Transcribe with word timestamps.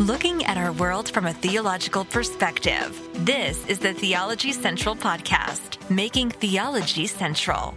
looking 0.00 0.42
at 0.46 0.56
our 0.56 0.72
world 0.72 1.10
from 1.10 1.26
a 1.26 1.32
theological 1.34 2.06
perspective. 2.06 2.98
This 3.26 3.66
is 3.66 3.78
the 3.78 3.92
Theology 3.92 4.50
Central 4.50 4.96
Podcast, 4.96 5.78
making 5.90 6.30
theology 6.30 7.06
central. 7.06 7.76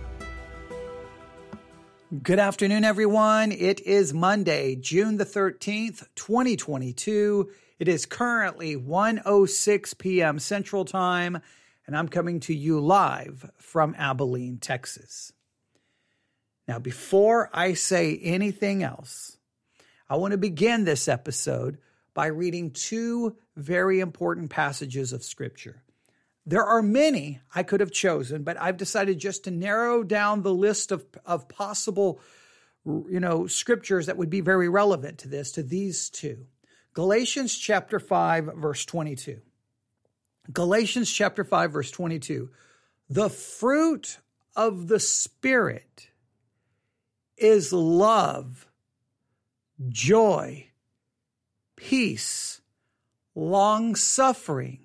Good 2.21 2.39
afternoon, 2.39 2.85
everyone. 2.85 3.51
It 3.51 3.81
is 3.81 4.13
Monday, 4.13 4.77
June 4.77 5.17
the 5.17 5.25
13th, 5.25 6.07
2022. 6.15 7.49
It 7.79 7.89
is 7.89 8.05
currently 8.05 8.77
1.06 8.77 9.97
p.m. 9.97 10.39
Central 10.39 10.85
Time, 10.85 11.41
and 11.85 11.97
I'm 11.97 12.07
coming 12.07 12.39
to 12.41 12.53
you 12.53 12.79
live 12.79 13.51
from 13.57 13.95
Abilene, 13.97 14.59
Texas. 14.59 15.33
Now, 16.69 16.79
before 16.79 17.49
I 17.51 17.73
say 17.73 18.17
anything 18.23 18.81
else, 18.81 19.37
I 20.09 20.15
want 20.15 20.31
to 20.31 20.37
begin 20.37 20.85
this 20.85 21.09
episode 21.09 21.79
by 22.13 22.27
reading 22.27 22.71
two 22.71 23.35
very 23.55 23.99
important 23.99 24.49
passages 24.49 25.13
of 25.13 25.23
Scripture. 25.23 25.83
There 26.45 26.63
are 26.63 26.81
many 26.81 27.39
I 27.55 27.63
could 27.63 27.79
have 27.79 27.91
chosen, 27.91 28.43
but 28.43 28.59
I've 28.59 28.77
decided 28.77 29.17
just 29.17 29.45
to 29.45 29.51
narrow 29.51 30.03
down 30.03 30.41
the 30.41 30.53
list 30.53 30.91
of, 30.91 31.05
of 31.25 31.47
possible 31.47 32.19
you 32.85 33.19
know 33.19 33.47
scriptures 33.47 34.07
that 34.07 34.17
would 34.17 34.29
be 34.29 34.41
very 34.41 34.67
relevant 34.67 35.19
to 35.19 35.27
this 35.27 35.51
to 35.53 35.63
these 35.63 36.09
two. 36.09 36.45
Galatians 36.93 37.57
chapter 37.57 37.99
5 37.99 38.51
verse 38.57 38.85
22. 38.85 39.41
Galatians 40.51 41.11
chapter 41.11 41.43
5 41.43 41.71
verse 41.71 41.91
22. 41.91 42.49
The 43.09 43.29
fruit 43.29 44.19
of 44.55 44.87
the 44.87 44.99
spirit 44.99 46.09
is 47.37 47.73
love, 47.73 48.67
joy, 49.89 50.67
peace, 51.83 52.61
long 53.35 53.93
suffering, 53.93 54.79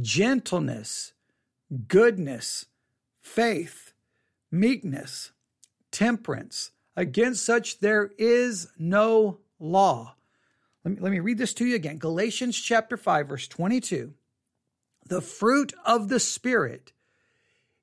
gentleness, 0.00 1.12
goodness, 1.86 2.66
faith, 3.22 3.92
meekness, 4.50 5.30
temperance. 5.92 6.72
Against 6.96 7.46
such 7.46 7.78
there 7.78 8.10
is 8.18 8.66
no 8.76 9.38
law. 9.60 10.16
Let 10.84 10.94
me, 10.94 11.00
let 11.00 11.12
me 11.12 11.20
read 11.20 11.38
this 11.38 11.54
to 11.54 11.64
you 11.64 11.76
again. 11.76 11.98
Galatians 11.98 12.58
chapter 12.58 12.96
5, 12.96 13.28
verse 13.28 13.46
22. 13.46 14.14
The 15.06 15.20
fruit 15.20 15.74
of 15.86 16.08
the 16.08 16.20
Spirit 16.20 16.92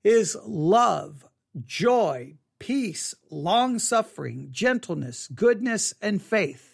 is 0.04 0.36
love, 0.46 1.26
joy, 1.66 2.36
peace, 2.60 3.16
long 3.30 3.80
suffering, 3.80 4.50
gentleness, 4.52 5.30
goodness, 5.30 5.94
and 6.02 6.22
faith 6.22 6.71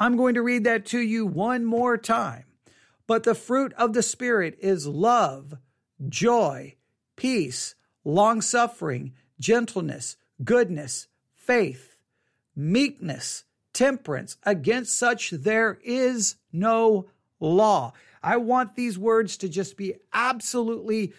I'm 0.00 0.16
going 0.16 0.34
to 0.34 0.42
read 0.42 0.64
that 0.64 0.86
to 0.86 0.98
you 0.98 1.26
one 1.26 1.66
more 1.66 1.98
time. 1.98 2.44
But 3.06 3.24
the 3.24 3.34
fruit 3.34 3.74
of 3.74 3.92
the 3.92 4.02
Spirit 4.02 4.56
is 4.60 4.86
love, 4.86 5.58
joy, 6.08 6.76
peace, 7.16 7.74
long 8.02 8.40
suffering, 8.40 9.12
gentleness, 9.38 10.16
goodness, 10.42 11.08
faith, 11.34 11.96
meekness, 12.56 13.44
temperance. 13.74 14.38
Against 14.44 14.98
such 14.98 15.30
there 15.30 15.78
is 15.84 16.36
no 16.50 17.10
law. 17.38 17.92
I 18.22 18.38
want 18.38 18.76
these 18.76 18.98
words 18.98 19.36
to 19.38 19.48
just 19.48 19.76
be 19.76 19.94
absolutely 20.12 21.12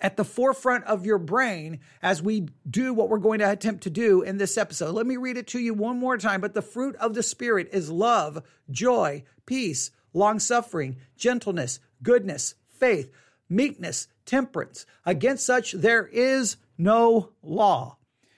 at 0.00 0.16
the 0.16 0.24
forefront 0.24 0.84
of 0.84 1.04
your 1.04 1.18
brain 1.18 1.80
as 2.02 2.22
we 2.22 2.48
do 2.68 2.94
what 2.94 3.08
we're 3.08 3.18
going 3.18 3.40
to 3.40 3.50
attempt 3.50 3.82
to 3.82 3.90
do 3.90 4.22
in 4.22 4.38
this 4.38 4.56
episode. 4.56 4.94
Let 4.94 5.06
me 5.06 5.16
read 5.16 5.36
it 5.36 5.48
to 5.48 5.58
you 5.58 5.74
one 5.74 5.98
more 5.98 6.16
time. 6.16 6.40
But 6.40 6.54
the 6.54 6.62
fruit 6.62 6.96
of 6.96 7.14
the 7.14 7.22
Spirit 7.22 7.68
is 7.72 7.90
love, 7.90 8.42
joy, 8.70 9.24
peace, 9.46 9.90
long 10.12 10.38
suffering, 10.38 10.96
gentleness, 11.16 11.80
goodness, 12.02 12.54
faith, 12.68 13.10
meekness, 13.48 14.08
temperance. 14.24 14.86
Against 15.04 15.44
such 15.44 15.72
there 15.72 16.06
is 16.06 16.56
no 16.76 17.30
law. 17.42 17.96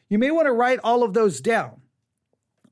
You 0.09 0.19
may 0.19 0.31
want 0.31 0.47
to 0.47 0.53
write 0.53 0.81
all 0.83 1.03
of 1.03 1.15
those 1.15 1.41
down 1.41 1.83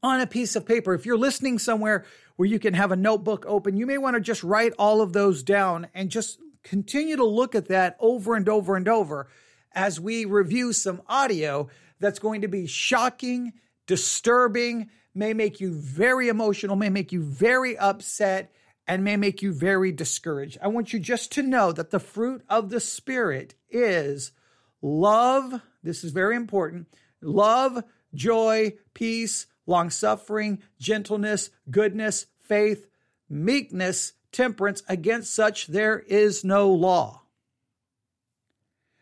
on 0.02 0.20
a 0.20 0.26
piece 0.26 0.56
of 0.56 0.66
paper. 0.66 0.94
If 0.94 1.06
you're 1.06 1.18
listening 1.18 1.58
somewhere 1.58 2.04
where 2.36 2.48
you 2.48 2.58
can 2.58 2.74
have 2.74 2.92
a 2.92 2.96
notebook 2.96 3.44
open, 3.46 3.76
you 3.76 3.86
may 3.86 3.98
want 3.98 4.14
to 4.14 4.20
just 4.20 4.42
write 4.42 4.72
all 4.78 5.00
of 5.00 5.12
those 5.12 5.42
down 5.42 5.88
and 5.94 6.10
just 6.10 6.38
continue 6.62 7.16
to 7.16 7.24
look 7.24 7.54
at 7.54 7.68
that 7.68 7.96
over 8.00 8.34
and 8.34 8.48
over 8.48 8.76
and 8.76 8.88
over 8.88 9.28
as 9.72 10.00
we 10.00 10.24
review 10.24 10.72
some 10.72 11.02
audio 11.08 11.68
that's 12.00 12.18
going 12.18 12.42
to 12.42 12.48
be 12.48 12.66
shocking, 12.66 13.52
disturbing, 13.86 14.90
may 15.14 15.34
make 15.34 15.60
you 15.60 15.72
very 15.72 16.28
emotional, 16.28 16.76
may 16.76 16.88
make 16.88 17.12
you 17.12 17.22
very 17.22 17.76
upset, 17.76 18.52
and 18.86 19.04
may 19.04 19.16
make 19.16 19.42
you 19.42 19.52
very 19.52 19.92
discouraged. 19.92 20.58
I 20.62 20.68
want 20.68 20.92
you 20.92 20.98
just 20.98 21.32
to 21.32 21.42
know 21.42 21.72
that 21.72 21.90
the 21.90 22.00
fruit 22.00 22.42
of 22.48 22.70
the 22.70 22.80
Spirit 22.80 23.54
is 23.70 24.32
love. 24.80 25.60
This 25.82 26.04
is 26.04 26.12
very 26.12 26.36
important 26.36 26.86
love, 27.20 27.82
joy, 28.14 28.74
peace, 28.94 29.46
long 29.66 29.90
suffering, 29.90 30.62
gentleness, 30.80 31.50
goodness, 31.70 32.26
faith, 32.40 32.86
meekness, 33.28 34.14
temperance. 34.32 34.82
Against 34.88 35.34
such 35.34 35.66
there 35.66 35.98
is 36.00 36.44
no 36.44 36.70
law. 36.70 37.22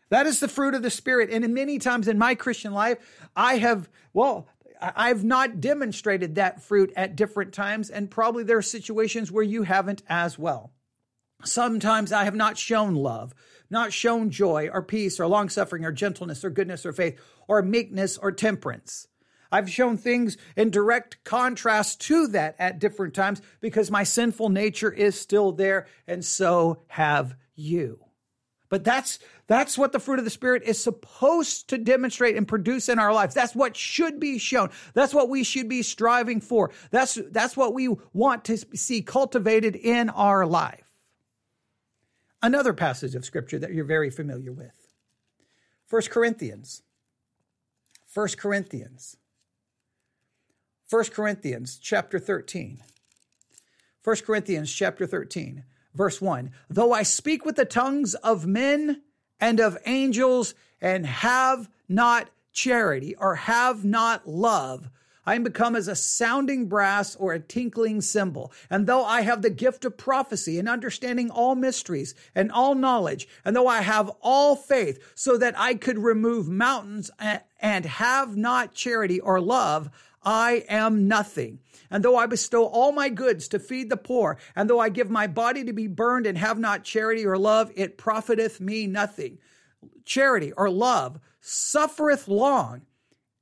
That 0.09 0.25
is 0.25 0.39
the 0.39 0.47
fruit 0.47 0.73
of 0.73 0.83
the 0.83 0.89
Spirit. 0.89 1.29
And 1.29 1.53
many 1.53 1.79
times 1.79 2.07
in 2.07 2.17
my 2.17 2.35
Christian 2.35 2.73
life, 2.73 2.97
I 3.35 3.57
have, 3.57 3.89
well, 4.13 4.47
I've 4.81 5.23
not 5.23 5.59
demonstrated 5.59 6.35
that 6.35 6.61
fruit 6.61 6.93
at 6.95 7.15
different 7.15 7.53
times, 7.53 7.89
and 7.89 8.11
probably 8.11 8.43
there 8.43 8.57
are 8.57 8.61
situations 8.61 9.31
where 9.31 9.43
you 9.43 9.63
haven't 9.63 10.03
as 10.07 10.37
well. 10.37 10.71
Sometimes 11.43 12.11
I 12.11 12.23
have 12.23 12.35
not 12.35 12.57
shown 12.57 12.95
love, 12.95 13.33
not 13.69 13.93
shown 13.93 14.29
joy 14.29 14.69
or 14.71 14.81
peace 14.81 15.19
or 15.19 15.27
long 15.27 15.49
suffering 15.49 15.83
or 15.85 15.91
gentleness 15.91 16.45
or 16.45 16.49
goodness 16.49 16.85
or 16.85 16.93
faith 16.93 17.19
or 17.47 17.61
meekness 17.61 18.17
or 18.17 18.31
temperance. 18.31 19.07
I've 19.51 19.69
shown 19.69 19.97
things 19.97 20.37
in 20.55 20.69
direct 20.69 21.23
contrast 21.23 22.01
to 22.01 22.27
that 22.27 22.55
at 22.59 22.79
different 22.79 23.13
times 23.13 23.41
because 23.61 23.91
my 23.91 24.03
sinful 24.03 24.49
nature 24.49 24.91
is 24.91 25.19
still 25.19 25.51
there, 25.51 25.87
and 26.07 26.23
so 26.23 26.83
have 26.87 27.35
you. 27.55 27.99
But 28.69 28.83
that's 28.83 29.19
that's 29.47 29.77
what 29.77 29.93
the 29.93 29.99
fruit 29.99 30.19
of 30.19 30.25
the 30.25 30.31
spirit 30.31 30.63
is 30.63 30.81
supposed 30.81 31.69
to 31.69 31.77
demonstrate 31.77 32.35
and 32.35 32.47
produce 32.47 32.89
in 32.89 32.99
our 32.99 33.13
lives. 33.13 33.33
That's 33.33 33.55
what 33.55 33.77
should 33.77 34.19
be 34.19 34.39
shown. 34.39 34.71
That's 34.93 35.13
what 35.13 35.29
we 35.29 35.43
should 35.43 35.69
be 35.69 35.83
striving 35.83 36.41
for. 36.41 36.71
That's 36.91 37.17
that's 37.31 37.55
what 37.55 37.73
we 37.73 37.95
want 38.13 38.43
to 38.45 38.57
see 38.57 39.01
cultivated 39.01 39.75
in 39.75 40.09
our 40.09 40.45
life. 40.45 40.83
Another 42.41 42.73
passage 42.73 43.15
of 43.15 43.25
scripture 43.25 43.57
that 43.59 43.73
you're 43.73 43.85
very 43.85 44.09
familiar 44.09 44.51
with. 44.51 44.71
1 45.89 46.01
Corinthians. 46.03 46.83
1 48.13 48.27
Corinthians 48.37 49.17
1 50.89 51.03
Corinthians 51.05 51.77
chapter 51.77 52.17
13. 52.17 52.81
1 54.05 54.15
Corinthians 54.25 54.73
chapter 54.73 55.05
13, 55.05 55.65
verse 55.93 56.21
1. 56.21 56.49
Though 56.69 56.93
I 56.93 57.03
speak 57.03 57.43
with 57.43 57.57
the 57.57 57.65
tongues 57.65 58.13
of 58.15 58.47
men 58.47 59.01
and 59.37 59.59
of 59.59 59.77
angels 59.85 60.55
and 60.79 61.05
have 61.05 61.67
not 61.89 62.29
charity 62.53 63.15
or 63.17 63.35
have 63.35 63.83
not 63.83 64.29
love, 64.29 64.89
I 65.25 65.35
am 65.35 65.43
become 65.43 65.75
as 65.75 65.89
a 65.89 65.95
sounding 65.95 66.69
brass 66.69 67.17
or 67.17 67.33
a 67.33 67.39
tinkling 67.41 67.99
cymbal. 67.99 68.53
And 68.69 68.87
though 68.87 69.03
I 69.03 69.23
have 69.23 69.41
the 69.41 69.49
gift 69.49 69.83
of 69.83 69.97
prophecy 69.97 70.57
and 70.57 70.69
understanding 70.69 71.29
all 71.29 71.53
mysteries 71.55 72.15
and 72.33 72.49
all 72.49 72.75
knowledge, 72.75 73.27
and 73.43 73.53
though 73.53 73.67
I 73.67 73.81
have 73.81 74.09
all 74.21 74.55
faith 74.55 75.03
so 75.15 75.37
that 75.37 75.59
I 75.59 75.73
could 75.73 75.99
remove 75.99 76.47
mountains 76.47 77.11
and 77.59 77.85
have 77.85 78.37
not 78.37 78.73
charity 78.73 79.19
or 79.19 79.41
love, 79.41 79.89
I 80.23 80.65
am 80.67 81.07
nothing. 81.07 81.59
And 81.89 82.03
though 82.03 82.17
I 82.17 82.25
bestow 82.25 82.65
all 82.65 82.91
my 82.91 83.09
goods 83.09 83.47
to 83.49 83.59
feed 83.59 83.89
the 83.89 83.97
poor, 83.97 84.37
and 84.55 84.69
though 84.69 84.79
I 84.79 84.89
give 84.89 85.09
my 85.09 85.27
body 85.27 85.63
to 85.63 85.73
be 85.73 85.87
burned 85.87 86.25
and 86.25 86.37
have 86.37 86.59
not 86.59 86.83
charity 86.83 87.25
or 87.25 87.37
love, 87.37 87.71
it 87.75 87.97
profiteth 87.97 88.59
me 88.59 88.87
nothing. 88.87 89.37
Charity 90.05 90.51
or 90.53 90.69
love 90.69 91.19
suffereth 91.39 92.27
long 92.27 92.81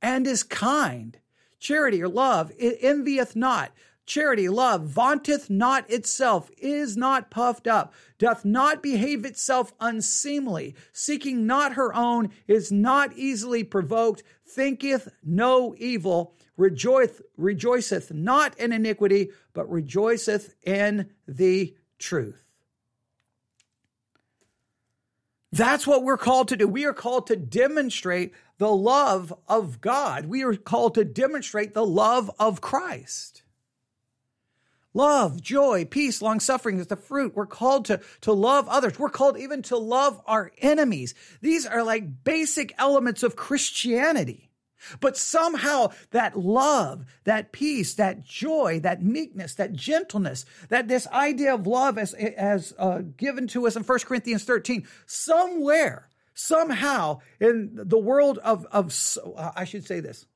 and 0.00 0.26
is 0.26 0.42
kind. 0.42 1.18
Charity 1.58 2.02
or 2.02 2.08
love 2.08 2.52
it 2.58 2.78
envieth 2.80 3.34
not. 3.34 3.72
Charity, 4.06 4.48
love, 4.48 4.84
vaunteth 4.86 5.50
not 5.50 5.90
itself, 5.90 6.48
is 6.58 6.96
not 6.96 7.28
puffed 7.28 7.66
up, 7.66 7.92
doth 8.18 8.44
not 8.44 8.80
behave 8.80 9.24
itself 9.24 9.72
unseemly, 9.80 10.76
seeking 10.92 11.44
not 11.44 11.74
her 11.74 11.92
own, 11.94 12.30
is 12.46 12.70
not 12.70 13.12
easily 13.14 13.64
provoked, 13.64 14.22
thinketh 14.46 15.08
no 15.24 15.74
evil, 15.76 16.34
rejoiceth, 16.56 17.20
rejoiceth 17.36 18.12
not 18.12 18.56
in 18.60 18.72
iniquity, 18.72 19.30
but 19.52 19.68
rejoiceth 19.68 20.54
in 20.62 21.10
the 21.26 21.74
truth. 21.98 22.44
That's 25.50 25.86
what 25.86 26.04
we're 26.04 26.16
called 26.16 26.48
to 26.48 26.56
do. 26.56 26.68
We 26.68 26.84
are 26.84 26.92
called 26.92 27.26
to 27.28 27.36
demonstrate 27.36 28.34
the 28.58 28.70
love 28.70 29.32
of 29.48 29.80
God. 29.80 30.26
We 30.26 30.44
are 30.44 30.54
called 30.54 30.94
to 30.94 31.04
demonstrate 31.04 31.74
the 31.74 31.86
love 31.86 32.30
of 32.38 32.60
Christ. 32.60 33.42
Love, 34.96 35.40
joy, 35.42 35.84
peace, 35.84 36.22
long 36.22 36.40
suffering 36.40 36.78
is 36.78 36.86
the 36.86 36.96
fruit. 36.96 37.36
We're 37.36 37.46
called 37.46 37.84
to, 37.86 38.00
to 38.22 38.32
love 38.32 38.68
others. 38.68 38.98
We're 38.98 39.10
called 39.10 39.38
even 39.38 39.62
to 39.62 39.76
love 39.76 40.20
our 40.26 40.50
enemies. 40.58 41.14
These 41.42 41.66
are 41.66 41.84
like 41.84 42.24
basic 42.24 42.74
elements 42.78 43.22
of 43.22 43.36
Christianity. 43.36 44.50
But 45.00 45.16
somehow 45.16 45.88
that 46.10 46.38
love, 46.38 47.06
that 47.24 47.52
peace, 47.52 47.94
that 47.94 48.24
joy, 48.24 48.80
that 48.80 49.02
meekness, 49.02 49.54
that 49.54 49.72
gentleness, 49.72 50.44
that 50.68 50.88
this 50.88 51.06
idea 51.08 51.54
of 51.54 51.66
love 51.66 51.98
as, 51.98 52.14
as 52.14 52.74
uh, 52.78 53.02
given 53.16 53.46
to 53.48 53.66
us 53.66 53.76
in 53.76 53.82
1 53.82 53.98
Corinthians 54.00 54.44
13, 54.44 54.86
somewhere, 55.06 56.08
somehow 56.34 57.20
in 57.40 57.70
the 57.74 57.98
world 57.98 58.38
of, 58.38 58.66
of 58.66 58.94
uh, 59.36 59.52
I 59.56 59.64
should 59.64 59.86
say 59.86 60.00
this, 60.00 60.26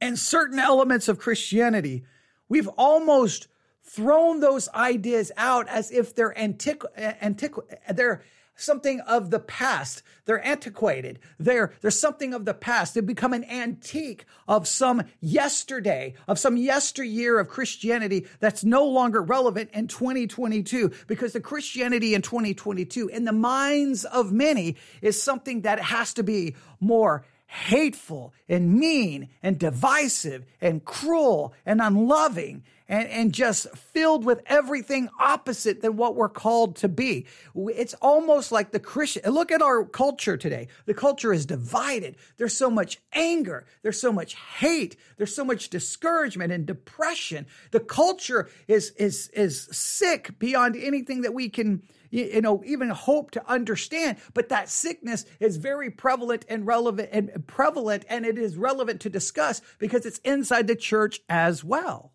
and 0.00 0.18
certain 0.18 0.58
elements 0.58 1.08
of 1.08 1.18
Christianity, 1.18 2.04
We've 2.48 2.68
almost 2.78 3.48
thrown 3.82 4.40
those 4.40 4.68
ideas 4.70 5.32
out 5.36 5.68
as 5.68 5.90
if 5.90 6.14
they're 6.14 6.34
antiqu- 6.34 7.18
antiqu- 7.22 7.64
they're 7.90 8.22
something 8.58 9.00
of 9.00 9.30
the 9.30 9.38
past. 9.38 10.02
They're 10.24 10.44
antiquated. 10.44 11.20
They're, 11.38 11.72
they're 11.80 11.90
something 11.90 12.34
of 12.34 12.44
the 12.44 12.54
past. 12.54 12.94
They've 12.94 13.06
become 13.06 13.32
an 13.32 13.44
antique 13.44 14.26
of 14.46 14.66
some 14.66 15.04
yesterday, 15.20 16.14
of 16.26 16.38
some 16.38 16.56
yesteryear 16.56 17.38
of 17.38 17.48
Christianity 17.48 18.26
that's 18.40 18.64
no 18.64 18.84
longer 18.84 19.22
relevant 19.22 19.70
in 19.72 19.86
2022 19.86 20.92
because 21.06 21.32
the 21.32 21.40
Christianity 21.40 22.14
in 22.14 22.22
2022 22.22 23.08
in 23.08 23.24
the 23.24 23.32
minds 23.32 24.04
of 24.04 24.32
many 24.32 24.76
is 25.00 25.22
something 25.22 25.62
that 25.62 25.78
has 25.78 26.12
to 26.14 26.22
be 26.22 26.56
more 26.80 27.24
hateful 27.48 28.34
and 28.46 28.74
mean 28.74 29.28
and 29.42 29.58
divisive 29.58 30.44
and 30.60 30.84
cruel 30.84 31.54
and 31.64 31.80
unloving 31.80 32.62
and, 32.88 33.08
and 33.08 33.32
just 33.32 33.68
filled 33.76 34.24
with 34.24 34.42
everything 34.46 35.08
opposite 35.18 35.80
than 35.80 35.96
what 35.96 36.14
we're 36.14 36.28
called 36.28 36.76
to 36.76 36.88
be. 36.88 37.26
It's 37.54 37.94
almost 37.94 38.52
like 38.52 38.70
the 38.70 38.78
Christian. 38.78 39.30
Look 39.30 39.50
at 39.50 39.62
our 39.62 39.84
culture 39.84 40.36
today. 40.36 40.68
The 40.84 40.94
culture 40.94 41.32
is 41.32 41.46
divided. 41.46 42.16
There's 42.36 42.54
so 42.54 42.70
much 42.70 43.00
anger. 43.14 43.66
There's 43.82 44.00
so 44.00 44.12
much 44.12 44.34
hate. 44.34 44.96
There's 45.16 45.34
so 45.34 45.44
much 45.44 45.70
discouragement 45.70 46.52
and 46.52 46.66
depression. 46.66 47.46
The 47.70 47.80
culture 47.80 48.50
is, 48.68 48.90
is, 48.98 49.28
is 49.28 49.68
sick 49.72 50.38
beyond 50.38 50.76
anything 50.76 51.22
that 51.22 51.34
we 51.34 51.48
can 51.48 51.82
you 52.10 52.40
know, 52.40 52.62
even 52.64 52.90
hope 52.90 53.30
to 53.32 53.50
understand. 53.50 54.18
But 54.34 54.48
that 54.48 54.68
sickness 54.68 55.24
is 55.40 55.56
very 55.56 55.90
prevalent 55.90 56.44
and 56.48 56.66
relevant 56.66 57.10
and 57.12 57.46
prevalent, 57.46 58.04
and 58.08 58.24
it 58.24 58.38
is 58.38 58.56
relevant 58.56 59.00
to 59.02 59.10
discuss 59.10 59.60
because 59.78 60.06
it's 60.06 60.18
inside 60.18 60.66
the 60.66 60.76
church 60.76 61.20
as 61.28 61.62
well. 61.64 62.12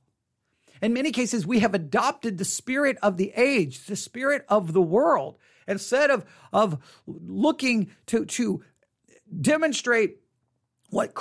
In 0.81 0.93
many 0.93 1.11
cases, 1.11 1.47
we 1.47 1.59
have 1.59 1.73
adopted 1.73 2.37
the 2.37 2.45
spirit 2.45 2.97
of 3.01 3.17
the 3.17 3.31
age, 3.35 3.85
the 3.85 3.95
spirit 3.95 4.45
of 4.49 4.73
the 4.73 4.81
world, 4.81 5.37
instead 5.67 6.11
of, 6.11 6.25
of 6.51 6.77
looking 7.07 7.91
to, 8.07 8.25
to 8.25 8.63
demonstrate 9.39 10.17
what 10.93 11.13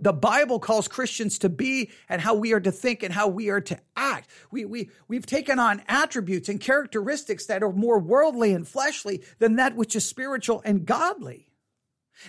the 0.00 0.12
Bible 0.12 0.60
calls 0.60 0.86
Christians 0.86 1.38
to 1.40 1.48
be 1.48 1.90
and 2.08 2.20
how 2.20 2.34
we 2.34 2.52
are 2.52 2.60
to 2.60 2.70
think 2.70 3.02
and 3.02 3.12
how 3.12 3.28
we 3.28 3.48
are 3.50 3.60
to 3.62 3.78
act. 3.96 4.30
We, 4.50 4.64
we, 4.64 4.90
we've 5.08 5.26
taken 5.26 5.58
on 5.58 5.82
attributes 5.88 6.48
and 6.48 6.60
characteristics 6.60 7.46
that 7.46 7.62
are 7.62 7.72
more 7.72 7.98
worldly 7.98 8.52
and 8.52 8.68
fleshly 8.68 9.22
than 9.38 9.56
that 9.56 9.74
which 9.74 9.96
is 9.96 10.06
spiritual 10.06 10.62
and 10.64 10.84
godly. 10.84 11.48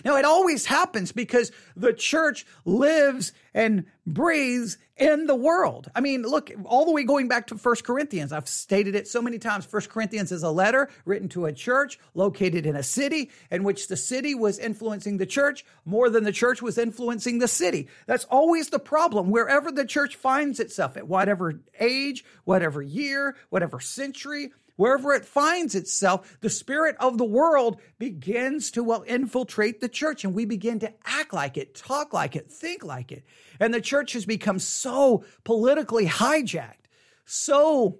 Now, 0.04 0.16
it 0.16 0.24
always 0.24 0.66
happens 0.66 1.12
because 1.12 1.52
the 1.76 1.92
church 1.92 2.46
lives 2.64 3.32
and 3.54 3.84
breathes 4.06 4.78
in 4.96 5.26
the 5.26 5.34
world. 5.34 5.90
I 5.94 6.00
mean, 6.00 6.22
look, 6.22 6.50
all 6.64 6.84
the 6.84 6.92
way 6.92 7.04
going 7.04 7.28
back 7.28 7.48
to 7.48 7.58
First 7.58 7.84
Corinthians. 7.84 8.32
I've 8.32 8.48
stated 8.48 8.94
it 8.94 9.06
so 9.06 9.22
many 9.22 9.38
times. 9.38 9.64
First 9.64 9.90
Corinthians 9.90 10.32
is 10.32 10.42
a 10.42 10.50
letter 10.50 10.88
written 11.04 11.28
to 11.30 11.46
a 11.46 11.52
church 11.52 11.98
located 12.14 12.66
in 12.66 12.76
a 12.76 12.82
city 12.82 13.30
in 13.50 13.62
which 13.62 13.88
the 13.88 13.96
city 13.96 14.34
was 14.34 14.58
influencing 14.58 15.18
the 15.18 15.26
church 15.26 15.64
more 15.84 16.10
than 16.10 16.24
the 16.24 16.32
church 16.32 16.60
was 16.60 16.78
influencing 16.78 17.38
the 17.38 17.48
city. 17.48 17.88
That's 18.06 18.24
always 18.24 18.70
the 18.70 18.78
problem. 18.78 19.30
Wherever 19.30 19.70
the 19.70 19.86
church 19.86 20.16
finds 20.16 20.60
itself 20.60 20.96
at 20.96 21.06
whatever 21.06 21.60
age, 21.78 22.24
whatever 22.44 22.82
year, 22.82 23.36
whatever 23.50 23.80
century, 23.80 24.50
wherever 24.78 25.12
it 25.12 25.26
finds 25.26 25.74
itself, 25.74 26.38
the 26.40 26.48
spirit 26.48 26.96
of 27.00 27.18
the 27.18 27.24
world 27.24 27.80
begins 27.98 28.70
to 28.70 28.82
well 28.82 29.02
infiltrate 29.02 29.80
the 29.80 29.88
church 29.88 30.24
and 30.24 30.32
we 30.32 30.46
begin 30.46 30.78
to 30.78 30.92
act 31.04 31.34
like 31.34 31.58
it, 31.58 31.74
talk 31.74 32.14
like 32.14 32.36
it, 32.36 32.50
think 32.50 32.82
like 32.84 33.12
it. 33.12 33.24
And 33.60 33.74
the 33.74 33.80
church 33.80 34.14
has 34.14 34.24
become 34.24 34.60
so 34.60 35.24
politically 35.44 36.06
hijacked, 36.06 36.86
so 37.26 37.98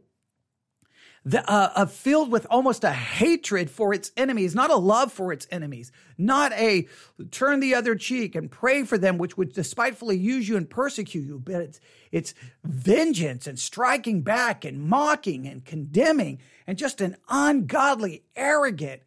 the, 1.24 1.48
uh, 1.50 1.70
uh, 1.74 1.86
filled 1.86 2.30
with 2.30 2.46
almost 2.50 2.84
a 2.84 2.92
hatred 2.92 3.70
for 3.70 3.92
its 3.92 4.12
enemies, 4.16 4.54
not 4.54 4.70
a 4.70 4.76
love 4.76 5.12
for 5.12 5.32
its 5.32 5.46
enemies, 5.50 5.92
not 6.16 6.52
a 6.52 6.86
turn 7.30 7.60
the 7.60 7.74
other 7.74 7.94
cheek 7.94 8.34
and 8.34 8.50
pray 8.50 8.84
for 8.84 8.96
them, 8.96 9.18
which 9.18 9.36
would 9.36 9.52
despitefully 9.52 10.16
use 10.16 10.48
you 10.48 10.56
and 10.56 10.70
persecute 10.70 11.26
you, 11.26 11.38
but 11.38 11.56
it's, 11.56 11.80
it's 12.12 12.34
vengeance 12.64 13.46
and 13.46 13.58
striking 13.58 14.22
back 14.22 14.64
and 14.64 14.80
mocking 14.80 15.46
and 15.46 15.64
condemning 15.64 16.38
and 16.66 16.78
just 16.78 17.00
an 17.00 17.16
ungodly, 17.28 18.22
arrogant 18.36 19.02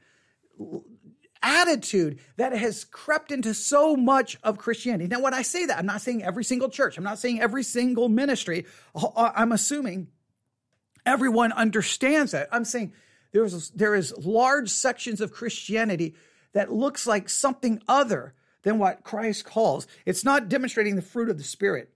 attitude 1.44 2.20
that 2.38 2.54
has 2.54 2.84
crept 2.86 3.32
into 3.32 3.54
so 3.54 3.96
much 3.96 4.38
of 4.44 4.58
Christianity. 4.58 5.08
Now, 5.08 5.22
when 5.22 5.34
I 5.34 5.42
say 5.42 5.66
that, 5.66 5.78
I'm 5.80 5.86
not 5.86 6.02
saying 6.02 6.24
every 6.24 6.44
single 6.44 6.70
church, 6.70 6.98
I'm 6.98 7.04
not 7.04 7.20
saying 7.20 7.42
every 7.42 7.64
single 7.64 8.10
ministry. 8.10 8.66
I'm 9.18 9.52
assuming 9.52 10.08
everyone 11.06 11.52
understands 11.52 12.32
that. 12.32 12.48
I'm 12.52 12.66
saying 12.66 12.94
there 13.32 13.44
is, 13.44 13.70
there 13.72 13.96
is 13.96 14.14
large 14.18 14.70
sections 14.70 15.22
of 15.22 15.32
Christianity 15.32 16.16
that 16.54 16.72
looks 16.72 17.08
like 17.08 17.30
something 17.30 17.82
other 17.88 18.34
than 18.64 18.78
what 18.78 19.04
Christ 19.04 19.46
calls. 19.46 19.88
It's 20.06 20.24
not 20.24 20.50
demonstrating 20.50 20.96
the 20.96 21.02
fruit 21.02 21.30
of 21.30 21.38
the 21.38 21.44
Spirit. 21.44 21.90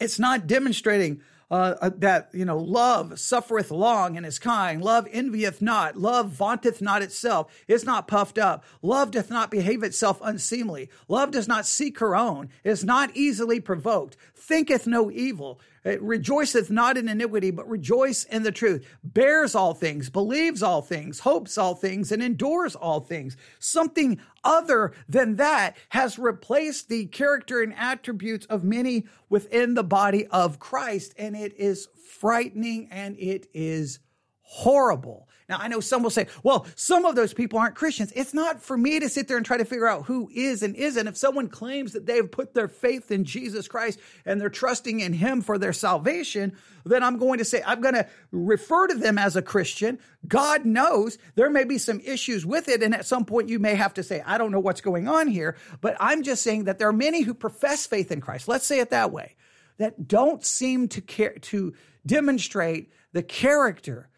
It's 0.00 0.18
not 0.18 0.46
demonstrating 0.46 1.20
uh, 1.50 1.74
uh, 1.80 1.90
that 1.98 2.28
you 2.32 2.44
know 2.44 2.58
love 2.58 3.20
suffereth 3.20 3.70
long 3.70 4.16
and 4.16 4.26
is 4.26 4.38
kind. 4.38 4.82
Love 4.82 5.06
envieth 5.12 5.62
not. 5.62 5.96
Love 5.96 6.30
vaunteth 6.30 6.82
not 6.82 7.02
itself. 7.02 7.64
Is 7.68 7.84
not 7.84 8.08
puffed 8.08 8.36
up. 8.36 8.64
Love 8.82 9.12
doth 9.12 9.30
not 9.30 9.50
behave 9.50 9.84
itself 9.84 10.20
unseemly. 10.22 10.90
Love 11.08 11.30
does 11.30 11.46
not 11.46 11.64
seek 11.64 12.00
her 12.00 12.16
own. 12.16 12.48
Is 12.64 12.84
not 12.84 13.14
easily 13.14 13.60
provoked 13.60 14.16
thinketh 14.36 14.86
no 14.86 15.10
evil 15.10 15.60
it 15.86 16.02
rejoiceth 16.02 16.68
not 16.68 16.96
in 16.98 17.08
iniquity, 17.08 17.52
but 17.52 17.68
rejoice 17.68 18.24
in 18.24 18.42
the 18.42 18.50
truth, 18.50 18.84
bears 19.04 19.54
all 19.54 19.72
things, 19.72 20.10
believes 20.10 20.60
all 20.60 20.82
things, 20.82 21.20
hopes 21.20 21.56
all 21.56 21.76
things, 21.76 22.10
and 22.10 22.20
endures 22.20 22.74
all 22.74 22.98
things. 22.98 23.36
Something 23.60 24.20
other 24.42 24.92
than 25.08 25.36
that 25.36 25.76
has 25.90 26.18
replaced 26.18 26.88
the 26.88 27.06
character 27.06 27.62
and 27.62 27.72
attributes 27.76 28.46
of 28.46 28.64
many 28.64 29.06
within 29.28 29.74
the 29.74 29.84
body 29.84 30.26
of 30.26 30.58
Christ, 30.58 31.14
and 31.16 31.36
it 31.36 31.54
is 31.56 31.88
frightening 32.18 32.88
and 32.90 33.16
it 33.20 33.46
is 33.54 34.00
horrible. 34.40 35.28
Now, 35.48 35.58
I 35.60 35.68
know 35.68 35.78
some 35.78 36.02
will 36.02 36.10
say, 36.10 36.26
well, 36.42 36.66
some 36.74 37.04
of 37.04 37.14
those 37.14 37.32
people 37.32 37.60
aren't 37.60 37.76
Christians. 37.76 38.12
It's 38.16 38.34
not 38.34 38.60
for 38.60 38.76
me 38.76 38.98
to 38.98 39.08
sit 39.08 39.28
there 39.28 39.36
and 39.36 39.46
try 39.46 39.56
to 39.56 39.64
figure 39.64 39.86
out 39.86 40.06
who 40.06 40.28
is 40.34 40.64
and 40.64 40.74
isn't. 40.74 41.06
If 41.06 41.16
someone 41.16 41.48
claims 41.48 41.92
that 41.92 42.04
they've 42.04 42.28
put 42.28 42.52
their 42.52 42.66
faith 42.66 43.12
in 43.12 43.24
Jesus 43.24 43.68
Christ 43.68 44.00
and 44.24 44.40
they're 44.40 44.48
trusting 44.48 44.98
in 44.98 45.12
Him 45.12 45.42
for 45.42 45.56
their 45.56 45.72
salvation, 45.72 46.56
then 46.84 47.04
I'm 47.04 47.16
going 47.16 47.38
to 47.38 47.44
say, 47.44 47.62
I'm 47.64 47.80
going 47.80 47.94
to 47.94 48.08
refer 48.32 48.88
to 48.88 48.94
them 48.94 49.18
as 49.18 49.36
a 49.36 49.42
Christian. 49.42 50.00
God 50.26 50.64
knows 50.64 51.16
there 51.36 51.50
may 51.50 51.64
be 51.64 51.78
some 51.78 52.00
issues 52.00 52.44
with 52.44 52.68
it. 52.68 52.82
And 52.82 52.92
at 52.92 53.06
some 53.06 53.24
point, 53.24 53.48
you 53.48 53.60
may 53.60 53.76
have 53.76 53.94
to 53.94 54.02
say, 54.02 54.22
I 54.26 54.38
don't 54.38 54.50
know 54.50 54.60
what's 54.60 54.80
going 54.80 55.06
on 55.06 55.28
here. 55.28 55.56
But 55.80 55.96
I'm 56.00 56.24
just 56.24 56.42
saying 56.42 56.64
that 56.64 56.80
there 56.80 56.88
are 56.88 56.92
many 56.92 57.22
who 57.22 57.34
profess 57.34 57.86
faith 57.86 58.10
in 58.10 58.20
Christ. 58.20 58.48
Let's 58.48 58.66
say 58.66 58.80
it 58.80 58.90
that 58.90 59.12
way, 59.12 59.36
that 59.78 60.08
don't 60.08 60.44
seem 60.44 60.88
to 60.88 61.00
care 61.00 61.34
to 61.34 61.72
demonstrate 62.04 62.90
the 63.12 63.22
character 63.22 64.08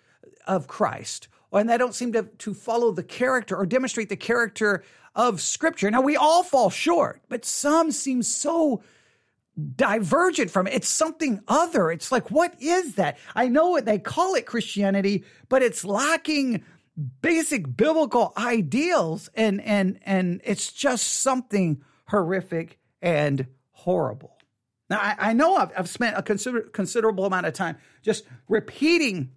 of 0.49 0.67
Christ, 0.67 1.29
and 1.53 1.71
they 1.71 1.79
don't 1.79 1.95
seem 1.95 2.13
to, 2.15 2.25
to 2.25 2.55
follow 2.55 2.91
the 2.91 3.05
character 3.05 3.57
or 3.57 3.67
demonstrate 3.67 4.09
the 4.09 4.17
character 4.17 4.83
of 5.15 5.41
Scripture. 5.41 5.91
Now, 5.91 6.01
we 6.01 6.17
all 6.17 6.43
fall 6.43 6.71
short, 6.71 7.23
but 7.29 7.45
some 7.45 7.93
seem 7.93 8.23
so 8.23 8.83
divergent 9.77 10.51
from 10.51 10.67
it. 10.67 10.75
It's 10.75 10.89
something 10.89 11.41
other. 11.49 11.91
It's 11.91 12.13
like, 12.13 12.31
what 12.31 12.55
is 12.61 12.95
that? 12.95 13.19
I 13.35 13.49
know 13.49 13.71
what 13.71 13.85
they 13.85 13.99
call 13.99 14.35
it 14.35 14.47
Christianity, 14.47 15.25
but 15.49 15.63
it's 15.63 15.85
lacking 15.85 16.65
basic 17.23 17.77
biblical 17.77 18.33
ideals 18.37 19.31
and 19.35 19.61
and 19.61 20.01
and 20.05 20.41
it's 20.45 20.73
just 20.73 21.07
something 21.07 21.83
horrific 22.07 22.79
and 23.01 23.47
horrible. 23.71 24.37
Now 24.91 24.99
I, 24.99 25.15
I 25.19 25.33
know 25.33 25.57
I've, 25.57 25.71
I've, 25.77 25.89
spent 25.89 26.19
a 26.19 26.23
consider, 26.23 26.63
considerable 26.63 27.25
amount 27.25 27.47
of 27.47 27.53
time 27.55 27.77
just 28.03 28.25
repeating 28.49 29.31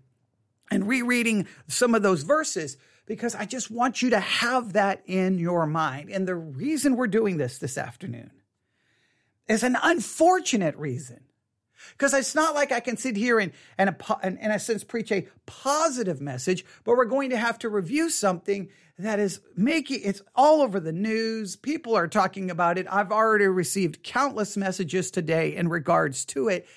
and 0.71 0.87
rereading 0.87 1.47
some 1.67 1.93
of 1.93 2.01
those 2.01 2.23
verses 2.23 2.77
because 3.05 3.35
I 3.35 3.45
just 3.45 3.69
want 3.69 4.01
you 4.01 4.11
to 4.11 4.19
have 4.19 4.73
that 4.73 5.03
in 5.05 5.37
your 5.37 5.65
mind. 5.65 6.09
And 6.09 6.27
the 6.27 6.35
reason 6.35 6.95
we're 6.95 7.07
doing 7.07 7.37
this 7.37 7.57
this 7.57 7.77
afternoon 7.77 8.31
is 9.47 9.63
an 9.63 9.77
unfortunate 9.83 10.75
reason. 10.77 11.25
Because 11.91 12.13
it's 12.13 12.35
not 12.35 12.53
like 12.53 12.71
I 12.71 12.79
can 12.79 12.95
sit 12.95 13.17
here 13.17 13.39
and, 13.39 13.51
and, 13.77 13.95
and, 14.21 14.37
in 14.39 14.51
a 14.51 14.59
sense, 14.59 14.83
preach 14.83 15.11
a 15.11 15.27
positive 15.47 16.21
message, 16.21 16.63
but 16.83 16.95
we're 16.95 17.05
going 17.05 17.31
to 17.31 17.37
have 17.37 17.57
to 17.59 17.69
review 17.69 18.09
something 18.09 18.69
that 18.99 19.19
is 19.19 19.41
making 19.55 20.01
it's 20.03 20.21
all 20.35 20.61
over 20.61 20.79
the 20.79 20.91
news. 20.91 21.55
People 21.55 21.95
are 21.95 22.07
talking 22.07 22.51
about 22.51 22.77
it. 22.77 22.85
I've 22.89 23.11
already 23.11 23.47
received 23.47 24.03
countless 24.03 24.55
messages 24.55 25.09
today 25.09 25.55
in 25.55 25.69
regards 25.69 26.23
to 26.25 26.49
it 26.49 26.67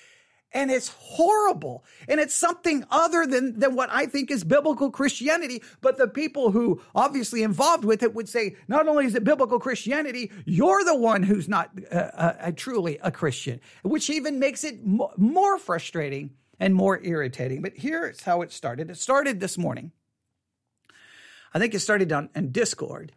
and 0.55 0.71
it's 0.71 0.89
horrible. 0.89 1.85
And 2.09 2.21
it's 2.21 2.35
something 2.35 2.85
other 2.91 3.27
than 3.27 3.59
than 3.59 3.75
what 3.75 3.91
i 3.91 4.07
think 4.07 4.31
is 4.31 4.45
biblical 4.45 4.91
christianity. 4.91 5.63
But 5.81 5.99
the 5.99 6.09
people 6.09 6.53
who 6.53 6.81
obviously 6.95 7.43
involved 7.43 7.85
with 7.85 8.03
it 8.03 8.15
would 8.15 8.29
say 8.29 8.57
not 8.69 8.89
only 8.89 9.07
is 9.07 9.15
it 9.15 9.25
biblical 9.25 9.59
christianity 9.59 10.31
you're 10.45 10.85
the 10.85 10.95
one 10.95 11.23
who's 11.23 11.49
not 11.49 11.71
uh, 11.91 11.95
uh, 11.95 12.53
truly 12.57 12.99
a 13.03 13.11
christian 13.11 13.61
which 13.83 14.09
even 14.09 14.39
makes 14.39 14.65
it 14.65 14.87
mo- 14.87 15.13
more 15.17 15.59
frustrating 15.59 16.31
and 16.61 16.75
more 16.75 17.01
irritating. 17.03 17.61
But 17.63 17.73
here's 17.75 18.23
how 18.23 18.43
it 18.43 18.53
started. 18.53 18.91
It 18.91 18.99
started 18.99 19.41
this 19.41 19.59
morning. 19.59 19.91
I 21.53 21.59
think 21.59 21.75
it 21.75 21.81
started 21.81 22.13
on 22.13 22.31
in 22.35 22.53
discord 22.53 23.13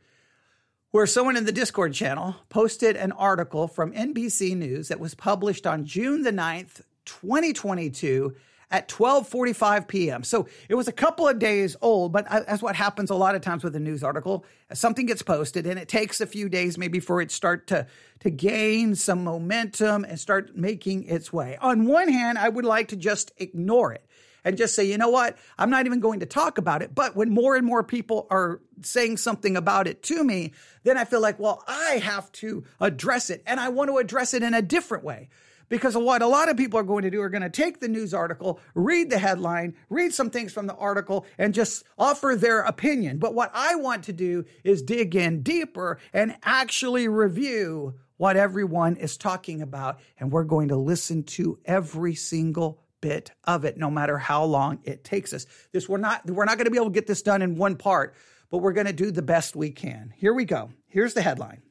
where 0.92 1.06
someone 1.06 1.38
in 1.38 1.46
the 1.46 1.52
Discord 1.52 1.94
channel 1.94 2.36
posted 2.50 2.96
an 2.96 3.12
article 3.12 3.68
from 3.68 3.94
NBC 3.94 4.56
News 4.56 4.88
that 4.88 5.00
was 5.00 5.14
published 5.16 5.68
on 5.68 5.86
June 5.86 6.24
the 6.24 6.32
9th, 6.32 6.82
2022 7.08 8.36
at 8.70 8.90
12:45 8.90 9.88
p.m. 9.88 10.24
So 10.24 10.48
it 10.68 10.76
was 10.76 10.88
a 10.88 10.92
couple 10.92 11.28
of 11.28 11.40
days 11.40 11.76
old, 11.82 12.12
but 12.12 12.28
as 12.32 12.62
what 12.62 12.76
happens 12.76 13.10
a 13.10 13.16
lot 13.16 13.34
of 13.34 13.42
times 13.42 13.64
with 13.64 13.76
a 13.76 13.80
news 13.80 14.04
article, 14.04 14.46
something 14.74 15.06
gets 15.06 15.22
posted 15.22 15.66
and 15.66 15.80
it 15.80 15.88
takes 15.88 16.20
a 16.20 16.26
few 16.26 16.50
days 16.50 16.78
maybe 16.78 17.00
for 17.00 17.22
it 17.22 17.32
start 17.32 17.68
to 17.68 17.88
to 18.20 18.30
gain 18.30 18.96
some 18.96 19.24
momentum 19.24 20.04
and 20.04 20.20
start 20.20 20.56
making 20.56 21.06
its 21.06 21.32
way. 21.32 21.58
On 21.62 21.86
one 21.86 22.10
hand, 22.10 22.38
I 22.38 22.50
would 22.50 22.66
like 22.66 22.90
to 22.90 22.98
just 22.98 23.32
ignore 23.38 23.94
it 23.94 24.06
and 24.44 24.58
just 24.58 24.76
say, 24.76 24.86
you 24.86 24.98
know 24.98 25.10
what? 25.10 25.38
I'm 25.58 25.70
not 25.70 25.86
even 25.86 26.00
going 26.00 26.22
to 26.22 26.26
talk 26.26 26.58
about 26.58 26.82
it. 26.82 26.96
But 26.96 27.16
when 27.16 27.30
more 27.30 27.56
and 27.56 27.66
more 27.66 27.84
people 27.84 28.28
are 28.30 28.62
saying 28.82 29.18
something 29.18 29.58
about 29.58 29.88
it 29.88 30.04
to 30.04 30.24
me, 30.24 30.54
then 30.84 30.98
I 30.98 31.06
feel 31.06 31.22
like, 31.22 31.38
well, 31.38 31.64
I 31.68 32.02
have 32.04 32.32
to 32.34 32.64
address 32.80 33.30
it 33.30 33.44
and 33.46 33.60
I 33.60 33.70
want 33.70 33.90
to 33.90 33.98
address 33.98 34.34
it 34.34 34.44
in 34.44 34.54
a 34.54 34.62
different 34.62 35.04
way. 35.04 35.30
Because 35.70 35.98
what 35.98 36.22
a 36.22 36.28
lot 36.28 36.50
of 36.50 36.58
people 36.58 36.80
are 36.80 36.84
going 36.84 37.04
to 37.04 37.12
do 37.12 37.22
are 37.22 37.30
going 37.30 37.42
to 37.42 37.50
take 37.50 37.80
the 37.80 37.88
news 37.88 38.14
article, 38.14 38.60
read 38.74 39.10
the 39.10 39.20
headline, 39.20 39.76
read 39.90 40.14
some 40.14 40.30
things 40.30 40.54
from 40.54 40.68
the 40.68 40.76
article, 40.76 41.26
and 41.38 41.54
just 41.54 41.84
offer 41.98 42.36
their 42.36 42.62
opinion. 42.62 43.18
But 43.18 43.34
what 43.34 43.52
I 43.54 43.76
want 43.76 44.04
to 44.06 44.14
do 44.14 44.46
is 44.64 44.82
dig 44.82 45.16
in 45.16 45.44
deeper 45.44 46.00
and 46.14 46.38
actually 46.44 47.08
review 47.08 47.96
what 48.18 48.38
everyone 48.38 48.96
is 48.96 49.18
talking 49.18 49.62
about. 49.62 50.00
And 50.20 50.32
we're 50.32 50.44
going 50.44 50.70
to 50.70 50.78
listen 50.78 51.24
to 51.24 51.60
every 51.66 52.16
single 52.16 52.82
bit 53.02 53.32
of 53.44 53.64
it, 53.66 53.78
no 53.78 53.92
matter 53.92 54.18
how 54.18 54.44
long 54.44 54.80
it 54.84 55.04
takes 55.04 55.34
us. 55.34 55.46
This 55.72 55.88
we're 55.88 55.98
not 55.98 56.26
we're 56.26 56.46
not 56.46 56.58
going 56.58 56.66
to 56.66 56.72
be 56.72 56.78
able 56.78 56.88
to 56.88 56.94
get 56.94 57.08
this 57.08 57.22
done 57.22 57.42
in 57.42 57.56
one 57.56 57.76
part, 57.76 58.16
but 58.50 58.60
we're 58.60 58.74
going 58.74 58.88
to 58.88 58.94
do 58.94 59.12
the 59.12 59.22
best 59.22 59.56
we 59.56 59.72
can. 59.72 60.14
Here 60.18 60.34
we 60.34 60.46
go. 60.46 60.72
Here's 60.88 61.14
the 61.14 61.22
headline. 61.22 61.62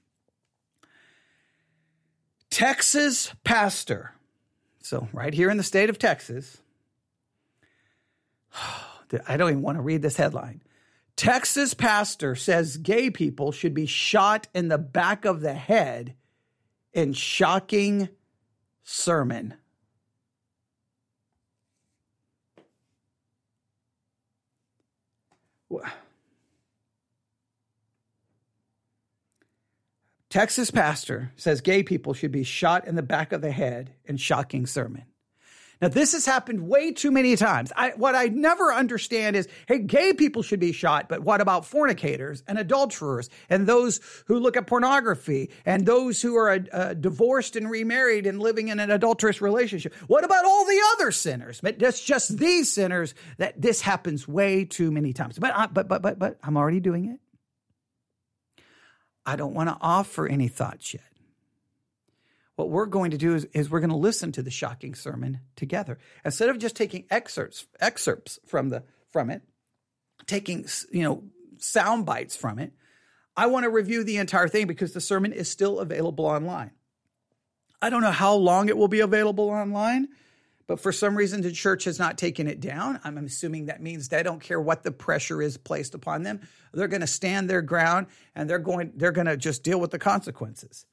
Texas 2.56 3.34
pastor. 3.44 4.12
So, 4.80 5.08
right 5.12 5.34
here 5.34 5.50
in 5.50 5.58
the 5.58 5.62
state 5.62 5.90
of 5.90 5.98
Texas, 5.98 6.56
I 9.28 9.36
don't 9.36 9.50
even 9.50 9.62
want 9.62 9.76
to 9.76 9.82
read 9.82 10.00
this 10.00 10.16
headline. 10.16 10.62
Texas 11.16 11.74
pastor 11.74 12.34
says 12.34 12.78
gay 12.78 13.10
people 13.10 13.52
should 13.52 13.74
be 13.74 13.84
shot 13.84 14.48
in 14.54 14.68
the 14.68 14.78
back 14.78 15.26
of 15.26 15.42
the 15.42 15.52
head 15.52 16.14
in 16.94 17.12
shocking 17.12 18.08
sermon. 18.84 19.52
What? 25.68 25.84
Texas 30.36 30.70
pastor 30.70 31.32
says 31.36 31.62
gay 31.62 31.82
people 31.82 32.12
should 32.12 32.30
be 32.30 32.42
shot 32.42 32.86
in 32.86 32.94
the 32.94 33.02
back 33.02 33.32
of 33.32 33.40
the 33.40 33.50
head 33.50 33.94
in 34.04 34.18
shocking 34.18 34.66
sermon. 34.66 35.04
Now, 35.80 35.88
this 35.88 36.12
has 36.12 36.26
happened 36.26 36.68
way 36.68 36.92
too 36.92 37.10
many 37.10 37.36
times. 37.36 37.72
I, 37.74 37.92
what 37.96 38.14
I 38.14 38.26
never 38.26 38.70
understand 38.70 39.34
is, 39.34 39.48
hey, 39.66 39.78
gay 39.78 40.12
people 40.12 40.42
should 40.42 40.60
be 40.60 40.72
shot, 40.72 41.08
but 41.08 41.22
what 41.22 41.40
about 41.40 41.64
fornicators 41.64 42.42
and 42.46 42.58
adulterers 42.58 43.30
and 43.48 43.66
those 43.66 43.98
who 44.26 44.38
look 44.38 44.58
at 44.58 44.66
pornography 44.66 45.48
and 45.64 45.86
those 45.86 46.20
who 46.20 46.36
are 46.36 46.62
uh, 46.70 46.92
divorced 46.92 47.56
and 47.56 47.70
remarried 47.70 48.26
and 48.26 48.38
living 48.38 48.68
in 48.68 48.78
an 48.78 48.90
adulterous 48.90 49.40
relationship? 49.40 49.94
What 50.06 50.22
about 50.22 50.44
all 50.44 50.66
the 50.66 50.82
other 50.96 51.12
sinners? 51.12 51.62
But 51.62 51.80
it's 51.80 52.04
just 52.04 52.36
these 52.36 52.70
sinners 52.70 53.14
that 53.38 53.58
this 53.58 53.80
happens 53.80 54.28
way 54.28 54.66
too 54.66 54.90
many 54.90 55.14
times. 55.14 55.38
But, 55.38 55.54
I, 55.56 55.66
but, 55.68 55.88
but, 55.88 56.02
but, 56.02 56.18
but 56.18 56.38
I'm 56.42 56.58
already 56.58 56.80
doing 56.80 57.06
it. 57.06 57.20
I 59.26 59.36
don't 59.36 59.54
want 59.54 59.68
to 59.68 59.76
offer 59.80 60.26
any 60.26 60.48
thoughts 60.48 60.94
yet. 60.94 61.02
What 62.54 62.70
we're 62.70 62.86
going 62.86 63.10
to 63.10 63.18
do 63.18 63.34
is, 63.34 63.44
is 63.52 63.68
we're 63.68 63.80
going 63.80 63.90
to 63.90 63.96
listen 63.96 64.32
to 64.32 64.42
the 64.42 64.50
shocking 64.50 64.94
sermon 64.94 65.40
together. 65.56 65.98
Instead 66.24 66.48
of 66.48 66.58
just 66.58 66.76
taking 66.76 67.04
excerpts 67.10 67.66
excerpts 67.80 68.38
from 68.46 68.70
the 68.70 68.84
from 69.12 69.28
it, 69.28 69.42
taking 70.26 70.66
you 70.90 71.02
know 71.02 71.24
sound 71.58 72.06
bites 72.06 72.34
from 72.34 72.58
it, 72.58 72.72
I 73.36 73.46
want 73.46 73.64
to 73.64 73.70
review 73.70 74.04
the 74.04 74.16
entire 74.16 74.48
thing 74.48 74.66
because 74.66 74.92
the 74.92 75.00
sermon 75.02 75.32
is 75.32 75.50
still 75.50 75.80
available 75.80 76.24
online. 76.24 76.70
I 77.82 77.90
don't 77.90 78.00
know 78.00 78.10
how 78.10 78.34
long 78.34 78.70
it 78.70 78.78
will 78.78 78.88
be 78.88 79.00
available 79.00 79.50
online. 79.50 80.08
But 80.66 80.80
for 80.80 80.90
some 80.90 81.16
reason, 81.16 81.42
the 81.42 81.52
church 81.52 81.84
has 81.84 81.98
not 81.98 82.18
taken 82.18 82.48
it 82.48 82.60
down. 82.60 82.98
I'm 83.04 83.18
assuming 83.18 83.66
that 83.66 83.80
means 83.80 84.08
they 84.08 84.22
don't 84.22 84.40
care 84.40 84.60
what 84.60 84.82
the 84.82 84.90
pressure 84.90 85.40
is 85.40 85.56
placed 85.56 85.94
upon 85.94 86.22
them. 86.22 86.40
They're 86.72 86.88
going 86.88 87.02
to 87.02 87.06
stand 87.06 87.48
their 87.48 87.62
ground 87.62 88.08
and 88.34 88.50
they're 88.50 88.58
going, 88.58 88.92
they're 88.96 89.12
going 89.12 89.28
to 89.28 89.36
just 89.36 89.62
deal 89.62 89.78
with 89.78 89.92
the 89.92 89.98
consequences. 89.98 90.84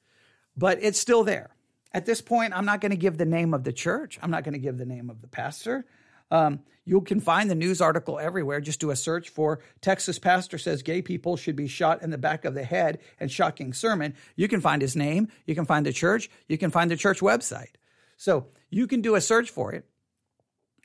But 0.56 0.78
it's 0.82 1.00
still 1.00 1.24
there. 1.24 1.50
At 1.92 2.06
this 2.06 2.20
point, 2.20 2.56
I'm 2.56 2.64
not 2.64 2.80
going 2.80 2.90
to 2.90 2.96
give 2.96 3.18
the 3.18 3.26
name 3.26 3.52
of 3.52 3.64
the 3.64 3.72
church. 3.72 4.18
I'm 4.22 4.30
not 4.30 4.44
going 4.44 4.54
to 4.54 4.60
give 4.60 4.78
the 4.78 4.86
name 4.86 5.10
of 5.10 5.20
the 5.20 5.28
pastor. 5.28 5.84
Um, 6.30 6.60
you 6.84 7.00
can 7.00 7.20
find 7.20 7.50
the 7.50 7.54
news 7.54 7.80
article 7.80 8.18
everywhere. 8.18 8.60
Just 8.60 8.80
do 8.80 8.90
a 8.90 8.96
search 8.96 9.30
for 9.30 9.60
Texas 9.80 10.18
pastor 10.18 10.58
says 10.58 10.82
gay 10.82 11.02
people 11.02 11.36
should 11.36 11.56
be 11.56 11.66
shot 11.66 12.02
in 12.02 12.10
the 12.10 12.18
back 12.18 12.44
of 12.44 12.54
the 12.54 12.64
head 12.64 12.98
and 13.18 13.30
shocking 13.30 13.72
sermon. 13.72 14.14
You 14.36 14.48
can 14.48 14.60
find 14.60 14.82
his 14.82 14.96
name. 14.96 15.28
You 15.46 15.54
can 15.54 15.64
find 15.64 15.86
the 15.86 15.92
church. 15.92 16.30
You 16.48 16.58
can 16.58 16.70
find 16.70 16.90
the 16.90 16.96
church 16.96 17.20
website. 17.20 17.74
So 18.16 18.46
you 18.74 18.86
can 18.86 19.00
do 19.00 19.14
a 19.14 19.20
search 19.20 19.50
for 19.50 19.72
it. 19.72 19.86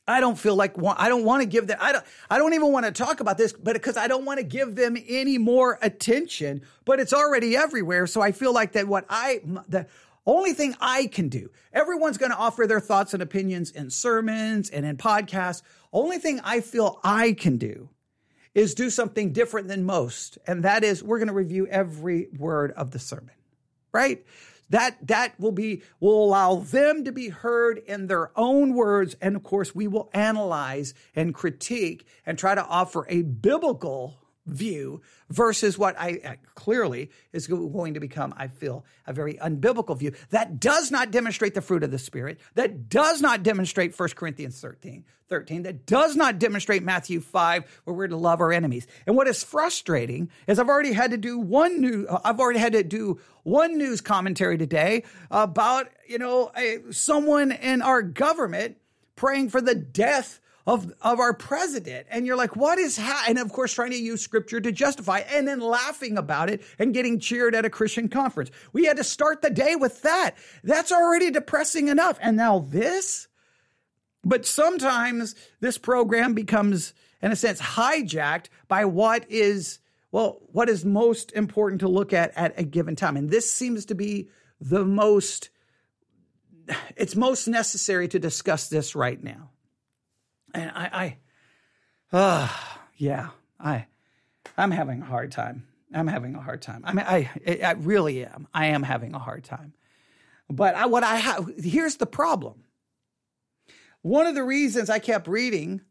I 0.07 0.21
don't 0.21 0.39
feel 0.39 0.55
like 0.55 0.75
I 0.97 1.07
don't 1.07 1.23
want 1.23 1.43
to 1.43 1.47
give 1.47 1.67
them. 1.67 1.77
I 1.79 1.91
don't. 1.91 2.03
I 2.29 2.39
don't 2.39 2.53
even 2.53 2.71
want 2.71 2.85
to 2.87 2.91
talk 2.91 3.19
about 3.19 3.37
this, 3.37 3.53
but 3.53 3.73
because 3.73 3.95
I 3.95 4.07
don't 4.07 4.25
want 4.25 4.39
to 4.39 4.43
give 4.43 4.75
them 4.75 4.97
any 5.07 5.37
more 5.37 5.77
attention. 5.81 6.63
But 6.83 6.99
it's 6.99 7.13
already 7.13 7.55
everywhere, 7.55 8.07
so 8.07 8.19
I 8.19 8.31
feel 8.31 8.51
like 8.51 8.71
that. 8.71 8.87
What 8.87 9.05
I 9.07 9.41
the 9.67 9.85
only 10.25 10.53
thing 10.53 10.75
I 10.81 11.07
can 11.07 11.29
do. 11.29 11.51
Everyone's 11.73 12.17
going 12.17 12.31
to 12.31 12.37
offer 12.37 12.65
their 12.65 12.79
thoughts 12.79 13.13
and 13.13 13.21
opinions 13.21 13.71
in 13.71 13.89
sermons 13.89 14.69
and 14.69 14.85
in 14.85 14.97
podcasts. 14.97 15.61
Only 15.93 16.17
thing 16.17 16.39
I 16.43 16.61
feel 16.61 16.99
I 17.03 17.33
can 17.33 17.57
do 17.57 17.89
is 18.55 18.73
do 18.73 18.89
something 18.89 19.31
different 19.31 19.67
than 19.67 19.85
most, 19.85 20.39
and 20.47 20.63
that 20.63 20.83
is 20.83 21.03
we're 21.03 21.19
going 21.19 21.27
to 21.27 21.33
review 21.33 21.67
every 21.67 22.29
word 22.37 22.71
of 22.71 22.91
the 22.91 22.99
sermon. 22.99 23.35
Right? 23.91 24.25
That 24.69 25.07
that 25.07 25.39
will 25.39 25.51
be 25.51 25.81
will 25.99 26.23
allow 26.23 26.55
them 26.55 27.03
to 27.03 27.11
be 27.11 27.29
heard 27.29 27.77
in 27.79 28.07
their 28.07 28.31
own 28.35 28.73
words. 28.73 29.15
And 29.21 29.35
of 29.35 29.43
course 29.43 29.73
we 29.73 29.87
will 29.87 30.09
analyze 30.13 30.93
and 31.15 31.33
critique 31.33 32.05
and 32.25 32.37
try 32.37 32.55
to 32.55 32.65
offer 32.65 33.05
a 33.09 33.23
biblical 33.23 34.18
view 34.49 35.01
versus 35.29 35.77
what 35.77 35.99
I 35.99 36.19
uh, 36.25 36.33
clearly 36.55 37.11
is 37.33 37.47
going 37.47 37.93
to 37.93 37.99
become, 37.99 38.33
I 38.37 38.47
feel, 38.47 38.85
a 39.05 39.13
very 39.13 39.35
unbiblical 39.35 39.97
view 39.97 40.13
that 40.31 40.59
does 40.59 40.91
not 40.91 41.11
demonstrate 41.11 41.53
the 41.53 41.61
fruit 41.61 41.83
of 41.83 41.91
the 41.91 41.99
Spirit, 41.99 42.39
that 42.55 42.89
does 42.89 43.21
not 43.21 43.43
demonstrate 43.43 43.97
1 43.97 44.09
Corinthians 44.09 44.59
13, 44.59 45.05
13, 45.27 45.63
that 45.63 45.85
does 45.85 46.15
not 46.15 46.39
demonstrate 46.39 46.83
Matthew 46.83 47.19
5, 47.19 47.81
where 47.83 47.95
we're 47.95 48.07
to 48.07 48.17
love 48.17 48.41
our 48.41 48.51
enemies. 48.51 48.87
And 49.05 49.15
what 49.15 49.27
is 49.27 49.43
frustrating 49.43 50.29
is 50.47 50.59
I've 50.59 50.69
already 50.69 50.93
had 50.93 51.11
to 51.11 51.17
do 51.17 51.37
one 51.39 51.79
new, 51.79 52.05
uh, 52.07 52.19
I've 52.23 52.39
already 52.39 52.59
had 52.59 52.73
to 52.73 52.83
do 52.83 53.19
one 53.43 53.77
news 53.77 54.01
commentary 54.01 54.57
today 54.57 55.03
about, 55.31 55.87
you 56.07 56.17
know, 56.17 56.51
a, 56.57 56.79
someone 56.91 57.51
in 57.51 57.81
our 57.81 58.01
government 58.01 58.77
praying 59.15 59.49
for 59.49 59.61
the 59.61 59.75
death 59.75 60.39
of, 60.69 60.93
of 61.01 61.19
our 61.19 61.33
president. 61.33 62.05
And 62.11 62.27
you're 62.27 62.35
like, 62.35 62.55
what 62.55 62.77
is 62.77 62.95
ha-? 62.95 63.25
And 63.27 63.39
of 63.39 63.51
course, 63.51 63.73
trying 63.73 63.89
to 63.89 63.97
use 63.97 64.21
scripture 64.21 64.61
to 64.61 64.71
justify 64.71 65.19
and 65.19 65.47
then 65.47 65.59
laughing 65.59 66.15
about 66.15 66.47
it 66.47 66.61
and 66.77 66.93
getting 66.93 67.19
cheered 67.19 67.55
at 67.55 67.65
a 67.65 67.71
Christian 67.71 68.07
conference. 68.07 68.51
We 68.71 68.85
had 68.85 68.97
to 68.97 69.03
start 69.03 69.41
the 69.41 69.49
day 69.49 69.75
with 69.75 70.03
that. 70.03 70.35
That's 70.63 70.91
already 70.91 71.31
depressing 71.31 71.87
enough. 71.87 72.19
And 72.21 72.37
now 72.37 72.59
this? 72.59 73.27
But 74.23 74.45
sometimes 74.45 75.33
this 75.59 75.79
program 75.79 76.35
becomes, 76.35 76.93
in 77.19 77.31
a 77.31 77.35
sense, 77.35 77.59
hijacked 77.59 78.49
by 78.67 78.85
what 78.85 79.25
is, 79.31 79.79
well, 80.11 80.39
what 80.51 80.69
is 80.69 80.85
most 80.85 81.31
important 81.31 81.81
to 81.81 81.87
look 81.87 82.13
at 82.13 82.31
at 82.35 82.59
a 82.59 82.63
given 82.63 82.95
time. 82.95 83.17
And 83.17 83.31
this 83.31 83.51
seems 83.51 83.85
to 83.85 83.95
be 83.95 84.29
the 84.61 84.85
most 84.85 85.49
it's 86.95 87.15
most 87.15 87.47
necessary 87.47 88.07
to 88.09 88.19
discuss 88.19 88.69
this 88.69 88.93
right 88.93 89.23
now. 89.23 89.49
And 90.53 90.71
I, 90.71 91.17
I, 92.11 92.17
uh, 92.17 92.49
yeah, 92.97 93.29
I, 93.59 93.85
I'm 94.57 94.71
having 94.71 95.01
a 95.01 95.05
hard 95.05 95.31
time. 95.31 95.67
I'm 95.93 96.07
having 96.07 96.35
a 96.35 96.41
hard 96.41 96.61
time. 96.61 96.83
I 96.85 96.93
mean, 96.93 97.05
I, 97.07 97.29
I 97.63 97.71
really 97.71 98.23
am. 98.25 98.47
I 98.53 98.67
am 98.67 98.83
having 98.83 99.15
a 99.15 99.19
hard 99.19 99.43
time. 99.43 99.73
But 100.49 100.75
I, 100.75 100.85
what 100.85 101.03
I 101.03 101.15
have, 101.15 101.49
here's 101.57 101.97
the 101.97 102.05
problem. 102.05 102.63
One 104.01 104.27
of 104.27 104.35
the 104.35 104.43
reasons 104.43 104.89
I 104.89 104.99
kept 104.99 105.27
reading 105.27 105.81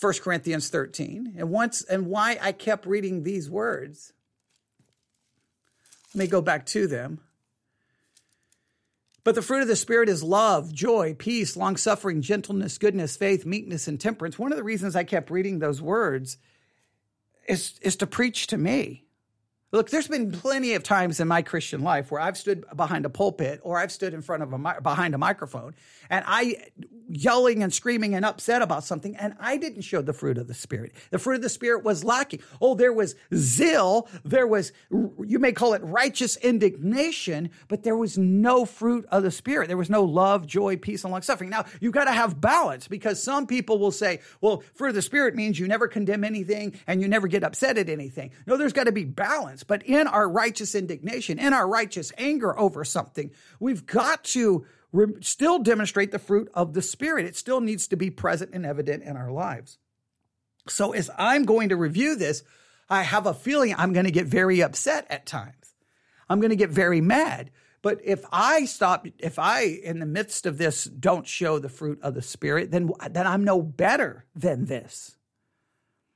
1 0.00 0.12
Corinthians 0.22 0.68
13 0.68 1.34
and 1.36 1.50
once 1.50 1.82
and 1.82 2.06
why 2.06 2.38
I 2.40 2.52
kept 2.52 2.86
reading 2.86 3.22
these 3.22 3.50
words. 3.50 4.12
Let 6.14 6.20
me 6.20 6.26
go 6.26 6.40
back 6.40 6.66
to 6.66 6.86
them. 6.86 7.20
But 9.24 9.34
the 9.34 9.42
fruit 9.42 9.62
of 9.62 9.68
the 9.68 9.76
Spirit 9.76 10.10
is 10.10 10.22
love, 10.22 10.72
joy, 10.72 11.14
peace, 11.14 11.56
long 11.56 11.78
suffering, 11.78 12.20
gentleness, 12.20 12.76
goodness, 12.76 13.16
faith, 13.16 13.46
meekness, 13.46 13.88
and 13.88 13.98
temperance. 13.98 14.38
One 14.38 14.52
of 14.52 14.58
the 14.58 14.62
reasons 14.62 14.94
I 14.94 15.04
kept 15.04 15.30
reading 15.30 15.58
those 15.58 15.80
words 15.80 16.36
is, 17.48 17.78
is 17.80 17.96
to 17.96 18.06
preach 18.06 18.46
to 18.48 18.58
me. 18.58 19.04
Look, 19.74 19.90
there's 19.90 20.06
been 20.06 20.30
plenty 20.30 20.74
of 20.74 20.84
times 20.84 21.18
in 21.18 21.26
my 21.26 21.42
Christian 21.42 21.82
life 21.82 22.12
where 22.12 22.20
I've 22.20 22.38
stood 22.38 22.64
behind 22.76 23.06
a 23.06 23.10
pulpit 23.10 23.58
or 23.64 23.76
I've 23.76 23.90
stood 23.90 24.14
in 24.14 24.22
front 24.22 24.44
of 24.44 24.52
a 24.52 24.80
behind 24.80 25.16
a 25.16 25.18
microphone 25.18 25.74
and 26.08 26.24
I 26.28 26.68
yelling 27.08 27.60
and 27.60 27.74
screaming 27.74 28.14
and 28.14 28.24
upset 28.24 28.62
about 28.62 28.84
something 28.84 29.16
and 29.16 29.34
I 29.40 29.56
didn't 29.56 29.82
show 29.82 30.00
the 30.00 30.12
fruit 30.12 30.38
of 30.38 30.46
the 30.46 30.54
spirit. 30.54 30.92
The 31.10 31.18
fruit 31.18 31.34
of 31.34 31.42
the 31.42 31.48
spirit 31.48 31.82
was 31.82 32.04
lacking. 32.04 32.38
Oh, 32.60 32.76
there 32.76 32.92
was 32.92 33.16
zeal, 33.34 34.08
there 34.24 34.46
was 34.46 34.70
you 34.92 35.40
may 35.40 35.50
call 35.50 35.72
it 35.74 35.82
righteous 35.82 36.36
indignation, 36.36 37.50
but 37.66 37.82
there 37.82 37.96
was 37.96 38.16
no 38.16 38.64
fruit 38.64 39.04
of 39.10 39.24
the 39.24 39.32
spirit. 39.32 39.66
There 39.66 39.76
was 39.76 39.90
no 39.90 40.04
love, 40.04 40.46
joy, 40.46 40.76
peace 40.76 41.02
and 41.02 41.10
long 41.10 41.22
suffering. 41.22 41.50
Now, 41.50 41.64
you've 41.80 41.92
got 41.92 42.04
to 42.04 42.12
have 42.12 42.40
balance 42.40 42.86
because 42.86 43.20
some 43.20 43.48
people 43.48 43.80
will 43.80 43.90
say, 43.90 44.20
well, 44.40 44.62
fruit 44.74 44.90
of 44.90 44.94
the 44.94 45.02
spirit 45.02 45.34
means 45.34 45.58
you 45.58 45.66
never 45.66 45.88
condemn 45.88 46.22
anything 46.22 46.78
and 46.86 47.02
you 47.02 47.08
never 47.08 47.26
get 47.26 47.42
upset 47.42 47.76
at 47.76 47.88
anything. 47.88 48.30
No, 48.46 48.56
there's 48.56 48.72
got 48.72 48.84
to 48.84 48.92
be 48.92 49.04
balance. 49.04 49.63
But 49.66 49.82
in 49.84 50.06
our 50.06 50.28
righteous 50.28 50.74
indignation, 50.74 51.38
in 51.38 51.52
our 51.52 51.68
righteous 51.68 52.12
anger 52.18 52.58
over 52.58 52.84
something, 52.84 53.30
we've 53.60 53.86
got 53.86 54.24
to 54.24 54.66
re- 54.92 55.14
still 55.20 55.58
demonstrate 55.58 56.10
the 56.10 56.18
fruit 56.18 56.50
of 56.54 56.74
the 56.74 56.82
Spirit. 56.82 57.26
It 57.26 57.36
still 57.36 57.60
needs 57.60 57.88
to 57.88 57.96
be 57.96 58.10
present 58.10 58.50
and 58.54 58.64
evident 58.64 59.02
in 59.02 59.16
our 59.16 59.30
lives. 59.30 59.78
So 60.68 60.92
as 60.92 61.10
I'm 61.18 61.44
going 61.44 61.68
to 61.70 61.76
review 61.76 62.16
this, 62.16 62.42
I 62.88 63.02
have 63.02 63.26
a 63.26 63.34
feeling 63.34 63.74
I'm 63.76 63.92
going 63.92 64.06
to 64.06 64.12
get 64.12 64.26
very 64.26 64.62
upset 64.62 65.06
at 65.10 65.26
times. 65.26 65.74
I'm 66.28 66.40
going 66.40 66.50
to 66.50 66.56
get 66.56 66.70
very 66.70 67.00
mad. 67.00 67.50
But 67.82 68.00
if 68.02 68.24
I 68.32 68.64
stop, 68.64 69.06
if 69.18 69.38
I, 69.38 69.64
in 69.64 69.98
the 69.98 70.06
midst 70.06 70.46
of 70.46 70.56
this, 70.56 70.84
don't 70.84 71.26
show 71.26 71.58
the 71.58 71.68
fruit 71.68 72.00
of 72.02 72.14
the 72.14 72.22
Spirit, 72.22 72.70
then, 72.70 72.90
then 73.10 73.26
I'm 73.26 73.44
no 73.44 73.60
better 73.60 74.24
than 74.34 74.64
this. 74.64 75.16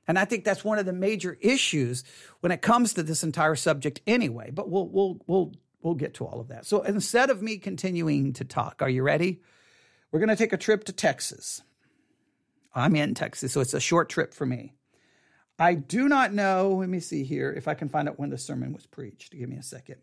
And 0.09 0.17
I 0.17 0.25
think 0.25 0.43
that's 0.43 0.63
one 0.63 0.79
of 0.79 0.87
the 0.87 0.91
major 0.91 1.37
issues 1.39 2.03
when 2.39 2.51
it 2.51 2.63
comes 2.63 2.95
to 2.95 3.03
this 3.03 3.23
entire 3.23 3.55
subject 3.55 4.01
anyway. 4.07 4.49
But 4.51 4.67
we'll 4.67 4.87
we'll 4.87 5.19
we'll 5.27 5.51
we'll 5.83 5.93
get 5.93 6.15
to 6.15 6.25
all 6.25 6.39
of 6.41 6.47
that. 6.47 6.65
So 6.65 6.81
instead 6.81 7.29
of 7.29 7.43
me 7.43 7.57
continuing 7.59 8.33
to 8.33 8.43
talk, 8.43 8.81
are 8.81 8.89
you 8.89 9.03
ready? 9.03 9.39
We're 10.11 10.19
going 10.19 10.29
to 10.29 10.35
take 10.35 10.51
a 10.51 10.57
trip 10.57 10.85
to 10.85 10.93
Texas. 10.93 11.61
I'm 12.73 12.95
in 12.95 13.13
Texas, 13.13 13.53
so 13.53 13.61
it's 13.61 13.75
a 13.75 13.79
short 13.79 14.09
trip 14.09 14.33
for 14.33 14.47
me. 14.47 14.73
I 15.59 15.75
do 15.75 16.09
not 16.09 16.33
know, 16.33 16.77
let 16.79 16.89
me 16.89 16.99
see 16.99 17.23
here 17.23 17.53
if 17.55 17.67
I 17.67 17.75
can 17.75 17.87
find 17.87 18.09
out 18.09 18.17
when 18.17 18.31
the 18.31 18.37
sermon 18.37 18.73
was 18.73 18.87
preached. 18.87 19.37
Give 19.37 19.47
me 19.47 19.57
a 19.57 19.63
second. 19.63 19.97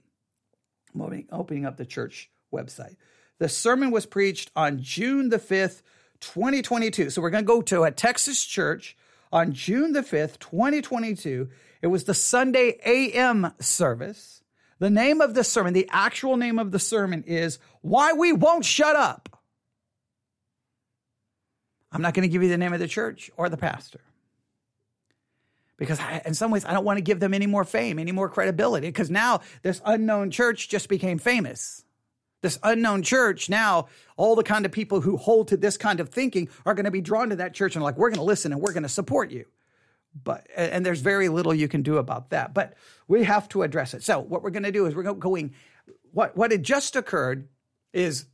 I'm 0.94 1.26
opening 1.32 1.66
up 1.66 1.78
the 1.78 1.84
church 1.84 2.30
website. 2.54 2.94
The 3.38 3.48
sermon 3.48 3.90
was 3.90 4.06
preached 4.06 4.52
on 4.54 4.80
June 4.80 5.30
the 5.30 5.38
5th, 5.38 5.82
2022. 6.20 7.10
So 7.10 7.20
we're 7.20 7.30
going 7.30 7.44
to 7.44 7.48
go 7.48 7.60
to 7.62 7.82
a 7.82 7.90
Texas 7.90 8.44
church 8.44 8.96
on 9.36 9.52
June 9.52 9.92
the 9.92 10.00
5th, 10.00 10.38
2022. 10.38 11.50
It 11.82 11.88
was 11.88 12.04
the 12.04 12.14
Sunday 12.14 12.80
AM 12.86 13.52
service. 13.60 14.42
The 14.78 14.88
name 14.88 15.20
of 15.20 15.34
the 15.34 15.44
sermon, 15.44 15.74
the 15.74 15.88
actual 15.92 16.38
name 16.38 16.58
of 16.58 16.72
the 16.72 16.78
sermon 16.78 17.22
is 17.26 17.58
Why 17.82 18.14
We 18.14 18.32
Won't 18.32 18.64
Shut 18.64 18.96
Up. 18.96 19.38
I'm 21.92 22.00
not 22.00 22.14
going 22.14 22.26
to 22.26 22.32
give 22.32 22.42
you 22.42 22.48
the 22.48 22.56
name 22.56 22.72
of 22.72 22.80
the 22.80 22.88
church 22.88 23.30
or 23.36 23.50
the 23.50 23.58
pastor 23.58 24.00
because 25.76 26.00
I, 26.00 26.22
in 26.24 26.32
some 26.32 26.50
ways 26.50 26.64
I 26.64 26.72
don't 26.72 26.84
want 26.84 26.96
to 26.96 27.02
give 27.02 27.20
them 27.20 27.34
any 27.34 27.46
more 27.46 27.64
fame, 27.64 27.98
any 27.98 28.12
more 28.12 28.30
credibility 28.30 28.88
because 28.88 29.10
now 29.10 29.40
this 29.60 29.82
unknown 29.84 30.30
church 30.30 30.70
just 30.70 30.88
became 30.88 31.18
famous 31.18 31.84
this 32.46 32.60
unknown 32.62 33.02
church 33.02 33.48
now 33.48 33.88
all 34.16 34.36
the 34.36 34.44
kind 34.44 34.64
of 34.64 34.70
people 34.70 35.00
who 35.00 35.16
hold 35.16 35.48
to 35.48 35.56
this 35.56 35.76
kind 35.76 35.98
of 35.98 36.10
thinking 36.10 36.48
are 36.64 36.74
going 36.74 36.84
to 36.84 36.92
be 36.92 37.00
drawn 37.00 37.30
to 37.30 37.36
that 37.36 37.54
church 37.54 37.74
and 37.74 37.82
like 37.82 37.96
we're 37.96 38.08
going 38.08 38.18
to 38.18 38.22
listen 38.22 38.52
and 38.52 38.60
we're 38.60 38.72
going 38.72 38.84
to 38.84 38.88
support 38.88 39.32
you. 39.32 39.44
But 40.22 40.46
and 40.56 40.86
there's 40.86 41.00
very 41.00 41.28
little 41.28 41.52
you 41.52 41.66
can 41.66 41.82
do 41.82 41.96
about 41.98 42.30
that 42.30 42.54
but 42.54 42.74
we 43.08 43.24
have 43.24 43.48
to 43.50 43.62
address 43.62 43.94
it. 43.94 44.04
So 44.04 44.20
what 44.20 44.44
we're 44.44 44.50
going 44.50 44.62
to 44.62 44.70
do 44.70 44.86
is 44.86 44.94
we're 44.94 45.02
going 45.02 45.54
what 46.12 46.36
what 46.36 46.52
had 46.52 46.62
just 46.62 46.94
occurred 46.94 47.48
is 47.92 48.26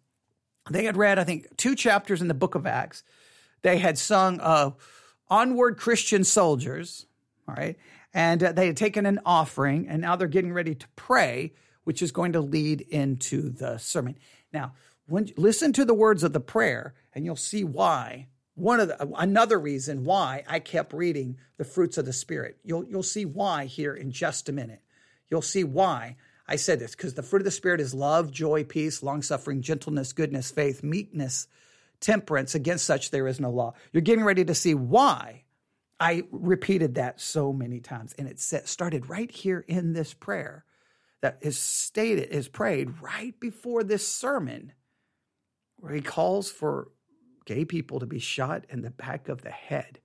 they 0.71 0.85
had 0.85 0.97
read 0.97 1.19
i 1.19 1.25
think 1.25 1.57
two 1.57 1.75
chapters 1.75 2.21
in 2.21 2.29
the 2.29 2.35
book 2.35 2.55
of 2.55 2.67
acts. 2.67 3.03
They 3.63 3.79
had 3.79 3.97
sung 3.97 4.41
uh, 4.41 4.73
onward 5.31 5.79
christian 5.79 6.23
soldiers 6.23 7.07
all 7.49 7.55
right? 7.55 7.77
And 8.15 8.43
uh, 8.43 8.53
they 8.53 8.67
had 8.67 8.77
taken 8.77 9.07
an 9.07 9.21
offering 9.25 9.89
and 9.89 10.03
now 10.03 10.17
they're 10.17 10.29
getting 10.29 10.53
ready 10.53 10.75
to 10.75 10.87
pray 10.97 11.53
which 11.85 12.03
is 12.03 12.13
going 12.13 12.33
to 12.33 12.41
lead 12.41 12.81
into 12.81 13.51
the 13.51 13.79
sermon. 13.79 14.17
Now, 14.53 14.73
when 15.07 15.29
listen 15.37 15.73
to 15.75 15.85
the 15.85 15.95
words 15.95 16.23
of 16.23 16.33
the 16.33 16.41
prayer, 16.41 16.95
and 17.15 17.25
you'll 17.25 17.37
see 17.37 17.65
why. 17.65 18.29
One 18.55 18.81
of 18.81 18.89
the, 18.89 19.09
another 19.17 19.59
reason 19.59 20.05
why 20.05 20.45
I 20.47 20.59
kept 20.59 20.93
reading 20.93 21.39
the 21.57 21.65
fruits 21.65 21.97
of 21.97 22.05
the 22.05 22.13
spirit. 22.13 22.59
You'll 22.65 22.85
you'll 22.85 23.03
see 23.03 23.25
why 23.25 23.65
here 23.67 23.95
in 23.95 24.11
just 24.11 24.49
a 24.49 24.53
minute. 24.53 24.83
You'll 25.31 25.43
see 25.43 25.65
why 25.65 26.17
I 26.47 26.57
said 26.57 26.79
this 26.79 26.95
because 26.95 27.15
the 27.15 27.23
fruit 27.23 27.41
of 27.41 27.45
the 27.47 27.51
spirit 27.51 27.81
is 27.81 27.95
love, 27.95 28.31
joy, 28.31 28.65
peace, 28.65 29.03
long 29.03 29.23
suffering, 29.23 29.63
gentleness, 29.63 30.13
goodness, 30.13 30.51
faith, 30.51 30.83
meekness, 30.83 31.49
temperance. 32.01 32.55
Against 32.55 32.85
such 32.85 33.11
there 33.11 33.27
is 33.27 33.41
no 33.41 33.51
law. 33.51 33.73
You're 33.93 34.03
getting 34.03 34.25
ready 34.25 34.45
to 34.45 34.55
see 34.55 34.75
why 34.75 35.45
I 35.99 36.25
repeated 36.31 36.97
that 36.97 37.21
so 37.21 37.53
many 37.53 37.81
times, 37.81 38.15
and 38.19 38.29
it 38.29 38.39
started 38.41 39.09
right 39.09 39.31
here 39.31 39.65
in 39.67 39.93
this 39.93 40.13
prayer 40.13 40.65
that 41.23 41.39
is 41.41 41.59
stated, 41.59 42.29
is 42.31 42.49
prayed 42.49 43.01
right 43.01 43.39
before 43.41 43.83
this 43.85 44.07
sermon, 44.07 44.73
where 45.79 45.95
he 45.95 46.01
calls 46.01 46.51
for 46.51 46.89
gay 47.47 47.65
people 47.65 48.01
to 48.01 48.07
be 48.07 48.19
shot 48.19 48.65
in 48.69 48.83
the 48.83 48.91
back 48.91 49.29
of 49.29 49.43
the 49.43 49.51
head. 49.51 50.01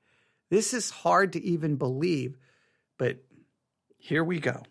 This 0.50 0.74
is 0.74 0.90
hard 0.90 1.34
to 1.34 1.44
even 1.44 1.76
believe, 1.76 2.38
but 2.98 3.18
here 3.98 4.24
we 4.24 4.40
go. 4.40 4.64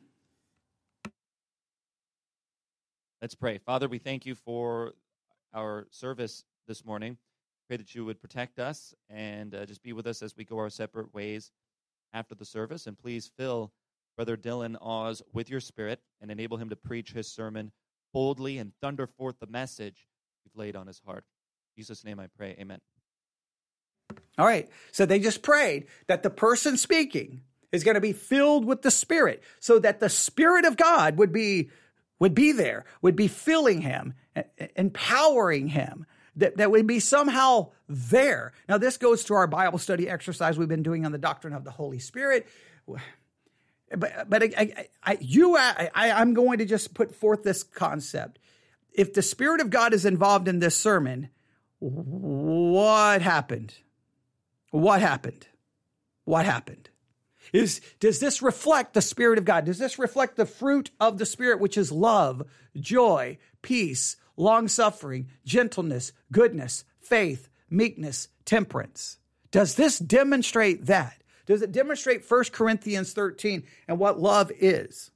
Let's 3.21 3.35
pray. 3.35 3.59
Father, 3.59 3.89
we 3.89 3.99
thank 3.99 4.25
you 4.25 4.35
for 4.35 4.95
our 5.53 5.89
service 5.91 6.45
this 6.69 6.85
morning. 6.85 7.19
Pray 7.67 7.77
that 7.77 7.95
you 7.95 8.05
would 8.05 8.21
protect 8.21 8.59
us 8.59 8.95
and 9.11 9.55
uh, 9.55 9.67
just 9.67 9.83
be 9.83 9.93
with 9.93 10.07
us 10.07 10.23
as 10.23 10.37
we 10.37 10.45
go 10.45 10.59
our 10.59 10.71
separate 10.71 11.13
ways 11.13 11.51
after 12.13 12.35
the 12.35 12.45
service. 12.45 12.87
And 12.87 12.97
please 12.97 13.31
fill 13.37 13.73
Brother 14.17 14.37
Dillon 14.37 14.77
Awes 14.77 15.23
with 15.33 15.51
your 15.51 15.61
spirit 15.61 16.01
and 16.21 16.31
enable 16.31 16.57
him 16.57 16.71
to 16.71 16.77
preach 16.77 17.13
his 17.13 17.31
sermon 17.31 17.71
boldly 18.13 18.59
and 18.59 18.73
thunder 18.81 19.07
forth 19.07 19.37
the 19.41 19.47
message 19.47 20.09
you've 20.45 20.57
laid 20.57 20.75
on 20.75 20.87
his 20.87 21.01
heart. 21.05 21.25
In 21.77 21.83
Jesus' 21.83 22.05
name 22.05 22.19
I 22.19 22.29
pray. 22.37 22.57
Amen. 22.59 22.81
All 24.39 24.47
right. 24.47 24.69
So 24.93 25.05
they 25.05 25.19
just 25.19 25.43
prayed 25.43 25.87
that 26.07 26.23
the 26.23 26.31
person 26.31 26.77
speaking 26.77 27.43
is 27.73 27.85
going 27.85 27.97
to 27.97 28.01
be 28.01 28.13
filled 28.13 28.65
with 28.65 28.83
the 28.83 28.91
Spirit 28.91 29.43
so 29.61 29.79
that 29.81 30.01
the 30.01 30.09
Spirit 30.09 30.65
of 30.65 30.77
God 30.77 31.19
would 31.19 31.33
be 31.33 31.71
would 32.19 32.35
be 32.35 32.53
there, 32.53 32.87
would 33.03 33.17
be 33.17 33.29
filling 33.29 33.83
him, 33.83 34.15
empowering 34.75 35.69
him, 35.69 36.07
that, 36.37 36.57
that 36.57 36.71
would 36.71 36.87
be 36.87 37.01
somehow 37.01 37.71
there. 37.89 38.53
Now, 38.69 38.79
this 38.79 38.97
goes 38.97 39.25
to 39.25 39.35
our 39.35 39.47
Bible 39.47 39.79
study 39.79 40.09
exercise 40.09 40.59
we've 40.59 40.69
been 40.69 40.83
doing 40.83 41.05
on 41.05 41.13
the 41.13 41.19
doctrine 41.19 41.53
of 41.53 41.65
the 41.65 41.71
Holy 41.71 41.99
Spirit 41.99 42.47
but 43.95 44.29
but 44.29 44.43
I, 44.43 44.51
I, 44.57 44.89
I 45.05 45.19
you 45.21 45.57
I, 45.57 45.91
I'm 45.95 46.35
going 46.35 46.59
to 46.59 46.65
just 46.65 46.95
put 46.95 47.15
forth 47.15 47.43
this 47.43 47.63
concept. 47.63 48.39
If 48.93 49.13
the 49.13 49.23
Spirit 49.23 49.61
of 49.61 49.71
God 49.71 49.93
is 49.93 50.05
involved 50.05 50.49
in 50.49 50.59
this 50.59 50.77
sermon, 50.77 51.29
what 51.79 53.23
happened? 53.23 53.75
What 54.71 55.01
happened? 55.01 55.47
What 56.25 56.47
happened? 56.47 56.91
Is 57.53 57.81
does 58.01 58.19
this 58.19 58.43
reflect 58.43 58.95
the 58.95 59.03
Spirit 59.03 59.39
of 59.39 59.45
God? 59.45 59.67
Does 59.67 59.79
this 59.79 59.99
reflect 59.99 60.37
the 60.37 60.47
fruit 60.47 60.91
of 60.99 61.19
the 61.19 61.27
Spirit, 61.27 61.61
which 61.61 61.79
is 61.79 61.93
love, 61.93 62.43
joy, 62.75 63.39
peace, 63.63 64.17
long 64.37 64.67
suffering, 64.69 65.29
gentleness, 65.45 66.13
goodness, 66.33 66.85
faith, 66.99 67.49
meekness, 67.71 68.29
temperance? 68.45 69.19
Does 69.53 69.77
this 69.77 69.99
demonstrate 69.99 70.87
that? 70.87 71.23
Does 71.47 71.63
it 71.63 71.73
demonstrate 71.73 72.29
1 72.29 72.45
Corinthians 72.53 73.13
13 73.13 73.65
and 73.89 73.99
what 73.99 74.21
love 74.21 74.53
is? 74.59 75.11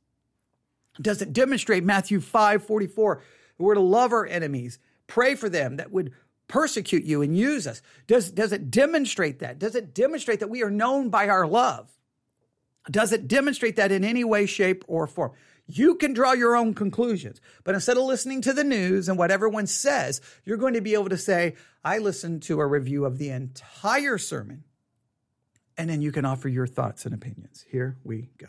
Does 1.00 1.22
it 1.22 1.32
demonstrate 1.32 1.84
Matthew 1.84 2.20
5 2.20 2.64
44? 2.64 3.22
We're 3.58 3.74
to 3.74 3.80
love 3.80 4.12
our 4.12 4.26
enemies, 4.26 4.78
pray 5.06 5.34
for 5.34 5.48
them 5.48 5.76
that 5.76 5.92
would 5.92 6.12
persecute 6.50 7.04
you 7.04 7.22
and 7.22 7.36
use 7.36 7.66
us? 7.66 7.80
Does, 8.06 8.30
does 8.30 8.52
it 8.52 8.70
demonstrate 8.70 9.38
that? 9.38 9.58
Does 9.58 9.74
it 9.74 9.94
demonstrate 9.94 10.40
that 10.40 10.50
we 10.50 10.62
are 10.62 10.70
known 10.70 11.08
by 11.08 11.28
our 11.28 11.46
love? 11.46 11.88
Does 12.90 13.12
it 13.12 13.28
demonstrate 13.28 13.76
that 13.76 13.92
in 13.92 14.04
any 14.04 14.24
way, 14.24 14.46
shape, 14.46 14.84
or 14.88 15.06
form? 15.06 15.32
You 15.66 15.94
can 15.94 16.12
draw 16.12 16.32
your 16.32 16.56
own 16.56 16.74
conclusions, 16.74 17.40
but 17.62 17.76
instead 17.76 17.96
of 17.96 18.02
listening 18.02 18.40
to 18.42 18.52
the 18.52 18.64
news 18.64 19.08
and 19.08 19.16
what 19.16 19.30
everyone 19.30 19.68
says, 19.68 20.20
you're 20.44 20.56
going 20.56 20.74
to 20.74 20.80
be 20.80 20.94
able 20.94 21.10
to 21.10 21.16
say, 21.16 21.54
I 21.84 21.98
listened 21.98 22.42
to 22.44 22.60
a 22.60 22.66
review 22.66 23.04
of 23.04 23.18
the 23.18 23.30
entire 23.30 24.18
sermon, 24.18 24.64
and 25.76 25.88
then 25.88 26.00
you 26.00 26.12
can 26.12 26.24
offer 26.24 26.48
your 26.48 26.66
thoughts 26.66 27.04
and 27.04 27.14
opinions. 27.14 27.64
Here 27.68 27.96
we 28.04 28.30
go. 28.38 28.48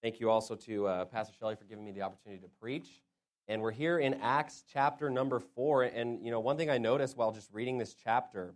Thank 0.00 0.20
you 0.20 0.30
also 0.30 0.54
to 0.54 0.86
uh, 0.86 1.04
Pastor 1.06 1.34
Shelley 1.38 1.56
for 1.56 1.64
giving 1.64 1.84
me 1.84 1.90
the 1.90 2.02
opportunity 2.02 2.40
to 2.40 2.48
preach. 2.60 3.02
And 3.48 3.60
we're 3.60 3.72
here 3.72 3.98
in 3.98 4.14
Acts 4.14 4.62
chapter 4.72 5.10
number 5.10 5.40
four. 5.40 5.82
And, 5.82 6.24
you 6.24 6.30
know, 6.30 6.38
one 6.38 6.56
thing 6.56 6.70
I 6.70 6.78
noticed 6.78 7.16
while 7.16 7.32
just 7.32 7.52
reading 7.52 7.78
this 7.78 7.94
chapter 7.94 8.54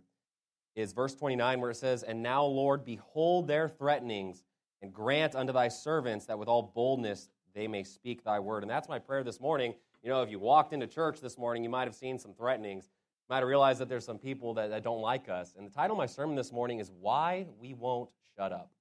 is 0.75 0.93
verse 0.93 1.13
29, 1.15 1.59
where 1.59 1.71
it 1.71 1.75
says, 1.75 2.03
And 2.03 2.23
now, 2.23 2.45
Lord, 2.45 2.85
behold 2.85 3.47
their 3.47 3.67
threatenings, 3.67 4.43
and 4.81 4.93
grant 4.93 5.35
unto 5.35 5.53
thy 5.53 5.67
servants 5.67 6.25
that 6.25 6.37
with 6.37 6.47
all 6.47 6.71
boldness 6.75 7.29
they 7.55 7.67
may 7.67 7.83
speak 7.83 8.23
thy 8.23 8.39
word. 8.39 8.63
And 8.63 8.69
that's 8.69 8.89
my 8.89 8.99
prayer 8.99 9.23
this 9.23 9.39
morning. 9.39 9.73
You 10.03 10.09
know, 10.09 10.21
if 10.21 10.29
you 10.29 10.39
walked 10.39 10.73
into 10.73 10.87
church 10.87 11.21
this 11.21 11.37
morning, 11.37 11.63
you 11.63 11.69
might 11.69 11.87
have 11.87 11.95
seen 11.95 12.17
some 12.17 12.33
threatenings. 12.33 12.85
You 12.85 13.35
might 13.35 13.39
have 13.39 13.47
realized 13.47 13.79
that 13.79 13.89
there's 13.89 14.05
some 14.05 14.17
people 14.17 14.53
that, 14.55 14.69
that 14.69 14.83
don't 14.83 15.01
like 15.01 15.29
us. 15.29 15.53
And 15.57 15.65
the 15.65 15.73
title 15.73 15.95
of 15.95 15.97
my 15.97 16.05
sermon 16.05 16.35
this 16.35 16.51
morning 16.51 16.79
is 16.79 16.91
Why 16.99 17.45
We 17.59 17.73
Won't 17.73 18.09
Shut 18.35 18.51
Up. 18.51 18.71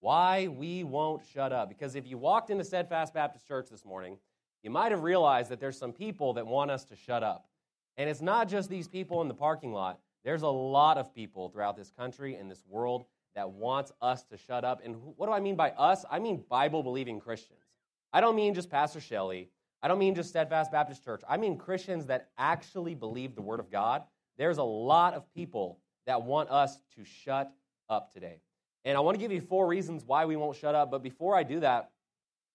Why 0.00 0.48
We 0.48 0.84
Won't 0.84 1.22
Shut 1.32 1.52
Up. 1.52 1.68
Because 1.68 1.94
if 1.96 2.06
you 2.06 2.18
walked 2.18 2.50
into 2.50 2.62
Steadfast 2.62 3.14
Baptist 3.14 3.48
Church 3.48 3.68
this 3.70 3.84
morning, 3.84 4.18
you 4.62 4.70
might 4.70 4.92
have 4.92 5.02
realized 5.02 5.50
that 5.50 5.60
there's 5.60 5.78
some 5.78 5.92
people 5.92 6.34
that 6.34 6.46
want 6.46 6.70
us 6.70 6.84
to 6.84 6.96
shut 6.96 7.22
up. 7.22 7.46
And 7.96 8.08
it's 8.08 8.22
not 8.22 8.48
just 8.48 8.68
these 8.68 8.88
people 8.88 9.22
in 9.22 9.28
the 9.28 9.34
parking 9.34 9.72
lot. 9.72 9.98
There's 10.24 10.42
a 10.42 10.48
lot 10.48 10.98
of 10.98 11.14
people 11.14 11.48
throughout 11.48 11.76
this 11.76 11.90
country 11.90 12.34
and 12.36 12.50
this 12.50 12.62
world 12.68 13.04
that 13.34 13.50
wants 13.50 13.92
us 14.00 14.24
to 14.24 14.36
shut 14.36 14.64
up. 14.64 14.80
And 14.84 14.96
what 15.16 15.26
do 15.26 15.32
I 15.32 15.40
mean 15.40 15.56
by 15.56 15.70
us? 15.72 16.04
I 16.10 16.18
mean 16.18 16.44
Bible 16.48 16.82
believing 16.82 17.20
Christians. 17.20 17.63
I 18.14 18.20
don't 18.20 18.36
mean 18.36 18.54
just 18.54 18.70
Pastor 18.70 19.00
Shelley. 19.00 19.50
I 19.82 19.88
don't 19.88 19.98
mean 19.98 20.14
just 20.14 20.28
Steadfast 20.28 20.70
Baptist 20.70 21.04
Church. 21.04 21.22
I 21.28 21.36
mean 21.36 21.58
Christians 21.58 22.06
that 22.06 22.28
actually 22.38 22.94
believe 22.94 23.34
the 23.34 23.42
Word 23.42 23.58
of 23.58 23.72
God. 23.72 24.04
There's 24.38 24.58
a 24.58 24.62
lot 24.62 25.14
of 25.14 25.28
people 25.34 25.80
that 26.06 26.22
want 26.22 26.48
us 26.48 26.78
to 26.94 27.04
shut 27.04 27.52
up 27.90 28.12
today. 28.12 28.40
And 28.84 28.96
I 28.96 29.00
want 29.00 29.16
to 29.16 29.18
give 29.18 29.32
you 29.32 29.40
four 29.40 29.66
reasons 29.66 30.04
why 30.06 30.26
we 30.26 30.36
won't 30.36 30.56
shut 30.56 30.76
up. 30.76 30.92
But 30.92 31.02
before 31.02 31.34
I 31.34 31.42
do 31.42 31.58
that, 31.60 31.90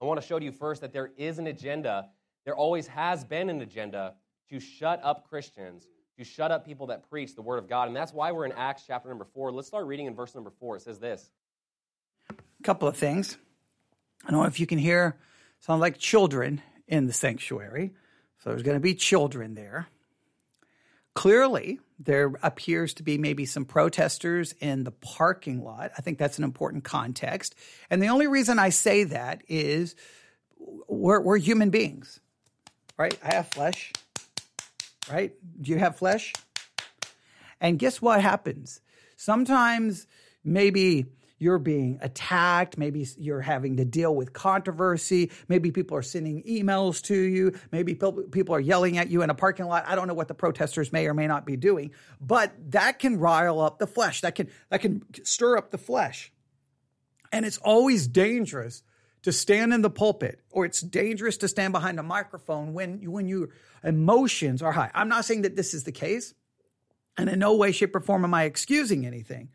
I 0.02 0.06
want 0.06 0.22
to 0.22 0.26
show 0.26 0.40
you 0.40 0.54
first 0.54 0.80
that 0.80 0.94
there 0.94 1.12
is 1.18 1.40
an 1.40 1.48
agenda. 1.48 2.08
There 2.46 2.56
always 2.56 2.88
has 2.88 3.26
been 3.26 3.50
an 3.50 3.62
agenda 3.62 4.14
to 4.50 4.62
shut 4.62 5.02
up 5.04 5.28
Christians, 5.30 5.88
to 6.18 6.24
shut 6.24 6.52
up 6.52 6.66
people 6.66 6.88
that 6.88 7.10
preach 7.10 7.36
the 7.36 7.42
Word 7.42 7.58
of 7.58 7.68
God. 7.68 7.90
And 7.90 7.96
that's 7.96 8.14
why 8.14 8.32
we're 8.32 8.46
in 8.46 8.54
Acts 8.54 8.84
chapter 8.88 9.10
number 9.10 9.26
four. 9.26 9.52
Let's 9.52 9.68
start 9.68 9.88
reading 9.88 10.06
in 10.06 10.16
verse 10.16 10.34
number 10.36 10.52
four. 10.58 10.78
It 10.78 10.84
says 10.84 11.00
this 11.00 11.30
A 12.30 12.64
couple 12.64 12.88
of 12.88 12.96
things. 12.96 13.38
I 14.26 14.32
don't 14.32 14.42
know 14.42 14.48
if 14.48 14.60
you 14.60 14.66
can 14.66 14.78
hear, 14.78 15.18
sound 15.60 15.82
like 15.82 15.98
children 15.98 16.62
in 16.88 17.06
the 17.06 17.14
sanctuary. 17.14 17.94
So 18.44 18.50
there's 18.50 18.64
going 18.64 18.78
to 18.78 18.82
be 18.82 18.96
children 18.96 19.56
there. 19.56 19.88
Clearly, 21.14 21.80
there 22.00 22.32
appears 22.42 22.94
to 22.96 23.04
be 23.04 23.18
maybe 23.18 23.46
some 23.46 23.66
protesters 23.66 24.54
in 24.62 24.86
the 24.86 24.92
parking 24.92 25.64
lot. 25.64 25.92
I 25.98 26.02
think 26.02 26.18
that's 26.18 26.38
an 26.38 26.44
important 26.46 26.84
context. 26.84 27.56
And 27.90 28.02
the 28.02 28.08
only 28.08 28.28
reason 28.28 28.58
I 28.58 28.70
say 28.70 29.04
that 29.06 29.44
is 29.50 29.96
we're, 30.88 31.20
we're 31.20 31.38
human 31.38 31.72
beings, 31.72 32.20
right? 32.98 33.18
I 33.22 33.34
have 33.34 33.50
flesh, 33.50 33.92
right? 35.12 35.34
Do 35.62 35.72
you 35.72 35.78
have 35.78 35.98
flesh? 35.98 36.34
And 37.60 37.78
guess 37.78 38.02
what 38.02 38.22
happens? 38.22 38.80
Sometimes 39.18 40.08
maybe 40.44 41.08
you're 41.40 41.58
being 41.58 41.98
attacked. 42.02 42.78
Maybe 42.78 43.08
you're 43.18 43.42
having 43.42 43.78
to 43.78 43.86
deal 43.86 44.14
with 44.14 44.34
controversy. 44.34 45.32
Maybe 45.48 45.72
people 45.72 45.98
are 45.98 46.02
sending 46.02 46.44
emails 46.44 47.02
to 47.04 47.16
you. 47.16 47.58
Maybe 47.72 47.96
people 47.96 48.54
are 48.54 48.60
yelling 48.60 48.98
at 48.98 49.10
you 49.10 49.22
in 49.24 49.30
a 49.30 49.36
parking 49.36 49.66
lot. 49.66 49.86
I 49.88 49.96
don't 49.96 50.08
know 50.08 50.14
what 50.14 50.28
the 50.28 50.34
protesters 50.34 50.92
may 50.92 51.08
or 51.08 51.14
may 51.14 51.28
not 51.28 51.46
be 51.46 51.56
doing, 51.56 51.92
but 52.20 52.54
that 52.72 53.00
can 53.00 53.18
rile 53.18 53.62
up 53.62 53.80
the 53.80 53.88
flesh. 53.88 54.22
That 54.22 54.36
can, 54.36 54.50
that 54.70 54.82
can 54.82 55.04
stir 55.24 55.58
up 55.58 55.72
the 55.72 55.78
flesh. 55.78 56.32
And 57.32 57.46
it's 57.46 57.58
always 57.58 58.08
dangerous 58.08 58.84
to 59.24 59.32
stand 59.32 59.74
in 59.74 59.82
the 59.82 59.90
pulpit 59.90 60.42
or 60.52 60.66
it's 60.66 60.82
dangerous 60.82 61.38
to 61.38 61.48
stand 61.48 61.74
behind 61.74 62.00
a 62.00 62.04
microphone 62.04 62.74
when, 62.74 63.00
when 63.10 63.28
your 63.28 63.50
emotions 63.84 64.62
are 64.62 64.72
high. 64.72 64.92
I'm 64.94 65.10
not 65.10 65.26
saying 65.26 65.44
that 65.44 65.56
this 65.56 65.74
is 65.74 65.84
the 65.84 65.92
case. 65.92 66.34
And 67.18 67.30
in 67.30 67.40
no 67.40 67.56
way, 67.56 67.74
shape, 67.74 67.96
or 67.96 68.00
form 68.00 68.24
am 68.24 68.34
I 68.34 68.44
excusing 68.44 69.06
anything. 69.06 69.50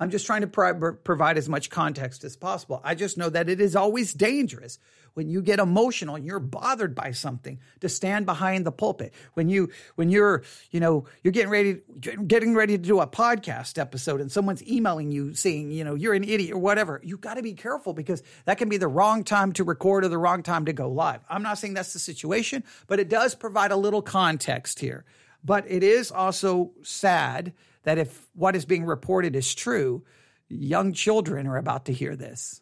I'm 0.00 0.10
just 0.10 0.24
trying 0.24 0.40
to 0.40 0.46
pro- 0.46 0.94
provide 0.94 1.36
as 1.36 1.46
much 1.46 1.68
context 1.68 2.24
as 2.24 2.34
possible. 2.34 2.80
I 2.82 2.94
just 2.94 3.18
know 3.18 3.28
that 3.28 3.50
it 3.50 3.60
is 3.60 3.76
always 3.76 4.14
dangerous 4.14 4.78
when 5.12 5.28
you 5.28 5.42
get 5.42 5.58
emotional 5.58 6.14
and 6.14 6.24
you're 6.24 6.40
bothered 6.40 6.94
by 6.94 7.10
something 7.10 7.60
to 7.80 7.88
stand 7.88 8.24
behind 8.24 8.64
the 8.64 8.72
pulpit. 8.72 9.12
When 9.34 9.50
you 9.50 9.68
when 9.96 10.08
you're 10.08 10.42
you 10.70 10.80
know 10.80 11.04
you're 11.22 11.32
getting 11.32 11.50
ready 11.50 11.80
getting 12.26 12.54
ready 12.54 12.78
to 12.78 12.82
do 12.82 13.00
a 13.00 13.06
podcast 13.06 13.78
episode 13.78 14.22
and 14.22 14.32
someone's 14.32 14.66
emailing 14.66 15.12
you 15.12 15.34
saying 15.34 15.70
you 15.72 15.84
know 15.84 15.94
you're 15.94 16.14
an 16.14 16.24
idiot 16.24 16.52
or 16.52 16.58
whatever, 16.58 17.00
you 17.04 17.18
got 17.18 17.34
to 17.34 17.42
be 17.42 17.52
careful 17.52 17.92
because 17.92 18.22
that 18.46 18.56
can 18.56 18.70
be 18.70 18.78
the 18.78 18.88
wrong 18.88 19.22
time 19.22 19.52
to 19.52 19.64
record 19.64 20.04
or 20.04 20.08
the 20.08 20.18
wrong 20.18 20.42
time 20.42 20.64
to 20.64 20.72
go 20.72 20.88
live. 20.88 21.20
I'm 21.28 21.42
not 21.42 21.58
saying 21.58 21.74
that's 21.74 21.92
the 21.92 21.98
situation, 21.98 22.64
but 22.86 22.98
it 22.98 23.10
does 23.10 23.34
provide 23.34 23.70
a 23.70 23.76
little 23.76 24.02
context 24.02 24.80
here. 24.80 25.04
But 25.44 25.70
it 25.70 25.82
is 25.82 26.10
also 26.10 26.72
sad 26.82 27.52
that 27.84 27.98
if 27.98 28.28
what 28.34 28.56
is 28.56 28.64
being 28.64 28.84
reported 28.84 29.34
is 29.34 29.54
true, 29.54 30.04
young 30.48 30.92
children 30.92 31.46
are 31.46 31.56
about 31.56 31.86
to 31.86 31.92
hear 31.92 32.16
this. 32.16 32.60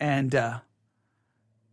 And 0.00 0.34
uh, 0.34 0.60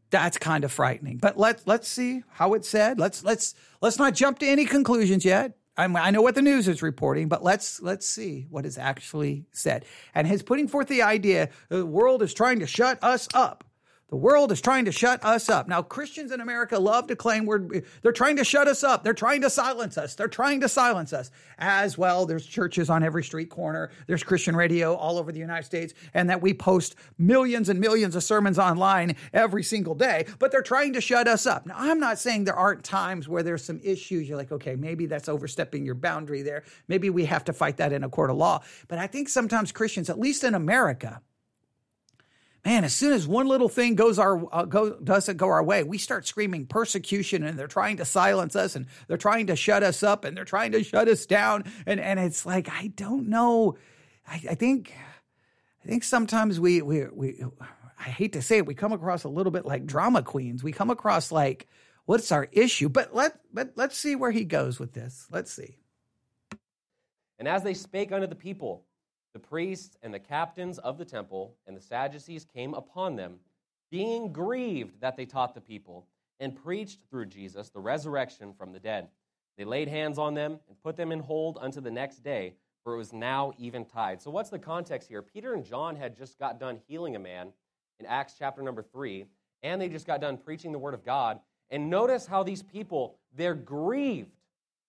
that's 0.10 0.38
kind 0.38 0.64
of 0.64 0.72
frightening. 0.72 1.18
But 1.18 1.38
let's 1.38 1.68
let's 1.68 1.88
see 1.88 2.24
how 2.30 2.54
it's 2.54 2.70
said. 2.70 3.00
Let's 3.00 3.24
let's 3.24 3.54
let's 3.82 4.00
not 4.00 4.16
jump 4.16 4.40
to 4.40 4.48
any 4.48 4.66
conclusions 4.66 5.26
yet. 5.26 5.58
I'm, 5.78 5.96
i 5.98 6.10
know 6.10 6.22
what 6.22 6.36
the 6.36 6.42
news 6.42 6.70
is 6.70 6.82
reporting, 6.82 7.28
but 7.28 7.44
let's 7.44 7.82
let's 7.82 8.08
see 8.08 8.48
what 8.50 8.66
is 8.66 8.78
actually 8.78 9.46
said. 9.52 9.84
And 10.14 10.26
his 10.26 10.42
putting 10.42 10.70
forth 10.70 10.88
the 10.88 11.02
idea 11.02 11.50
the 11.68 11.86
world 11.86 12.22
is 12.22 12.34
trying 12.34 12.60
to 12.60 12.68
shut 12.68 12.98
us 13.04 13.28
up. 13.34 13.65
The 14.10 14.16
world 14.16 14.52
is 14.52 14.62
trying 14.62 14.86
to 14.86 14.92
shut 14.92 15.26
us 15.26 15.50
up. 15.50 15.68
Now, 15.68 15.82
Christians 15.82 16.32
in 16.32 16.40
America 16.40 16.78
love 16.78 17.08
to 17.08 17.16
claim 17.16 17.48
we're, 17.48 17.82
they're 18.04 18.12
trying 18.12 18.36
to 18.36 18.44
shut 18.44 18.68
us 18.68 18.84
up. 18.84 19.04
They're 19.04 19.16
trying 19.16 19.42
to 19.42 19.50
silence 19.50 19.98
us. 19.98 20.14
They're 20.14 20.28
trying 20.28 20.62
to 20.62 20.70
silence 20.70 21.12
us. 21.12 21.32
As 21.58 21.98
well, 21.98 22.28
there's 22.28 22.46
churches 22.46 22.92
on 22.92 23.02
every 23.02 23.24
street 23.24 23.50
corner. 23.50 23.90
There's 24.06 24.24
Christian 24.24 24.56
radio 24.56 24.94
all 24.94 25.18
over 25.18 25.32
the 25.32 25.40
United 25.40 25.66
States, 25.66 25.96
and 26.14 26.30
that 26.30 26.40
we 26.40 26.54
post 26.54 26.96
millions 27.18 27.68
and 27.68 27.80
millions 27.80 28.16
of 28.16 28.24
sermons 28.24 28.60
online 28.60 29.16
every 29.34 29.64
single 29.64 29.96
day, 29.96 30.28
but 30.38 30.52
they're 30.52 30.62
trying 30.62 30.94
to 30.94 31.02
shut 31.02 31.28
us 31.28 31.48
up. 31.48 31.66
Now, 31.66 31.76
I'm 31.76 32.00
not 32.00 32.20
saying 32.20 32.44
there 32.44 32.56
aren't 32.56 32.84
times 32.84 33.28
where 33.28 33.42
there's 33.42 33.66
some 33.66 33.80
issues. 33.84 34.30
You're 34.30 34.38
like, 34.38 34.52
okay, 34.52 34.76
maybe 34.76 35.08
that's 35.08 35.28
overstepping 35.28 35.84
your 35.84 35.96
boundary 35.96 36.44
there. 36.44 36.64
Maybe 36.88 37.10
we 37.10 37.26
have 37.26 37.44
to 37.46 37.54
fight 37.54 37.78
that 37.78 37.92
in 37.92 38.04
a 38.04 38.10
court 38.10 38.30
of 38.30 38.38
law. 38.38 38.62
But 38.88 39.00
I 39.00 39.08
think 39.08 39.30
sometimes 39.30 39.72
Christians, 39.72 40.12
at 40.12 40.20
least 40.20 40.44
in 40.44 40.54
America, 40.54 41.22
man, 42.66 42.84
as 42.84 42.94
soon 42.94 43.14
as 43.14 43.28
one 43.28 43.48
little 43.48 43.70
thing 43.70 43.96
goes 43.96 44.18
our 44.18 44.44
uh, 44.54 44.66
go, 44.66 44.96
doesn't 44.96 45.38
go 45.38 45.48
our 45.48 45.64
way, 45.64 45.84
we 45.84 46.00
start 46.00 46.28
screaming 46.28 46.66
persecution, 46.66 47.44
and 47.44 47.58
they're 47.58 47.68
trying 47.68 47.98
to 47.98 48.06
silence 48.06 48.56
us, 48.56 48.76
and 48.76 48.88
they're 49.08 49.18
trying 49.18 49.48
to 49.48 49.56
shut 49.56 49.84
us 49.84 50.02
up, 50.04 50.26
and 50.26 50.36
they're 50.36 50.44
trying 50.44 50.72
to 50.72 50.84
shut 50.84 51.08
us 51.08 51.26
down, 51.26 51.64
and 51.86 52.00
and 52.00 52.20
it's 52.20 52.46
like 52.46 52.68
I 52.70 52.88
don't 52.88 53.30
know. 53.30 53.78
I, 54.28 54.42
I 54.50 54.56
think 54.56 54.94
I 55.84 55.88
think 55.88 56.04
sometimes 56.04 56.60
we 56.60 56.82
we 56.82 57.06
we 57.14 57.46
I 58.00 58.10
hate 58.10 58.34
to 58.34 58.42
say 58.42 58.58
it, 58.58 58.66
we 58.66 58.74
come 58.74 58.92
across 58.92 59.24
a 59.24 59.30
little 59.30 59.52
bit 59.52 59.66
like 59.66 59.86
drama 59.86 60.24
queens. 60.24 60.64
We 60.64 60.72
come 60.72 60.90
across 60.90 61.32
like 61.32 61.68
what's 62.06 62.32
our 62.32 62.48
issue? 62.52 62.90
But 62.90 63.16
let 63.16 63.40
but 63.54 63.74
let's 63.76 63.98
see 63.98 64.16
where 64.16 64.32
he 64.32 64.44
goes 64.44 64.80
with 64.80 64.94
this. 64.94 65.28
Let's 65.32 65.52
see. 65.52 65.78
And 67.38 67.48
as 67.48 67.64
they 67.64 67.74
spake 67.74 68.12
unto 68.12 68.28
the 68.28 68.36
people, 68.36 68.86
the 69.36 69.40
priests 69.40 69.98
and 70.02 70.14
the 70.14 70.20
captains 70.20 70.78
of 70.80 70.98
the 70.98 71.04
temple 71.04 71.58
and 71.68 71.76
the 71.76 71.82
Sadducees 71.82 72.46
came 72.46 72.74
upon 72.74 73.18
them, 73.18 73.36
being 73.92 74.32
grieved 74.32 75.02
that 75.02 75.18
they 75.18 75.26
taught 75.26 75.54
the 75.54 75.60
people, 75.60 76.08
and 76.40 76.56
preached 76.56 77.02
through 77.10 77.26
Jesus 77.26 77.70
the 77.70 77.82
resurrection 77.82 78.54
from 78.54 78.72
the 78.72 78.80
dead. 78.80 79.10
They 79.58 79.66
laid 79.66 79.90
hands 79.90 80.18
on 80.18 80.36
them 80.36 80.60
and 80.70 80.82
put 80.82 80.96
them 80.96 81.12
in 81.12 81.20
hold 81.20 81.58
unto 81.60 81.82
the 81.82 81.92
next 81.92 82.24
day, 82.24 82.54
for 82.82 82.94
it 82.94 82.98
was 82.98 83.12
now 83.12 83.52
eventide. 83.60 84.22
So, 84.22 84.32
what's 84.32 84.50
the 84.50 84.58
context 84.58 85.10
here? 85.10 85.22
Peter 85.22 85.54
and 85.54 85.66
John 85.66 85.98
had 85.98 86.18
just 86.18 86.40
got 86.40 86.58
done 86.58 86.80
healing 86.88 87.18
a 87.18 87.20
man 87.20 87.52
in 88.00 88.06
Acts 88.06 88.36
chapter 88.40 88.62
number 88.62 88.84
three, 88.84 89.26
and 89.64 89.82
they 89.82 89.90
just 89.90 90.08
got 90.08 90.22
done 90.22 90.38
preaching 90.38 90.72
the 90.72 90.80
word 90.80 90.94
of 90.94 91.04
God. 91.04 91.42
And 91.70 91.90
notice 91.90 92.26
how 92.26 92.44
these 92.44 92.64
people, 92.64 93.18
they're 93.36 93.54
grieved. 93.54 94.32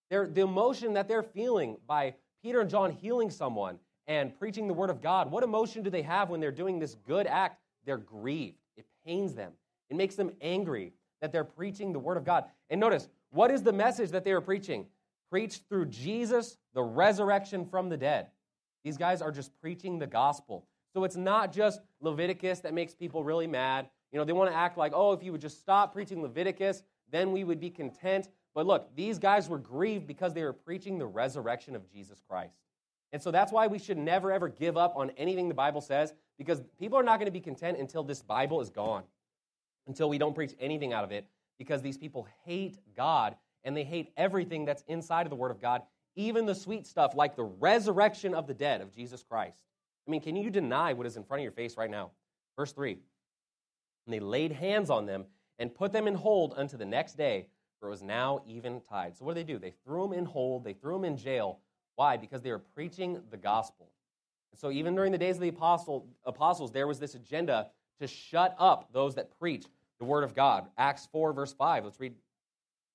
They're, 0.08 0.28
the 0.28 0.42
emotion 0.42 0.92
that 0.92 1.08
they're 1.08 1.24
feeling 1.24 1.78
by 1.84 2.14
Peter 2.44 2.60
and 2.60 2.70
John 2.70 2.92
healing 2.92 3.30
someone 3.30 3.80
and 4.06 4.38
preaching 4.38 4.68
the 4.68 4.74
word 4.74 4.90
of 4.90 5.02
God, 5.02 5.30
what 5.30 5.42
emotion 5.42 5.82
do 5.82 5.90
they 5.90 6.02
have 6.02 6.30
when 6.30 6.40
they're 6.40 6.52
doing 6.52 6.78
this 6.78 6.94
good 7.06 7.26
act? 7.26 7.60
They're 7.84 7.96
grieved. 7.98 8.58
It 8.76 8.86
pains 9.04 9.34
them. 9.34 9.52
It 9.90 9.96
makes 9.96 10.14
them 10.14 10.32
angry 10.40 10.92
that 11.20 11.32
they're 11.32 11.44
preaching 11.44 11.92
the 11.92 11.98
word 11.98 12.16
of 12.16 12.24
God. 12.24 12.44
And 12.70 12.80
notice, 12.80 13.08
what 13.30 13.50
is 13.50 13.62
the 13.62 13.72
message 13.72 14.10
that 14.10 14.24
they 14.24 14.32
are 14.32 14.40
preaching? 14.40 14.86
Preached 15.30 15.62
through 15.68 15.86
Jesus, 15.86 16.56
the 16.74 16.82
resurrection 16.82 17.64
from 17.66 17.88
the 17.88 17.96
dead. 17.96 18.28
These 18.84 18.96
guys 18.96 19.22
are 19.22 19.32
just 19.32 19.50
preaching 19.60 19.98
the 19.98 20.06
gospel. 20.06 20.66
So 20.92 21.04
it's 21.04 21.16
not 21.16 21.52
just 21.52 21.80
Leviticus 22.00 22.60
that 22.60 22.74
makes 22.74 22.94
people 22.94 23.24
really 23.24 23.46
mad. 23.46 23.88
You 24.12 24.18
know, 24.18 24.24
they 24.24 24.32
want 24.32 24.50
to 24.50 24.56
act 24.56 24.78
like, 24.78 24.92
oh, 24.94 25.12
if 25.12 25.22
you 25.22 25.32
would 25.32 25.40
just 25.40 25.58
stop 25.58 25.92
preaching 25.92 26.22
Leviticus, 26.22 26.82
then 27.10 27.32
we 27.32 27.44
would 27.44 27.60
be 27.60 27.70
content. 27.70 28.28
But 28.54 28.66
look, 28.66 28.94
these 28.94 29.18
guys 29.18 29.48
were 29.48 29.58
grieved 29.58 30.06
because 30.06 30.32
they 30.32 30.42
were 30.42 30.52
preaching 30.52 30.98
the 30.98 31.06
resurrection 31.06 31.76
of 31.76 31.90
Jesus 31.90 32.22
Christ. 32.28 32.54
And 33.12 33.22
so 33.22 33.30
that's 33.30 33.52
why 33.52 33.66
we 33.66 33.78
should 33.78 33.98
never, 33.98 34.32
ever 34.32 34.48
give 34.48 34.76
up 34.76 34.94
on 34.96 35.10
anything 35.16 35.48
the 35.48 35.54
Bible 35.54 35.80
says, 35.80 36.12
because 36.38 36.60
people 36.78 36.98
are 36.98 37.02
not 37.02 37.18
going 37.18 37.26
to 37.26 37.32
be 37.32 37.40
content 37.40 37.78
until 37.78 38.02
this 38.02 38.22
Bible 38.22 38.60
is 38.60 38.70
gone, 38.70 39.04
until 39.86 40.08
we 40.08 40.18
don't 40.18 40.34
preach 40.34 40.54
anything 40.60 40.92
out 40.92 41.04
of 41.04 41.12
it, 41.12 41.26
because 41.58 41.82
these 41.82 41.96
people 41.96 42.26
hate 42.44 42.78
God 42.96 43.36
and 43.64 43.76
they 43.76 43.84
hate 43.84 44.12
everything 44.16 44.64
that's 44.64 44.84
inside 44.86 45.26
of 45.26 45.30
the 45.30 45.36
Word 45.36 45.50
of 45.50 45.60
God, 45.60 45.82
even 46.14 46.46
the 46.46 46.54
sweet 46.54 46.86
stuff 46.86 47.14
like 47.14 47.36
the 47.36 47.44
resurrection 47.44 48.34
of 48.34 48.46
the 48.46 48.54
dead 48.54 48.80
of 48.80 48.94
Jesus 48.94 49.22
Christ. 49.22 49.58
I 50.06 50.10
mean, 50.10 50.20
can 50.20 50.36
you 50.36 50.50
deny 50.50 50.92
what 50.92 51.06
is 51.06 51.16
in 51.16 51.24
front 51.24 51.40
of 51.40 51.44
your 51.44 51.52
face 51.52 51.76
right 51.76 51.90
now? 51.90 52.12
Verse 52.56 52.72
3 52.72 52.92
And 52.92 54.14
they 54.14 54.20
laid 54.20 54.52
hands 54.52 54.90
on 54.90 55.06
them 55.06 55.24
and 55.58 55.74
put 55.74 55.92
them 55.92 56.06
in 56.06 56.14
hold 56.14 56.54
unto 56.56 56.76
the 56.76 56.84
next 56.84 57.16
day, 57.16 57.48
for 57.80 57.88
it 57.88 57.90
was 57.90 58.02
now 58.02 58.40
eventide. 58.48 59.16
So 59.16 59.24
what 59.24 59.34
do 59.34 59.40
they 59.40 59.52
do? 59.52 59.58
They 59.58 59.74
threw 59.84 60.02
them 60.02 60.12
in 60.12 60.24
hold, 60.24 60.64
they 60.64 60.74
threw 60.74 60.94
them 60.94 61.04
in 61.04 61.16
jail. 61.16 61.60
Why? 61.96 62.16
Because 62.16 62.42
they 62.42 62.50
were 62.50 62.58
preaching 62.58 63.20
the 63.30 63.36
gospel. 63.36 63.90
And 64.52 64.60
so 64.60 64.70
even 64.70 64.94
during 64.94 65.12
the 65.12 65.18
days 65.18 65.36
of 65.36 65.42
the 65.42 65.48
apostle, 65.48 66.06
apostles, 66.24 66.70
there 66.70 66.86
was 66.86 66.98
this 66.98 67.14
agenda 67.14 67.68
to 68.00 68.06
shut 68.06 68.54
up 68.58 68.92
those 68.92 69.14
that 69.16 69.36
preach 69.38 69.64
the 69.98 70.04
word 70.04 70.24
of 70.24 70.34
God. 70.34 70.66
Acts 70.78 71.08
4, 71.10 71.32
verse 71.32 71.52
5. 71.52 71.84
Let's 71.84 71.98
read 71.98 72.14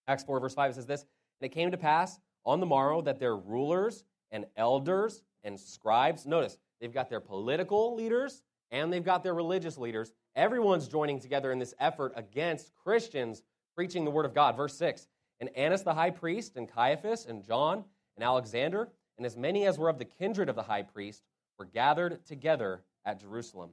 Acts 0.08 0.24
4, 0.24 0.40
verse 0.40 0.54
5. 0.54 0.72
It 0.72 0.74
says 0.76 0.86
this 0.86 1.02
And 1.02 1.52
it 1.52 1.54
came 1.54 1.72
to 1.72 1.78
pass 1.78 2.20
on 2.46 2.60
the 2.60 2.66
morrow 2.66 3.02
that 3.02 3.20
their 3.20 3.36
rulers 3.36 4.04
and 4.32 4.46
elders 4.56 5.24
and 5.44 5.60
scribes, 5.60 6.26
notice, 6.26 6.58
they've 6.80 6.94
got 6.94 7.10
their 7.10 7.20
political 7.20 7.96
leaders 7.96 8.44
and 8.72 8.92
they've 8.92 9.04
got 9.04 9.24
their 9.24 9.34
religious 9.34 9.78
leaders. 9.78 10.14
Everyone's 10.36 10.88
joining 10.88 11.20
together 11.20 11.52
in 11.52 11.60
this 11.60 11.74
effort 11.80 12.14
against 12.16 12.72
Christians 12.76 13.44
preaching 13.76 14.06
the 14.06 14.12
word 14.12 14.26
of 14.26 14.34
God. 14.34 14.56
Verse 14.56 14.78
6 14.78 15.08
And 15.40 15.50
Annas 15.56 15.84
the 15.84 15.94
high 15.94 16.12
priest, 16.12 16.56
and 16.56 16.70
Caiaphas, 16.70 17.26
and 17.26 17.44
John, 17.44 17.84
and 18.22 18.28
Alexander, 18.28 18.88
and 19.18 19.26
as 19.26 19.36
many 19.36 19.66
as 19.66 19.80
were 19.80 19.90
of 19.90 19.98
the 19.98 20.06
kindred 20.06 20.48
of 20.48 20.56
the 20.56 20.62
high 20.62 20.84
priest, 20.84 21.24
were 21.58 21.66
gathered 21.66 22.24
together 22.24 22.84
at 23.04 23.20
Jerusalem. 23.20 23.72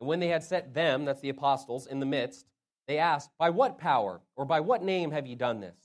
And 0.00 0.08
when 0.08 0.20
they 0.20 0.28
had 0.28 0.42
set 0.42 0.72
them, 0.72 1.04
that's 1.04 1.20
the 1.20 1.28
apostles, 1.28 1.86
in 1.86 2.00
the 2.00 2.06
midst, 2.06 2.46
they 2.88 2.96
asked, 2.96 3.28
By 3.38 3.50
what 3.50 3.76
power 3.76 4.22
or 4.36 4.46
by 4.46 4.60
what 4.60 4.82
name 4.82 5.10
have 5.10 5.26
ye 5.26 5.34
done 5.34 5.60
this? 5.60 5.76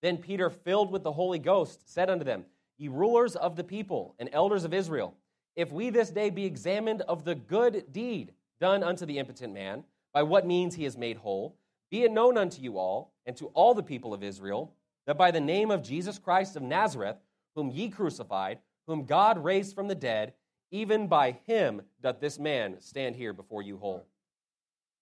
Then 0.00 0.16
Peter, 0.16 0.48
filled 0.48 0.90
with 0.90 1.02
the 1.02 1.12
Holy 1.12 1.38
Ghost, 1.38 1.92
said 1.92 2.08
unto 2.08 2.24
them, 2.24 2.46
Ye 2.78 2.88
rulers 2.88 3.36
of 3.36 3.56
the 3.56 3.64
people 3.64 4.14
and 4.18 4.30
elders 4.32 4.64
of 4.64 4.72
Israel, 4.72 5.14
if 5.54 5.70
we 5.70 5.90
this 5.90 6.08
day 6.08 6.30
be 6.30 6.46
examined 6.46 7.02
of 7.02 7.26
the 7.26 7.34
good 7.34 7.92
deed 7.92 8.32
done 8.58 8.82
unto 8.82 9.04
the 9.04 9.18
impotent 9.18 9.52
man, 9.52 9.84
by 10.14 10.22
what 10.22 10.46
means 10.46 10.74
he 10.74 10.86
is 10.86 10.96
made 10.96 11.18
whole, 11.18 11.56
be 11.90 12.04
it 12.04 12.10
known 12.10 12.38
unto 12.38 12.62
you 12.62 12.78
all 12.78 13.12
and 13.26 13.36
to 13.36 13.48
all 13.48 13.74
the 13.74 13.82
people 13.82 14.14
of 14.14 14.24
Israel, 14.24 14.72
that 15.06 15.18
by 15.18 15.30
the 15.30 15.40
name 15.40 15.70
of 15.70 15.82
Jesus 15.82 16.18
Christ 16.18 16.56
of 16.56 16.62
Nazareth, 16.62 17.16
whom 17.54 17.70
ye 17.70 17.88
crucified, 17.88 18.58
whom 18.86 19.04
God 19.04 19.42
raised 19.42 19.74
from 19.74 19.88
the 19.88 19.94
dead, 19.94 20.34
even 20.70 21.06
by 21.06 21.32
him 21.46 21.82
doth 22.02 22.20
this 22.20 22.38
man 22.38 22.80
stand 22.80 23.16
here 23.16 23.32
before 23.32 23.62
you 23.62 23.76
whole. 23.76 24.06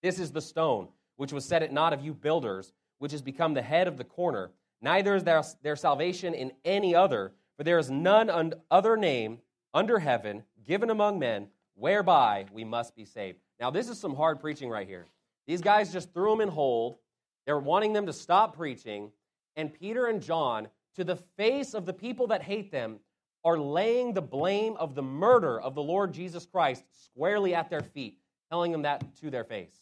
This 0.03 0.19
is 0.19 0.33
the 0.33 0.41
stone 0.41 0.89
which 1.17 1.33
was 1.33 1.45
set 1.45 1.63
at 1.63 1.73
naught 1.73 1.93
of 1.93 2.03
you 2.03 2.15
builders, 2.15 2.73
which 2.99 3.13
has 3.13 3.23
become 3.23 3.55
the 3.55 3.63
head 3.63 3.89
of 3.89 3.97
the 3.97 4.05
corner. 4.05 4.51
Neither 4.81 5.17
is 5.17 5.25
there, 5.25 5.43
there 5.63 5.77
salvation 5.77 6.35
in 6.35 6.53
any 6.65 6.95
other, 6.95 7.33
for 7.57 7.65
there 7.65 7.79
is 7.79 7.91
none 7.91 8.55
other 8.71 8.97
name 8.97 9.39
under 9.75 9.99
heaven 9.99 10.45
given 10.65 10.91
among 10.91 11.19
men 11.19 11.49
whereby 11.75 12.47
we 12.53 12.65
must 12.65 12.95
be 12.95 13.05
saved. 13.05 13.39
Now, 13.61 13.71
this 13.71 13.89
is 13.89 13.99
some 13.99 14.15
hard 14.15 14.41
preaching 14.41 14.71
right 14.71 14.87
here. 14.87 15.07
These 15.47 15.61
guys 15.61 15.93
just 15.93 16.13
threw 16.13 16.31
them 16.31 16.41
in 16.41 16.49
hold. 16.49 16.99
They're 17.47 17.59
wanting 17.59 17.93
them 17.93 18.07
to 18.07 18.13
stop 18.13 18.57
preaching. 18.57 19.11
And 19.57 19.73
Peter 19.73 20.07
and 20.07 20.23
John, 20.23 20.69
to 20.99 21.05
the 21.05 21.17
face 21.37 21.75
of 21.75 21.87
the 21.87 21.93
people 21.93 22.27
that 22.27 22.43
hate 22.43 22.73
them, 22.73 22.99
are 23.45 23.57
laying 23.57 24.13
the 24.13 24.21
blame 24.21 24.75
of 24.79 24.97
the 24.97 25.03
murder 25.03 25.61
of 25.61 25.77
the 25.77 25.83
Lord 25.83 26.13
Jesus 26.13 26.45
Christ 26.45 26.83
squarely 27.05 27.55
at 27.55 27.71
their 27.71 27.83
feet, 27.83 28.19
telling 28.51 28.73
them 28.73 28.83
that 28.83 29.15
to 29.21 29.31
their 29.31 29.45
face. 29.45 29.77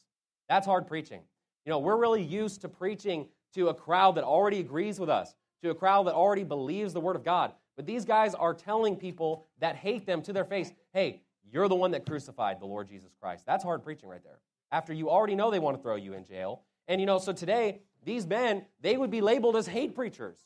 That's 0.51 0.67
hard 0.67 0.87
preaching. 0.87 1.23
You 1.65 1.71
know, 1.71 1.79
we're 1.79 1.97
really 1.97 2.23
used 2.23 2.61
to 2.61 2.69
preaching 2.69 3.29
to 3.55 3.69
a 3.69 3.75
crowd 3.75 4.17
that 4.17 4.25
already 4.25 4.61
agrees 4.61 5.01
with 5.01 5.09
us, 5.09 5.35
to 5.63 5.71
a 5.71 5.75
crowd 5.75 6.07
that 6.07 6.13
already 6.13 6.45
believes 6.45 6.93
the 6.93 7.01
Word 7.01 7.17
of 7.17 7.25
God. 7.25 7.53
But 7.77 7.87
these 7.87 8.05
guys 8.05 8.35
are 8.35 8.53
telling 8.53 8.95
people 8.95 9.47
that 9.61 9.75
hate 9.75 10.05
them 10.05 10.21
to 10.21 10.35
their 10.35 10.45
face, 10.45 10.71
hey, 10.93 11.23
you're 11.51 11.69
the 11.69 11.75
one 11.75 11.93
that 11.93 12.05
crucified 12.05 12.61
the 12.61 12.67
Lord 12.67 12.89
Jesus 12.89 13.13
Christ. 13.19 13.47
That's 13.47 13.65
hard 13.65 13.83
preaching 13.83 14.11
right 14.11 14.23
there. 14.23 14.41
After 14.71 14.93
you 14.93 15.09
already 15.09 15.35
know 15.35 15.51
they 15.51 15.61
want 15.61 15.79
to 15.79 15.83
throw 15.83 15.97
you 15.97 16.13
in 16.13 16.27
jail. 16.27 16.61
And 16.89 17.01
you 17.01 17.07
know, 17.07 17.19
so 17.19 17.33
today, 17.33 17.81
these 18.05 18.27
men, 18.27 18.67
they 18.83 18.99
would 18.99 19.11
be 19.11 19.23
labeled 19.23 19.57
as 19.57 19.67
hate 19.67 19.95
preachers. 19.95 20.37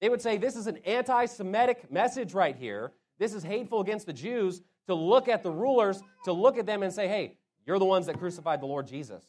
They 0.00 0.08
would 0.08 0.22
say, 0.22 0.36
this 0.36 0.56
is 0.56 0.66
an 0.66 0.78
anti 0.84 1.26
Semitic 1.26 1.90
message 1.90 2.34
right 2.34 2.56
here. 2.56 2.92
This 3.18 3.34
is 3.34 3.42
hateful 3.42 3.80
against 3.80 4.06
the 4.06 4.12
Jews 4.12 4.62
to 4.86 4.94
look 4.94 5.28
at 5.28 5.42
the 5.42 5.50
rulers, 5.50 6.02
to 6.24 6.32
look 6.32 6.56
at 6.56 6.66
them 6.66 6.82
and 6.82 6.92
say, 6.92 7.08
hey, 7.08 7.36
you're 7.66 7.78
the 7.78 7.84
ones 7.84 8.06
that 8.06 8.18
crucified 8.18 8.62
the 8.62 8.66
Lord 8.66 8.86
Jesus. 8.86 9.24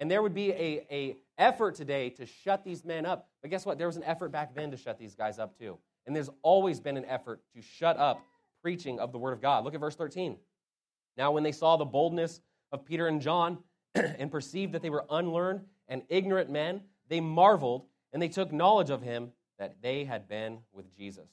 And 0.00 0.10
there 0.10 0.22
would 0.22 0.34
be 0.34 0.50
a, 0.52 0.86
a 0.90 1.16
effort 1.38 1.74
today 1.74 2.10
to 2.10 2.26
shut 2.26 2.64
these 2.64 2.84
men 2.84 3.06
up. 3.06 3.28
But 3.42 3.50
guess 3.50 3.64
what? 3.64 3.78
There 3.78 3.86
was 3.86 3.96
an 3.96 4.04
effort 4.04 4.30
back 4.30 4.54
then 4.54 4.70
to 4.70 4.76
shut 4.76 4.98
these 4.98 5.14
guys 5.14 5.38
up 5.38 5.58
too. 5.58 5.78
And 6.06 6.14
there's 6.14 6.30
always 6.42 6.80
been 6.80 6.96
an 6.96 7.04
effort 7.06 7.40
to 7.54 7.62
shut 7.62 7.96
up 7.96 8.20
preaching 8.62 8.98
of 8.98 9.12
the 9.12 9.18
word 9.18 9.32
of 9.32 9.40
God. 9.40 9.64
Look 9.64 9.74
at 9.74 9.80
verse 9.80 9.96
13. 9.96 10.36
Now, 11.16 11.32
when 11.32 11.42
they 11.42 11.52
saw 11.52 11.76
the 11.76 11.84
boldness 11.84 12.40
of 12.70 12.84
Peter 12.84 13.08
and 13.08 13.20
John 13.20 13.58
and 13.94 14.30
perceived 14.30 14.72
that 14.72 14.82
they 14.82 14.90
were 14.90 15.04
unlearned 15.10 15.62
and 15.88 16.02
ignorant 16.08 16.50
men, 16.50 16.82
they 17.08 17.20
marveled 17.20 17.86
and 18.12 18.22
they 18.22 18.28
took 18.28 18.52
knowledge 18.52 18.90
of 18.90 19.02
him 19.02 19.32
that 19.58 19.76
they 19.82 20.04
had 20.04 20.28
been 20.28 20.58
with 20.72 20.94
Jesus. 20.96 21.28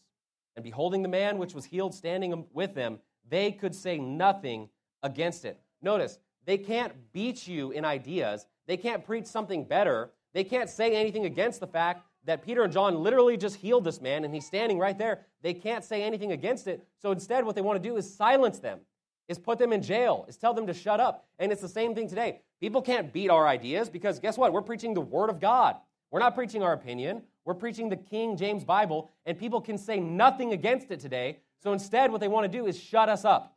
And 0.55 0.63
beholding 0.63 1.01
the 1.01 1.09
man 1.09 1.37
which 1.37 1.53
was 1.53 1.65
healed 1.65 1.93
standing 1.93 2.45
with 2.53 2.73
them, 2.73 2.99
they 3.29 3.51
could 3.51 3.75
say 3.75 3.97
nothing 3.97 4.69
against 5.03 5.45
it. 5.45 5.59
Notice, 5.81 6.19
they 6.45 6.57
can't 6.57 6.93
beat 7.11 7.47
you 7.47 7.71
in 7.71 7.85
ideas. 7.85 8.45
They 8.67 8.77
can't 8.77 9.05
preach 9.05 9.25
something 9.25 9.65
better. 9.65 10.11
They 10.33 10.43
can't 10.43 10.69
say 10.69 10.95
anything 10.95 11.25
against 11.25 11.59
the 11.59 11.67
fact 11.67 12.05
that 12.25 12.43
Peter 12.43 12.63
and 12.63 12.73
John 12.73 13.03
literally 13.03 13.37
just 13.37 13.57
healed 13.57 13.83
this 13.83 14.01
man 14.01 14.23
and 14.23 14.33
he's 14.33 14.45
standing 14.45 14.79
right 14.79 14.97
there. 14.97 15.21
They 15.41 15.53
can't 15.53 15.83
say 15.83 16.03
anything 16.03 16.31
against 16.31 16.67
it. 16.67 16.85
So 17.01 17.11
instead, 17.11 17.45
what 17.45 17.55
they 17.55 17.61
want 17.61 17.81
to 17.81 17.89
do 17.89 17.97
is 17.97 18.11
silence 18.11 18.59
them, 18.59 18.79
is 19.27 19.37
put 19.37 19.59
them 19.59 19.71
in 19.71 19.81
jail, 19.81 20.25
is 20.27 20.37
tell 20.37 20.53
them 20.53 20.67
to 20.67 20.73
shut 20.73 20.99
up. 20.99 21.25
And 21.39 21.51
it's 21.51 21.61
the 21.61 21.69
same 21.69 21.93
thing 21.93 22.09
today. 22.09 22.41
People 22.59 22.81
can't 22.81 23.13
beat 23.13 23.29
our 23.29 23.47
ideas 23.47 23.89
because 23.89 24.19
guess 24.19 24.37
what? 24.37 24.53
We're 24.53 24.61
preaching 24.61 24.93
the 24.93 25.01
Word 25.01 25.29
of 25.29 25.39
God. 25.39 25.75
We're 26.11 26.19
not 26.19 26.35
preaching 26.35 26.63
our 26.63 26.73
opinion. 26.73 27.23
We're 27.45 27.53
preaching 27.53 27.89
the 27.89 27.95
King 27.95 28.35
James 28.35 28.63
Bible, 28.63 29.11
and 29.25 29.37
people 29.37 29.61
can 29.61 29.77
say 29.77 29.99
nothing 29.99 30.51
against 30.51 30.89
it 30.89 30.99
today. 30.99 31.39
So 31.61 31.73
instead, 31.73 32.11
what 32.11 32.19
they 32.19 32.27
want 32.27 32.51
to 32.51 32.57
do 32.57 32.65
is 32.65 32.79
shut 32.79 33.07
us 33.07 33.23
up, 33.23 33.55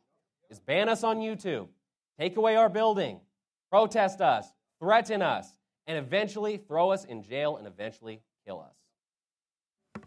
is 0.49 0.59
ban 0.59 0.89
us 0.89 1.03
on 1.03 1.17
YouTube, 1.17 1.67
take 2.19 2.37
away 2.37 2.55
our 2.55 2.69
building, 2.69 3.19
protest 3.71 4.21
us, 4.21 4.47
threaten 4.79 5.21
us, 5.21 5.47
and 5.87 5.97
eventually 5.97 6.57
throw 6.57 6.91
us 6.91 7.03
in 7.03 7.23
jail 7.23 7.57
and 7.57 7.65
eventually 7.65 8.21
kill 8.45 8.61
us. 8.61 8.75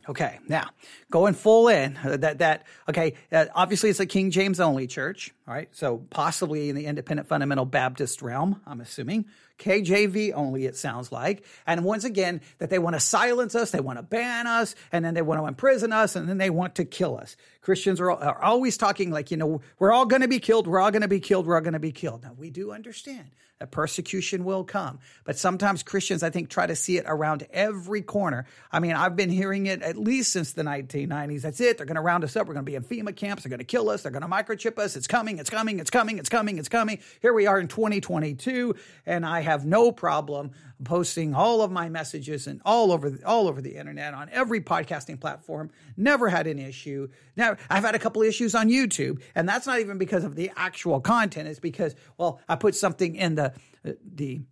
Okay, 0.09 0.39
now 0.49 0.71
going 1.11 1.35
full 1.35 1.69
in 1.69 1.97
uh, 1.99 2.17
that 2.17 2.39
that 2.39 2.67
okay. 2.89 3.15
Uh, 3.31 3.47
obviously, 3.55 3.89
it's 3.89 4.01
a 4.01 4.07
King 4.07 4.31
James 4.33 4.59
only 4.59 4.89
church, 4.89 5.33
all 5.47 5.55
right? 5.55 5.69
So 5.73 5.99
possibly 6.11 6.71
in 6.71 6.77
the 6.77 6.87
independent 6.87 7.29
fundamental 7.29 7.65
Baptist 7.65 8.21
realm, 8.21 8.61
I'm 8.67 8.81
assuming. 8.81 9.27
KJV 9.63 10.33
only, 10.35 10.67
it 10.67 10.77
sounds 10.77 11.13
like. 11.13 11.45
And 11.67 11.85
once 11.85 12.05
again, 12.05 12.41
that 12.59 12.69
they 12.69 12.79
want 12.79 12.95
to 12.95 13.01
silence 13.01 13.55
us, 13.55 13.71
they 13.71 13.81
want 13.81 13.99
to 13.99 14.03
ban 14.03 14.47
us, 14.47 14.75
and 14.91 15.05
then 15.05 15.15
they 15.15 15.23
want 15.23 15.41
to 15.41 15.47
imprison 15.47 15.93
us, 15.93 16.17
and 16.17 16.29
then 16.29 16.39
they 16.39 16.51
want 16.51 16.75
to 16.77 16.85
kill 16.85 17.17
us. 17.17 17.37
Christians 17.63 18.01
are, 18.01 18.11
are 18.11 18.43
always 18.43 18.77
talking 18.77 19.11
like, 19.13 19.31
you 19.31 19.37
know, 19.37 19.61
we're 19.79 19.93
all 19.93 20.07
going 20.07 20.23
to 20.23 20.29
be 20.29 20.41
killed, 20.41 20.67
we're 20.67 20.81
all 20.81 20.91
going 20.91 21.03
to 21.03 21.09
be 21.09 21.21
killed, 21.21 21.47
we're 21.47 21.55
all 21.55 21.61
going 21.61 21.73
to 21.75 21.79
be 21.79 21.93
killed. 21.93 22.25
Now, 22.25 22.33
we 22.37 22.51
do 22.51 22.73
understand 22.73 23.31
that 23.61 23.71
persecution 23.71 24.45
will 24.45 24.65
come, 24.65 24.99
but 25.23 25.39
sometimes 25.39 25.85
Christians, 25.85 26.25
I 26.25 26.31
think, 26.31 26.49
try 26.49 26.67
to 26.67 26.75
see 26.75 26.97
it 26.97 27.05
around 27.07 27.47
every 27.53 28.03
corner. 28.03 28.47
I 28.73 28.81
mean, 28.81 28.95
I've 28.95 29.15
been 29.15 29.31
hearing 29.31 29.67
it 29.67 29.83
at 29.83 29.97
least 29.97 30.33
since 30.33 30.55
the 30.55 30.63
1990s. 30.63 31.43
That's 31.43 31.61
it. 31.61 31.77
They're 31.77 31.87
going 31.87 31.95
to 31.95 32.03
round 32.03 32.25
us 32.25 32.35
up. 32.35 32.49
We're 32.49 32.55
going 32.55 32.67
to 32.67 32.71
be 32.71 32.75
in 32.75 32.83
FEMA 32.83 33.15
camps. 33.15 33.45
They're 33.45 33.51
going 33.51 33.61
to 33.61 33.65
kill 33.65 33.89
us. 33.89 34.03
They're 34.03 34.11
going 34.11 34.23
to 34.23 34.29
microchip 34.29 34.81
us. 34.81 34.97
It's 34.97 35.07
coming. 35.07 35.39
It's 35.39 35.51
coming. 35.51 35.79
It's 35.79 35.91
coming. 35.91 36.19
It's 36.19 36.29
coming. 36.29 36.59
It's 36.59 36.69
coming. 36.69 36.99
Here 37.21 37.33
we 37.33 37.47
are 37.47 37.61
in 37.61 37.69
2022, 37.69 38.75
and 39.07 39.25
I 39.25 39.43
have 39.43 39.52
no 39.65 39.93
problem 39.93 40.53
posting 40.85 41.35
all 41.35 41.63
of 41.63 41.71
my 41.71 41.89
messages 41.89 42.47
and 42.47 42.61
all 42.65 42.93
over 42.93 43.19
all 43.25 43.49
over 43.49 43.61
the 43.61 43.77
internet 43.77 44.15
on 44.15 44.29
every 44.31 44.61
podcasting 44.61 45.21
platform. 45.21 45.71
Never 45.97 46.29
had 46.29 46.47
an 46.47 46.59
issue. 46.59 47.09
Now 47.37 47.57
I've 47.71 47.85
had 47.85 47.95
a 47.95 47.99
couple 47.99 48.23
issues 48.23 48.55
on 48.55 48.69
YouTube, 48.69 49.23
and 49.35 49.49
that's 49.49 49.67
not 49.67 49.81
even 49.81 49.99
because 49.99 50.25
of 50.25 50.35
the 50.35 50.51
actual 50.57 51.01
content. 51.01 51.49
It's 51.49 51.61
because 51.61 51.95
well, 52.17 52.41
I 52.49 52.57
put 52.57 52.75
something 52.75 53.15
in 53.17 53.35
the 53.35 53.53
the 53.85 54.43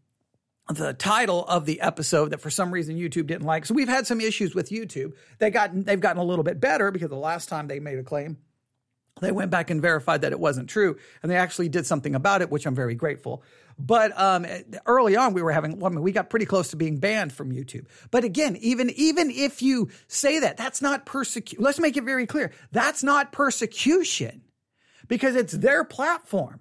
the 0.69 0.93
title 0.95 1.45
of 1.47 1.67
the 1.67 1.81
episode 1.81 2.31
that 2.31 2.41
for 2.41 2.51
some 2.51 2.71
reason 2.71 2.97
YouTube 2.97 3.27
didn't 3.27 3.43
like. 3.43 3.67
So 3.67 3.75
we've 3.75 3.89
had 3.89 4.07
some 4.07 4.21
issues 4.21 4.55
with 4.55 4.71
YouTube. 4.71 5.15
They 5.39 5.51
got 5.51 5.71
they've 5.75 6.01
gotten 6.01 6.21
a 6.21 6.25
little 6.25 6.45
bit 6.45 6.61
better 6.61 6.91
because 6.91 7.11
the 7.11 7.17
last 7.17 7.49
time 7.49 7.67
they 7.67 7.81
made 7.81 7.99
a 7.99 8.05
claim, 8.05 8.39
they 9.21 9.33
went 9.33 9.51
back 9.51 9.71
and 9.71 9.83
verified 9.83 10.23
that 10.23 10.33
it 10.33 10.41
wasn't 10.41 10.69
true, 10.69 10.97
and 11.23 11.31
they 11.31 11.37
actually 11.37 11.69
did 11.69 11.87
something 11.87 12.15
about 12.15 12.43
it, 12.43 12.51
which 12.51 12.67
I'm 12.67 12.75
very 12.75 12.95
grateful. 12.95 13.43
But 13.79 14.19
um, 14.19 14.47
early 14.87 15.17
on, 15.17 15.33
we 15.33 15.43
were 15.43 15.53
having, 15.53 15.83
I 15.83 15.89
mean, 15.89 16.03
we 16.03 16.13
got 16.13 16.29
pretty 16.29 16.47
close 16.47 16.69
to 16.71 16.77
being 16.77 16.99
banned 16.99 17.33
from 17.33 17.51
YouTube. 17.51 17.87
But 18.11 18.25
again, 18.25 18.57
even 18.57 18.91
even 18.91 19.31
if 19.31 19.63
you 19.63 19.89
say 20.07 20.41
that, 20.41 20.57
that's 20.57 20.83
not 20.83 21.07
persecution. 21.07 21.65
Let's 21.65 21.81
make 21.81 21.97
it 21.97 22.05
very 22.05 22.27
clear. 22.27 22.53
That's 22.73 23.03
not 23.03 23.33
persecution 23.33 24.43
because 25.09 25.35
it's 25.35 25.53
their 25.53 25.85
platform. 25.85 26.61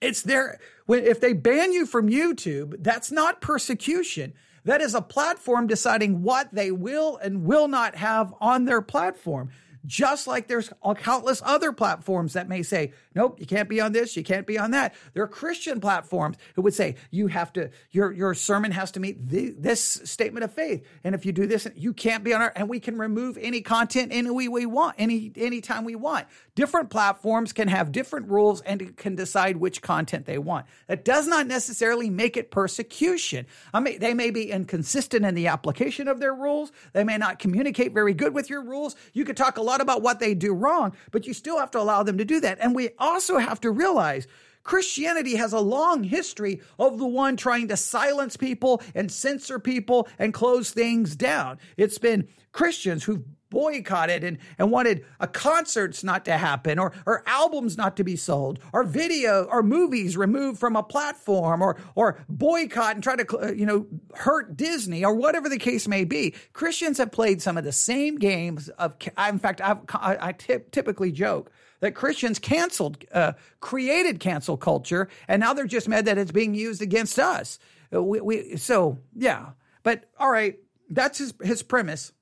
It's 0.00 0.22
their 0.22 0.58
when 0.86 1.04
if 1.04 1.20
they 1.20 1.32
ban 1.32 1.72
you 1.72 1.86
from 1.86 2.08
YouTube, 2.08 2.76
that's 2.80 3.12
not 3.12 3.40
persecution. 3.40 4.34
That 4.64 4.80
is 4.80 4.94
a 4.94 5.00
platform 5.00 5.68
deciding 5.68 6.22
what 6.22 6.52
they 6.52 6.72
will 6.72 7.16
and 7.18 7.44
will 7.44 7.68
not 7.68 7.94
have 7.94 8.34
on 8.40 8.64
their 8.64 8.82
platform. 8.82 9.50
Just 9.86 10.26
like 10.26 10.48
there's 10.48 10.70
countless 10.98 11.40
other 11.44 11.72
platforms 11.72 12.32
that 12.32 12.48
may 12.48 12.62
say, 12.62 12.92
nope, 13.14 13.38
you 13.38 13.46
can't 13.46 13.68
be 13.68 13.80
on 13.80 13.92
this, 13.92 14.16
you 14.16 14.24
can't 14.24 14.46
be 14.46 14.58
on 14.58 14.72
that. 14.72 14.94
There 15.14 15.22
are 15.22 15.28
Christian 15.28 15.80
platforms 15.80 16.36
who 16.54 16.62
would 16.62 16.74
say, 16.74 16.96
you 17.10 17.28
have 17.28 17.52
to, 17.52 17.70
your, 17.90 18.12
your 18.12 18.34
sermon 18.34 18.72
has 18.72 18.90
to 18.92 19.00
meet 19.00 19.28
the, 19.28 19.54
this 19.56 19.82
statement 20.04 20.44
of 20.44 20.52
faith. 20.52 20.86
And 21.04 21.14
if 21.14 21.24
you 21.24 21.32
do 21.32 21.46
this, 21.46 21.68
you 21.76 21.92
can't 21.92 22.24
be 22.24 22.34
on 22.34 22.42
our, 22.42 22.52
and 22.56 22.68
we 22.68 22.80
can 22.80 22.98
remove 22.98 23.38
any 23.38 23.60
content 23.60 24.12
any 24.12 24.30
way 24.30 24.48
we 24.48 24.66
want, 24.66 24.96
any, 24.98 25.32
anytime 25.36 25.84
we 25.84 25.94
want. 25.94 26.26
Different 26.54 26.90
platforms 26.90 27.52
can 27.52 27.68
have 27.68 27.92
different 27.92 28.28
rules 28.28 28.62
and 28.62 28.96
can 28.96 29.14
decide 29.14 29.58
which 29.58 29.82
content 29.82 30.26
they 30.26 30.38
want. 30.38 30.66
That 30.88 31.04
does 31.04 31.28
not 31.28 31.46
necessarily 31.46 32.10
make 32.10 32.36
it 32.36 32.50
persecution. 32.50 33.46
I 33.72 33.80
mean, 33.80 34.00
they 34.00 34.14
may 34.14 34.30
be 34.30 34.50
inconsistent 34.50 35.24
in 35.24 35.34
the 35.34 35.48
application 35.48 36.08
of 36.08 36.18
their 36.18 36.34
rules. 36.34 36.72
They 36.92 37.04
may 37.04 37.18
not 37.18 37.38
communicate 37.38 37.92
very 37.92 38.14
good 38.14 38.34
with 38.34 38.50
your 38.50 38.62
rules. 38.62 38.96
You 39.12 39.24
could 39.24 39.36
talk 39.36 39.58
a 39.58 39.62
lot 39.62 39.75
about 39.80 40.02
what 40.02 40.20
they 40.20 40.34
do 40.34 40.52
wrong, 40.52 40.94
but 41.10 41.26
you 41.26 41.34
still 41.34 41.58
have 41.58 41.70
to 41.72 41.78
allow 41.78 42.02
them 42.02 42.18
to 42.18 42.24
do 42.24 42.40
that. 42.40 42.58
And 42.60 42.74
we 42.74 42.90
also 42.98 43.38
have 43.38 43.60
to 43.62 43.70
realize 43.70 44.26
Christianity 44.66 45.36
has 45.36 45.52
a 45.52 45.60
long 45.60 46.02
history 46.02 46.60
of 46.78 46.98
the 46.98 47.06
one 47.06 47.36
trying 47.36 47.68
to 47.68 47.76
silence 47.76 48.36
people 48.36 48.82
and 48.94 49.10
censor 49.10 49.60
people 49.60 50.08
and 50.18 50.34
close 50.34 50.72
things 50.72 51.14
down. 51.14 51.58
It's 51.76 51.98
been 51.98 52.26
Christians 52.50 53.04
who've 53.04 53.24
boycotted 53.56 54.22
and, 54.22 54.36
and 54.58 54.70
wanted 54.70 55.02
a 55.18 55.26
concerts 55.26 56.04
not 56.04 56.26
to 56.26 56.36
happen 56.36 56.78
or, 56.78 56.92
or 57.06 57.22
albums 57.26 57.78
not 57.78 57.96
to 57.96 58.04
be 58.04 58.14
sold 58.14 58.58
or 58.74 58.84
video 58.84 59.44
or 59.44 59.62
movies 59.62 60.14
removed 60.14 60.60
from 60.60 60.76
a 60.76 60.82
platform 60.82 61.62
or, 61.62 61.78
or 61.94 62.18
boycott 62.28 62.96
and 62.96 63.02
try 63.02 63.16
to, 63.16 63.38
uh, 63.38 63.50
you 63.52 63.64
know, 63.64 63.86
hurt 64.14 64.58
Disney 64.58 65.02
or 65.06 65.14
whatever 65.14 65.48
the 65.48 65.56
case 65.56 65.88
may 65.88 66.04
be. 66.04 66.34
Christians 66.52 66.98
have 66.98 67.10
played 67.10 67.40
some 67.40 67.56
of 67.56 67.64
the 67.64 67.72
same 67.72 68.18
games 68.18 68.68
of, 68.68 68.92
in 69.26 69.38
fact, 69.38 69.62
I've, 69.62 70.36
typically 70.70 71.10
joke 71.10 71.50
that 71.80 71.94
Christians 71.94 72.38
canceled, 72.38 73.06
uh, 73.10 73.32
created 73.60 74.20
cancel 74.20 74.58
culture, 74.58 75.08
and 75.28 75.40
now 75.40 75.54
they're 75.54 75.64
just 75.64 75.88
mad 75.88 76.04
that 76.04 76.18
it's 76.18 76.30
being 76.30 76.54
used 76.54 76.82
against 76.82 77.18
us. 77.18 77.58
Uh, 77.90 78.02
we, 78.02 78.20
we, 78.20 78.56
so, 78.58 78.98
yeah. 79.14 79.52
But 79.82 80.10
all 80.18 80.30
right, 80.30 80.58
that's 80.90 81.16
his, 81.16 81.32
his 81.42 81.62
premise. 81.62 82.12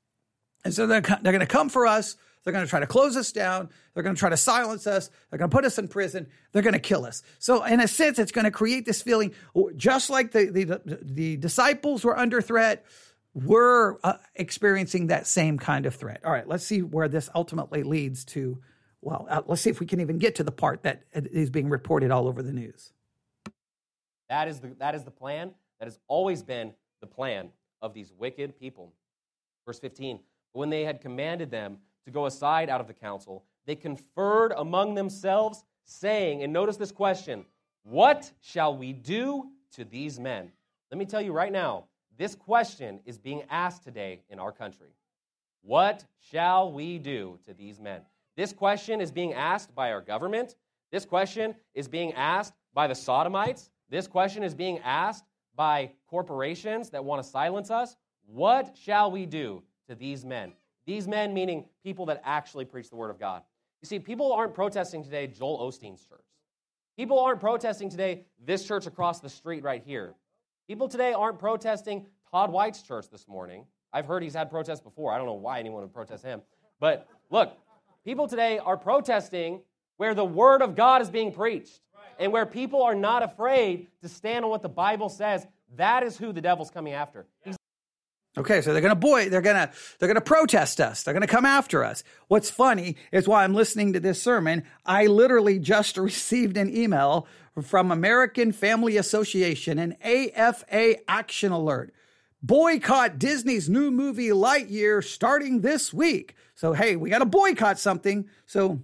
And 0.65 0.73
so 0.73 0.87
they're, 0.87 1.01
they're 1.01 1.33
going 1.33 1.41
to 1.41 1.47
come 1.47 1.69
for 1.69 1.87
us. 1.87 2.17
They're 2.43 2.53
going 2.53 2.65
to 2.65 2.69
try 2.69 2.81
to 2.81 2.87
close 2.87 3.17
us 3.17 3.33
down. 3.33 3.71
They're 3.93 4.03
going 4.03 4.15
to 4.15 4.19
try 4.19 4.29
to 4.29 4.37
silence 4.37 4.87
us. 4.87 5.11
They're 5.31 5.39
going 5.39 5.51
to 5.51 5.55
put 5.55 5.65
us 5.65 5.79
in 5.79 5.89
prison. 5.89 6.27
They're 6.53 6.63
going 6.63 6.75
to 6.75 6.79
kill 6.79 7.07
us. 7.07 7.23
So, 7.39 7.65
in 7.65 7.81
a 7.81 7.89
sense, 7.89 8.19
it's 8.19 8.33
going 8.33 8.45
to 8.45 8.51
create 8.51 8.85
this 8.85 9.01
feeling, 9.01 9.33
just 9.77 10.11
like 10.11 10.33
the, 10.33 10.47
the, 10.47 10.99
the 11.03 11.37
disciples 11.39 12.05
were 12.05 12.17
under 12.17 12.43
threat, 12.43 12.85
we're 13.33 13.97
uh, 14.05 14.19
experiencing 14.35 15.09
that 15.09 15.27
same 15.27 15.59
kind 15.59 15.87
of 15.87 15.95
threat. 15.95 16.21
All 16.25 16.33
right, 16.33 16.47
let's 16.47 16.65
see 16.65 16.83
where 16.83 17.09
this 17.09 17.29
ultimately 17.35 17.83
leads 17.83 18.25
to. 18.27 18.59
Well, 19.01 19.27
uh, 19.29 19.43
let's 19.47 19.63
see 19.63 19.71
if 19.71 19.81
we 19.81 19.87
can 19.87 20.01
even 20.01 20.19
get 20.19 20.37
to 20.37 20.45
the 20.45 20.53
part 20.53 20.85
that 20.85 21.03
is 21.13 21.51
being 21.51 21.69
reported 21.69 22.11
all 22.11 22.29
over 22.29 22.43
the 22.43 22.53
news. 22.53 22.93
That 24.29 24.49
is 24.49 24.61
the, 24.61 24.75
that 24.79 24.95
is 24.95 25.05
the 25.05 25.11
plan. 25.11 25.53
That 25.81 25.87
has 25.87 25.99
always 26.09 26.43
been 26.43 26.73
the 27.01 27.07
plan 27.07 27.51
of 27.83 27.93
these 27.93 28.13
wicked 28.17 28.59
people. 28.59 28.93
Verse 29.67 29.79
15 29.79 30.21
when 30.55 30.71
they 30.71 30.85
had 30.85 31.03
commanded 31.03 31.51
them 31.51 31.79
to 32.05 32.11
go 32.11 32.27
aside 32.27 32.71
out 32.71 32.81
of 32.81 32.87
the 32.87 32.95
council, 32.95 33.45
they 33.67 33.75
conferred 33.75 34.53
among 34.57 34.95
themselves, 34.95 35.65
saying, 35.85 36.43
and 36.43 36.53
notice 36.53 36.77
this 36.77 36.93
question 36.93 37.45
What 37.83 38.33
shall 38.41 38.75
we 38.75 38.93
do 38.93 39.51
to 39.73 39.85
these 39.85 40.19
men? 40.19 40.51
Let 40.91 40.99
me 40.99 41.05
tell 41.05 41.21
you 41.21 41.33
right 41.33 41.53
now, 41.53 41.85
this 42.17 42.35
question 42.35 43.01
is 43.05 43.19
being 43.19 43.43
asked 43.51 43.83
today 43.83 44.23
in 44.31 44.39
our 44.39 44.53
country. 44.53 44.95
What 45.63 46.05
shall 46.31 46.73
we 46.73 46.99
do 46.99 47.39
to 47.47 47.55
these 47.55 47.81
men? 47.81 48.03
This 48.37 48.53
question 48.53 49.01
is 49.01 49.11
being 49.11 49.35
asked 49.35 49.75
by 49.75 49.93
our 49.93 50.01
government. 50.01 50.57
This 50.93 51.05
question 51.05 51.55
is 51.75 51.89
being 51.89 52.13
asked 52.13 52.53
by 52.75 52.87
the 52.87 52.95
sodomites. 52.95 53.71
This 53.89 54.07
question 54.07 54.43
is 54.43 54.55
being 54.55 54.79
asked 54.81 55.25
by 55.57 55.91
corporations 56.07 56.91
that 56.91 57.05
want 57.05 57.23
to 57.23 57.29
silence 57.29 57.71
us. 57.71 57.97
What 58.27 58.77
shall 58.81 59.11
we 59.11 59.27
do 59.27 59.63
to 59.89 59.95
these 59.95 60.25
men. 60.25 60.53
These 60.87 61.09
men 61.09 61.33
meaning 61.33 61.67
people 61.83 62.07
that 62.07 62.21
actually 62.25 62.65
preach 62.65 62.91
the 62.91 62.97
word 62.97 63.11
of 63.11 63.19
God. 63.19 63.43
You 63.83 63.87
see, 63.87 63.99
people 63.99 64.33
aren't 64.33 64.55
protesting 64.55 65.03
today 65.03 65.27
Joel 65.27 65.59
Osteen's 65.59 66.05
church. 66.05 66.25
People 66.97 67.19
aren't 67.19 67.41
protesting 67.41 67.91
today 67.91 68.25
this 68.45 68.65
church 68.65 68.87
across 68.87 69.21
the 69.21 69.29
street 69.29 69.63
right 69.63 69.83
here. 69.85 70.15
People 70.69 70.89
today 70.89 71.13
aren't 71.13 71.39
protesting 71.39 72.07
Todd 72.31 72.51
White's 72.51 72.83
church 72.83 73.11
this 73.11 73.27
morning. 73.29 73.67
I've 73.93 74.07
heard 74.07 74.23
he's 74.23 74.35
had 74.35 74.51
protests 74.51 74.81
before. 74.81 75.13
I 75.13 75.19
don't 75.19 75.27
know 75.27 75.35
why 75.35 75.59
anyone 75.59 75.83
would 75.83 75.93
protest 75.93 76.25
him. 76.25 76.43
But 76.81 77.07
look, 77.31 77.57
people 78.05 78.27
today 78.29 78.59
are 78.59 78.77
protesting 78.77 79.61
where 79.97 80.15
the 80.15 80.25
word 80.25 80.63
of 80.63 80.75
God 80.75 81.03
is 81.03 81.11
being 81.11 81.33
preached 81.33 81.81
and 82.19 82.33
where 82.33 82.47
people 82.47 82.83
are 82.83 82.95
not 82.95 83.23
afraid 83.23 83.89
to 84.03 84.09
stand 84.09 84.45
on 84.45 84.51
what 84.51 84.63
the 84.63 84.69
Bible 84.69 85.09
says. 85.09 85.47
That 85.77 86.03
is 86.03 86.17
who 86.17 86.33
the 86.33 86.41
devil's 86.41 86.71
coming 86.71 86.93
after. 86.93 87.27
He's 87.45 87.57
Okay, 88.37 88.63
so 88.63 88.73
they're 88.73 88.83
gonna 88.83 88.97
boy, 88.97 89.29
they're 89.29 89.41
gonna 89.41 89.71
they're 89.99 90.09
gonna 90.09 90.21
protest 90.21 90.81
us. 90.81 91.03
They're 91.03 91.15
gonna 91.15 91.27
come 91.27 91.47
after 91.47 91.85
us. 91.85 92.03
What's 92.27 92.51
funny 92.51 92.97
is 93.13 93.29
while 93.29 93.45
I'm 93.45 93.55
listening 93.55 93.93
to 93.93 94.01
this 94.01 94.21
sermon, 94.21 94.65
I 94.85 95.07
literally 95.07 95.59
just 95.61 95.97
received 95.99 96.57
an 96.57 96.75
email 96.75 97.29
from 97.63 97.93
American 97.93 98.51
Family 98.51 98.97
Association, 98.97 99.79
an 99.79 99.97
AFA 100.03 101.09
action 101.09 101.53
alert. 101.53 101.95
Boycott 102.43 103.19
Disney's 103.19 103.71
new 103.71 103.91
movie 103.91 104.29
Lightyear 104.29 105.03
starting 105.03 105.61
this 105.61 105.95
week. 105.95 106.35
So 106.57 106.73
hey, 106.73 106.97
we 106.97 107.11
gotta 107.11 107.25
boycott 107.27 107.79
something. 107.79 108.29
So 108.47 108.81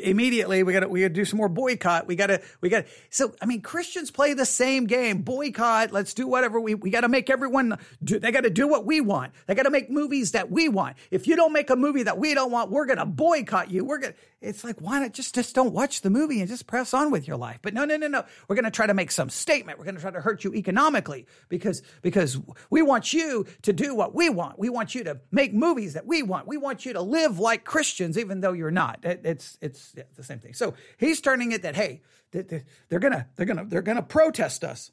immediately 0.00 0.62
we 0.62 0.72
got 0.72 0.80
to 0.80 0.88
we 0.88 1.00
got 1.00 1.08
to 1.08 1.14
do 1.14 1.24
some 1.24 1.36
more 1.38 1.48
boycott. 1.48 2.06
We 2.06 2.16
got 2.16 2.28
to 2.28 2.40
we 2.60 2.68
got 2.68 2.86
to 2.86 2.92
so 3.10 3.34
i 3.40 3.46
mean 3.46 3.60
christians 3.60 4.10
play 4.10 4.34
the 4.34 4.46
same 4.46 4.86
game. 4.86 5.22
Boycott 5.22 5.92
let's 5.92 6.14
do 6.14 6.26
whatever 6.26 6.60
we 6.60 6.74
we 6.74 6.90
got 6.90 7.02
to 7.02 7.08
make 7.08 7.30
everyone 7.30 7.78
do 8.02 8.18
they 8.18 8.30
got 8.32 8.42
to 8.42 8.50
do 8.50 8.68
what 8.68 8.84
we 8.86 9.00
want. 9.00 9.32
They 9.46 9.54
got 9.54 9.64
to 9.64 9.70
make 9.70 9.90
movies 9.90 10.32
that 10.32 10.50
we 10.50 10.68
want. 10.68 10.96
If 11.10 11.26
you 11.26 11.36
don't 11.36 11.52
make 11.52 11.70
a 11.70 11.76
movie 11.76 12.04
that 12.04 12.18
we 12.18 12.34
don't 12.34 12.50
want 12.50 12.70
we're 12.70 12.86
going 12.86 12.98
to 12.98 13.06
boycott 13.06 13.70
you. 13.70 13.84
We're 13.84 14.00
to 14.00 14.14
it's 14.42 14.64
like 14.64 14.80
why 14.80 15.00
not 15.00 15.12
just 15.12 15.34
just 15.34 15.54
don't 15.54 15.72
watch 15.72 16.00
the 16.00 16.10
movie 16.10 16.40
and 16.40 16.48
just 16.48 16.66
press 16.66 16.92
on 16.92 17.10
with 17.10 17.26
your 17.26 17.36
life. 17.36 17.58
But 17.62 17.74
no 17.74 17.84
no 17.84 17.96
no 17.96 18.08
no. 18.08 18.24
We're 18.48 18.56
going 18.56 18.64
to 18.64 18.70
try 18.70 18.86
to 18.86 18.94
make 18.94 19.10
some 19.10 19.30
statement. 19.30 19.78
We're 19.78 19.84
going 19.84 19.94
to 19.94 20.00
try 20.00 20.10
to 20.10 20.20
hurt 20.20 20.44
you 20.44 20.54
economically 20.54 21.26
because 21.48 21.82
because 22.02 22.38
we 22.70 22.82
want 22.82 23.12
you 23.12 23.46
to 23.62 23.72
do 23.72 23.94
what 23.94 24.14
we 24.14 24.28
want. 24.28 24.58
We 24.58 24.68
want 24.68 24.94
you 24.94 25.04
to 25.04 25.20
make 25.30 25.54
movies 25.54 25.94
that 25.94 26.06
we 26.06 26.22
want. 26.22 26.46
We 26.46 26.56
want 26.56 26.84
you 26.84 26.92
to 26.94 27.02
live 27.02 27.38
like 27.38 27.64
christians 27.64 28.18
even 28.18 28.40
though 28.40 28.52
you're 28.52 28.70
not. 28.70 29.04
It, 29.04 29.20
it's 29.24 29.58
it's 29.60 29.92
yeah, 29.96 30.04
the 30.16 30.24
same 30.24 30.38
thing. 30.38 30.54
So 30.54 30.74
he's 30.96 31.20
turning 31.20 31.52
it 31.52 31.62
that 31.62 31.76
hey 31.76 32.02
they're 32.32 32.98
gonna 32.98 33.28
they're 33.36 33.46
gonna 33.46 33.64
they're 33.66 33.82
gonna 33.82 34.02
protest 34.02 34.64
us. 34.64 34.90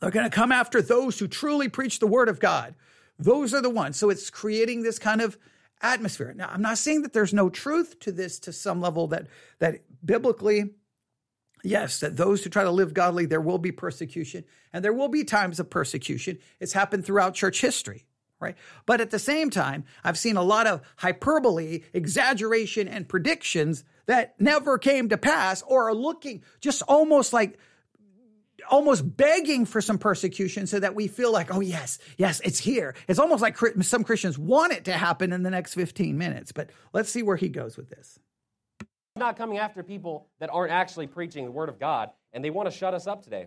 They're 0.00 0.10
gonna 0.10 0.30
come 0.30 0.52
after 0.52 0.82
those 0.82 1.18
who 1.18 1.28
truly 1.28 1.68
preach 1.68 1.98
the 1.98 2.06
word 2.06 2.28
of 2.28 2.40
god. 2.40 2.74
Those 3.18 3.52
are 3.52 3.60
the 3.60 3.70
ones. 3.70 3.96
So 3.96 4.10
it's 4.10 4.30
creating 4.30 4.82
this 4.82 4.98
kind 4.98 5.20
of 5.20 5.38
atmosphere. 5.80 6.32
Now, 6.36 6.50
I'm 6.52 6.62
not 6.62 6.78
saying 6.78 7.02
that 7.02 7.12
there's 7.12 7.34
no 7.34 7.48
truth 7.48 7.98
to 8.00 8.12
this 8.12 8.38
to 8.40 8.52
some 8.52 8.80
level 8.80 9.08
that 9.08 9.26
that 9.58 9.80
biblically 10.04 10.70
yes, 11.64 12.00
that 12.00 12.16
those 12.16 12.44
who 12.44 12.50
try 12.50 12.62
to 12.64 12.70
live 12.70 12.94
godly 12.94 13.26
there 13.26 13.40
will 13.40 13.58
be 13.58 13.72
persecution 13.72 14.44
and 14.72 14.84
there 14.84 14.92
will 14.92 15.08
be 15.08 15.24
times 15.24 15.58
of 15.58 15.68
persecution. 15.70 16.38
It's 16.60 16.72
happened 16.72 17.04
throughout 17.04 17.34
church 17.34 17.60
history. 17.60 18.06
right? 18.40 18.56
But 18.86 19.00
at 19.00 19.10
the 19.10 19.18
same 19.18 19.50
time, 19.50 19.84
I've 20.04 20.18
seen 20.18 20.36
a 20.36 20.42
lot 20.42 20.66
of 20.66 20.82
hyperbole, 20.96 21.82
exaggeration, 21.92 22.88
and 22.88 23.08
predictions 23.08 23.84
that 24.06 24.40
never 24.40 24.78
came 24.78 25.08
to 25.08 25.18
pass 25.18 25.62
or 25.62 25.88
are 25.88 25.94
looking 25.94 26.42
just 26.60 26.82
almost 26.82 27.32
like 27.32 27.58
almost 28.70 29.16
begging 29.16 29.64
for 29.64 29.80
some 29.80 29.98
persecution 29.98 30.66
so 30.66 30.80
that 30.80 30.94
we 30.94 31.08
feel 31.08 31.32
like, 31.32 31.54
oh, 31.54 31.60
yes, 31.60 31.98
yes, 32.16 32.40
it's 32.40 32.58
here. 32.58 32.94
It's 33.08 33.18
almost 33.18 33.42
like 33.42 33.56
some 33.82 34.04
Christians 34.04 34.38
want 34.38 34.72
it 34.72 34.84
to 34.84 34.92
happen 34.92 35.32
in 35.32 35.42
the 35.42 35.50
next 35.50 35.74
15 35.74 36.16
minutes. 36.16 36.52
But 36.52 36.70
let's 36.92 37.10
see 37.10 37.22
where 37.22 37.36
he 37.36 37.48
goes 37.48 37.76
with 37.76 37.90
this. 37.90 38.18
Not 39.16 39.36
coming 39.36 39.58
after 39.58 39.82
people 39.82 40.28
that 40.38 40.50
aren't 40.52 40.72
actually 40.72 41.08
preaching 41.08 41.44
the 41.44 41.50
word 41.50 41.68
of 41.68 41.78
God, 41.78 42.10
and 42.32 42.44
they 42.44 42.50
want 42.50 42.70
to 42.70 42.76
shut 42.76 42.94
us 42.94 43.06
up 43.06 43.22
today. 43.22 43.46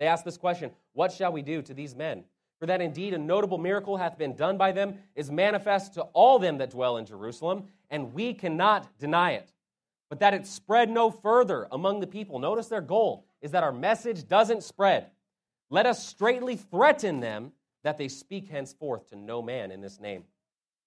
They 0.00 0.06
ask 0.06 0.24
this 0.24 0.36
question 0.36 0.72
What 0.92 1.12
shall 1.12 1.32
we 1.32 1.42
do 1.42 1.62
to 1.62 1.74
these 1.74 1.94
men? 1.94 2.24
For 2.58 2.66
that 2.66 2.80
indeed 2.80 3.14
a 3.14 3.18
notable 3.18 3.58
miracle 3.58 3.96
hath 3.96 4.18
been 4.18 4.36
done 4.36 4.56
by 4.56 4.72
them, 4.72 4.98
is 5.16 5.30
manifest 5.30 5.94
to 5.94 6.02
all 6.12 6.38
them 6.38 6.58
that 6.58 6.70
dwell 6.70 6.96
in 6.96 7.06
Jerusalem, 7.06 7.64
and 7.90 8.14
we 8.14 8.34
cannot 8.34 8.98
deny 8.98 9.32
it. 9.32 9.52
But 10.08 10.20
that 10.20 10.34
it 10.34 10.46
spread 10.46 10.90
no 10.90 11.10
further 11.10 11.66
among 11.72 12.00
the 12.00 12.06
people. 12.06 12.38
Notice 12.38 12.68
their 12.68 12.80
goal 12.80 13.26
is 13.42 13.50
that 13.50 13.64
our 13.64 13.72
message 13.72 14.26
doesn't 14.26 14.62
spread. 14.62 15.10
Let 15.68 15.84
us 15.84 16.06
straightly 16.06 16.56
threaten 16.56 17.20
them 17.20 17.52
that 17.84 17.98
they 17.98 18.08
speak 18.08 18.48
henceforth 18.48 19.08
to 19.10 19.16
no 19.16 19.42
man 19.42 19.70
in 19.70 19.80
this 19.80 20.00
name. 20.00 20.24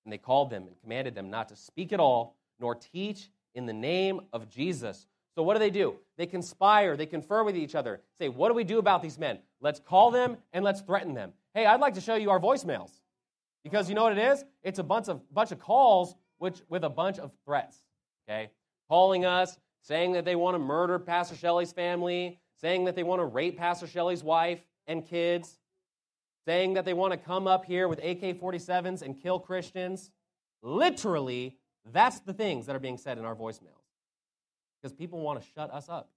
And 0.05 0.13
they 0.13 0.17
called 0.17 0.49
them 0.49 0.63
and 0.67 0.79
commanded 0.81 1.13
them 1.13 1.29
not 1.29 1.49
to 1.49 1.55
speak 1.55 1.91
at 1.91 1.99
all, 1.99 2.37
nor 2.59 2.75
teach 2.75 3.29
in 3.53 3.65
the 3.65 3.73
name 3.73 4.21
of 4.31 4.49
Jesus. 4.49 5.07
So, 5.35 5.43
what 5.43 5.53
do 5.53 5.59
they 5.59 5.69
do? 5.69 5.95
They 6.17 6.25
conspire, 6.25 6.95
they 6.95 7.05
confer 7.05 7.43
with 7.43 7.57
each 7.57 7.75
other, 7.75 8.01
say, 8.17 8.29
What 8.29 8.47
do 8.47 8.53
we 8.53 8.63
do 8.63 8.79
about 8.79 9.01
these 9.01 9.19
men? 9.19 9.39
Let's 9.59 9.79
call 9.79 10.11
them 10.11 10.37
and 10.53 10.63
let's 10.63 10.81
threaten 10.81 11.13
them. 11.13 11.33
Hey, 11.53 11.65
I'd 11.65 11.81
like 11.81 11.95
to 11.95 12.01
show 12.01 12.15
you 12.15 12.29
our 12.29 12.39
voicemails. 12.39 12.91
Because 13.63 13.89
you 13.89 13.95
know 13.95 14.03
what 14.03 14.17
it 14.17 14.31
is? 14.31 14.45
It's 14.63 14.79
a 14.79 14.83
bunch 14.83 15.09
of, 15.09 15.21
bunch 15.33 15.51
of 15.51 15.59
calls 15.59 16.15
which, 16.37 16.61
with 16.69 16.83
a 16.83 16.89
bunch 16.89 17.17
of 17.17 17.31
threats. 17.45 17.77
Okay? 18.29 18.51
Calling 18.87 19.25
us, 19.25 19.57
saying 19.81 20.13
that 20.13 20.23
they 20.23 20.35
want 20.35 20.55
to 20.55 20.59
murder 20.59 20.99
Pastor 20.99 21.35
Shelley's 21.35 21.71
family, 21.71 22.39
saying 22.61 22.85
that 22.85 22.95
they 22.95 23.03
want 23.03 23.21
to 23.21 23.25
rape 23.25 23.57
Pastor 23.57 23.87
Shelley's 23.87 24.23
wife 24.23 24.59
and 24.87 25.07
kids, 25.07 25.57
saying 26.45 26.75
that 26.75 26.85
they 26.85 26.93
want 26.93 27.11
to 27.11 27.17
come 27.17 27.47
up 27.47 27.65
here 27.65 27.87
with 27.87 27.99
AK 27.99 28.39
47s 28.39 29.01
and 29.01 29.21
kill 29.21 29.39
Christians. 29.39 30.11
Literally, 30.61 31.57
that's 31.91 32.19
the 32.21 32.33
things 32.33 32.65
that 32.65 32.75
are 32.75 32.79
being 32.79 32.97
said 32.97 33.17
in 33.17 33.25
our 33.25 33.35
voicemails. 33.35 33.83
Because 34.81 34.93
people 34.93 35.19
want 35.19 35.41
to 35.41 35.47
shut 35.55 35.73
us 35.73 35.89
up. 35.89 36.09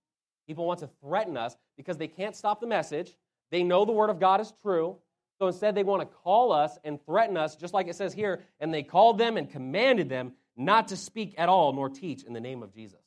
People 0.46 0.66
want 0.66 0.80
to 0.80 0.88
threaten 1.02 1.36
us 1.36 1.56
because 1.76 1.98
they 1.98 2.08
can't 2.08 2.34
stop 2.34 2.60
the 2.60 2.66
message. 2.66 3.14
They 3.50 3.62
know 3.62 3.84
the 3.84 3.92
Word 3.92 4.10
of 4.10 4.20
God 4.20 4.40
is 4.40 4.52
true. 4.62 4.96
So 5.38 5.46
instead, 5.46 5.74
they 5.74 5.84
want 5.84 6.02
to 6.02 6.16
call 6.24 6.52
us 6.52 6.78
and 6.82 7.04
threaten 7.04 7.36
us, 7.36 7.54
just 7.54 7.72
like 7.72 7.86
it 7.86 7.94
says 7.94 8.12
here. 8.12 8.42
And 8.58 8.74
they 8.74 8.82
called 8.82 9.18
them 9.18 9.36
and 9.36 9.48
commanded 9.48 10.08
them 10.08 10.32
not 10.56 10.88
to 10.88 10.96
speak 10.96 11.34
at 11.38 11.48
all 11.48 11.72
nor 11.72 11.88
teach 11.88 12.24
in 12.24 12.32
the 12.32 12.40
name 12.40 12.62
of 12.62 12.74
Jesus. 12.74 13.00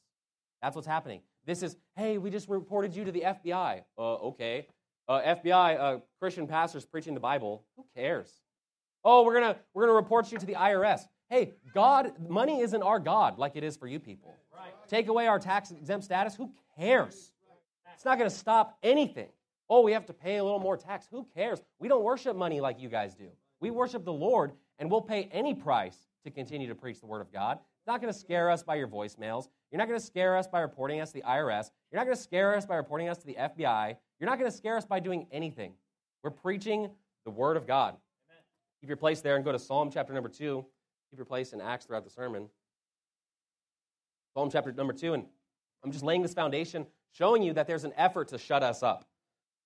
That's 0.61 0.75
what's 0.75 0.87
happening. 0.87 1.21
This 1.45 1.63
is, 1.63 1.75
hey, 1.95 2.17
we 2.17 2.29
just 2.29 2.47
reported 2.49 2.95
you 2.95 3.03
to 3.05 3.11
the 3.11 3.21
FBI. 3.21 3.83
Uh, 3.97 4.15
okay. 4.15 4.67
Uh, 5.07 5.21
FBI, 5.21 5.79
uh, 5.79 5.99
Christian 6.19 6.47
pastors 6.47 6.85
preaching 6.85 7.13
the 7.13 7.19
Bible. 7.19 7.63
Who 7.75 7.85
cares? 7.95 8.41
Oh, 9.03 9.23
we're 9.23 9.33
gonna 9.33 9.57
we're 9.73 9.83
gonna 9.83 9.95
report 9.95 10.31
you 10.31 10.37
to 10.37 10.45
the 10.45 10.53
IRS. 10.53 11.01
Hey, 11.29 11.53
God, 11.73 12.13
money 12.29 12.61
isn't 12.61 12.83
our 12.83 12.99
God 12.99 13.39
like 13.39 13.55
it 13.55 13.63
is 13.63 13.75
for 13.75 13.87
you 13.87 13.99
people. 13.99 14.35
Right. 14.55 14.71
Take 14.87 15.07
away 15.07 15.27
our 15.27 15.39
tax 15.39 15.71
exempt 15.71 16.05
status. 16.05 16.35
Who 16.35 16.51
cares? 16.77 17.31
It's 17.95 18.05
not 18.05 18.17
gonna 18.17 18.29
stop 18.29 18.77
anything. 18.83 19.29
Oh, 19.69 19.81
we 19.81 19.93
have 19.93 20.05
to 20.07 20.13
pay 20.13 20.37
a 20.37 20.43
little 20.43 20.59
more 20.59 20.77
tax. 20.77 21.07
Who 21.09 21.25
cares? 21.33 21.61
We 21.79 21.87
don't 21.87 22.03
worship 22.03 22.35
money 22.35 22.61
like 22.61 22.79
you 22.79 22.89
guys 22.89 23.15
do. 23.15 23.29
We 23.59 23.71
worship 23.71 24.05
the 24.05 24.13
Lord, 24.13 24.51
and 24.79 24.91
we'll 24.91 25.01
pay 25.01 25.29
any 25.31 25.55
price 25.55 25.97
to 26.25 26.31
continue 26.31 26.67
to 26.67 26.75
preach 26.75 26.99
the 26.99 27.05
Word 27.05 27.21
of 27.21 27.31
God. 27.31 27.59
It's 27.81 27.87
not 27.87 27.99
going 27.99 28.13
to 28.13 28.19
scare 28.19 28.51
us 28.51 28.61
by 28.61 28.75
your 28.75 28.87
voicemails. 28.87 29.47
You're 29.71 29.79
not 29.79 29.87
going 29.87 29.99
to 29.99 30.05
scare 30.05 30.37
us 30.37 30.45
by 30.45 30.59
reporting 30.59 31.01
us 31.01 31.09
to 31.13 31.15
the 31.15 31.23
IRS. 31.23 31.71
You're 31.91 31.99
not 31.99 32.05
going 32.05 32.15
to 32.15 32.21
scare 32.21 32.55
us 32.55 32.63
by 32.63 32.75
reporting 32.75 33.09
us 33.09 33.17
to 33.17 33.25
the 33.25 33.33
FBI. 33.33 33.97
You're 34.19 34.29
not 34.29 34.37
going 34.37 34.51
to 34.51 34.55
scare 34.55 34.77
us 34.77 34.85
by 34.85 34.99
doing 34.99 35.25
anything. 35.31 35.73
We're 36.23 36.29
preaching 36.29 36.91
the 37.25 37.31
Word 37.31 37.57
of 37.57 37.65
God. 37.65 37.95
Amen. 37.95 38.43
Keep 38.81 38.89
your 38.89 38.97
place 38.97 39.21
there 39.21 39.35
and 39.35 39.43
go 39.43 39.51
to 39.51 39.57
Psalm 39.57 39.89
chapter 39.91 40.13
number 40.13 40.29
2. 40.29 40.63
Keep 41.09 41.17
your 41.17 41.25
place 41.25 41.53
in 41.53 41.59
Acts 41.59 41.85
throughout 41.87 42.03
the 42.03 42.11
sermon. 42.11 42.49
Psalm 44.35 44.51
chapter 44.51 44.71
number 44.73 44.93
2. 44.93 45.15
And 45.15 45.25
I'm 45.83 45.91
just 45.91 46.03
laying 46.03 46.21
this 46.21 46.35
foundation, 46.35 46.85
showing 47.13 47.41
you 47.41 47.51
that 47.53 47.65
there's 47.65 47.83
an 47.83 47.93
effort 47.97 48.27
to 48.27 48.37
shut 48.37 48.61
us 48.61 48.83
up. 48.83 49.09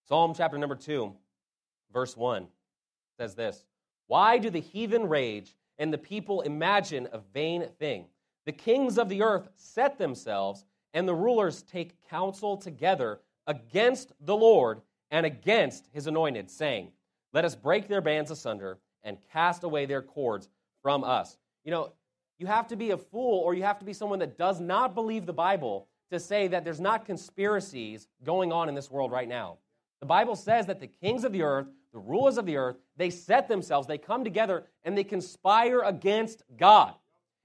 Psalm 0.07 0.33
chapter 0.33 0.57
number 0.57 0.75
2, 0.75 1.13
verse 1.91 2.15
1 2.15 2.47
says 3.17 3.35
this 3.35 3.65
Why 4.07 4.37
do 4.37 4.49
the 4.49 4.61
heathen 4.61 5.09
rage 5.09 5.53
and 5.77 5.91
the 5.91 5.97
people 5.97 6.41
imagine 6.41 7.07
a 7.11 7.19
vain 7.33 7.67
thing. 7.79 8.05
The 8.45 8.51
kings 8.51 8.97
of 8.97 9.09
the 9.09 9.21
earth 9.21 9.49
set 9.55 9.97
themselves, 9.97 10.65
and 10.93 11.07
the 11.07 11.15
rulers 11.15 11.63
take 11.63 12.01
counsel 12.09 12.57
together 12.57 13.19
against 13.47 14.13
the 14.21 14.35
Lord 14.35 14.81
and 15.11 15.25
against 15.25 15.87
his 15.91 16.07
anointed, 16.07 16.49
saying, 16.49 16.91
Let 17.33 17.45
us 17.45 17.55
break 17.55 17.87
their 17.87 18.01
bands 18.01 18.31
asunder 18.31 18.77
and 19.03 19.17
cast 19.31 19.63
away 19.63 19.85
their 19.85 20.01
cords 20.01 20.49
from 20.81 21.03
us. 21.03 21.37
You 21.63 21.71
know, 21.71 21.93
you 22.37 22.47
have 22.47 22.67
to 22.67 22.75
be 22.75 22.91
a 22.91 22.97
fool 22.97 23.39
or 23.39 23.53
you 23.53 23.63
have 23.63 23.79
to 23.79 23.85
be 23.85 23.93
someone 23.93 24.19
that 24.19 24.37
does 24.37 24.59
not 24.59 24.93
believe 24.93 25.25
the 25.25 25.33
Bible 25.33 25.87
to 26.11 26.19
say 26.19 26.47
that 26.47 26.63
there's 26.63 26.79
not 26.79 27.05
conspiracies 27.05 28.07
going 28.23 28.51
on 28.51 28.69
in 28.69 28.75
this 28.75 28.91
world 28.91 29.11
right 29.11 29.27
now. 29.27 29.57
The 30.01 30.05
Bible 30.05 30.35
says 30.35 30.67
that 30.67 30.79
the 30.79 30.87
kings 30.87 31.23
of 31.23 31.31
the 31.31 31.43
earth 31.43 31.67
the 31.95 32.01
rulers 32.01 32.37
of 32.37 32.45
the 32.45 32.57
earth, 32.57 32.75
they 32.97 33.09
set 33.09 33.47
themselves, 33.47 33.87
they 33.87 33.97
come 33.97 34.25
together, 34.25 34.65
and 34.83 34.97
they 34.97 35.03
conspire 35.05 35.79
against 35.79 36.43
God. 36.57 36.93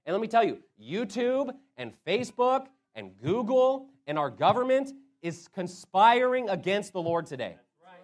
And 0.05 0.13
let 0.13 0.21
me 0.21 0.27
tell 0.27 0.43
you, 0.43 0.57
YouTube 0.77 1.55
and 1.77 1.93
Facebook 2.05 2.65
and 2.93 3.11
Google 3.23 3.87
and 4.05 4.19
our 4.19 4.29
government 4.29 4.91
is 5.21 5.47
conspiring 5.55 6.49
against 6.49 6.91
the 6.91 7.01
Lord 7.01 7.27
today. 7.27 7.55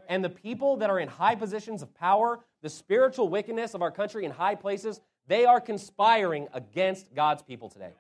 And 0.08 0.24
the 0.24 0.30
people 0.30 0.78
that 0.78 0.90
are 0.90 1.00
in 1.00 1.10
high 1.10 1.36
positions 1.36 1.82
of 1.82 1.94
power, 1.94 2.40
the 2.62 2.70
spiritual 2.70 3.28
wickedness 3.28 3.74
of 3.74 3.82
our 3.82 3.92
country 3.92 4.24
in 4.24 4.32
high 4.32 4.56
places, 4.56 5.02
they 5.28 5.44
are 5.44 5.60
conspiring 5.60 6.48
against 6.54 7.14
God's 7.14 7.44
people 7.44 7.68
today. 7.68 7.92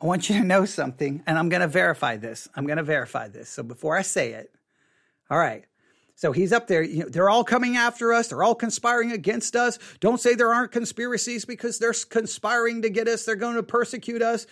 I 0.00 0.06
want 0.06 0.30
you 0.30 0.38
to 0.38 0.44
know 0.44 0.66
something, 0.66 1.24
and 1.26 1.36
I'm 1.36 1.48
going 1.48 1.62
to 1.62 1.66
verify 1.66 2.16
this. 2.16 2.46
I'm 2.54 2.66
going 2.66 2.76
to 2.76 2.84
verify 2.84 3.26
this. 3.26 3.48
So 3.48 3.64
before 3.64 3.96
I 3.96 4.02
say 4.02 4.34
it, 4.34 4.54
all 5.28 5.38
right, 5.38 5.64
so 6.16 6.32
he's 6.32 6.52
up 6.52 6.68
there. 6.68 6.82
You 6.82 7.04
know, 7.04 7.08
they're 7.08 7.28
all 7.28 7.44
coming 7.44 7.76
after 7.76 8.12
us. 8.12 8.28
They're 8.28 8.42
all 8.42 8.54
conspiring 8.54 9.12
against 9.12 9.56
us. 9.56 9.78
Don't 10.00 10.20
say 10.20 10.34
there 10.34 10.54
aren't 10.54 10.70
conspiracies 10.70 11.44
because 11.44 11.78
they're 11.78 11.94
conspiring 12.08 12.82
to 12.82 12.90
get 12.90 13.08
us. 13.08 13.24
They're 13.24 13.36
going 13.36 13.56
to 13.56 13.62
persecute 13.62 14.22
us. 14.22 14.46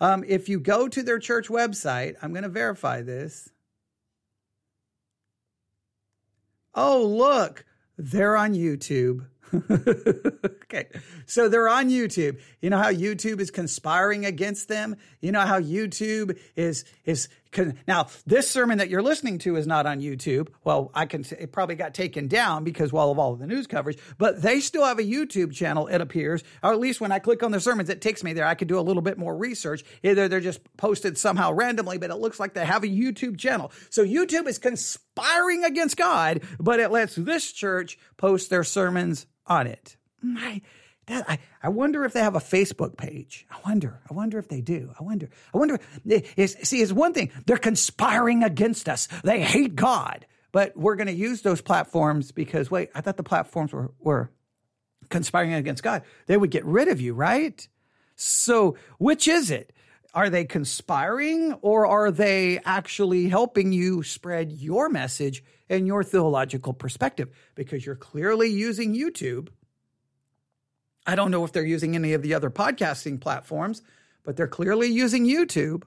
Um, 0.00 0.24
if 0.26 0.48
you 0.48 0.60
go 0.60 0.88
to 0.88 1.02
their 1.02 1.18
church 1.18 1.48
website, 1.48 2.16
I'm 2.20 2.32
going 2.32 2.42
to 2.42 2.48
verify 2.48 3.02
this. 3.02 3.50
Oh, 6.74 7.04
look, 7.04 7.64
they're 7.96 8.36
on 8.36 8.54
YouTube. 8.54 9.26
okay. 10.64 10.88
So 11.26 11.48
they're 11.48 11.68
on 11.68 11.88
YouTube. 11.88 12.40
You 12.60 12.70
know 12.70 12.78
how 12.78 12.92
YouTube 12.92 13.40
is 13.40 13.50
conspiring 13.50 14.26
against 14.26 14.68
them? 14.68 14.96
You 15.20 15.32
know 15.32 15.42
how 15.42 15.60
YouTube 15.60 16.38
is 16.56 16.84
is 17.04 17.28
now 17.86 18.08
this 18.26 18.50
sermon 18.50 18.78
that 18.78 18.90
you're 18.90 19.02
listening 19.02 19.38
to 19.38 19.56
is 19.56 19.66
not 19.66 19.86
on 19.86 20.00
YouTube. 20.00 20.48
Well, 20.64 20.90
I 20.94 21.06
can 21.06 21.24
it 21.38 21.52
probably 21.52 21.74
got 21.74 21.94
taken 21.94 22.28
down 22.28 22.64
because 22.64 22.92
well 22.92 23.10
of 23.10 23.18
all 23.18 23.32
of 23.32 23.38
the 23.38 23.46
news 23.46 23.66
coverage, 23.66 23.98
but 24.18 24.42
they 24.42 24.60
still 24.60 24.84
have 24.84 24.98
a 24.98 25.02
YouTube 25.02 25.52
channel 25.52 25.86
it 25.86 26.00
appears. 26.00 26.42
Or 26.62 26.72
at 26.72 26.80
least 26.80 27.00
when 27.00 27.12
I 27.12 27.18
click 27.18 27.42
on 27.42 27.50
the 27.50 27.60
sermons 27.60 27.88
it 27.88 28.00
takes 28.00 28.22
me 28.22 28.32
there. 28.32 28.46
I 28.46 28.54
could 28.54 28.68
do 28.68 28.78
a 28.78 28.82
little 28.82 29.02
bit 29.02 29.18
more 29.18 29.36
research. 29.36 29.84
Either 30.02 30.28
they're 30.28 30.40
just 30.40 30.60
posted 30.76 31.18
somehow 31.18 31.52
randomly, 31.52 31.98
but 31.98 32.10
it 32.10 32.16
looks 32.16 32.40
like 32.40 32.54
they 32.54 32.64
have 32.64 32.84
a 32.84 32.88
YouTube 32.88 33.38
channel. 33.38 33.72
So 33.90 34.04
YouTube 34.04 34.46
is 34.46 34.58
conspiring 34.58 35.64
against 35.64 35.96
God, 35.96 36.42
but 36.58 36.80
it 36.80 36.90
lets 36.90 37.14
this 37.14 37.52
church 37.52 37.98
post 38.16 38.50
their 38.50 38.64
sermons 38.64 39.26
on 39.46 39.66
it. 39.66 39.96
I, 40.36 40.62
I, 41.08 41.38
I 41.62 41.68
wonder 41.68 42.04
if 42.04 42.12
they 42.12 42.20
have 42.20 42.34
a 42.34 42.40
Facebook 42.40 42.96
page. 42.96 43.46
I 43.50 43.56
wonder. 43.66 44.00
I 44.10 44.14
wonder 44.14 44.38
if 44.38 44.48
they 44.48 44.60
do. 44.60 44.92
I 44.98 45.02
wonder. 45.02 45.28
I 45.52 45.58
wonder. 45.58 45.78
See, 46.06 46.80
it's 46.80 46.92
one 46.92 47.12
thing. 47.12 47.30
They're 47.46 47.56
conspiring 47.58 48.42
against 48.42 48.88
us. 48.88 49.08
They 49.22 49.40
hate 49.40 49.74
God. 49.74 50.26
But 50.52 50.76
we're 50.76 50.96
going 50.96 51.08
to 51.08 51.12
use 51.12 51.42
those 51.42 51.60
platforms 51.60 52.30
because, 52.30 52.70
wait, 52.70 52.90
I 52.94 53.00
thought 53.00 53.16
the 53.16 53.24
platforms 53.24 53.72
were, 53.72 53.92
were 53.98 54.30
conspiring 55.10 55.52
against 55.52 55.82
God. 55.82 56.02
They 56.26 56.36
would 56.36 56.50
get 56.50 56.64
rid 56.64 56.88
of 56.88 57.00
you, 57.00 57.12
right? 57.12 57.66
So, 58.16 58.76
which 58.98 59.26
is 59.26 59.50
it? 59.50 59.72
Are 60.14 60.30
they 60.30 60.44
conspiring 60.44 61.54
or 61.54 61.86
are 61.86 62.12
they 62.12 62.60
actually 62.64 63.28
helping 63.28 63.72
you 63.72 64.04
spread 64.04 64.52
your 64.52 64.88
message 64.88 65.42
and 65.68 65.88
your 65.88 66.04
theological 66.04 66.72
perspective? 66.72 67.30
Because 67.56 67.84
you're 67.84 67.96
clearly 67.96 68.48
using 68.48 68.94
YouTube. 68.94 69.48
I 71.06 71.14
don't 71.14 71.30
know 71.30 71.44
if 71.44 71.52
they're 71.52 71.64
using 71.64 71.94
any 71.94 72.12
of 72.14 72.22
the 72.22 72.34
other 72.34 72.50
podcasting 72.50 73.20
platforms, 73.20 73.82
but 74.24 74.36
they're 74.36 74.48
clearly 74.48 74.88
using 74.88 75.26
YouTube. 75.26 75.84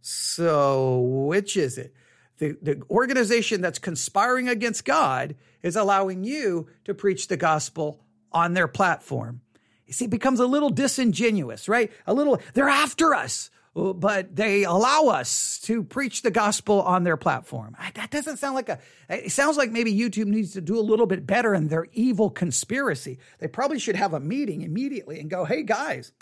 So, 0.00 1.00
which 1.00 1.56
is 1.56 1.78
it? 1.78 1.94
the, 2.42 2.58
the 2.60 2.82
organization 2.90 3.60
that's 3.60 3.78
conspiring 3.78 4.48
against 4.48 4.84
God 4.84 5.36
is 5.62 5.76
allowing 5.76 6.24
you 6.24 6.66
to 6.84 6.92
preach 6.92 7.28
the 7.28 7.36
gospel 7.36 8.00
on 8.32 8.54
their 8.54 8.66
platform. 8.66 9.42
You 9.86 9.92
see, 9.92 10.06
it 10.06 10.10
becomes 10.10 10.40
a 10.40 10.46
little 10.46 10.70
disingenuous, 10.70 11.68
right? 11.68 11.92
A 12.04 12.12
little, 12.12 12.40
they're 12.54 12.68
after 12.68 13.14
us, 13.14 13.48
but 13.74 14.36
they 14.36 14.64
allow 14.64 15.06
us 15.06 15.58
to 15.60 15.82
preach 15.82 16.22
the 16.22 16.30
gospel 16.30 16.82
on 16.82 17.04
their 17.04 17.16
platform. 17.16 17.76
That 17.94 18.10
doesn't 18.10 18.36
sound 18.36 18.54
like 18.54 18.68
a, 18.68 18.78
it 19.08 19.32
sounds 19.32 19.56
like 19.56 19.70
maybe 19.70 19.94
YouTube 19.94 20.26
needs 20.26 20.52
to 20.52 20.60
do 20.60 20.78
a 20.78 20.80
little 20.80 21.06
bit 21.06 21.26
better 21.26 21.54
in 21.54 21.68
their 21.68 21.86
evil 21.92 22.28
conspiracy. 22.28 23.18
They 23.38 23.48
probably 23.48 23.78
should 23.78 23.96
have 23.96 24.12
a 24.12 24.20
meeting 24.20 24.62
immediately 24.62 25.20
and 25.20 25.30
go, 25.30 25.44
hey 25.44 25.62
guys, 25.62 26.12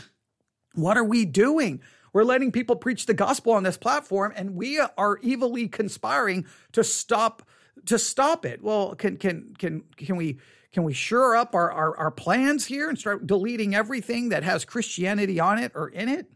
what 0.74 0.96
are 0.96 1.04
we 1.04 1.24
doing? 1.24 1.80
We're 2.12 2.24
letting 2.24 2.52
people 2.52 2.76
preach 2.76 3.06
the 3.06 3.14
gospel 3.14 3.52
on 3.52 3.62
this 3.62 3.76
platform, 3.76 4.32
and 4.34 4.54
we 4.54 4.80
are 4.80 5.18
evilly 5.24 5.68
conspiring 5.68 6.46
to 6.72 6.84
stop 6.84 7.42
to 7.86 7.98
stop 7.98 8.44
it. 8.44 8.62
Well, 8.62 8.94
can 8.94 9.16
can 9.16 9.54
can 9.58 9.82
can 9.96 10.16
we 10.16 10.38
can 10.72 10.84
we 10.84 10.92
sure 10.92 11.34
up 11.36 11.54
our, 11.54 11.70
our, 11.70 11.96
our 11.96 12.10
plans 12.10 12.66
here 12.66 12.88
and 12.88 12.98
start 12.98 13.26
deleting 13.26 13.74
everything 13.74 14.28
that 14.28 14.44
has 14.44 14.64
Christianity 14.64 15.40
on 15.40 15.58
it 15.58 15.72
or 15.74 15.88
in 15.88 16.08
it? 16.08 16.30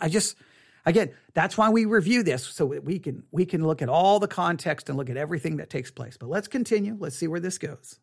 I 0.00 0.08
just 0.08 0.36
again, 0.84 1.10
that's 1.34 1.58
why 1.58 1.68
we 1.70 1.84
review 1.84 2.22
this 2.22 2.46
so 2.46 2.66
we 2.66 2.98
can 2.98 3.24
we 3.30 3.44
can 3.44 3.66
look 3.66 3.82
at 3.82 3.88
all 3.88 4.18
the 4.18 4.28
context 4.28 4.88
and 4.88 4.96
look 4.96 5.10
at 5.10 5.16
everything 5.16 5.56
that 5.56 5.70
takes 5.70 5.90
place. 5.90 6.16
But 6.16 6.28
let's 6.28 6.48
continue. 6.48 6.96
Let's 6.98 7.16
see 7.16 7.28
where 7.28 7.40
this 7.40 7.58
goes. 7.58 7.98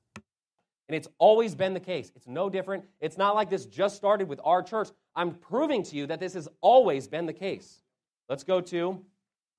And 0.90 0.98
it's 0.98 1.08
always 1.18 1.56
been 1.56 1.74
the 1.74 1.80
case. 1.80 2.12
It's 2.16 2.28
no 2.28 2.50
different. 2.50 2.84
It's 3.00 3.18
not 3.18 3.36
like 3.36 3.50
this 3.50 3.66
just 3.66 3.96
started 3.96 4.28
with 4.28 4.40
our 4.44 4.62
church. 4.62 4.90
I'm 5.16 5.32
proving 5.32 5.84
to 5.84 5.96
you 5.96 6.08
that 6.08 6.20
this 6.20 6.34
has 6.34 6.48
always 6.62 7.08
been 7.08 7.26
the 7.26 7.34
case. 7.34 7.82
Let's 8.28 8.44
go 8.44 8.60
to 8.62 9.04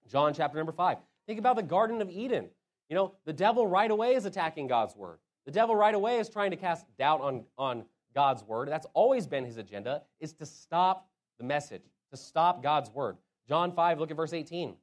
John 0.06 0.34
chapter 0.34 0.58
number 0.58 0.72
5. 0.72 0.98
Think 1.26 1.38
about 1.38 1.56
the 1.56 1.62
Garden 1.62 2.02
of 2.02 2.10
Eden. 2.10 2.50
You 2.88 2.96
know, 2.96 3.14
the 3.24 3.32
devil 3.32 3.66
right 3.66 3.90
away 3.90 4.14
is 4.14 4.26
attacking 4.26 4.66
God's 4.66 4.94
word. 4.94 5.18
The 5.46 5.52
devil 5.52 5.74
right 5.74 5.94
away 5.94 6.18
is 6.18 6.28
trying 6.28 6.50
to 6.50 6.56
cast 6.56 6.84
doubt 6.98 7.20
on, 7.20 7.44
on 7.56 7.84
God's 8.14 8.42
word. 8.44 8.68
That's 8.68 8.86
always 8.92 9.26
been 9.26 9.44
his 9.44 9.56
agenda, 9.56 10.02
is 10.20 10.34
to 10.34 10.46
stop 10.46 11.08
the 11.38 11.44
message, 11.44 11.82
to 12.14 12.20
stop 12.22 12.62
God's 12.62 12.90
word. 12.90 13.16
John 13.48 13.72
5, 13.72 13.98
look 13.98 14.10
at 14.10 14.16
verse 14.16 14.32
18. 14.32 14.74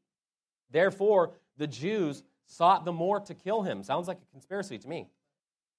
Therefore, 0.72 1.32
the 1.58 1.68
Jews 1.68 2.24
sought 2.46 2.86
the 2.86 2.92
more 2.92 3.20
to 3.22 3.34
kill 3.34 3.62
him. 3.64 3.84
Sounds 3.84 4.08
like 4.08 4.18
a 4.18 4.32
conspiracy 4.32 4.78
to 4.78 4.88
me 4.88 5.08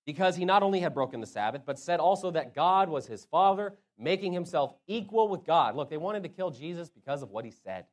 because 0.04 0.36
he 0.36 0.44
not 0.44 0.62
only 0.62 0.80
had 0.80 0.94
broken 0.94 1.20
the 1.20 1.26
Sabbath, 1.26 1.62
but 1.64 1.78
said 1.78 2.00
also 2.00 2.30
that 2.32 2.54
God 2.54 2.88
was 2.88 3.06
his 3.06 3.24
father, 3.24 3.74
making 3.98 4.32
himself 4.32 4.74
equal 4.86 5.28
with 5.28 5.44
God. 5.44 5.76
Look, 5.76 5.90
they 5.90 5.96
wanted 5.96 6.22
to 6.24 6.28
kill 6.28 6.50
Jesus 6.50 6.90
because 6.90 7.22
of 7.22 7.30
what 7.30 7.44
he 7.44 7.50
said. 7.50 7.86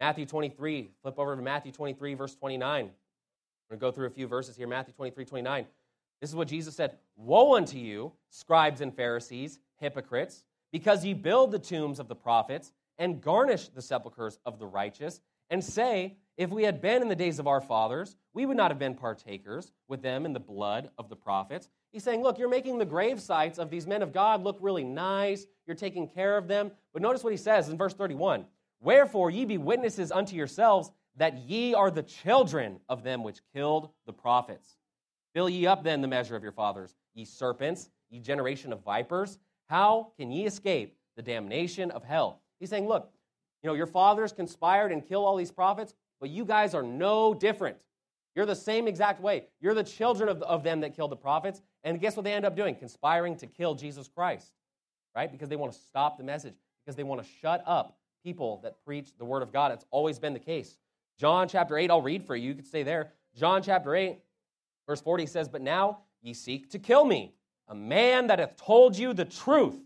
Matthew 0.00 0.26
23, 0.26 0.90
flip 1.02 1.18
over 1.18 1.36
to 1.36 1.42
Matthew 1.42 1.72
23, 1.72 2.14
verse 2.14 2.34
29. 2.34 2.84
I'm 2.84 2.90
going 3.68 3.78
to 3.78 3.80
go 3.80 3.90
through 3.90 4.06
a 4.06 4.10
few 4.10 4.26
verses 4.26 4.56
here. 4.56 4.66
Matthew 4.66 4.94
23, 4.94 5.24
29. 5.24 5.66
This 6.20 6.30
is 6.30 6.36
what 6.36 6.48
Jesus 6.48 6.74
said 6.74 6.96
Woe 7.16 7.56
unto 7.56 7.78
you, 7.78 8.12
scribes 8.30 8.80
and 8.80 8.94
Pharisees, 8.94 9.58
hypocrites, 9.76 10.44
because 10.74 11.04
ye 11.04 11.14
build 11.14 11.52
the 11.52 11.58
tombs 11.60 12.00
of 12.00 12.08
the 12.08 12.16
prophets 12.16 12.72
and 12.98 13.20
garnish 13.20 13.68
the 13.68 13.80
sepulchres 13.80 14.40
of 14.44 14.58
the 14.58 14.66
righteous, 14.66 15.20
and 15.48 15.62
say, 15.62 16.16
if 16.36 16.50
we 16.50 16.64
had 16.64 16.80
been 16.80 17.00
in 17.00 17.06
the 17.06 17.14
days 17.14 17.38
of 17.38 17.46
our 17.46 17.60
fathers, 17.60 18.16
we 18.32 18.44
would 18.44 18.56
not 18.56 18.72
have 18.72 18.78
been 18.80 18.96
partakers 18.96 19.70
with 19.86 20.02
them 20.02 20.26
in 20.26 20.32
the 20.32 20.40
blood 20.40 20.90
of 20.98 21.08
the 21.08 21.14
prophets. 21.14 21.68
He's 21.92 22.02
saying, 22.02 22.24
Look, 22.24 22.40
you're 22.40 22.48
making 22.48 22.78
the 22.78 22.84
grave 22.84 23.20
sites 23.20 23.60
of 23.60 23.70
these 23.70 23.86
men 23.86 24.02
of 24.02 24.12
God 24.12 24.42
look 24.42 24.58
really 24.60 24.82
nice. 24.82 25.46
You're 25.64 25.76
taking 25.76 26.08
care 26.08 26.36
of 26.36 26.48
them. 26.48 26.72
But 26.92 27.02
notice 27.02 27.22
what 27.22 27.32
he 27.32 27.36
says 27.36 27.68
in 27.68 27.78
verse 27.78 27.94
31 27.94 28.44
Wherefore 28.80 29.30
ye 29.30 29.44
be 29.44 29.58
witnesses 29.58 30.10
unto 30.10 30.34
yourselves 30.34 30.90
that 31.14 31.38
ye 31.38 31.74
are 31.74 31.92
the 31.92 32.02
children 32.02 32.80
of 32.88 33.04
them 33.04 33.22
which 33.22 33.38
killed 33.54 33.90
the 34.06 34.12
prophets. 34.12 34.76
Fill 35.34 35.48
ye 35.48 35.68
up 35.68 35.84
then 35.84 36.00
the 36.00 36.08
measure 36.08 36.34
of 36.34 36.42
your 36.42 36.50
fathers, 36.50 36.96
ye 37.14 37.24
serpents, 37.24 37.90
ye 38.10 38.18
generation 38.18 38.72
of 38.72 38.82
vipers. 38.82 39.38
How 39.68 40.12
can 40.18 40.30
ye 40.30 40.46
escape 40.46 40.96
the 41.16 41.22
damnation 41.22 41.90
of 41.90 42.04
hell? 42.04 42.40
He's 42.60 42.70
saying, 42.70 42.86
Look, 42.86 43.10
you 43.62 43.68
know, 43.68 43.74
your 43.74 43.86
fathers 43.86 44.32
conspired 44.32 44.92
and 44.92 45.06
killed 45.06 45.24
all 45.24 45.36
these 45.36 45.50
prophets. 45.50 45.94
But 46.20 46.30
you 46.30 46.44
guys 46.44 46.74
are 46.74 46.82
no 46.82 47.34
different. 47.34 47.78
You're 48.34 48.46
the 48.46 48.56
same 48.56 48.88
exact 48.88 49.20
way. 49.20 49.44
You're 49.60 49.74
the 49.74 49.84
children 49.84 50.28
of, 50.28 50.42
of 50.42 50.62
them 50.62 50.80
that 50.80 50.94
killed 50.94 51.12
the 51.12 51.16
prophets. 51.16 51.62
And 51.82 52.00
guess 52.00 52.16
what 52.16 52.24
they 52.24 52.32
end 52.32 52.44
up 52.44 52.56
doing? 52.56 52.74
Conspiring 52.74 53.36
to 53.36 53.46
kill 53.46 53.74
Jesus 53.74 54.08
Christ, 54.08 54.52
right? 55.14 55.30
Because 55.30 55.48
they 55.48 55.56
want 55.56 55.72
to 55.72 55.78
stop 55.78 56.18
the 56.18 56.24
message, 56.24 56.54
because 56.84 56.96
they 56.96 57.02
want 57.02 57.22
to 57.22 57.28
shut 57.40 57.62
up 57.66 57.98
people 58.24 58.60
that 58.62 58.82
preach 58.84 59.10
the 59.18 59.24
word 59.24 59.42
of 59.42 59.52
God. 59.52 59.70
It's 59.72 59.84
always 59.90 60.18
been 60.18 60.32
the 60.32 60.38
case. 60.38 60.78
John 61.18 61.46
chapter 61.46 61.76
8, 61.76 61.90
I'll 61.90 62.02
read 62.02 62.26
for 62.26 62.34
you. 62.34 62.48
You 62.48 62.54
could 62.54 62.66
stay 62.66 62.82
there. 62.82 63.12
John 63.36 63.62
chapter 63.62 63.94
8, 63.94 64.18
verse 64.86 65.00
40 65.00 65.26
says, 65.26 65.48
But 65.48 65.62
now 65.62 65.98
ye 66.22 66.34
seek 66.34 66.70
to 66.70 66.78
kill 66.78 67.04
me, 67.04 67.34
a 67.68 67.74
man 67.74 68.26
that 68.28 68.38
hath 68.38 68.56
told 68.56 68.96
you 68.96 69.12
the 69.12 69.24
truth, 69.24 69.80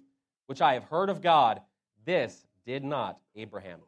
which 0.47 0.61
I 0.61 0.75
have 0.75 0.85
heard 0.85 1.11
of 1.11 1.23
God. 1.23 1.61
This 2.05 2.47
did 2.67 2.85
not 2.85 3.19
Abraham. 3.37 3.81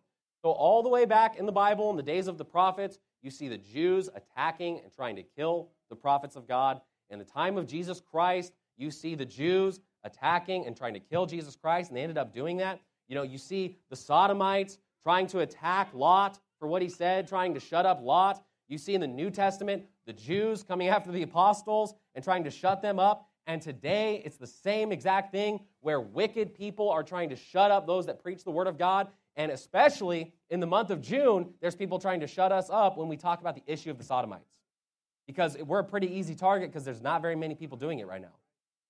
So, 0.43 0.51
all 0.51 0.83
the 0.83 0.89
way 0.89 1.05
back 1.05 1.37
in 1.37 1.47
the 1.47 1.53
Bible, 1.53 1.91
in 1.91 1.97
the 1.97 2.03
days 2.03 2.27
of 2.27 2.39
the 2.39 2.45
prophets, 2.45 2.99
you 3.23 3.31
see 3.31 3.49
the 3.49 3.59
Jews 3.59 4.09
attacking 4.15 4.81
and 4.83 4.93
trying 4.93 5.17
to 5.17 5.23
kill 5.23 5.69
the 5.91 5.97
prophets 5.97 6.37
of 6.37 6.49
God. 6.49 6.81
In 7.11 7.19
the 7.19 7.25
time 7.25 7.59
of 7.59 7.67
Jesus 7.67 8.01
Christ, 8.01 8.53
you 8.79 8.91
see 8.91 9.15
the 9.15 9.27
Jews 9.27 9.81
attacking 10.05 10.67
and 10.67 10.77
trying 10.77 10.95
to 10.95 11.01
kill 11.01 11.27
Jesus 11.27 11.57
Christ, 11.57 11.91
and 11.91 11.97
they 11.97 12.03
ended 12.03 12.17
up 12.17 12.33
doing 12.33 12.57
that. 12.59 12.81
You 13.09 13.15
know, 13.17 13.23
you 13.23 13.39
see 13.39 13.77
the 13.91 13.97
Sodomites 13.97 14.79
trying 15.03 15.27
to 15.29 15.41
attack 15.41 15.91
Lot 15.93 16.39
for 16.59 16.69
what 16.69 16.81
he 16.81 16.89
said, 16.89 17.29
trying 17.29 17.53
to 17.55 17.61
shut 17.61 17.85
up 17.85 18.01
Lot. 18.03 18.43
You 18.69 18.79
see 18.79 18.95
in 18.95 19.01
the 19.01 19.07
New 19.07 19.31
Testament 19.31 19.85
the 20.07 20.13
Jews 20.13 20.63
coming 20.63 20.89
after 20.89 21.11
the 21.11 21.23
apostles 21.23 21.95
and 22.15 22.25
trying 22.25 22.45
to 22.45 22.51
shut 22.51 22.81
them 22.81 22.99
up. 22.99 23.29
And 23.47 23.61
today 23.61 24.23
it's 24.25 24.37
the 24.37 24.47
same 24.47 24.93
exact 24.93 25.33
thing 25.33 25.61
where 25.81 26.01
wicked 26.01 26.55
people 26.55 26.91
are 26.91 27.03
trying 27.03 27.31
to 27.31 27.37
shut 27.37 27.71
up 27.71 27.87
those 27.87 28.07
that 28.07 28.23
preach 28.23 28.45
the 28.45 28.51
word 28.51 28.67
of 28.67 28.79
God 28.79 29.09
and 29.37 29.51
especially 29.53 30.33
in 30.51 30.61
the 30.61 30.67
month 30.67 30.91
of 30.91 31.01
June, 31.01 31.55
there's 31.61 31.75
people 31.75 31.99
trying 31.99 32.21
to 32.21 32.27
shut 32.27 32.53
us 32.53 32.69
up 32.71 32.99
when 32.99 33.09
we 33.09 33.17
talk 33.17 33.41
about 33.41 33.55
the 33.55 33.63
issue 33.67 33.91
of 33.91 33.99
the 33.99 34.05
sodomites. 34.05 34.51
Because 35.27 35.57
we're 35.59 35.79
a 35.79 35.85
pretty 35.85 36.09
easy 36.15 36.35
target 36.35 36.71
because 36.71 36.85
there's 36.85 37.01
not 37.01 37.23
very 37.23 37.37
many 37.37 37.55
people 37.55 37.79
doing 37.79 38.01
it 38.01 38.07
right 38.07 38.21
now. 38.21 38.35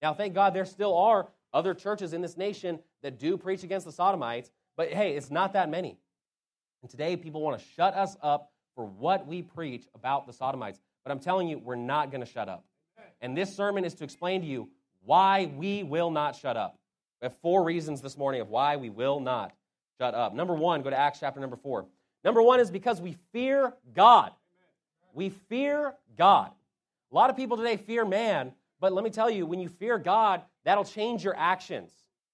Now, 0.00 0.14
thank 0.14 0.34
God 0.34 0.54
there 0.54 0.64
still 0.64 0.96
are 0.96 1.28
other 1.52 1.74
churches 1.74 2.14
in 2.14 2.22
this 2.22 2.36
nation 2.36 2.78
that 3.02 3.18
do 3.18 3.36
preach 3.36 3.62
against 3.62 3.84
the 3.84 3.92
sodomites, 3.92 4.50
but 4.76 4.88
hey, 4.88 5.14
it's 5.14 5.30
not 5.30 5.52
that 5.52 5.68
many. 5.68 5.98
And 6.82 6.90
today, 6.90 7.16
people 7.16 7.42
want 7.42 7.58
to 7.58 7.64
shut 7.76 7.94
us 7.94 8.16
up 8.22 8.52
for 8.74 8.86
what 8.86 9.26
we 9.26 9.42
preach 9.42 9.86
about 9.94 10.26
the 10.26 10.32
sodomites. 10.32 10.80
But 11.04 11.12
I'm 11.12 11.20
telling 11.20 11.48
you, 11.48 11.58
we're 11.58 11.76
not 11.76 12.10
going 12.10 12.22
to 12.22 12.30
shut 12.30 12.48
up. 12.48 12.64
And 13.20 13.36
this 13.36 13.54
sermon 13.54 13.84
is 13.84 13.94
to 13.94 14.04
explain 14.04 14.40
to 14.40 14.46
you 14.46 14.68
why 15.04 15.50
we 15.56 15.82
will 15.82 16.10
not 16.10 16.36
shut 16.36 16.56
up. 16.56 16.78
We 17.20 17.26
have 17.26 17.36
four 17.38 17.64
reasons 17.64 18.00
this 18.00 18.16
morning 18.16 18.40
of 18.40 18.48
why 18.48 18.76
we 18.76 18.90
will 18.90 19.20
not 19.20 19.52
shut 19.98 20.14
up. 20.14 20.34
Number 20.34 20.54
one, 20.54 20.82
go 20.82 20.90
to 20.90 20.98
Acts 20.98 21.20
chapter 21.20 21.40
number 21.40 21.56
four. 21.56 21.86
Number 22.24 22.42
one 22.42 22.60
is 22.60 22.70
because 22.70 23.00
we 23.00 23.16
fear 23.32 23.74
God. 23.94 24.32
We 25.12 25.30
fear 25.30 25.94
God. 26.16 26.50
A 27.10 27.14
lot 27.14 27.30
of 27.30 27.36
people 27.36 27.56
today 27.56 27.76
fear 27.76 28.04
man, 28.04 28.52
but 28.80 28.92
let 28.92 29.04
me 29.04 29.10
tell 29.10 29.28
you, 29.28 29.44
when 29.44 29.60
you 29.60 29.68
fear 29.68 29.98
God, 29.98 30.42
that'll 30.64 30.84
change 30.84 31.24
your 31.24 31.36
actions. 31.36 31.90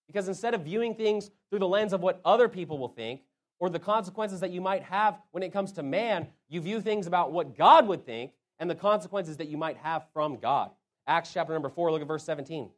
Because 0.06 0.28
instead 0.28 0.54
of 0.54 0.62
viewing 0.62 0.94
things 0.94 1.30
through 1.50 1.58
the 1.60 1.68
lens 1.68 1.92
of 1.92 2.00
what 2.00 2.20
other 2.24 2.48
people 2.48 2.78
will 2.78 2.88
think 2.88 3.22
or 3.58 3.70
the 3.70 3.78
consequences 3.78 4.40
that 4.40 4.50
you 4.50 4.60
might 4.60 4.82
have 4.84 5.18
when 5.32 5.42
it 5.42 5.52
comes 5.52 5.72
to 5.72 5.82
man, 5.82 6.28
you 6.48 6.60
view 6.60 6.80
things 6.80 7.06
about 7.06 7.32
what 7.32 7.56
God 7.56 7.88
would 7.88 8.04
think 8.04 8.32
and 8.58 8.70
the 8.70 8.74
consequences 8.74 9.36
that 9.36 9.48
you 9.48 9.56
might 9.56 9.76
have 9.78 10.06
from 10.12 10.36
God. 10.36 10.70
Acts 11.06 11.32
chapter 11.32 11.52
number 11.52 11.68
4, 11.68 11.92
look 11.92 12.02
at 12.02 12.08
verse 12.08 12.24
17. 12.24 12.64
It 12.64 12.70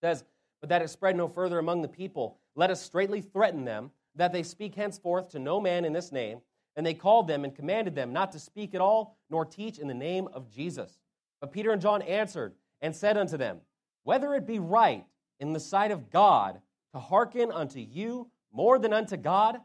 says, 0.00 0.24
But 0.60 0.68
that 0.70 0.82
it 0.82 0.90
spread 0.90 1.16
no 1.16 1.28
further 1.28 1.58
among 1.58 1.82
the 1.82 1.88
people, 1.88 2.38
let 2.54 2.70
us 2.70 2.82
straightly 2.82 3.20
threaten 3.20 3.64
them 3.64 3.90
that 4.14 4.32
they 4.32 4.42
speak 4.42 4.74
henceforth 4.74 5.30
to 5.30 5.38
no 5.38 5.60
man 5.60 5.84
in 5.84 5.92
this 5.92 6.12
name. 6.12 6.40
And 6.76 6.86
they 6.86 6.94
called 6.94 7.26
them 7.26 7.44
and 7.44 7.54
commanded 7.54 7.96
them 7.96 8.12
not 8.12 8.30
to 8.32 8.38
speak 8.38 8.74
at 8.74 8.80
all, 8.80 9.18
nor 9.30 9.44
teach 9.44 9.78
in 9.78 9.88
the 9.88 9.94
name 9.94 10.28
of 10.32 10.48
Jesus. 10.48 11.00
But 11.40 11.52
Peter 11.52 11.72
and 11.72 11.82
John 11.82 12.02
answered 12.02 12.54
and 12.80 12.94
said 12.94 13.16
unto 13.16 13.36
them, 13.36 13.58
Whether 14.04 14.34
it 14.34 14.46
be 14.46 14.60
right 14.60 15.04
in 15.40 15.52
the 15.52 15.60
sight 15.60 15.90
of 15.90 16.10
God 16.10 16.60
to 16.92 17.00
hearken 17.00 17.50
unto 17.50 17.80
you 17.80 18.30
more 18.52 18.78
than 18.78 18.92
unto 18.92 19.16
God, 19.16 19.58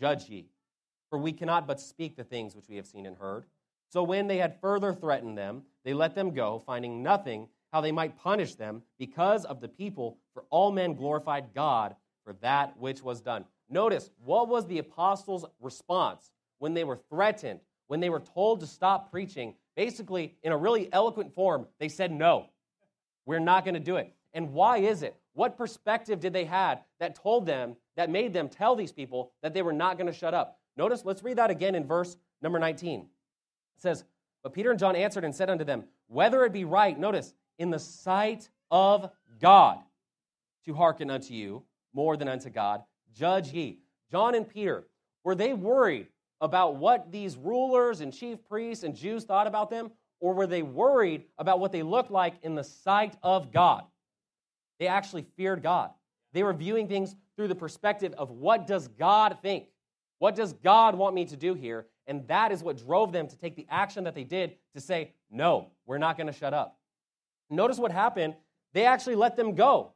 judge 0.00 0.28
ye. 0.28 0.46
For 1.10 1.18
we 1.18 1.32
cannot 1.32 1.66
but 1.66 1.80
speak 1.80 2.16
the 2.16 2.24
things 2.24 2.56
which 2.56 2.68
we 2.68 2.76
have 2.76 2.86
seen 2.86 3.06
and 3.06 3.16
heard. 3.16 3.44
So 3.94 4.02
when 4.02 4.26
they 4.26 4.38
had 4.38 4.60
further 4.60 4.92
threatened 4.92 5.38
them, 5.38 5.62
they 5.84 5.94
let 5.94 6.16
them 6.16 6.34
go, 6.34 6.60
finding 6.66 7.00
nothing 7.00 7.46
how 7.72 7.80
they 7.80 7.92
might 7.92 8.18
punish 8.18 8.56
them 8.56 8.82
because 8.98 9.44
of 9.44 9.60
the 9.60 9.68
people, 9.68 10.18
for 10.32 10.42
all 10.50 10.72
men 10.72 10.94
glorified 10.94 11.54
God 11.54 11.94
for 12.24 12.32
that 12.40 12.76
which 12.76 13.04
was 13.04 13.20
done. 13.20 13.44
Notice, 13.70 14.10
what 14.24 14.48
was 14.48 14.66
the 14.66 14.78
apostles' 14.78 15.44
response 15.60 16.32
when 16.58 16.74
they 16.74 16.82
were 16.82 16.98
threatened, 17.08 17.60
when 17.86 18.00
they 18.00 18.10
were 18.10 18.18
told 18.18 18.58
to 18.60 18.66
stop 18.66 19.12
preaching? 19.12 19.54
Basically, 19.76 20.34
in 20.42 20.50
a 20.50 20.56
really 20.56 20.92
eloquent 20.92 21.32
form, 21.32 21.68
they 21.78 21.88
said, 21.88 22.10
No, 22.10 22.46
we're 23.26 23.38
not 23.38 23.64
going 23.64 23.74
to 23.74 23.80
do 23.80 23.94
it. 23.94 24.12
And 24.32 24.52
why 24.52 24.78
is 24.78 25.04
it? 25.04 25.14
What 25.34 25.56
perspective 25.56 26.18
did 26.18 26.32
they 26.32 26.46
had 26.46 26.80
that 26.98 27.14
told 27.14 27.46
them, 27.46 27.76
that 27.94 28.10
made 28.10 28.32
them 28.32 28.48
tell 28.48 28.74
these 28.74 28.90
people 28.90 29.30
that 29.40 29.54
they 29.54 29.62
were 29.62 29.72
not 29.72 29.98
going 29.98 30.12
to 30.12 30.18
shut 30.18 30.34
up? 30.34 30.58
Notice, 30.76 31.04
let's 31.04 31.22
read 31.22 31.38
that 31.38 31.52
again 31.52 31.76
in 31.76 31.86
verse 31.86 32.16
number 32.42 32.58
19. 32.58 33.06
It 33.76 33.82
says, 33.82 34.04
But 34.42 34.52
Peter 34.52 34.70
and 34.70 34.78
John 34.78 34.96
answered 34.96 35.24
and 35.24 35.34
said 35.34 35.50
unto 35.50 35.64
them, 35.64 35.84
Whether 36.08 36.44
it 36.44 36.52
be 36.52 36.64
right, 36.64 36.98
notice, 36.98 37.34
in 37.58 37.70
the 37.70 37.78
sight 37.78 38.48
of 38.70 39.10
God 39.40 39.78
to 40.66 40.74
hearken 40.74 41.10
unto 41.10 41.34
you 41.34 41.62
more 41.92 42.16
than 42.16 42.28
unto 42.28 42.50
God, 42.50 42.82
judge 43.14 43.52
ye. 43.52 43.78
John 44.10 44.34
and 44.34 44.48
Peter, 44.48 44.86
were 45.24 45.34
they 45.34 45.54
worried 45.54 46.08
about 46.40 46.76
what 46.76 47.10
these 47.10 47.36
rulers 47.36 48.00
and 48.00 48.12
chief 48.12 48.44
priests 48.48 48.84
and 48.84 48.94
Jews 48.94 49.24
thought 49.24 49.46
about 49.46 49.70
them? 49.70 49.90
Or 50.20 50.34
were 50.34 50.46
they 50.46 50.62
worried 50.62 51.24
about 51.38 51.60
what 51.60 51.72
they 51.72 51.82
looked 51.82 52.10
like 52.10 52.34
in 52.42 52.54
the 52.54 52.64
sight 52.64 53.16
of 53.22 53.52
God? 53.52 53.84
They 54.78 54.86
actually 54.86 55.26
feared 55.36 55.62
God. 55.62 55.90
They 56.32 56.42
were 56.42 56.52
viewing 56.52 56.88
things 56.88 57.14
through 57.36 57.48
the 57.48 57.54
perspective 57.54 58.12
of 58.16 58.30
what 58.30 58.66
does 58.66 58.88
God 58.88 59.38
think? 59.42 59.66
What 60.18 60.34
does 60.34 60.52
God 60.52 60.94
want 60.94 61.14
me 61.14 61.24
to 61.26 61.36
do 61.36 61.54
here? 61.54 61.86
And 62.06 62.26
that 62.28 62.52
is 62.52 62.62
what 62.62 62.78
drove 62.78 63.12
them 63.12 63.28
to 63.28 63.36
take 63.36 63.56
the 63.56 63.66
action 63.70 64.04
that 64.04 64.14
they 64.14 64.24
did 64.24 64.56
to 64.74 64.80
say, 64.80 65.12
no, 65.30 65.70
we're 65.86 65.98
not 65.98 66.16
going 66.16 66.26
to 66.26 66.32
shut 66.32 66.52
up. 66.52 66.78
Notice 67.50 67.78
what 67.78 67.92
happened. 67.92 68.34
They 68.72 68.84
actually 68.84 69.14
let 69.14 69.36
them 69.36 69.54
go. 69.54 69.92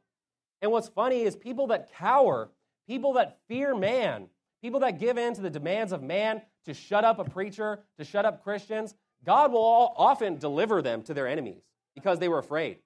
And 0.61 0.71
what's 0.71 0.87
funny 0.87 1.21
is 1.21 1.35
people 1.35 1.67
that 1.67 1.93
cower, 1.93 2.49
people 2.87 3.13
that 3.13 3.37
fear 3.47 3.75
man, 3.75 4.27
people 4.61 4.79
that 4.81 4.99
give 4.99 5.17
in 5.17 5.33
to 5.35 5.41
the 5.41 5.49
demands 5.49 5.91
of 5.91 6.01
man 6.01 6.41
to 6.65 6.73
shut 6.73 7.03
up 7.03 7.19
a 7.19 7.23
preacher, 7.23 7.79
to 7.97 8.03
shut 8.03 8.25
up 8.25 8.43
Christians, 8.43 8.95
God 9.23 9.51
will 9.51 9.93
often 9.95 10.37
deliver 10.37 10.81
them 10.81 11.01
to 11.03 11.13
their 11.13 11.27
enemies 11.27 11.61
because 11.95 12.19
they 12.19 12.27
were 12.27 12.39
afraid. 12.39 12.77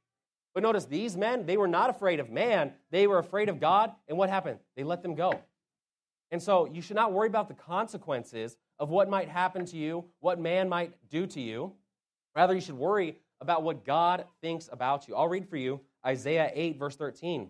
But 0.54 0.64
notice 0.64 0.86
these 0.86 1.18
men, 1.18 1.46
they 1.46 1.58
were 1.58 1.68
not 1.68 1.90
afraid 1.90 2.20
of 2.20 2.30
man, 2.30 2.74
they 2.92 3.08
were 3.08 3.18
afraid 3.18 3.50
of 3.50 3.60
God. 3.60 3.92
And 4.08 4.18
what 4.18 4.30
happened? 4.30 4.60
They 4.76 4.84
let 4.84 5.02
them 5.02 5.16
go. 5.16 5.40
And 6.34 6.42
so 6.42 6.66
you 6.66 6.82
should 6.82 6.96
not 6.96 7.14
worry 7.14 7.28
about 7.28 7.48
the 7.48 7.54
consequences 7.54 8.58
of 8.80 8.90
what 8.90 9.08
might 9.08 9.30
happen 9.30 9.68
to 9.68 9.78
you, 9.78 10.06
what 10.20 10.40
man 10.40 10.68
might 10.68 10.92
do 11.12 11.28
to 11.28 11.40
you. 11.40 11.74
Rather, 12.36 12.56
you 12.56 12.60
should 12.60 12.74
worry 12.74 13.20
about 13.40 13.62
what 13.62 13.86
God 13.86 14.26
thinks 14.42 14.68
about 14.72 15.08
you. 15.08 15.16
I'll 15.16 15.28
read 15.28 15.48
for 15.48 15.58
you 15.58 15.80
Isaiah 16.04 16.50
8, 16.52 16.80
verse 16.80 16.96
13. 16.96 17.44
The 17.44 17.50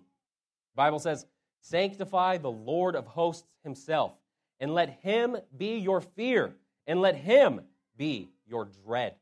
Bible 0.75 0.99
says, 0.99 1.25
Sanctify 1.61 2.39
the 2.39 2.51
Lord 2.51 2.97
of 2.97 3.07
hosts 3.07 3.47
himself, 3.63 4.11
and 4.59 4.73
let 4.73 4.99
him 5.01 5.37
be 5.55 5.77
your 5.77 6.01
fear, 6.01 6.53
and 6.85 6.99
let 6.99 7.15
him 7.15 7.61
be 7.95 8.31
your 8.45 8.67
dread. 8.85 9.15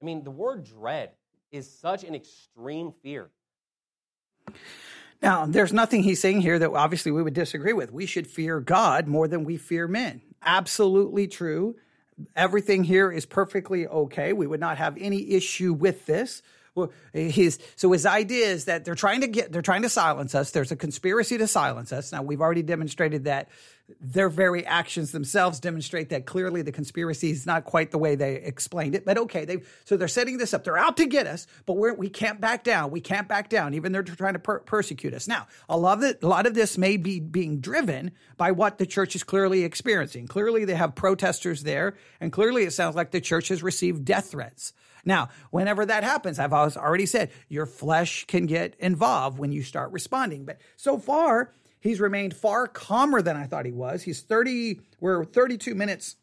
I 0.00 0.06
mean, 0.06 0.24
the 0.24 0.30
word 0.30 0.64
dread 0.64 1.10
is 1.50 1.70
such 1.70 2.02
an 2.02 2.14
extreme 2.14 2.94
fear. 3.02 3.28
Now, 5.22 5.46
there's 5.46 5.72
nothing 5.72 6.02
he's 6.02 6.20
saying 6.20 6.40
here 6.40 6.58
that 6.58 6.72
obviously 6.72 7.12
we 7.12 7.22
would 7.22 7.34
disagree 7.34 7.72
with. 7.72 7.92
We 7.92 8.06
should 8.06 8.26
fear 8.26 8.58
God 8.58 9.06
more 9.06 9.28
than 9.28 9.44
we 9.44 9.56
fear 9.56 9.86
men. 9.86 10.20
Absolutely 10.44 11.28
true. 11.28 11.76
Everything 12.34 12.84
here 12.84 13.10
is 13.10 13.24
perfectly 13.24 13.86
okay. 13.86 14.32
We 14.32 14.48
would 14.48 14.60
not 14.60 14.78
have 14.78 14.96
any 14.98 15.30
issue 15.30 15.72
with 15.72 16.06
this. 16.06 16.42
His 17.12 17.58
so 17.76 17.92
his 17.92 18.06
idea 18.06 18.46
is 18.46 18.64
that 18.64 18.86
they're 18.86 18.94
trying 18.94 19.20
to 19.20 19.26
get 19.26 19.52
they're 19.52 19.60
trying 19.60 19.82
to 19.82 19.90
silence 19.90 20.34
us. 20.34 20.52
There's 20.52 20.72
a 20.72 20.76
conspiracy 20.76 21.36
to 21.36 21.46
silence 21.46 21.92
us. 21.92 22.12
Now 22.12 22.22
we've 22.22 22.40
already 22.40 22.62
demonstrated 22.62 23.24
that 23.24 23.48
their 24.00 24.30
very 24.30 24.64
actions 24.64 25.12
themselves 25.12 25.60
demonstrate 25.60 26.10
that 26.10 26.24
clearly 26.24 26.62
the 26.62 26.72
conspiracy 26.72 27.30
is 27.30 27.44
not 27.44 27.64
quite 27.64 27.90
the 27.90 27.98
way 27.98 28.14
they 28.14 28.36
explained 28.36 28.94
it. 28.94 29.04
But 29.04 29.18
okay, 29.18 29.44
they 29.44 29.58
so 29.84 29.98
they're 29.98 30.08
setting 30.08 30.38
this 30.38 30.54
up. 30.54 30.64
They're 30.64 30.78
out 30.78 30.96
to 30.96 31.06
get 31.06 31.26
us, 31.26 31.46
but 31.66 31.74
we're, 31.74 31.92
we 31.92 32.08
can't 32.08 32.40
back 32.40 32.64
down. 32.64 32.90
We 32.90 33.00
can't 33.00 33.28
back 33.28 33.50
down. 33.50 33.74
Even 33.74 33.92
they're 33.92 34.02
trying 34.02 34.32
to 34.32 34.38
per- 34.38 34.60
persecute 34.60 35.12
us. 35.12 35.28
Now, 35.28 35.48
a 35.68 35.76
lot 35.76 36.02
of 36.02 36.16
a 36.22 36.26
lot 36.26 36.46
of 36.46 36.54
this 36.54 36.78
may 36.78 36.96
be 36.96 37.20
being 37.20 37.60
driven 37.60 38.12
by 38.36 38.52
what 38.52 38.78
the 38.78 38.86
church 38.86 39.14
is 39.14 39.22
clearly 39.24 39.64
experiencing. 39.64 40.26
Clearly, 40.26 40.64
they 40.64 40.74
have 40.74 40.94
protesters 40.94 41.62
there, 41.64 41.94
and 42.20 42.32
clearly, 42.32 42.64
it 42.64 42.72
sounds 42.72 42.96
like 42.96 43.10
the 43.10 43.20
church 43.20 43.48
has 43.48 43.62
received 43.62 44.04
death 44.04 44.30
threats. 44.30 44.72
Now, 45.04 45.30
whenever 45.50 45.84
that 45.86 46.04
happens, 46.04 46.38
I've 46.38 46.52
already 46.52 47.06
said 47.06 47.30
your 47.48 47.66
flesh 47.66 48.24
can 48.26 48.46
get 48.46 48.76
involved 48.78 49.38
when 49.38 49.52
you 49.52 49.62
start 49.62 49.92
responding. 49.92 50.44
But 50.44 50.60
so 50.76 50.98
far, 50.98 51.52
he's 51.80 52.00
remained 52.00 52.34
far 52.34 52.66
calmer 52.68 53.22
than 53.22 53.36
I 53.36 53.46
thought 53.46 53.66
he 53.66 53.72
was. 53.72 54.02
He's 54.02 54.20
30, 54.22 54.80
we're 55.00 55.24
32 55.24 55.74
minutes, 55.74 56.16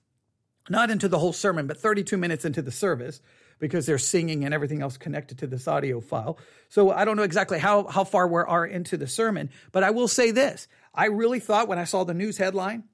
not 0.69 0.89
into 0.89 1.07
the 1.07 1.19
whole 1.19 1.33
sermon, 1.33 1.67
but 1.67 1.77
32 1.77 2.17
minutes 2.17 2.45
into 2.45 2.61
the 2.61 2.71
service 2.71 3.21
because 3.59 3.85
they're 3.85 3.97
singing 3.97 4.45
and 4.45 4.53
everything 4.53 4.81
else 4.81 4.95
connected 4.95 5.37
to 5.39 5.47
this 5.47 5.67
audio 5.67 5.99
file. 5.99 6.37
So 6.69 6.91
I 6.91 7.03
don't 7.03 7.17
know 7.17 7.23
exactly 7.23 7.59
how, 7.59 7.87
how 7.87 8.05
far 8.05 8.27
we 8.27 8.41
are 8.41 8.65
into 8.65 8.95
the 8.95 9.07
sermon, 9.07 9.49
but 9.73 9.83
I 9.83 9.89
will 9.89 10.07
say 10.07 10.31
this. 10.31 10.67
I 10.93 11.05
really 11.07 11.41
thought 11.41 11.67
when 11.67 11.79
I 11.79 11.83
saw 11.83 12.05
the 12.05 12.13
news 12.13 12.37
headline, 12.37 12.85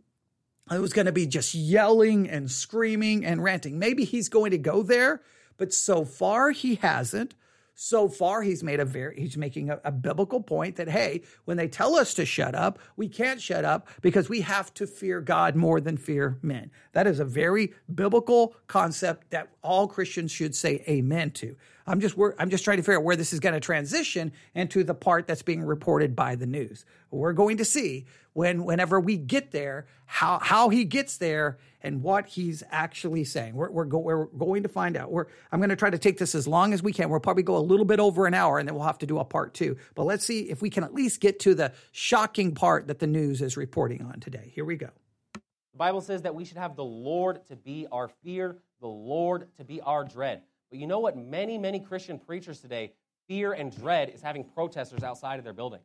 it 0.72 0.80
was 0.80 0.94
going 0.94 1.06
to 1.06 1.12
be 1.12 1.28
just 1.28 1.54
yelling 1.54 2.28
and 2.28 2.50
screaming 2.50 3.24
and 3.24 3.44
ranting. 3.44 3.78
Maybe 3.78 4.04
he's 4.04 4.30
going 4.30 4.50
to 4.52 4.58
go 4.58 4.82
there 4.82 5.22
but 5.58 5.74
so 5.74 6.06
far, 6.06 6.51
he 6.51 6.76
hasn't. 6.76 7.36
So 7.78 8.08
far, 8.08 8.41
he's 8.41 8.64
made 8.64 8.80
a 8.80 8.86
very 8.86 9.20
he's 9.20 9.36
making 9.36 9.70
a, 9.70 9.82
a, 9.84 9.91
biblical 9.91 10.41
point 10.41 10.78
that 10.78 10.88
hey, 10.88 11.24
when 11.43 11.58
they 11.58 11.68
tell 11.68 11.95
us 11.95 12.14
to 12.14 12.26
shut 12.26 12.56
up, 12.56 12.80
we 12.95 13.10
can't 13.10 13.41
shut 13.41 13.66
up 13.66 13.89
because 14.01 14.30
we 14.30 14.39
have 14.41 14.74
to 14.76 14.88
fear 14.88 15.20
God 15.20 15.58
more 15.58 15.82
than 15.82 15.97
fear 15.97 16.38
men. 16.41 16.72
That 16.93 17.06
is 17.06 17.20
a 17.20 17.26
very 17.26 17.74
biblical 17.93 18.56
concept 18.68 19.32
that 19.32 19.49
all 19.62 19.89
Christians 19.89 20.32
should 20.32 20.56
say 20.56 20.86
amen 20.88 21.32
to. 21.32 21.58
I'm 21.88 22.00
just 22.00 22.16
I'm 22.40 22.50
just 22.50 22.64
trying 22.64 22.78
to 22.78 22.84
figure 22.84 22.98
out 22.98 23.04
where 23.04 23.16
this 23.16 23.32
is 23.34 23.40
going 23.40 23.54
to 23.54 23.60
transition 23.60 24.32
into 24.54 24.84
the 24.84 24.96
part 24.96 25.28
that's 25.28 25.44
being 25.44 25.64
reported 25.64 26.16
by 26.16 26.36
the 26.36 26.48
news. 26.48 26.86
We're 27.12 27.34
going 27.34 27.58
to 27.58 27.66
see 27.66 28.06
when 28.34 28.66
whenever 28.66 29.00
we 29.00 29.18
get 29.18 29.52
there 29.52 29.86
how 30.06 30.40
how 30.40 30.70
he 30.70 30.84
gets 30.84 31.18
there 31.18 31.58
and 31.86 32.02
what 32.02 32.26
he's 32.26 32.64
actually 32.72 33.24
saying. 33.24 33.54
We're, 33.54 33.70
we're, 33.70 33.86
go, 33.86 34.00
we're 34.00 34.26
going 34.26 34.64
to 34.64 34.70
find 34.70 34.98
out. 34.98 35.12
We're, 35.12 35.28
I'm 35.52 35.60
going 35.60 35.70
to 35.70 35.76
try 35.76 35.92
to 35.92 36.00
take 36.00 36.18
this 36.18 36.34
as 36.34 36.48
long 36.48 36.74
as 36.74 36.82
we 36.82 36.92
can. 36.92 37.12
We'll 37.12 37.20
probably 37.20 37.44
go 37.44 37.58
a 37.58 37.60
little 37.60 37.86
bit 37.86 38.00
over 38.00 38.26
an 38.26 38.34
hour 38.34 38.58
and 38.58 38.68
then 38.68 38.74
we'll 38.74 38.86
have 38.86 38.98
to 39.00 39.06
do 39.06 39.20
a 39.20 39.24
part 39.24 39.54
two. 39.54 39.78
But 39.94 40.06
let's 40.06 40.26
see 40.26 40.50
if 40.50 40.64
we 40.64 40.72
can 40.72 40.84
at 40.84 40.96
least 40.96 41.22
get 41.22 41.40
to 41.42 41.54
the 41.54 41.74
shocking 41.92 42.56
part 42.56 42.88
that 42.88 42.98
the 42.98 43.06
news 43.06 43.40
is 43.40 43.56
reporting 43.56 44.02
on 44.02 44.20
today. 44.20 44.52
Here 44.56 44.66
we 44.66 44.78
go. 44.78 44.90
The 45.34 45.78
Bible 45.78 46.02
says 46.02 46.24
that 46.24 46.34
we 46.34 46.44
should 46.44 46.58
have 46.58 46.76
the 46.76 46.84
Lord 46.84 47.46
to 47.50 47.56
be 47.56 47.86
our 47.92 48.10
fear, 48.24 48.58
the 48.82 48.88
Lord 48.88 49.48
to 49.58 49.64
be 49.64 49.80
our 49.80 50.04
dread. 50.04 50.42
But 50.70 50.80
you 50.80 50.88
know 50.88 50.99
what? 50.99 51.18
Many, 51.18 51.57
many 51.57 51.80
Christian 51.80 52.20
preachers 52.20 52.59
today 52.59 52.93
fear 53.28 53.53
and 53.53 53.76
dread 53.76 54.09
is 54.09 54.22
having 54.22 54.43
protesters 54.43 55.03
outside 55.03 55.39
of 55.39 55.43
their 55.43 55.53
building. 55.53 55.82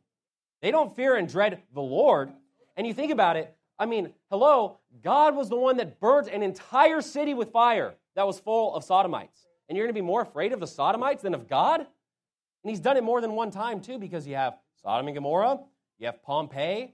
They 0.61 0.71
don't 0.71 0.95
fear 0.95 1.15
and 1.15 1.27
dread 1.27 1.61
the 1.73 1.81
Lord. 1.81 2.31
And 2.77 2.85
you 2.85 2.93
think 2.93 3.11
about 3.11 3.35
it, 3.35 3.55
I 3.79 3.87
mean, 3.87 4.13
hello, 4.29 4.77
God 5.03 5.35
was 5.35 5.49
the 5.49 5.55
one 5.55 5.77
that 5.77 5.99
burnt 5.99 6.27
an 6.27 6.43
entire 6.43 7.01
city 7.01 7.33
with 7.33 7.51
fire 7.51 7.95
that 8.15 8.27
was 8.27 8.39
full 8.39 8.75
of 8.75 8.83
sodomites. 8.83 9.47
And 9.67 9.75
you're 9.75 9.85
going 9.85 9.95
to 9.95 10.01
be 10.01 10.05
more 10.05 10.21
afraid 10.21 10.53
of 10.53 10.59
the 10.59 10.67
sodomites 10.67 11.23
than 11.23 11.33
of 11.33 11.47
God? 11.47 11.79
And 11.79 12.69
he's 12.69 12.79
done 12.79 12.97
it 12.97 13.03
more 13.03 13.21
than 13.21 13.31
one 13.31 13.49
time, 13.49 13.81
too, 13.81 13.97
because 13.97 14.27
you 14.27 14.35
have 14.35 14.57
Sodom 14.83 15.07
and 15.07 15.15
Gomorrah, 15.15 15.59
you 15.97 16.05
have 16.05 16.21
Pompeii. 16.21 16.93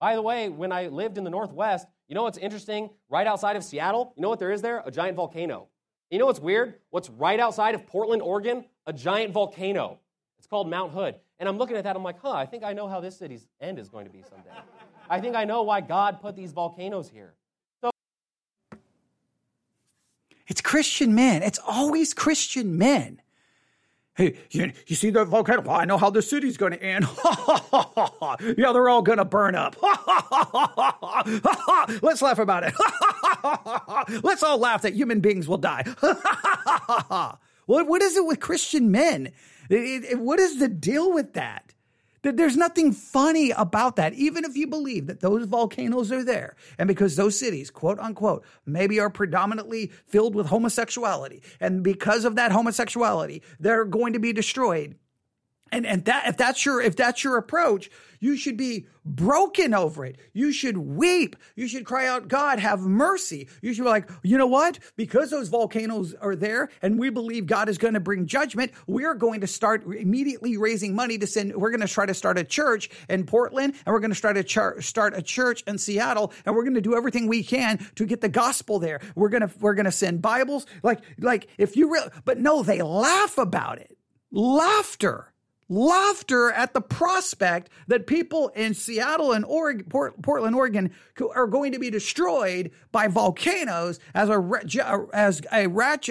By 0.00 0.14
the 0.14 0.22
way, 0.22 0.48
when 0.48 0.70
I 0.70 0.86
lived 0.86 1.18
in 1.18 1.24
the 1.24 1.30
Northwest, 1.30 1.88
you 2.06 2.14
know 2.14 2.22
what's 2.22 2.38
interesting? 2.38 2.90
Right 3.08 3.26
outside 3.26 3.56
of 3.56 3.64
Seattle, 3.64 4.12
you 4.16 4.22
know 4.22 4.28
what 4.28 4.38
there 4.38 4.52
is 4.52 4.62
there? 4.62 4.82
A 4.86 4.90
giant 4.90 5.16
volcano. 5.16 5.68
You 6.10 6.18
know 6.18 6.26
what's 6.26 6.40
weird? 6.40 6.74
What's 6.90 7.10
right 7.10 7.38
outside 7.38 7.74
of 7.74 7.86
Portland, 7.86 8.22
Oregon? 8.22 8.64
A 8.86 8.92
giant 8.92 9.32
volcano. 9.32 9.98
It's 10.38 10.46
called 10.46 10.70
Mount 10.70 10.92
Hood. 10.92 11.16
And 11.38 11.48
I'm 11.48 11.58
looking 11.58 11.76
at 11.76 11.84
that, 11.84 11.94
I'm 11.94 12.02
like, 12.02 12.18
huh, 12.20 12.32
I 12.32 12.46
think 12.46 12.64
I 12.64 12.72
know 12.72 12.88
how 12.88 13.00
this 13.00 13.16
city's 13.18 13.46
end 13.60 13.78
is 13.78 13.88
going 13.88 14.06
to 14.06 14.10
be 14.10 14.22
someday. 14.22 14.50
I 15.10 15.20
think 15.20 15.36
I 15.36 15.44
know 15.44 15.62
why 15.62 15.80
God 15.80 16.20
put 16.20 16.34
these 16.34 16.52
volcanoes 16.52 17.08
here. 17.08 17.34
So 17.80 17.90
it's 20.46 20.60
Christian 20.60 21.14
men. 21.14 21.42
It's 21.42 21.60
always 21.66 22.14
Christian 22.14 22.76
men. 22.78 23.20
Hey, 24.18 24.34
you, 24.50 24.72
you 24.88 24.96
see 24.96 25.10
the 25.10 25.24
volcano? 25.24 25.60
Well, 25.60 25.76
I 25.76 25.84
know 25.84 25.96
how 25.96 26.10
the 26.10 26.22
city's 26.22 26.56
going 26.56 26.72
to 26.72 26.82
end. 26.82 27.06
yeah, 28.58 28.72
they're 28.72 28.88
all 28.88 29.00
going 29.00 29.18
to 29.18 29.24
burn 29.24 29.54
up. 29.54 29.76
Let's 32.02 32.20
laugh 32.20 32.40
about 32.40 32.64
it. 32.64 32.74
Let's 34.24 34.42
all 34.42 34.58
laugh 34.58 34.82
that 34.82 34.94
human 34.94 35.20
beings 35.20 35.46
will 35.46 35.58
die. 35.58 35.84
what, 37.66 37.86
what 37.86 38.02
is 38.02 38.16
it 38.16 38.26
with 38.26 38.40
Christian 38.40 38.90
men? 38.90 39.30
It, 39.70 40.04
it, 40.04 40.18
what 40.18 40.40
is 40.40 40.58
the 40.58 40.66
deal 40.66 41.12
with 41.12 41.34
that? 41.34 41.67
There's 42.22 42.56
nothing 42.56 42.92
funny 42.92 43.50
about 43.50 43.96
that, 43.96 44.14
even 44.14 44.44
if 44.44 44.56
you 44.56 44.66
believe 44.66 45.06
that 45.06 45.20
those 45.20 45.46
volcanoes 45.46 46.10
are 46.10 46.24
there. 46.24 46.56
And 46.78 46.88
because 46.88 47.16
those 47.16 47.38
cities, 47.38 47.70
quote 47.70 47.98
unquote, 47.98 48.44
maybe 48.66 48.98
are 49.00 49.10
predominantly 49.10 49.92
filled 50.06 50.34
with 50.34 50.46
homosexuality. 50.46 51.42
And 51.60 51.82
because 51.82 52.24
of 52.24 52.36
that 52.36 52.52
homosexuality, 52.52 53.42
they're 53.60 53.84
going 53.84 54.12
to 54.14 54.18
be 54.18 54.32
destroyed. 54.32 54.96
And 55.72 55.86
and 55.86 56.04
that 56.06 56.28
if 56.28 56.36
that's 56.36 56.64
your 56.64 56.80
if 56.80 56.96
that's 56.96 57.22
your 57.24 57.36
approach, 57.36 57.90
you 58.20 58.36
should 58.36 58.56
be 58.56 58.86
broken 59.04 59.72
over 59.74 60.04
it. 60.04 60.16
You 60.32 60.52
should 60.52 60.76
weep. 60.76 61.36
You 61.56 61.68
should 61.68 61.84
cry 61.84 62.06
out, 62.06 62.28
God, 62.28 62.58
have 62.58 62.80
mercy. 62.80 63.48
You 63.62 63.72
should 63.72 63.84
be 63.84 63.88
like, 63.88 64.08
you 64.22 64.36
know 64.36 64.46
what? 64.46 64.78
Because 64.96 65.30
those 65.30 65.48
volcanoes 65.48 66.14
are 66.14 66.36
there 66.36 66.68
and 66.82 66.98
we 66.98 67.10
believe 67.10 67.46
God 67.46 67.68
is 67.68 67.78
going 67.78 67.94
to 67.94 68.00
bring 68.00 68.26
judgment, 68.26 68.72
we're 68.86 69.14
going 69.14 69.40
to 69.40 69.46
start 69.46 69.84
immediately 69.84 70.56
raising 70.56 70.94
money 70.94 71.18
to 71.18 71.26
send. 71.26 71.56
We're 71.56 71.70
going 71.70 71.80
to 71.80 71.88
try 71.88 72.06
to 72.06 72.14
start 72.14 72.38
a 72.38 72.44
church 72.44 72.90
in 73.08 73.24
Portland 73.24 73.74
and 73.86 73.92
we're 73.92 74.00
going 74.00 74.10
to 74.10 74.16
start 74.16 74.36
a 74.36 74.44
char- 74.44 74.80
start 74.80 75.16
a 75.16 75.22
church 75.22 75.62
in 75.66 75.78
Seattle 75.78 76.32
and 76.44 76.54
we're 76.54 76.64
going 76.64 76.74
to 76.74 76.80
do 76.80 76.96
everything 76.96 77.28
we 77.28 77.42
can 77.42 77.78
to 77.96 78.06
get 78.06 78.20
the 78.20 78.28
gospel 78.28 78.78
there. 78.78 79.00
We're 79.14 79.30
going 79.30 79.48
to 79.48 79.50
we're 79.60 79.74
going 79.74 79.86
to 79.86 79.92
send 79.92 80.22
Bibles 80.22 80.66
like 80.82 81.00
like 81.18 81.48
if 81.56 81.76
you 81.76 81.92
really 81.92 82.10
but 82.24 82.38
no, 82.38 82.62
they 82.62 82.82
laugh 82.82 83.38
about 83.38 83.78
it. 83.78 83.96
Laughter 84.30 85.32
laughter 85.68 86.50
at 86.50 86.72
the 86.72 86.80
prospect 86.80 87.70
that 87.88 88.06
people 88.06 88.48
in 88.48 88.74
Seattle 88.74 89.32
and 89.32 89.44
Oregon, 89.44 89.86
Port, 89.88 90.20
Portland, 90.22 90.56
Oregon, 90.56 90.90
are 91.34 91.46
going 91.46 91.72
to 91.72 91.78
be 91.78 91.90
destroyed 91.90 92.70
by 92.92 93.08
volcanoes 93.08 94.00
as 94.14 94.28
a 94.28 94.50
as 95.12 95.42
a, 95.52 95.66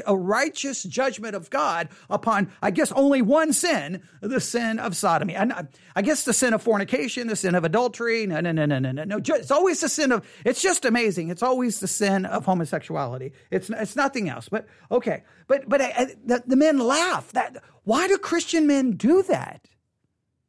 a 0.05 0.16
righteous 0.16 0.84
judgment 0.84 1.36
of 1.36 1.49
God 1.49 1.89
upon, 2.10 2.51
I 2.62 2.72
guess, 2.72 2.91
only 2.91 3.22
one 3.22 3.53
sin: 3.53 4.03
the 4.22 4.39
sin 4.39 4.80
of 4.80 4.95
sodomy. 4.95 5.36
And 5.36 5.53
I 5.95 6.01
guess 6.01 6.24
the 6.24 6.34
sin 6.34 6.53
of 6.53 6.62
fornication, 6.62 7.28
the 7.28 7.36
sin 7.36 7.55
of 7.55 7.64
adultery. 7.64 8.28
No, 8.28 8.39
no, 8.39 8.51
no, 8.51 8.66
no, 8.66 8.80
no, 8.80 8.91
no, 8.91 9.03
no. 9.03 9.18
It's 9.18 9.51
always 9.51 9.82
the 9.82 9.89
sin 9.89 10.12
of. 10.12 10.28
It's 10.45 10.62
just 10.62 10.86
amazing. 10.86 11.30
It's 11.30 11.43
always 11.43 11.80
the 11.80 11.88
sin 11.88 12.26
of 12.26 12.45
homosexuality. 12.45 13.34
It's 13.49 13.70
it's 13.70 13.95
nothing 13.95 14.30
else. 14.30 14.49
But 14.49 14.68
okay, 14.91 15.24
but 15.47 15.68
but 15.68 15.82
I, 15.82 15.93
I, 15.97 16.05
the, 16.26 16.43
the 16.45 16.55
men 16.55 16.80
laugh 16.80 17.32
that 17.32 17.64
why 17.88 18.09
do 18.09 18.17
Christian 18.17 18.67
men 18.67 18.97
do 18.97 19.23
that? 19.23 19.61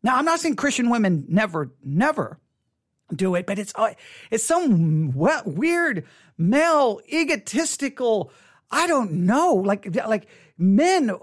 Now, 0.02 0.16
I'm 0.16 0.24
not 0.24 0.40
saying 0.40 0.56
Christian 0.56 0.90
women 0.90 1.24
never, 1.28 1.70
never 1.84 2.40
do 3.14 3.36
it, 3.36 3.46
but 3.46 3.60
it's 3.60 3.72
uh, 3.76 3.94
it's 4.32 4.42
some 4.42 5.12
weird 5.12 6.04
male 6.36 7.00
egotistical. 7.08 8.32
I 8.72 8.88
don't 8.88 9.12
know, 9.12 9.54
like 9.54 9.86
like 9.94 10.26
men 10.58 11.16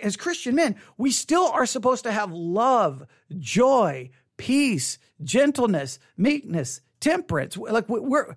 as 0.00 0.16
Christian 0.16 0.54
men, 0.54 0.76
we 0.96 1.10
still 1.10 1.48
are 1.48 1.66
supposed 1.66 2.04
to 2.04 2.12
have 2.12 2.30
love, 2.30 3.04
joy, 3.36 4.10
peace, 4.36 5.00
gentleness, 5.24 5.98
meekness, 6.16 6.82
temperance. 7.00 7.56
Like 7.56 7.88
we're 7.88 8.36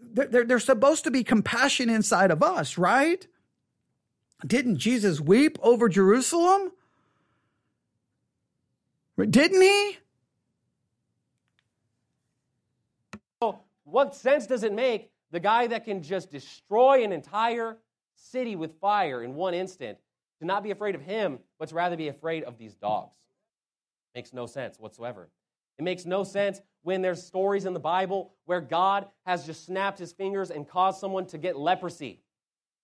they're, 0.00 0.46
they're 0.46 0.58
supposed 0.58 1.04
to 1.04 1.10
be 1.10 1.22
compassion 1.22 1.90
inside 1.90 2.30
of 2.30 2.42
us, 2.42 2.78
right? 2.78 3.26
Didn't 4.44 4.78
Jesus 4.78 5.20
weep 5.20 5.58
over 5.62 5.88
Jerusalem? 5.88 6.72
Didn't 9.18 9.62
he? 9.62 9.98
what 13.84 14.14
sense 14.14 14.46
does 14.46 14.62
it 14.62 14.74
make 14.74 15.10
the 15.30 15.40
guy 15.40 15.68
that 15.68 15.84
can 15.84 16.02
just 16.02 16.30
destroy 16.30 17.02
an 17.02 17.12
entire 17.12 17.78
city 18.14 18.56
with 18.56 18.78
fire 18.80 19.22
in 19.22 19.34
one 19.34 19.54
instant 19.54 19.96
to 20.40 20.44
not 20.44 20.62
be 20.62 20.70
afraid 20.70 20.94
of 20.94 21.00
him, 21.00 21.38
but 21.58 21.68
to 21.70 21.74
rather 21.74 21.96
be 21.96 22.08
afraid 22.08 22.44
of 22.44 22.58
these 22.58 22.74
dogs? 22.74 23.14
Makes 24.14 24.34
no 24.34 24.44
sense 24.46 24.78
whatsoever. 24.78 25.30
It 25.78 25.82
makes 25.82 26.04
no 26.04 26.24
sense 26.24 26.60
when 26.82 27.00
there's 27.00 27.22
stories 27.22 27.64
in 27.64 27.72
the 27.74 27.80
Bible 27.80 28.32
where 28.44 28.60
God 28.60 29.06
has 29.24 29.46
just 29.46 29.64
snapped 29.64 29.98
his 29.98 30.12
fingers 30.12 30.50
and 30.50 30.68
caused 30.68 31.00
someone 31.00 31.26
to 31.26 31.38
get 31.38 31.56
leprosy. 31.56 32.20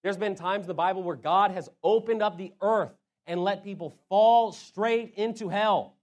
There's 0.03 0.17
been 0.17 0.35
times 0.35 0.65
in 0.65 0.69
the 0.69 0.75
Bible 0.75 1.03
where 1.03 1.17
God 1.17 1.53
has 1.53 1.69
opened 1.83 2.23
up 2.23 2.37
the 2.37 2.53
earth 2.61 2.93
and 3.27 3.43
let 3.43 3.63
people 3.63 3.95
fall 4.09 4.53
straight 4.53 5.15
into 5.17 5.49
hell. 5.49 5.95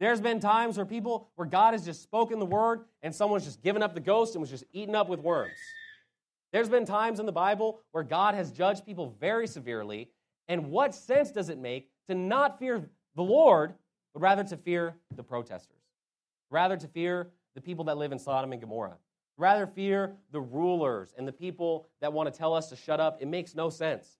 There's 0.00 0.20
been 0.20 0.40
times 0.40 0.76
where 0.76 0.86
people, 0.86 1.28
where 1.36 1.46
God 1.46 1.74
has 1.74 1.84
just 1.84 2.02
spoken 2.02 2.38
the 2.38 2.46
word 2.46 2.80
and 3.02 3.14
someone's 3.14 3.44
just 3.44 3.62
given 3.62 3.82
up 3.82 3.94
the 3.94 4.00
ghost 4.00 4.34
and 4.34 4.40
was 4.40 4.50
just 4.50 4.64
eaten 4.72 4.94
up 4.94 5.08
with 5.08 5.20
worms. 5.20 5.52
There's 6.52 6.68
been 6.68 6.86
times 6.86 7.20
in 7.20 7.26
the 7.26 7.32
Bible 7.32 7.80
where 7.92 8.02
God 8.02 8.34
has 8.34 8.50
judged 8.50 8.84
people 8.84 9.14
very 9.20 9.46
severely. 9.46 10.10
And 10.48 10.70
what 10.70 10.94
sense 10.94 11.30
does 11.30 11.48
it 11.48 11.58
make 11.58 11.90
to 12.08 12.14
not 12.14 12.58
fear 12.58 12.88
the 13.14 13.22
Lord, 13.22 13.74
but 14.12 14.22
rather 14.22 14.42
to 14.42 14.56
fear 14.56 14.94
the 15.14 15.22
protesters? 15.22 15.76
Rather 16.50 16.76
to 16.76 16.88
fear 16.88 17.28
the 17.54 17.60
people 17.60 17.84
that 17.84 17.98
live 17.98 18.10
in 18.10 18.18
Sodom 18.18 18.50
and 18.52 18.60
Gomorrah? 18.60 18.96
Rather 19.40 19.66
fear 19.66 20.12
the 20.32 20.40
rulers 20.40 21.14
and 21.16 21.26
the 21.26 21.32
people 21.32 21.86
that 22.02 22.12
want 22.12 22.30
to 22.30 22.38
tell 22.38 22.52
us 22.52 22.68
to 22.68 22.76
shut 22.76 23.00
up. 23.00 23.22
It 23.22 23.26
makes 23.26 23.54
no 23.54 23.70
sense. 23.70 24.18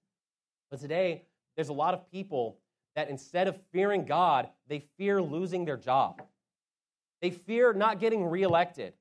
But 0.71 0.81
today, 0.81 1.27
there's 1.57 1.69
a 1.69 1.75
lot 1.75 1.93
of 1.93 2.11
people 2.11 2.57
that 2.97 3.11
instead 3.11 3.47
of 3.47 3.59
fearing 3.71 4.07
God, 4.07 4.49
they 4.67 4.79
fear 4.97 5.21
losing 5.21 5.67
their 5.67 5.77
job. 5.77 6.23
They 7.21 7.31
fear 7.31 7.75
not 7.75 8.01
getting 8.01 8.25
reelected. 8.25 8.95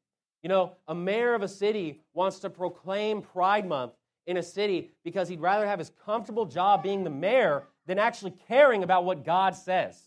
You 0.43 0.49
know, 0.49 0.74
a 0.89 0.93
mayor 0.93 1.36
of 1.36 1.41
a 1.41 1.47
city 1.47 2.01
wants 2.13 2.39
to 2.39 2.49
proclaim 2.49 3.22
Pride 3.22 3.65
Month 3.65 3.93
in 4.28 4.36
a 4.36 4.43
city 4.43 4.91
because 5.05 5.30
he'd 5.30 5.39
rather 5.39 5.65
have 5.65 5.80
his 5.80 5.93
comfortable 6.05 6.45
job 6.45 6.84
being 6.84 7.05
the 7.05 7.09
mayor 7.09 7.63
than 7.88 7.97
actually 7.97 8.34
caring 8.49 8.84
about 8.84 9.05
what 9.05 9.24
God 9.24 9.55
says. 9.55 9.97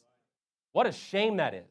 What 0.73 0.87
a 0.87 0.93
shame 0.93 1.39
that 1.39 1.55
is. 1.55 1.71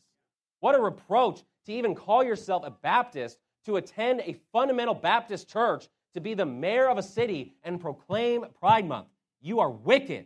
What 0.62 0.74
a 0.74 0.82
reproach 0.82 1.44
to 1.68 1.74
even 1.74 1.94
call 1.94 2.24
yourself 2.24 2.64
a 2.66 2.72
Baptist 2.72 3.38
to 3.66 3.78
attend 3.78 4.22
a 4.22 4.36
fundamental 4.52 4.94
Baptist 4.94 5.50
church 5.50 5.88
to 6.14 6.22
be 6.22 6.34
the 6.34 6.46
mayor 6.46 6.90
of 6.90 6.98
a 6.98 7.04
city 7.04 7.54
and 7.64 7.80
proclaim 7.80 8.46
Pride 8.60 8.88
Month. 8.88 9.08
You 9.42 9.60
are 9.60 9.70
wicked. 9.70 10.26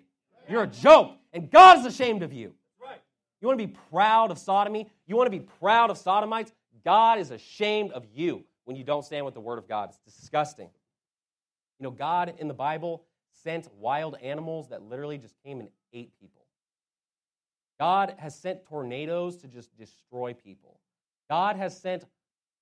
You're 0.49 0.63
a 0.63 0.67
joke, 0.67 1.13
and 1.33 1.49
God 1.49 1.79
is 1.79 1.85
ashamed 1.85 2.23
of 2.23 2.33
you. 2.33 2.53
You 3.41 3.47
want 3.47 3.59
to 3.59 3.67
be 3.67 3.75
proud 3.91 4.31
of 4.31 4.39
sodomy? 4.39 4.89
You 5.05 5.15
want 5.15 5.27
to 5.27 5.37
be 5.37 5.45
proud 5.59 5.91
of 5.91 5.97
sodomites? 5.97 6.51
God 6.83 7.19
is 7.19 7.31
ashamed 7.31 7.91
of 7.91 8.05
you 8.13 8.43
when 8.63 8.75
you 8.75 8.83
don't 8.83 9.03
stand 9.03 9.25
with 9.25 9.33
the 9.33 9.39
word 9.39 9.59
of 9.59 9.67
God. 9.67 9.89
It's 9.89 10.17
disgusting. 10.17 10.69
You 11.79 11.83
know, 11.83 11.91
God 11.91 12.33
in 12.39 12.47
the 12.47 12.53
Bible 12.53 13.03
sent 13.43 13.67
wild 13.75 14.17
animals 14.21 14.69
that 14.69 14.81
literally 14.81 15.17
just 15.17 15.35
came 15.43 15.59
and 15.59 15.69
ate 15.93 16.11
people. 16.19 16.45
God 17.79 18.15
has 18.17 18.33
sent 18.33 18.65
tornadoes 18.65 19.35
to 19.37 19.47
just 19.47 19.75
destroy 19.77 20.33
people. 20.33 20.79
God 21.29 21.55
has 21.57 21.77
sent 21.77 22.05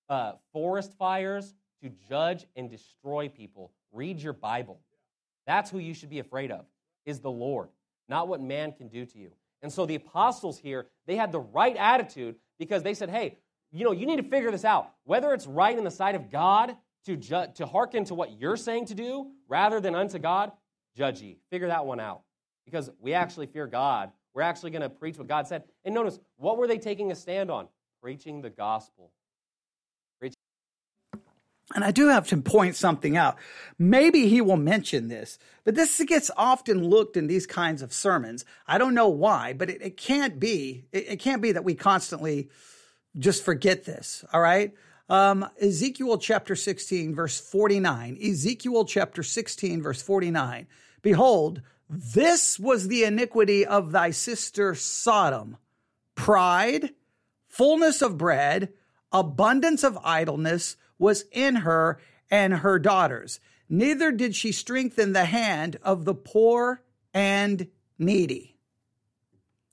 uh, 0.09 0.33
forest 0.51 0.93
fires 0.97 1.53
to 1.81 1.89
judge 2.09 2.45
and 2.55 2.69
destroy 2.69 3.29
people. 3.29 3.71
Read 3.91 4.19
your 4.19 4.33
Bible. 4.33 4.79
That's 5.45 5.69
who 5.69 5.79
you 5.79 5.93
should 5.93 6.09
be 6.09 6.19
afraid 6.19 6.51
of, 6.51 6.65
is 7.05 7.19
the 7.19 7.31
Lord, 7.31 7.69
not 8.07 8.27
what 8.27 8.41
man 8.41 8.71
can 8.71 8.87
do 8.87 9.05
to 9.05 9.17
you. 9.17 9.31
And 9.61 9.71
so 9.71 9.85
the 9.85 9.95
apostles 9.95 10.57
here, 10.57 10.87
they 11.07 11.15
had 11.15 11.31
the 11.31 11.39
right 11.39 11.75
attitude 11.75 12.35
because 12.59 12.83
they 12.83 12.93
said, 12.93 13.09
hey, 13.09 13.37
you 13.71 13.83
know, 13.83 13.91
you 13.91 14.05
need 14.05 14.17
to 14.17 14.29
figure 14.29 14.51
this 14.51 14.65
out. 14.65 14.91
Whether 15.03 15.33
it's 15.33 15.47
right 15.47 15.77
in 15.77 15.83
the 15.83 15.91
sight 15.91 16.15
of 16.15 16.31
God 16.31 16.75
to, 17.05 17.15
ju- 17.15 17.47
to 17.55 17.65
hearken 17.65 18.05
to 18.05 18.13
what 18.13 18.39
you're 18.39 18.57
saying 18.57 18.85
to 18.87 18.95
do 18.95 19.31
rather 19.47 19.79
than 19.79 19.95
unto 19.95 20.19
God, 20.19 20.51
judge 20.95 21.21
ye. 21.21 21.37
Figure 21.49 21.67
that 21.67 21.85
one 21.85 21.99
out. 21.99 22.21
Because 22.65 22.89
we 22.99 23.13
actually 23.13 23.47
fear 23.47 23.67
God. 23.67 24.11
We're 24.33 24.43
actually 24.43 24.71
going 24.71 24.83
to 24.83 24.89
preach 24.89 25.17
what 25.17 25.27
God 25.27 25.47
said. 25.47 25.63
And 25.83 25.93
notice, 25.93 26.19
what 26.37 26.57
were 26.57 26.67
they 26.67 26.77
taking 26.77 27.11
a 27.11 27.15
stand 27.15 27.51
on? 27.51 27.67
Preaching 28.01 28.41
the 28.41 28.49
gospel. 28.49 29.11
And 31.73 31.83
I 31.83 31.91
do 31.91 32.09
have 32.09 32.27
to 32.27 32.37
point 32.37 32.75
something 32.75 33.15
out. 33.15 33.37
Maybe 33.79 34.27
he 34.27 34.41
will 34.41 34.57
mention 34.57 35.07
this, 35.07 35.39
but 35.63 35.75
this 35.75 36.01
gets 36.05 36.29
often 36.35 36.83
looked 36.83 37.15
in 37.15 37.27
these 37.27 37.47
kinds 37.47 37.81
of 37.81 37.93
sermons. 37.93 38.43
I 38.67 38.77
don't 38.77 38.93
know 38.93 39.07
why, 39.07 39.53
but 39.53 39.69
it, 39.69 39.81
it 39.81 39.97
can't 39.97 40.39
be. 40.39 40.85
It, 40.91 41.07
it, 41.09 41.19
can't 41.19 41.41
be 41.41 41.53
that 41.53 41.63
we 41.63 41.73
constantly 41.73 42.49
just 43.17 43.43
forget 43.43 43.85
this. 43.85 44.25
All 44.33 44.41
right. 44.41 44.73
Um, 45.09 45.49
Ezekiel 45.61 46.17
chapter 46.17 46.55
16, 46.55 47.15
verse 47.15 47.39
49. 47.39 48.17
Ezekiel 48.21 48.85
chapter 48.85 49.23
16, 49.23 49.81
verse 49.81 50.01
49. 50.01 50.67
Behold, 51.01 51.61
this 51.89 52.59
was 52.59 52.87
the 52.87 53.03
iniquity 53.03 53.65
of 53.65 53.91
thy 53.91 54.11
sister 54.11 54.75
Sodom 54.75 55.57
pride, 56.15 56.91
fullness 57.47 58.01
of 58.01 58.17
bread, 58.17 58.71
abundance 59.11 59.83
of 59.83 59.97
idleness 60.03 60.77
was 60.97 61.25
in 61.31 61.57
her 61.57 61.99
and 62.29 62.55
her 62.55 62.79
daughters. 62.79 63.39
Neither 63.69 64.11
did 64.11 64.35
she 64.35 64.51
strengthen 64.51 65.13
the 65.13 65.25
hand 65.25 65.77
of 65.83 66.05
the 66.05 66.15
poor 66.15 66.83
and 67.13 67.67
needy. 67.97 68.52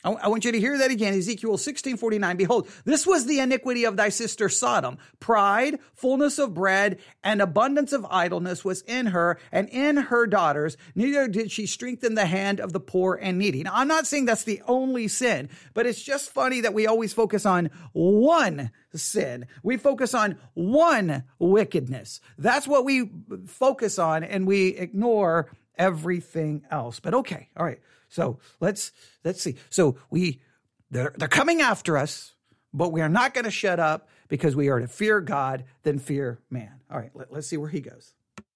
I 0.03 0.29
want 0.29 0.47
you 0.47 0.53
to 0.53 0.61
hear 0.61 0.79
that 0.79 0.91
again. 0.91 1.13
Ezekiel 1.13 1.59
16, 1.59 1.99
49. 1.99 2.37
Behold, 2.39 2.69
this 2.87 3.07
was 3.07 3.27
the 3.27 3.39
iniquity 3.39 3.85
of 3.85 3.97
thy 3.97 4.09
sister 4.09 4.49
Sodom. 4.49 4.97
Pride, 5.19 5.79
fullness 5.93 6.39
of 6.39 6.55
bread, 6.55 6.99
and 7.23 7.43
abundance 7.43 7.93
of 7.93 8.07
idleness 8.09 8.65
was 8.65 8.81
in 8.83 9.07
her 9.07 9.39
and 9.53 9.69
in 9.69 9.99
her 9.99 10.27
daughters. 10.27 10.79
Neither 10.95 11.29
did 11.29 11.53
she 11.53 11.67
strengthen 11.67 12.15
the 12.15 12.25
hand 12.25 12.61
of 12.61 12.73
the 12.73 12.81
poor 12.81 13.19
and 13.21 13.39
needy. 13.39 13.63
Now, 13.63 13.73
I'm 13.75 13.89
not 13.89 14.07
saying 14.07 14.25
that's 14.25 14.45
the 14.45 14.63
only 14.67 15.07
sin, 15.07 15.51
but 15.75 15.85
it's 15.85 16.03
just 16.03 16.31
funny 16.31 16.63
that 16.63 16.73
we 16.73 16.87
always 16.87 17.13
focus 17.13 17.45
on 17.45 17.69
one 17.93 18.71
sin. 18.95 19.47
We 19.63 19.77
focus 19.77 20.15
on 20.15 20.39
one 20.55 21.25
wickedness. 21.39 22.21
That's 22.39 22.67
what 22.67 22.87
we 22.87 23.11
focus 23.47 23.99
on 23.99 24.25
and 24.25 24.47
we 24.47 24.69
ignore 24.69 25.51
everything 25.77 26.63
else. 26.71 27.01
But 27.01 27.15
okay, 27.15 27.49
all 27.55 27.67
right. 27.67 27.81
So 28.11 28.39
let's 28.61 28.93
let's 29.25 29.43
see. 29.43 29.57
So 29.71 29.97
we 30.11 30.43
They're, 30.91 31.15
they're 31.17 31.29
coming 31.29 31.63
after 31.63 31.97
us, 31.97 32.35
but 32.75 32.93
we 32.93 33.01
are 33.01 33.09
not 33.09 33.33
going 33.33 33.45
to 33.45 33.51
shut 33.51 33.81
up 33.81 34.09
because 34.29 34.55
we 34.55 34.69
are 34.69 34.81
to 34.81 34.89
fear 34.89 35.21
God 35.21 35.65
than 35.85 35.99
fear 35.99 36.41
man. 36.51 36.81
All 36.91 36.99
right, 36.99 37.13
let, 37.15 37.33
us 37.33 37.47
see 37.47 37.57
where 37.57 37.71
he 37.71 37.81
goes. 37.81 38.15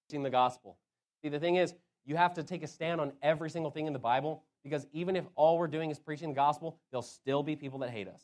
The 0.09 0.29
gospel. 0.29 0.77
See, 1.21 1.29
the 1.29 1.39
thing 1.39 1.55
is, 1.55 1.73
you 2.05 2.15
have 2.15 2.35
to 2.35 2.43
take 2.43 2.63
a 2.63 2.67
stand 2.67 3.01
on 3.01 3.11
every 3.21 3.49
single 3.49 3.71
thing 3.71 3.87
in 3.87 3.93
the 3.93 3.99
Bible 3.99 4.43
because 4.63 4.85
even 4.93 5.15
if 5.15 5.25
all 5.35 5.57
we're 5.57 5.67
doing 5.67 5.89
is 5.89 5.99
preaching 5.99 6.29
the 6.29 6.35
gospel, 6.35 6.77
there'll 6.91 7.01
still 7.01 7.43
be 7.43 7.55
people 7.55 7.79
that 7.79 7.89
hate 7.89 8.07
us. 8.07 8.21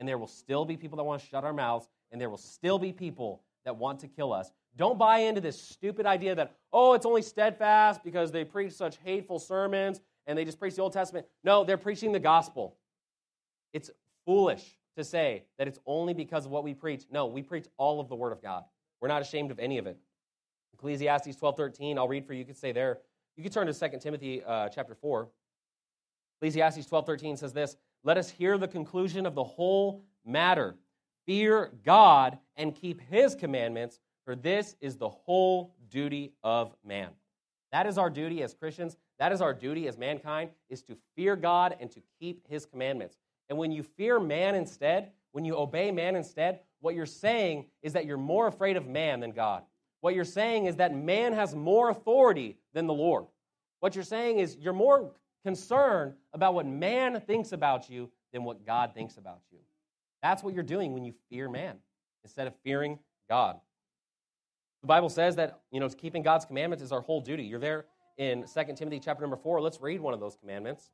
And 0.00 0.08
there 0.08 0.18
will 0.18 0.26
still 0.26 0.64
be 0.64 0.76
people 0.76 0.96
that 0.96 1.04
want 1.04 1.22
to 1.22 1.28
shut 1.28 1.44
our 1.44 1.52
mouths, 1.52 1.88
and 2.10 2.20
there 2.20 2.28
will 2.28 2.36
still 2.36 2.78
be 2.78 2.92
people 2.92 3.42
that 3.64 3.76
want 3.76 4.00
to 4.00 4.08
kill 4.08 4.32
us. 4.32 4.50
Don't 4.76 4.98
buy 4.98 5.18
into 5.18 5.40
this 5.40 5.60
stupid 5.60 6.06
idea 6.06 6.34
that, 6.34 6.54
oh, 6.72 6.94
it's 6.94 7.06
only 7.06 7.22
Stedfast 7.22 8.02
because 8.02 8.32
they 8.32 8.44
preach 8.44 8.72
such 8.72 8.96
hateful 9.04 9.38
sermons 9.38 10.00
and 10.26 10.38
they 10.38 10.44
just 10.44 10.58
preach 10.58 10.76
the 10.76 10.82
Old 10.82 10.92
Testament. 10.92 11.26
No, 11.44 11.64
they're 11.64 11.76
preaching 11.76 12.12
the 12.12 12.20
gospel. 12.20 12.76
It's 13.72 13.90
foolish 14.24 14.78
to 14.96 15.04
say 15.04 15.44
that 15.58 15.66
it's 15.66 15.78
only 15.86 16.14
because 16.14 16.46
of 16.46 16.50
what 16.50 16.64
we 16.64 16.74
preach. 16.74 17.04
No, 17.10 17.26
we 17.26 17.42
preach 17.42 17.66
all 17.76 18.00
of 18.00 18.08
the 18.08 18.14
Word 18.14 18.32
of 18.32 18.42
God. 18.42 18.64
We're 19.00 19.08
not 19.08 19.22
ashamed 19.22 19.50
of 19.50 19.58
any 19.58 19.78
of 19.78 19.86
it. 19.86 19.98
Ecclesiastes 20.74 21.36
12 21.36 21.56
13, 21.56 21.98
I'll 21.98 22.08
read 22.08 22.26
for 22.26 22.32
you. 22.32 22.40
You 22.40 22.44
can 22.44 22.54
say 22.54 22.72
there. 22.72 22.98
You 23.36 23.42
can 23.42 23.52
turn 23.52 23.66
to 23.66 23.72
2 23.72 23.98
Timothy 23.98 24.42
uh, 24.44 24.68
chapter 24.68 24.94
4. 24.94 25.28
Ecclesiastes 26.40 26.86
12 26.86 27.06
13 27.06 27.36
says 27.36 27.52
this 27.52 27.76
Let 28.04 28.18
us 28.18 28.30
hear 28.30 28.58
the 28.58 28.68
conclusion 28.68 29.26
of 29.26 29.34
the 29.34 29.44
whole 29.44 30.04
matter. 30.24 30.76
Fear 31.26 31.72
God 31.84 32.38
and 32.56 32.74
keep 32.74 33.00
his 33.00 33.34
commandments, 33.34 34.00
for 34.24 34.34
this 34.34 34.74
is 34.80 34.96
the 34.96 35.08
whole 35.08 35.74
duty 35.88 36.32
of 36.42 36.74
man. 36.84 37.10
That 37.72 37.86
is 37.86 37.98
our 37.98 38.10
duty 38.10 38.42
as 38.42 38.54
Christians. 38.54 38.96
That 39.18 39.32
is 39.32 39.40
our 39.40 39.54
duty 39.54 39.88
as 39.88 39.98
mankind, 39.98 40.50
is 40.68 40.82
to 40.82 40.96
fear 41.16 41.36
God 41.36 41.76
and 41.80 41.90
to 41.90 42.02
keep 42.20 42.46
his 42.48 42.66
commandments. 42.66 43.16
And 43.48 43.58
when 43.58 43.72
you 43.72 43.82
fear 43.82 44.20
man 44.20 44.54
instead, 44.54 45.10
when 45.32 45.44
you 45.44 45.56
obey 45.56 45.90
man 45.90 46.14
instead, 46.14 46.60
what 46.80 46.94
you're 46.94 47.06
saying 47.06 47.66
is 47.82 47.94
that 47.94 48.04
you're 48.04 48.16
more 48.18 48.46
afraid 48.46 48.76
of 48.76 48.86
man 48.86 49.20
than 49.20 49.32
God. 49.32 49.62
What 50.00 50.14
you're 50.14 50.24
saying 50.24 50.66
is 50.66 50.76
that 50.76 50.94
man 50.94 51.32
has 51.32 51.54
more 51.54 51.88
authority 51.90 52.58
than 52.74 52.86
the 52.86 52.94
Lord. 52.94 53.26
What 53.80 53.94
you're 53.94 54.04
saying 54.04 54.38
is 54.38 54.56
you're 54.56 54.72
more 54.72 55.12
concerned 55.44 56.14
about 56.32 56.54
what 56.54 56.66
man 56.66 57.20
thinks 57.20 57.52
about 57.52 57.88
you 57.88 58.10
than 58.32 58.44
what 58.44 58.66
God 58.66 58.94
thinks 58.94 59.16
about 59.16 59.40
you. 59.50 59.58
That's 60.22 60.42
what 60.42 60.54
you're 60.54 60.62
doing 60.62 60.92
when 60.92 61.04
you 61.04 61.14
fear 61.30 61.48
man 61.48 61.76
instead 62.24 62.46
of 62.46 62.54
fearing 62.64 62.98
God. 63.28 63.60
The 64.82 64.88
Bible 64.88 65.08
says 65.08 65.36
that, 65.36 65.60
you 65.70 65.78
know, 65.78 65.88
keeping 65.88 66.22
God's 66.22 66.44
commandments 66.44 66.82
is 66.82 66.90
our 66.90 67.00
whole 67.00 67.20
duty. 67.20 67.44
You're 67.44 67.60
there 67.60 67.84
in 68.18 68.44
2 68.44 68.74
Timothy 68.74 68.98
chapter 68.98 69.22
number 69.22 69.36
4. 69.36 69.60
Let's 69.60 69.80
read 69.80 70.00
one 70.00 70.12
of 70.12 70.18
those 70.18 70.36
commandments. 70.36 70.90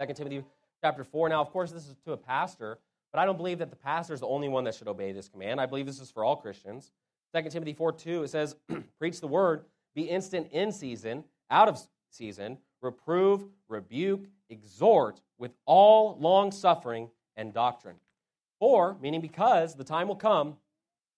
2 0.00 0.12
Timothy 0.12 0.44
chapter 0.82 1.02
4. 1.02 1.30
Now, 1.30 1.40
of 1.40 1.50
course, 1.50 1.72
this 1.72 1.88
is 1.88 1.96
to 2.04 2.12
a 2.12 2.16
pastor, 2.18 2.78
but 3.10 3.18
I 3.18 3.24
don't 3.24 3.38
believe 3.38 3.58
that 3.60 3.70
the 3.70 3.76
pastor 3.76 4.12
is 4.12 4.20
the 4.20 4.26
only 4.26 4.48
one 4.48 4.64
that 4.64 4.74
should 4.74 4.88
obey 4.88 5.12
this 5.12 5.28
command. 5.28 5.58
I 5.58 5.64
believe 5.64 5.86
this 5.86 6.00
is 6.00 6.10
for 6.10 6.22
all 6.22 6.36
Christians. 6.36 6.92
2 7.34 7.48
Timothy 7.48 7.72
4 7.72 7.92
2, 7.92 8.24
it 8.24 8.28
says, 8.28 8.56
Preach 8.98 9.20
the 9.20 9.26
word, 9.26 9.64
be 9.94 10.02
instant 10.02 10.48
in 10.52 10.70
season, 10.70 11.24
out 11.50 11.68
of 11.68 11.80
season, 12.10 12.58
reprove, 12.82 13.44
rebuke, 13.68 14.26
exhort 14.50 15.22
with 15.38 15.52
all 15.64 16.18
long 16.20 16.52
suffering 16.52 17.08
and 17.36 17.54
doctrine. 17.54 17.96
For, 18.58 18.98
meaning 19.00 19.22
because, 19.22 19.74
the 19.74 19.84
time 19.84 20.08
will 20.08 20.16
come 20.16 20.56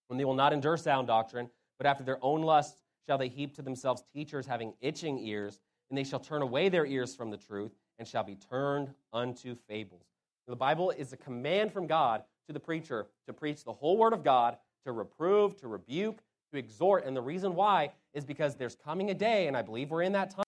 when 0.07 0.17
they 0.17 0.25
will 0.25 0.35
not 0.35 0.53
endure 0.53 0.77
sound 0.77 1.07
doctrine, 1.07 1.49
but 1.77 1.87
after 1.87 2.03
their 2.03 2.19
own 2.21 2.41
lusts 2.41 2.81
shall 3.05 3.17
they 3.17 3.27
heap 3.27 3.55
to 3.55 3.61
themselves 3.61 4.03
teachers 4.13 4.45
having 4.45 4.73
itching 4.81 5.19
ears, 5.19 5.59
and 5.89 5.97
they 5.97 6.03
shall 6.03 6.19
turn 6.19 6.41
away 6.41 6.69
their 6.69 6.85
ears 6.85 7.15
from 7.15 7.29
the 7.29 7.37
truth 7.37 7.71
and 7.99 8.07
shall 8.07 8.23
be 8.23 8.35
turned 8.35 8.93
unto 9.13 9.55
fables. 9.67 10.05
The 10.47 10.55
Bible 10.55 10.91
is 10.91 11.13
a 11.13 11.17
command 11.17 11.73
from 11.73 11.87
God 11.87 12.23
to 12.47 12.53
the 12.53 12.59
preacher 12.59 13.07
to 13.27 13.33
preach 13.33 13.63
the 13.63 13.73
whole 13.73 13.97
word 13.97 14.13
of 14.13 14.23
God, 14.23 14.57
to 14.85 14.91
reprove, 14.91 15.57
to 15.57 15.67
rebuke, 15.67 16.19
to 16.51 16.59
exhort. 16.59 17.05
And 17.05 17.15
the 17.15 17.21
reason 17.21 17.55
why 17.55 17.91
is 18.13 18.25
because 18.25 18.55
there's 18.55 18.75
coming 18.75 19.09
a 19.09 19.13
day, 19.13 19.47
and 19.47 19.57
I 19.57 19.61
believe 19.61 19.89
we're 19.91 20.03
in 20.03 20.13
that 20.13 20.31
time. 20.31 20.43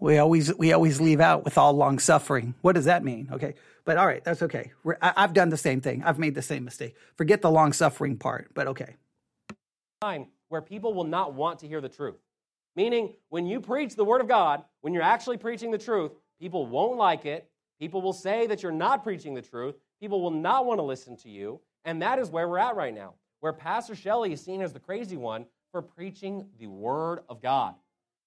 We 0.00 0.18
always 0.18 0.54
we 0.56 0.72
always 0.72 1.00
leave 1.00 1.20
out 1.20 1.44
with 1.44 1.58
all 1.58 1.72
long 1.72 1.98
suffering. 1.98 2.54
What 2.60 2.74
does 2.74 2.84
that 2.84 3.04
mean? 3.04 3.28
Okay, 3.32 3.54
but 3.84 3.96
all 3.96 4.06
right, 4.06 4.22
that's 4.22 4.42
okay. 4.42 4.72
I, 5.00 5.12
I've 5.16 5.32
done 5.32 5.48
the 5.48 5.56
same 5.56 5.80
thing. 5.80 6.02
I've 6.04 6.18
made 6.18 6.34
the 6.34 6.42
same 6.42 6.64
mistake. 6.64 6.94
Forget 7.16 7.42
the 7.42 7.50
long 7.50 7.72
suffering 7.72 8.16
part, 8.16 8.50
but 8.54 8.66
okay. 8.68 8.96
Time 10.04 10.26
where 10.48 10.60
people 10.60 10.94
will 10.94 11.04
not 11.04 11.34
want 11.34 11.58
to 11.60 11.68
hear 11.68 11.80
the 11.80 11.88
truth. 11.88 12.20
Meaning, 12.76 13.14
when 13.28 13.46
you 13.46 13.60
preach 13.60 13.96
the 13.96 14.04
word 14.04 14.20
of 14.20 14.28
God, 14.28 14.64
when 14.82 14.92
you're 14.92 15.02
actually 15.02 15.36
preaching 15.36 15.70
the 15.70 15.78
truth, 15.78 16.12
People 16.40 16.66
won't 16.66 16.98
like 16.98 17.26
it. 17.26 17.48
People 17.78 18.02
will 18.02 18.12
say 18.12 18.46
that 18.46 18.62
you're 18.62 18.72
not 18.72 19.02
preaching 19.02 19.34
the 19.34 19.42
truth. 19.42 19.76
People 20.00 20.20
will 20.20 20.30
not 20.30 20.66
want 20.66 20.78
to 20.78 20.82
listen 20.82 21.16
to 21.18 21.30
you. 21.30 21.60
And 21.84 22.02
that 22.02 22.18
is 22.18 22.30
where 22.30 22.48
we're 22.48 22.58
at 22.58 22.76
right 22.76 22.94
now, 22.94 23.14
where 23.40 23.52
Pastor 23.52 23.94
Shelley 23.94 24.32
is 24.32 24.42
seen 24.42 24.62
as 24.62 24.72
the 24.72 24.80
crazy 24.80 25.16
one 25.16 25.46
for 25.72 25.82
preaching 25.82 26.46
the 26.58 26.66
Word 26.66 27.20
of 27.28 27.42
God. 27.42 27.74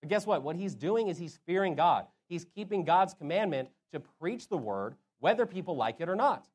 But 0.01 0.09
guess 0.09 0.25
what? 0.25 0.43
What 0.43 0.55
he's 0.55 0.75
doing 0.75 1.07
is 1.07 1.17
he's 1.17 1.39
fearing 1.45 1.75
God. 1.75 2.05
He's 2.27 2.45
keeping 2.45 2.83
God's 2.83 3.13
commandment 3.13 3.69
to 3.91 3.99
preach 3.99 4.47
the 4.47 4.57
Word, 4.57 4.95
whether 5.19 5.45
people 5.45 5.75
like 5.75 6.01
it 6.01 6.09
or 6.09 6.15
not. 6.15 6.47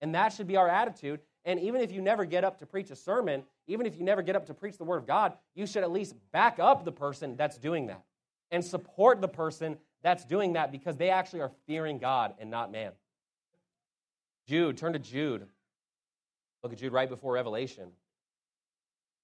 And 0.00 0.14
that 0.14 0.32
should 0.32 0.46
be 0.46 0.56
our 0.56 0.68
attitude. 0.68 1.20
And 1.48 1.58
even 1.60 1.80
if 1.80 1.90
you 1.90 2.02
never 2.02 2.26
get 2.26 2.44
up 2.44 2.58
to 2.58 2.66
preach 2.66 2.90
a 2.90 2.94
sermon, 2.94 3.42
even 3.66 3.86
if 3.86 3.96
you 3.96 4.04
never 4.04 4.20
get 4.20 4.36
up 4.36 4.44
to 4.48 4.54
preach 4.54 4.76
the 4.76 4.84
Word 4.84 4.98
of 4.98 5.06
God, 5.06 5.32
you 5.54 5.66
should 5.66 5.82
at 5.82 5.90
least 5.90 6.14
back 6.30 6.58
up 6.58 6.84
the 6.84 6.92
person 6.92 7.36
that's 7.36 7.56
doing 7.56 7.86
that 7.86 8.02
and 8.50 8.62
support 8.62 9.22
the 9.22 9.28
person 9.28 9.78
that's 10.02 10.26
doing 10.26 10.52
that 10.52 10.70
because 10.70 10.98
they 10.98 11.08
actually 11.08 11.40
are 11.40 11.50
fearing 11.66 11.96
God 11.96 12.34
and 12.38 12.50
not 12.50 12.70
man. 12.70 12.92
Jude, 14.46 14.76
turn 14.76 14.92
to 14.92 14.98
Jude. 14.98 15.46
Look 16.62 16.74
at 16.74 16.78
Jude 16.78 16.92
right 16.92 17.08
before 17.08 17.32
Revelation. 17.32 17.92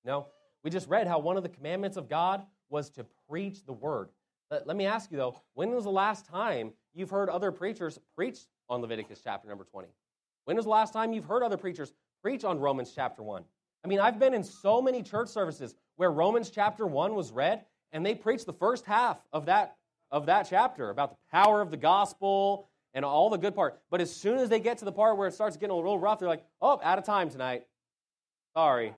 No, 0.03 0.29
we 0.63 0.71
just 0.71 0.89
read 0.89 1.07
how 1.07 1.19
one 1.19 1.37
of 1.37 1.43
the 1.43 1.51
commandments 1.51 1.99
of 1.99 2.09
God 2.09 2.43
was 2.71 2.89
to 2.93 3.05
preach 3.29 3.67
the 3.67 3.75
word. 3.75 4.09
Let, 4.51 4.67
let 4.67 4.79
me 4.79 4.87
ask 4.87 5.11
you 5.11 5.19
though, 5.19 5.43
when 5.53 5.73
was 5.73 5.85
the 5.85 5.91
last 5.91 6.25
time 6.25 6.73
you've 6.95 7.11
heard 7.11 7.29
other 7.29 7.53
preachers 7.53 7.99
preach 8.17 8.39
on 8.71 8.81
Leviticus 8.81 9.21
chapter 9.23 9.47
number 9.47 9.65
20? 9.65 9.89
When 10.47 10.57
was 10.57 10.65
the 10.65 10.71
last 10.71 10.95
time 10.95 11.13
you've 11.13 11.25
heard 11.25 11.43
other 11.43 11.57
preachers 11.59 11.93
preach 12.25 12.43
on 12.43 12.59
Romans 12.59 12.91
chapter 12.95 13.23
1? 13.23 13.45
I 13.85 13.87
mean, 13.87 14.01
I've 14.01 14.19
been 14.19 14.33
in 14.33 14.45
so 14.45 14.81
many 14.81 15.03
church 15.03 15.29
services 15.29 15.75
where 15.97 16.11
Romans 16.11 16.49
chapter 16.49 16.87
1 16.87 17.15
was 17.15 17.31
read, 17.31 17.67
and 17.93 18.05
they 18.05 18.15
preached 18.15 18.47
the 18.47 18.55
first 18.55 18.87
half 18.87 19.19
of 19.31 19.45
that 19.47 19.77
of 20.11 20.27
that 20.27 20.47
chapter 20.49 20.89
about 20.89 21.11
the 21.11 21.17
power 21.31 21.61
of 21.61 21.71
the 21.71 21.77
gospel 21.77 22.71
and 22.95 23.05
all 23.05 23.29
the 23.29 23.37
good 23.37 23.55
part. 23.55 23.79
But 23.91 24.01
as 24.01 24.11
soon 24.11 24.39
as 24.39 24.49
they 24.49 24.59
get 24.59 24.79
to 24.79 24.87
the 24.87 24.93
part 24.93 25.19
where 25.19 25.29
it 25.29 25.35
starts 25.35 25.57
getting 25.59 25.73
a 25.73 25.77
little 25.77 25.99
rough, 25.99 26.19
they're 26.19 26.29
like, 26.29 26.45
oh, 26.63 26.81
out 26.83 26.99
of 26.99 27.05
time 27.05 27.29
tonight. 27.29 27.67
Sorry. 28.57 28.95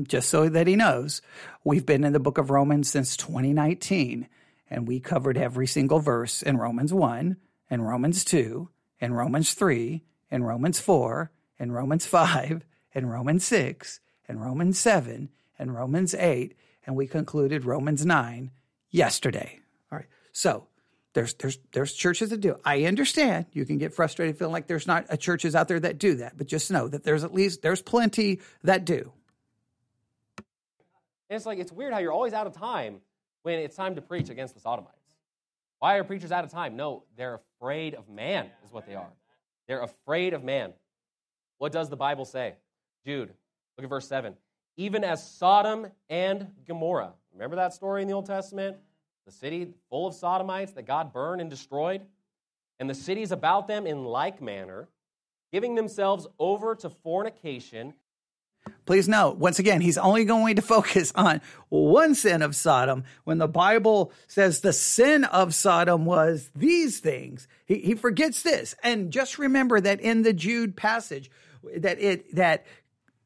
Just 0.00 0.30
so 0.30 0.48
that 0.48 0.66
he 0.66 0.76
knows, 0.76 1.20
we've 1.62 1.84
been 1.84 2.04
in 2.04 2.14
the 2.14 2.20
book 2.20 2.38
of 2.38 2.48
Romans 2.48 2.88
since 2.88 3.18
2019, 3.18 4.28
and 4.70 4.88
we 4.88 4.98
covered 4.98 5.36
every 5.36 5.66
single 5.66 5.98
verse 5.98 6.42
in 6.42 6.56
Romans 6.56 6.94
1, 6.94 7.36
and 7.68 7.86
Romans 7.86 8.24
2, 8.24 8.70
and 9.00 9.16
Romans 9.16 9.52
3, 9.52 10.04
and 10.30 10.46
Romans 10.46 10.78
4, 10.78 11.30
and 11.58 11.74
Romans 11.74 12.06
5, 12.06 12.64
and 12.94 13.10
Romans 13.10 13.44
6, 13.44 14.00
and 14.28 14.40
Romans 14.40 14.78
7, 14.78 15.28
and 15.58 15.74
Romans 15.74 16.14
8, 16.14 16.54
and 16.86 16.96
we 16.96 17.06
concluded 17.06 17.64
Romans 17.64 18.04
9 18.04 18.50
yesterday. 18.90 19.60
All 19.90 19.98
right. 19.98 20.08
So 20.32 20.66
there's 21.14 21.34
there's 21.34 21.58
there's 21.72 21.92
churches 21.92 22.30
that 22.30 22.40
do. 22.40 22.56
I 22.64 22.84
understand 22.84 23.46
you 23.52 23.64
can 23.64 23.78
get 23.78 23.94
frustrated 23.94 24.36
feeling 24.36 24.52
like 24.52 24.66
there's 24.66 24.86
not 24.86 25.06
a 25.08 25.16
churches 25.16 25.54
out 25.54 25.68
there 25.68 25.80
that 25.80 25.98
do 25.98 26.16
that, 26.16 26.36
but 26.36 26.46
just 26.46 26.70
know 26.70 26.88
that 26.88 27.04
there's 27.04 27.24
at 27.24 27.32
least 27.32 27.62
there's 27.62 27.80
plenty 27.82 28.40
that 28.62 28.84
do. 28.84 29.12
And 31.30 31.36
it's 31.36 31.46
like 31.46 31.58
it's 31.58 31.72
weird 31.72 31.92
how 31.92 32.00
you're 32.00 32.12
always 32.12 32.32
out 32.32 32.46
of 32.46 32.52
time 32.54 33.00
when 33.42 33.60
it's 33.60 33.76
time 33.76 33.94
to 33.94 34.02
preach 34.02 34.28
against 34.28 34.54
the 34.54 34.60
Sodomites. 34.60 34.98
Why 35.78 35.96
are 35.96 36.04
preachers 36.04 36.32
out 36.32 36.44
of 36.44 36.50
time? 36.50 36.76
No, 36.76 37.04
they're 37.16 37.40
afraid 37.58 37.94
of 37.94 38.08
man, 38.08 38.50
is 38.64 38.72
what 38.72 38.86
they 38.86 38.94
are. 38.94 39.12
They're 39.68 39.82
afraid 39.82 40.34
of 40.34 40.42
man. 40.42 40.72
What 41.58 41.72
does 41.72 41.88
the 41.88 41.96
Bible 41.96 42.24
say? 42.24 42.54
Jude, 43.06 43.32
look 43.76 43.84
at 43.84 43.90
verse 43.90 44.08
7. 44.08 44.34
Even 44.76 45.04
as 45.04 45.28
Sodom 45.28 45.86
and 46.08 46.48
Gomorrah. 46.66 47.12
Remember 47.32 47.56
that 47.56 47.74
story 47.74 48.02
in 48.02 48.08
the 48.08 48.14
Old 48.14 48.26
Testament? 48.26 48.76
the 49.24 49.32
city 49.32 49.68
full 49.88 50.06
of 50.06 50.14
sodomites 50.14 50.72
that 50.72 50.86
God 50.86 51.12
burned 51.12 51.40
and 51.40 51.48
destroyed, 51.48 52.02
and 52.78 52.90
the 52.90 52.94
cities 52.94 53.32
about 53.32 53.66
them 53.66 53.86
in 53.86 54.04
like 54.04 54.42
manner, 54.42 54.88
giving 55.52 55.74
themselves 55.74 56.26
over 56.38 56.74
to 56.74 56.90
fornication. 56.90 57.94
Please 58.86 59.08
note, 59.08 59.38
once 59.38 59.58
again, 59.58 59.80
he's 59.80 59.96
only 59.96 60.24
going 60.24 60.56
to 60.56 60.62
focus 60.62 61.12
on 61.16 61.40
one 61.68 62.14
sin 62.14 62.42
of 62.42 62.54
Sodom 62.54 63.04
when 63.24 63.38
the 63.38 63.48
Bible 63.48 64.12
says 64.26 64.60
the 64.60 64.72
sin 64.72 65.24
of 65.24 65.54
Sodom 65.54 66.04
was 66.04 66.50
these 66.54 67.00
things. 67.00 67.48
He, 67.64 67.76
he 67.76 67.94
forgets 67.94 68.42
this. 68.42 68.74
And 68.82 69.10
just 69.10 69.38
remember 69.38 69.80
that 69.80 70.00
in 70.00 70.22
the 70.22 70.32
Jude 70.32 70.76
passage, 70.76 71.30
that 71.76 71.98
it 71.98 72.34
that 72.36 72.66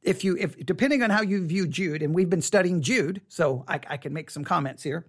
if 0.02 0.22
you 0.22 0.36
if 0.38 0.64
depending 0.64 1.02
on 1.02 1.10
how 1.10 1.22
you 1.22 1.44
view 1.44 1.66
Jude, 1.66 2.02
and 2.02 2.14
we've 2.14 2.30
been 2.30 2.42
studying 2.42 2.82
Jude, 2.82 3.20
so 3.28 3.64
I, 3.66 3.80
I 3.88 3.96
can 3.96 4.12
make 4.12 4.30
some 4.30 4.44
comments 4.44 4.82
here. 4.82 5.06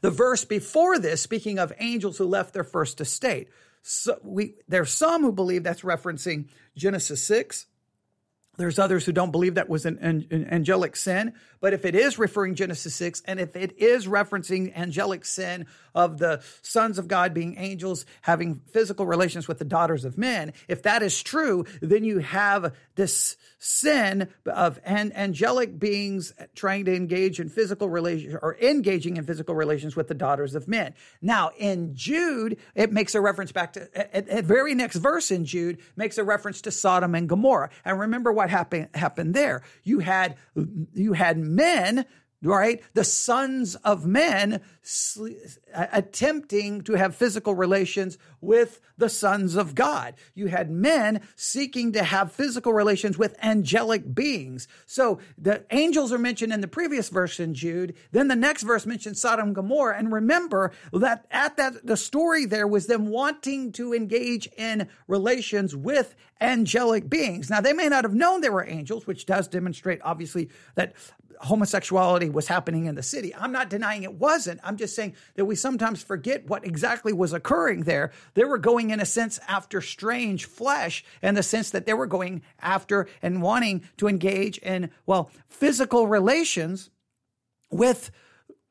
The 0.00 0.10
verse 0.10 0.44
before 0.44 0.98
this, 0.98 1.22
speaking 1.22 1.58
of 1.58 1.72
angels 1.78 2.18
who 2.18 2.24
left 2.24 2.52
their 2.52 2.64
first 2.64 3.00
estate. 3.00 3.48
so 3.82 4.18
we 4.24 4.54
there's 4.66 4.90
some 4.90 5.22
who 5.22 5.32
believe 5.32 5.62
that's 5.62 5.82
referencing 5.82 6.48
Genesis 6.76 7.22
6. 7.22 7.66
There's 8.56 8.78
others 8.78 9.04
who 9.04 9.12
don't 9.12 9.30
believe 9.30 9.54
that 9.56 9.68
was 9.68 9.86
an, 9.86 9.98
an, 10.00 10.26
an, 10.30 10.46
angelic 10.50 10.96
sin. 10.96 11.34
But 11.60 11.72
if 11.72 11.84
it 11.84 11.94
is 11.94 12.18
referring 12.18 12.54
Genesis 12.54 12.94
6, 12.94 13.22
and 13.26 13.40
if 13.40 13.56
it 13.56 13.78
is 13.78 14.06
referencing 14.06 14.74
angelic 14.76 15.24
sin 15.24 15.66
of 15.94 16.18
the 16.18 16.42
sons 16.62 16.98
of 16.98 17.08
God 17.08 17.32
being 17.32 17.56
angels 17.58 18.04
having 18.22 18.56
physical 18.72 19.06
relations 19.06 19.48
with 19.48 19.58
the 19.58 19.64
daughters 19.64 20.04
of 20.04 20.18
men, 20.18 20.52
if 20.68 20.82
that 20.82 21.02
is 21.02 21.22
true, 21.22 21.64
then 21.80 22.04
you 22.04 22.18
have 22.18 22.74
this 22.94 23.36
sin 23.58 24.28
of 24.46 24.78
an 24.84 25.12
angelic 25.14 25.78
beings 25.78 26.32
trying 26.54 26.84
to 26.84 26.94
engage 26.94 27.40
in 27.40 27.48
physical 27.48 27.88
relations 27.88 28.36
or 28.42 28.56
engaging 28.60 29.16
in 29.16 29.24
physical 29.24 29.54
relations 29.54 29.96
with 29.96 30.08
the 30.08 30.14
daughters 30.14 30.54
of 30.54 30.68
men. 30.68 30.94
Now, 31.22 31.50
in 31.58 31.94
Jude, 31.94 32.58
it 32.74 32.92
makes 32.92 33.14
a 33.14 33.20
reference 33.20 33.52
back 33.52 33.72
to, 33.74 34.16
at, 34.16 34.28
at 34.28 34.44
very 34.44 34.74
next 34.74 34.96
verse 34.96 35.30
in 35.30 35.44
Jude, 35.44 35.78
makes 35.96 36.18
a 36.18 36.24
reference 36.24 36.60
to 36.62 36.70
Sodom 36.70 37.14
and 37.14 37.28
Gomorrah. 37.28 37.70
And 37.84 37.98
remember 37.98 38.32
what 38.32 38.50
happened, 38.50 38.88
happened 38.94 39.34
there. 39.34 39.62
You 39.82 40.00
had, 40.00 40.36
you 40.94 41.12
had 41.12 41.38
men 41.56 42.06
right? 42.42 42.82
The 42.94 43.04
sons 43.04 43.74
of 43.76 44.06
men 44.06 44.60
attempting 45.74 46.82
to 46.82 46.94
have 46.94 47.16
physical 47.16 47.54
relations 47.54 48.18
with 48.40 48.80
the 48.98 49.08
sons 49.08 49.56
of 49.56 49.74
God. 49.74 50.14
You 50.34 50.46
had 50.46 50.70
men 50.70 51.20
seeking 51.34 51.92
to 51.92 52.02
have 52.02 52.32
physical 52.32 52.72
relations 52.72 53.18
with 53.18 53.36
angelic 53.42 54.14
beings. 54.14 54.68
So 54.86 55.18
the 55.36 55.64
angels 55.70 56.12
are 56.12 56.18
mentioned 56.18 56.52
in 56.52 56.60
the 56.60 56.68
previous 56.68 57.08
verse 57.08 57.40
in 57.40 57.54
Jude. 57.54 57.94
Then 58.12 58.28
the 58.28 58.36
next 58.36 58.62
verse 58.62 58.86
mentions 58.86 59.20
Sodom 59.20 59.46
and 59.46 59.54
Gomorrah. 59.54 59.98
And 59.98 60.12
remember 60.12 60.72
that 60.92 61.26
at 61.30 61.56
that, 61.56 61.86
the 61.86 61.96
story 61.96 62.46
there 62.46 62.66
was 62.66 62.86
them 62.86 63.08
wanting 63.08 63.72
to 63.72 63.94
engage 63.94 64.46
in 64.56 64.88
relations 65.08 65.74
with 65.74 66.14
angelic 66.40 67.08
beings. 67.08 67.50
Now, 67.50 67.60
they 67.60 67.72
may 67.72 67.88
not 67.88 68.04
have 68.04 68.14
known 68.14 68.40
they 68.40 68.50
were 68.50 68.66
angels, 68.66 69.06
which 69.06 69.26
does 69.26 69.48
demonstrate, 69.48 70.00
obviously, 70.02 70.50
that 70.74 70.94
homosexuality 71.40 72.30
was 72.30 72.48
happening 72.48 72.86
in 72.86 72.94
the 72.94 73.02
city. 73.02 73.34
I'm 73.34 73.52
not 73.52 73.70
denying 73.70 74.02
it 74.02 74.14
wasn't. 74.14 74.60
I'm 74.62 74.76
just 74.76 74.94
saying 74.94 75.14
that 75.34 75.44
we 75.44 75.56
sometimes 75.56 76.02
forget 76.02 76.48
what 76.48 76.66
exactly 76.66 77.12
was 77.12 77.32
occurring 77.32 77.82
there. 77.82 78.12
They 78.34 78.44
were 78.44 78.58
going, 78.58 78.90
in 78.90 79.00
a 79.00 79.06
sense, 79.06 79.38
after 79.48 79.80
strange 79.80 80.46
flesh, 80.46 81.04
in 81.22 81.34
the 81.34 81.42
sense 81.42 81.70
that 81.70 81.86
they 81.86 81.94
were 81.94 82.06
going 82.06 82.42
after 82.60 83.08
and 83.22 83.42
wanting 83.42 83.82
to 83.98 84.08
engage 84.08 84.58
in, 84.58 84.90
well, 85.06 85.30
physical 85.48 86.06
relations 86.06 86.90
with 87.70 88.10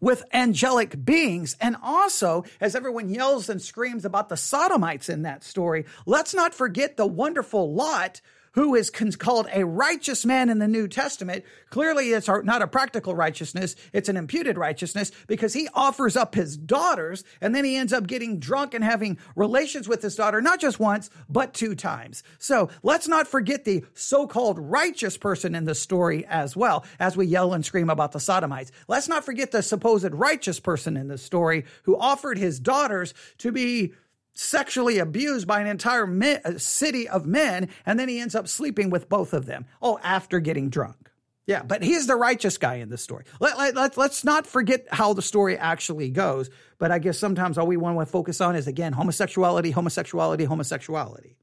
with 0.02 0.24
angelic 0.34 1.04
beings. 1.04 1.56
And 1.60 1.76
also, 1.82 2.44
as 2.60 2.76
everyone 2.76 3.10
yells 3.10 3.50
and 3.50 3.62
screams 3.62 4.06
about 4.06 4.30
the 4.30 4.38
sodomites 4.38 5.10
in 5.10 5.24
that 5.24 5.44
story, 5.44 5.86
let's 6.06 6.34
not 6.34 6.54
forget 6.54 6.98
the 6.98 7.08
wonderful 7.08 7.74
Lot 7.74 8.22
who 8.56 8.74
is 8.74 8.90
called 8.90 9.48
a 9.54 9.66
righteous 9.66 10.26
man 10.26 10.50
in 10.50 10.60
the 10.60 10.68
New 10.68 10.88
Testament. 10.88 11.46
Clearly, 11.70 12.10
it's 12.12 12.28
not 12.28 12.62
a 12.62 12.68
practical 12.68 13.14
righteousness, 13.14 13.76
it's 13.94 14.10
an 14.10 14.18
imputed 14.18 14.58
righteousness 14.58 15.12
because 15.28 15.54
he 15.54 15.68
offers 15.74 16.16
up 16.16 16.34
his 16.34 16.58
daughters 16.58 17.24
and 17.42 17.54
then 17.54 17.66
he 17.66 17.76
ends 17.76 17.94
up 17.94 18.08
getting 18.08 18.40
drunk 18.40 18.74
and 18.74 18.84
having 18.84 19.18
relations 19.36 19.88
with 19.88 20.02
his 20.02 20.16
daughter, 20.16 20.42
not 20.42 20.60
just 20.60 20.80
once, 20.80 21.10
but 21.30 21.54
two 21.54 21.76
times. 21.76 22.24
So 22.40 22.70
let's 22.82 23.08
not 23.08 23.28
forget 23.28 23.66
the 23.66 23.84
so 23.94 24.26
called 24.26 24.58
righteous 24.58 25.18
person 25.18 25.54
in 25.54 25.66
the 25.66 25.76
story 25.76 26.26
as 26.26 26.56
well, 26.56 26.86
as 27.00 27.18
we 27.18 27.26
yell 27.28 27.54
and 27.54 27.66
scream 27.66 27.90
about 27.90 28.14
the 28.14 28.20
Sodomites. 28.20 28.72
Let's 28.88 29.10
not 29.10 29.26
forget 29.26 29.52
the 29.52 29.62
supposed 29.62 30.14
righteous 30.14 30.60
person 30.60 30.98
in 30.98 31.10
the 31.10 31.18
story 31.18 31.66
who 31.84 31.98
offered 31.98 32.38
his 32.38 32.60
daughters 32.60 33.14
to 33.40 33.52
be 33.52 33.94
sexually 34.36 35.00
abused 35.00 35.48
by 35.48 35.62
an 35.62 35.68
entire 35.68 36.60
city 36.60 37.08
of 37.08 37.26
men, 37.26 37.70
and 37.86 38.00
then 38.00 38.08
he 38.08 38.20
ends 38.20 38.36
up 38.36 38.48
sleeping 38.48 38.90
with 38.92 39.10
both 39.10 39.34
of 39.34 39.46
them. 39.48 39.66
Oh, 39.82 40.00
after 40.04 40.40
getting 40.40 40.70
drunk. 40.70 41.10
Yeah, 41.48 41.62
but 41.62 41.84
he's 41.84 42.08
the 42.08 42.16
righteous 42.16 42.58
guy 42.58 42.76
in 42.76 42.90
this 42.90 43.04
story. 43.04 43.24
Let, 43.40 43.58
let, 43.58 43.76
let, 43.76 43.98
let's 43.98 44.24
not 44.24 44.48
forget 44.48 44.88
how 44.92 45.14
the 45.14 45.22
story 45.22 45.58
actually 45.58 46.10
goes. 46.10 46.50
But 46.80 46.92
I 46.92 47.00
guess 47.00 47.20
sometimes 47.20 47.58
all 47.58 47.68
we 47.68 47.78
want 47.78 48.00
to 48.00 48.06
focus 48.06 48.42
on 48.42 48.56
is, 48.56 48.68
again, 48.68 48.94
homosexuality, 48.94 49.72
homosexuality, 49.72 50.46
homosexuality. 50.46 51.38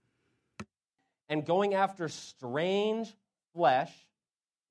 And 1.28 1.46
going 1.46 1.74
after 1.74 2.08
strange 2.08 3.14
flesh, 3.54 3.90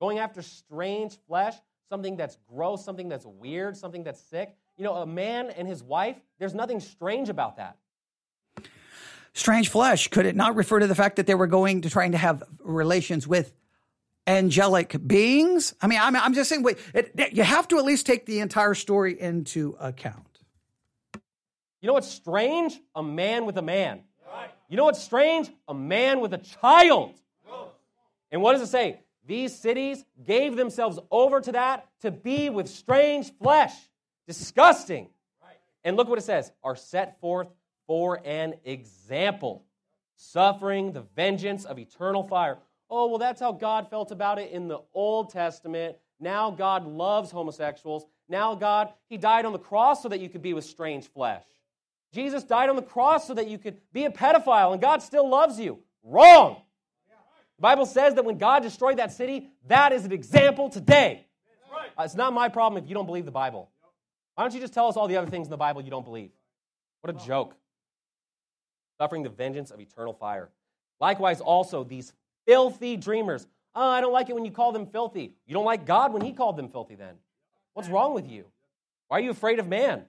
going 0.00 0.18
after 0.18 0.42
strange 0.42 1.16
flesh, 1.26 1.54
something 1.88 2.16
that's 2.16 2.36
gross, 2.46 2.84
something 2.84 3.08
that's 3.08 3.26
weird, 3.26 3.76
something 3.76 4.04
that's 4.04 4.20
sick. 4.20 4.54
You 4.76 4.84
know, 4.84 4.94
a 4.96 5.06
man 5.06 5.50
and 5.50 5.66
his 5.66 5.82
wife, 5.82 6.16
there's 6.38 6.54
nothing 6.54 6.78
strange 6.78 7.30
about 7.30 7.56
that 7.56 7.78
strange 9.34 9.68
flesh, 9.68 10.08
could 10.08 10.26
it 10.26 10.36
not 10.36 10.56
refer 10.56 10.78
to 10.78 10.86
the 10.86 10.94
fact 10.94 11.16
that 11.16 11.26
they 11.26 11.34
were 11.34 11.46
going 11.46 11.82
to 11.82 11.90
trying 11.90 12.12
to 12.12 12.18
have 12.18 12.42
relations 12.60 13.26
with 13.26 13.52
angelic 14.26 14.96
beings? 15.06 15.74
I 15.80 15.86
mean, 15.86 15.98
I'm, 16.00 16.14
I'm 16.16 16.34
just 16.34 16.48
saying, 16.48 16.62
wait, 16.62 16.78
it, 16.94 17.12
it, 17.16 17.32
you 17.32 17.42
have 17.42 17.68
to 17.68 17.78
at 17.78 17.84
least 17.84 18.06
take 18.06 18.26
the 18.26 18.40
entire 18.40 18.74
story 18.74 19.18
into 19.18 19.76
account. 19.80 20.26
You 21.80 21.88
know 21.88 21.94
what's 21.94 22.08
strange? 22.08 22.78
A 22.94 23.02
man 23.02 23.44
with 23.44 23.56
a 23.56 23.62
man. 23.62 24.00
You 24.68 24.76
know 24.76 24.84
what's 24.84 25.02
strange? 25.02 25.50
A 25.68 25.74
man 25.74 26.20
with 26.20 26.32
a 26.32 26.38
child. 26.38 27.14
And 28.30 28.40
what 28.40 28.52
does 28.52 28.62
it 28.62 28.68
say? 28.68 29.00
These 29.26 29.58
cities 29.58 30.04
gave 30.24 30.56
themselves 30.56 30.98
over 31.10 31.40
to 31.40 31.52
that 31.52 31.86
to 32.00 32.10
be 32.10 32.48
with 32.48 32.68
strange 32.68 33.30
flesh. 33.36 33.74
Disgusting. 34.26 35.08
And 35.84 35.96
look 35.96 36.08
what 36.08 36.18
it 36.18 36.22
says 36.22 36.52
are 36.62 36.76
set 36.76 37.20
forth 37.20 37.48
for 37.92 38.22
an 38.24 38.54
example, 38.64 39.66
suffering 40.16 40.92
the 40.92 41.02
vengeance 41.14 41.66
of 41.66 41.78
eternal 41.78 42.22
fire. 42.22 42.56
Oh, 42.88 43.08
well, 43.08 43.18
that's 43.18 43.38
how 43.38 43.52
God 43.52 43.90
felt 43.90 44.10
about 44.10 44.38
it 44.38 44.50
in 44.50 44.66
the 44.66 44.78
Old 44.94 45.28
Testament. 45.28 45.96
Now 46.18 46.50
God 46.50 46.86
loves 46.86 47.30
homosexuals. 47.30 48.06
Now 48.30 48.54
God, 48.54 48.88
He 49.10 49.18
died 49.18 49.44
on 49.44 49.52
the 49.52 49.58
cross 49.58 50.02
so 50.02 50.08
that 50.08 50.20
you 50.20 50.30
could 50.30 50.40
be 50.40 50.54
with 50.54 50.64
strange 50.64 51.06
flesh. 51.08 51.44
Jesus 52.14 52.44
died 52.44 52.70
on 52.70 52.76
the 52.76 52.82
cross 52.82 53.26
so 53.26 53.34
that 53.34 53.48
you 53.48 53.58
could 53.58 53.76
be 53.92 54.06
a 54.06 54.10
pedophile, 54.10 54.72
and 54.72 54.80
God 54.80 55.02
still 55.02 55.28
loves 55.28 55.60
you. 55.60 55.78
Wrong. 56.02 56.62
The 57.58 57.62
Bible 57.62 57.84
says 57.84 58.14
that 58.14 58.24
when 58.24 58.38
God 58.38 58.62
destroyed 58.62 59.00
that 59.00 59.12
city, 59.12 59.50
that 59.66 59.92
is 59.92 60.06
an 60.06 60.12
example 60.12 60.70
today. 60.70 61.26
Uh, 61.98 62.04
it's 62.04 62.14
not 62.14 62.32
my 62.32 62.48
problem 62.48 62.82
if 62.82 62.88
you 62.88 62.94
don't 62.94 63.04
believe 63.04 63.26
the 63.26 63.30
Bible. 63.30 63.68
Why 64.34 64.44
don't 64.44 64.54
you 64.54 64.60
just 64.60 64.72
tell 64.72 64.88
us 64.88 64.96
all 64.96 65.08
the 65.08 65.18
other 65.18 65.30
things 65.30 65.46
in 65.46 65.50
the 65.50 65.58
Bible 65.58 65.82
you 65.82 65.90
don't 65.90 66.06
believe? 66.06 66.30
What 67.02 67.14
a 67.14 67.26
joke 67.26 67.54
suffering 69.02 69.24
the 69.24 69.28
vengeance 69.28 69.72
of 69.72 69.80
eternal 69.80 70.12
fire. 70.12 70.48
Likewise, 71.00 71.40
also, 71.40 71.82
these 71.82 72.12
filthy 72.46 72.96
dreamers. 72.96 73.48
Oh, 73.74 73.88
I 73.88 74.00
don't 74.00 74.12
like 74.12 74.30
it 74.30 74.34
when 74.34 74.44
you 74.44 74.52
call 74.52 74.70
them 74.70 74.86
filthy. 74.86 75.32
You 75.44 75.54
don't 75.54 75.64
like 75.64 75.84
God 75.84 76.12
when 76.12 76.22
He 76.22 76.32
called 76.32 76.56
them 76.56 76.68
filthy, 76.68 76.94
then. 76.94 77.14
What's 77.74 77.88
wrong 77.88 78.14
with 78.14 78.30
you? 78.30 78.44
Why 79.08 79.16
are 79.16 79.20
you 79.20 79.32
afraid 79.32 79.58
of 79.58 79.66
man? 79.66 80.04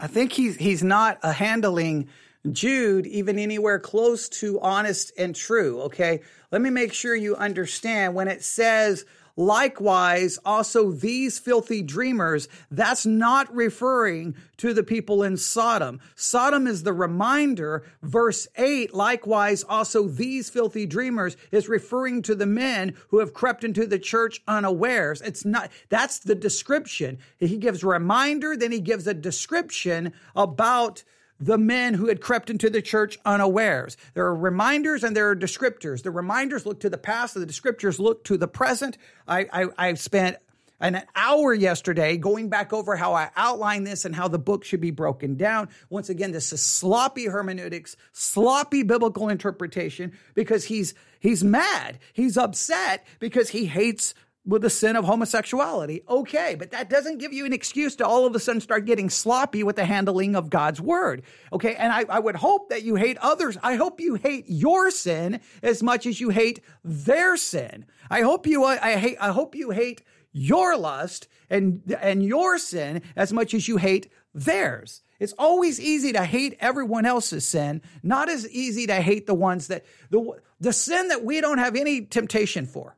I 0.00 0.06
think 0.06 0.32
he's, 0.32 0.56
he's 0.56 0.82
not 0.82 1.22
handling 1.22 2.08
Jude 2.50 3.06
even 3.06 3.38
anywhere 3.38 3.78
close 3.78 4.30
to 4.30 4.58
honest 4.62 5.12
and 5.18 5.36
true, 5.36 5.82
okay? 5.82 6.22
Let 6.50 6.62
me 6.62 6.70
make 6.70 6.94
sure 6.94 7.14
you 7.14 7.36
understand 7.36 8.14
when 8.14 8.28
it 8.28 8.42
says, 8.42 9.04
Likewise, 9.36 10.38
also 10.44 10.92
these 10.92 11.40
filthy 11.40 11.82
dreamers, 11.82 12.46
that's 12.70 13.04
not 13.04 13.52
referring 13.52 14.36
to 14.58 14.72
the 14.72 14.84
people 14.84 15.24
in 15.24 15.36
Sodom. 15.36 16.00
Sodom 16.14 16.68
is 16.68 16.84
the 16.84 16.92
reminder. 16.92 17.84
Verse 18.02 18.46
8, 18.56 18.94
likewise, 18.94 19.64
also 19.64 20.06
these 20.06 20.50
filthy 20.50 20.86
dreamers 20.86 21.36
is 21.50 21.68
referring 21.68 22.22
to 22.22 22.36
the 22.36 22.46
men 22.46 22.94
who 23.08 23.18
have 23.18 23.34
crept 23.34 23.64
into 23.64 23.86
the 23.86 23.98
church 23.98 24.40
unawares. 24.46 25.20
It's 25.20 25.44
not, 25.44 25.70
that's 25.88 26.20
the 26.20 26.36
description. 26.36 27.18
He 27.38 27.56
gives 27.56 27.82
reminder, 27.82 28.56
then 28.56 28.70
he 28.70 28.80
gives 28.80 29.08
a 29.08 29.14
description 29.14 30.12
about 30.36 31.02
the 31.40 31.58
men 31.58 31.94
who 31.94 32.08
had 32.08 32.20
crept 32.20 32.50
into 32.50 32.70
the 32.70 32.82
church 32.82 33.18
unawares. 33.24 33.96
There 34.14 34.26
are 34.26 34.34
reminders 34.34 35.04
and 35.04 35.16
there 35.16 35.30
are 35.30 35.36
descriptors. 35.36 36.02
The 36.02 36.10
reminders 36.10 36.64
look 36.64 36.80
to 36.80 36.90
the 36.90 36.98
past, 36.98 37.34
the 37.34 37.46
descriptors 37.46 37.98
look 37.98 38.24
to 38.24 38.36
the 38.36 38.48
present. 38.48 38.98
I, 39.26 39.46
I, 39.52 39.66
I 39.76 39.94
spent 39.94 40.36
an 40.80 41.02
hour 41.16 41.54
yesterday 41.54 42.16
going 42.16 42.48
back 42.48 42.72
over 42.72 42.96
how 42.96 43.14
I 43.14 43.30
outline 43.36 43.84
this 43.84 44.04
and 44.04 44.14
how 44.14 44.28
the 44.28 44.38
book 44.38 44.64
should 44.64 44.80
be 44.80 44.90
broken 44.90 45.36
down. 45.36 45.68
Once 45.88 46.08
again, 46.08 46.32
this 46.32 46.52
is 46.52 46.62
sloppy 46.62 47.26
hermeneutics, 47.26 47.96
sloppy 48.12 48.82
biblical 48.82 49.28
interpretation 49.28 50.12
because 50.34 50.64
he's 50.64 50.94
he's 51.20 51.42
mad. 51.42 51.98
He's 52.12 52.36
upset 52.36 53.06
because 53.18 53.50
he 53.50 53.66
hates 53.66 54.14
with 54.46 54.62
the 54.62 54.70
sin 54.70 54.96
of 54.96 55.04
homosexuality. 55.04 56.02
Okay, 56.08 56.54
but 56.54 56.70
that 56.72 56.90
doesn't 56.90 57.18
give 57.18 57.32
you 57.32 57.46
an 57.46 57.52
excuse 57.52 57.96
to 57.96 58.06
all 58.06 58.26
of 58.26 58.34
a 58.34 58.40
sudden 58.40 58.60
start 58.60 58.84
getting 58.84 59.08
sloppy 59.08 59.62
with 59.62 59.76
the 59.76 59.84
handling 59.84 60.36
of 60.36 60.50
God's 60.50 60.80
word. 60.80 61.22
Okay, 61.52 61.74
and 61.76 61.92
I, 61.92 62.04
I 62.08 62.18
would 62.18 62.36
hope 62.36 62.68
that 62.68 62.82
you 62.82 62.96
hate 62.96 63.16
others. 63.18 63.56
I 63.62 63.76
hope 63.76 64.00
you 64.00 64.14
hate 64.16 64.44
your 64.48 64.90
sin 64.90 65.40
as 65.62 65.82
much 65.82 66.06
as 66.06 66.20
you 66.20 66.30
hate 66.30 66.60
their 66.82 67.36
sin. 67.36 67.86
I 68.10 68.20
hope 68.20 68.46
you 68.46 68.64
I 68.64 68.96
hate 68.96 69.16
I 69.20 69.30
hope 69.30 69.54
you 69.54 69.70
hate 69.70 70.02
your 70.32 70.76
lust 70.76 71.28
and, 71.48 71.96
and 72.00 72.22
your 72.22 72.58
sin 72.58 73.00
as 73.16 73.32
much 73.32 73.54
as 73.54 73.68
you 73.68 73.78
hate 73.78 74.10
theirs. 74.34 75.00
It's 75.20 75.32
always 75.38 75.80
easy 75.80 76.12
to 76.12 76.24
hate 76.24 76.56
everyone 76.60 77.06
else's 77.06 77.46
sin, 77.46 77.80
not 78.02 78.28
as 78.28 78.48
easy 78.50 78.86
to 78.88 78.96
hate 78.96 79.26
the 79.26 79.34
ones 79.34 79.68
that, 79.68 79.84
the, 80.10 80.38
the 80.60 80.72
sin 80.72 81.08
that 81.08 81.24
we 81.24 81.40
don't 81.40 81.58
have 81.58 81.76
any 81.76 82.02
temptation 82.02 82.66
for, 82.66 82.96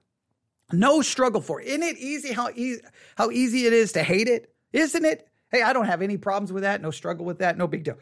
no 0.73 1.03
struggle 1.03 1.41
for. 1.41 1.61
Isn't 1.61 1.83
it 1.83 1.99
easy 1.99 2.33
how, 2.33 2.51
easy 2.55 2.83
how 3.17 3.31
easy 3.31 3.67
it 3.67 3.73
is 3.73 3.93
to 3.93 4.03
hate 4.03 4.29
it? 4.29 4.53
Isn't 4.73 5.05
it? 5.05 5.29
Hey, 5.51 5.63
I 5.63 5.73
don't 5.73 5.87
have 5.87 6.03
any 6.03 6.17
problems 6.17 6.53
with 6.53 6.65
that, 6.65 6.83
no 6.83 6.91
struggle 6.91 7.25
with 7.25 7.39
that, 7.39 7.57
no 7.57 7.67
big 7.67 7.85
deal. 7.85 7.99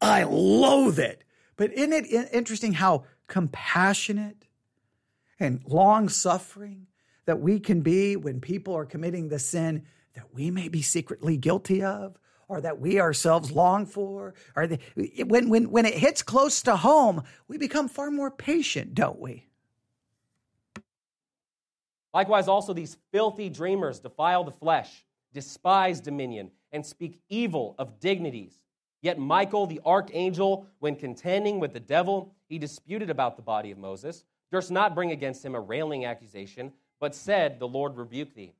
I 0.00 0.24
loathe 0.24 0.98
it. 0.98 1.24
But 1.56 1.72
isn't 1.72 1.92
it 1.92 2.28
interesting 2.32 2.72
how 2.72 3.04
compassionate 3.26 4.48
and 5.38 5.60
long 5.66 6.08
suffering 6.08 6.86
that 7.26 7.40
we 7.40 7.60
can 7.60 7.82
be 7.82 8.16
when 8.16 8.40
people 8.40 8.74
are 8.74 8.86
committing 8.86 9.28
the 9.28 9.38
sin 9.38 9.84
that 10.14 10.34
we 10.34 10.50
may 10.50 10.68
be 10.68 10.82
secretly 10.82 11.36
guilty 11.36 11.82
of 11.82 12.18
or 12.48 12.60
that 12.60 12.80
we 12.80 13.00
ourselves 13.00 13.50
long 13.50 13.86
for 13.86 14.34
or 14.54 14.66
the, 14.66 14.78
when, 15.24 15.48
when, 15.48 15.70
when 15.70 15.86
it 15.86 15.94
hits 15.94 16.22
close 16.22 16.62
to 16.62 16.76
home 16.76 17.22
we 17.48 17.56
become 17.58 17.88
far 17.88 18.10
more 18.10 18.30
patient 18.30 18.94
don't 18.94 19.20
we 19.20 19.46
likewise 22.12 22.48
also 22.48 22.72
these 22.72 22.96
filthy 23.12 23.48
dreamers 23.48 24.00
defile 24.00 24.44
the 24.44 24.50
flesh 24.50 25.04
despise 25.32 26.00
dominion 26.00 26.50
and 26.72 26.84
speak 26.84 27.20
evil 27.28 27.74
of 27.78 28.00
dignities 28.00 28.54
yet 29.00 29.18
michael 29.18 29.66
the 29.66 29.80
archangel 29.84 30.66
when 30.78 30.96
contending 30.96 31.60
with 31.60 31.72
the 31.72 31.80
devil 31.80 32.34
he 32.48 32.58
disputed 32.58 33.10
about 33.10 33.36
the 33.36 33.42
body 33.42 33.70
of 33.70 33.78
moses 33.78 34.24
durst 34.50 34.70
not 34.70 34.94
bring 34.94 35.12
against 35.12 35.44
him 35.44 35.54
a 35.54 35.60
railing 35.60 36.04
accusation 36.04 36.72
but 37.00 37.14
said 37.14 37.58
the 37.58 37.68
lord 37.68 37.96
rebuke 37.96 38.34
thee 38.34 38.54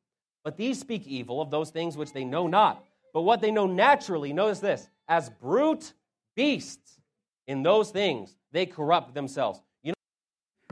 but 0.44 0.56
these 0.56 0.80
speak 0.80 1.06
evil 1.06 1.40
of 1.40 1.50
those 1.50 1.70
things 1.70 1.96
which 1.96 2.12
they 2.12 2.24
know 2.24 2.46
not, 2.46 2.84
but 3.12 3.22
what 3.22 3.40
they 3.40 3.50
know 3.50 3.66
naturally, 3.66 4.32
notice 4.32 4.60
this, 4.60 4.88
as 5.08 5.30
brute 5.30 5.92
beasts. 6.34 6.98
In 7.46 7.62
those 7.62 7.90
things, 7.90 8.36
they 8.52 8.66
corrupt 8.66 9.14
themselves. 9.14 9.60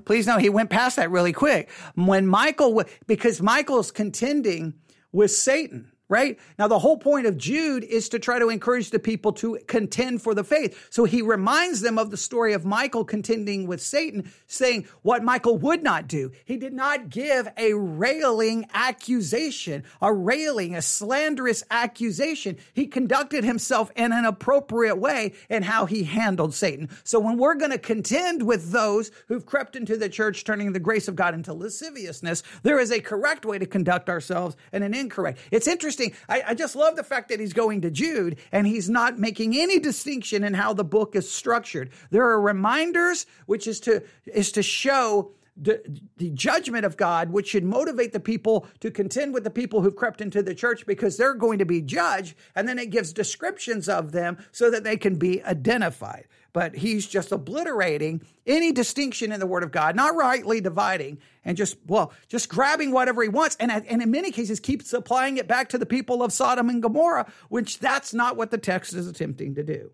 Please 0.05 0.27
know 0.27 0.39
he 0.39 0.49
went 0.49 0.71
past 0.71 0.97
that 0.97 1.11
really 1.11 1.33
quick. 1.33 1.71
When 1.95 2.27
Michael, 2.27 2.83
because 3.07 3.41
Michael's 3.41 3.91
contending 3.91 4.75
with 5.13 5.31
Satan, 5.31 5.93
right? 6.11 6.39
Now, 6.59 6.69
the 6.69 6.81
whole 6.81 6.99
point 6.99 7.27
of 7.27 7.39
Jude 7.39 7.85
is 7.85 8.11
to 8.11 8.19
try 8.19 8.41
to 8.41 8.51
encourage 8.51 8.91
the 8.91 8.99
people 8.99 9.33
to 9.35 9.59
contend 9.69 10.21
for 10.23 10.35
the 10.35 10.45
faith. 10.45 10.89
So 10.91 11.05
he 11.05 11.23
reminds 11.23 11.81
them 11.81 11.99
of 11.99 12.11
the 12.11 12.17
story 12.17 12.53
of 12.53 12.67
Michael 12.67 13.05
contending 13.05 13.67
with 13.69 13.81
Satan, 13.81 14.31
saying 14.49 14.87
what 15.03 15.23
Michael 15.23 15.57
would 15.59 15.83
not 15.83 16.09
do. 16.09 16.33
He 16.45 16.57
did 16.57 16.73
not 16.73 17.11
give 17.11 17.49
a 17.57 17.75
railing 17.75 18.67
accusation, 18.75 19.85
a 20.03 20.13
railing, 20.13 20.75
a 20.75 20.83
slanderous 20.83 21.63
accusation. 21.71 22.59
He 22.75 22.89
conducted 22.89 23.45
himself 23.45 23.93
in 23.95 24.13
an 24.13 24.25
appropriate 24.25 24.97
way 24.97 25.35
in 25.49 25.63
how 25.63 25.87
he 25.87 26.03
handled 26.03 26.55
Satan. 26.55 26.89
So 27.05 27.21
when 27.21 27.39
we're 27.39 27.55
going 27.55 27.71
to 27.71 27.79
contend 27.79 28.43
with 28.43 28.73
those 28.73 29.13
who've 29.29 29.47
crept 29.47 29.77
into 29.77 29.97
the 29.97 30.09
church, 30.09 30.43
turning 30.43 30.73
the 30.73 30.81
grace 30.81 31.07
of 31.07 31.15
God 31.15 31.35
into 31.35 31.55
lasciviousness, 31.55 32.43
there 32.65 32.81
is 32.81 32.91
a 32.91 33.01
correct 33.01 33.47
way 33.47 33.59
to 33.59 33.67
conduct 33.67 34.09
ourselves 34.09 34.57
and 34.73 34.83
an 34.83 34.93
incorrect. 34.93 35.39
It's 35.53 35.69
interesting 35.69 36.00
interesting. 36.01 36.27
I, 36.29 36.51
I 36.51 36.55
just 36.55 36.77
love 36.77 36.97
the 36.97 37.05
fact 37.05 37.29
that 37.29 37.41
he's 37.41 37.53
going 37.53 37.81
to 37.83 37.91
Jude 37.91 38.39
and 38.53 38.67
he's 38.67 38.89
not 38.89 39.19
making 39.19 39.57
any 39.57 39.79
distinction 39.79 40.45
in 40.45 40.55
how 40.55 40.73
the 40.73 40.85
book 40.85 41.15
is 41.15 41.31
structured. 41.31 41.91
There 42.11 42.29
are 42.29 42.41
reminders, 42.41 43.27
which 43.47 43.67
is 43.67 43.81
to 43.81 44.03
is 44.27 44.53
to 44.53 44.63
show 44.63 45.33
the, 45.57 45.83
the, 46.17 46.31
judgment 46.31 46.87
of 46.87 46.97
God, 46.97 47.31
which 47.31 47.49
should 47.49 47.65
motivate 47.65 48.13
the 48.13 48.21
people 48.21 48.67
to 48.79 48.91
contend 48.91 49.35
with 49.35 49.45
the 49.45 49.51
people 49.51 49.83
who've 49.83 49.97
crept 49.97 50.23
into 50.23 50.43
the 50.43 50.55
church 50.55 50.87
because 50.87 51.19
they're 51.19 51.35
going 51.35 51.59
to 51.59 51.67
be 51.67 51.83
judged. 51.83 52.35
And 52.55 52.67
then 52.67 52.79
it 52.79 52.91
gives 52.91 53.13
descriptions 53.13 53.89
of 53.89 54.13
them 54.13 54.39
so 54.53 54.71
that 54.71 54.85
they 54.85 54.97
can 54.97 55.17
be 55.17 55.43
identified 55.43 56.29
but 56.53 56.75
he's 56.75 57.07
just 57.07 57.33
obliterating 57.33 58.23
any 58.47 58.73
distinction 58.73 59.33
in 59.33 59.41
the 59.41 59.47
Word 59.47 59.63
of 59.63 59.71
God, 59.71 59.95
not 59.97 60.15
rightly 60.15 60.61
dividing, 60.61 61.19
and 61.45 61.57
just, 61.57 61.77
well, 61.87 62.13
just 62.29 62.49
grabbing 62.49 62.91
whatever 62.91 63.23
he 63.23 63.29
wants. 63.29 63.57
And, 63.61 63.71
and 63.71 64.03
in 64.03 64.11
many 64.11 64.31
cases, 64.31 64.61
keeps 64.61 64.93
applying 64.93 65.37
it 65.37 65.47
back 65.47 65.69
to 65.71 65.79
the 65.79 65.87
people 65.87 66.23
of 66.23 66.33
Sodom 66.33 66.69
and 66.69 66.83
Gomorrah, 66.83 67.31
which 67.49 67.79
that's 67.79 68.13
not 68.13 68.37
what 68.37 68.51
the 68.51 68.59
text 68.59 68.95
is 68.95 69.07
attempting 69.07 69.55
to 69.55 69.63
do. 69.63 69.91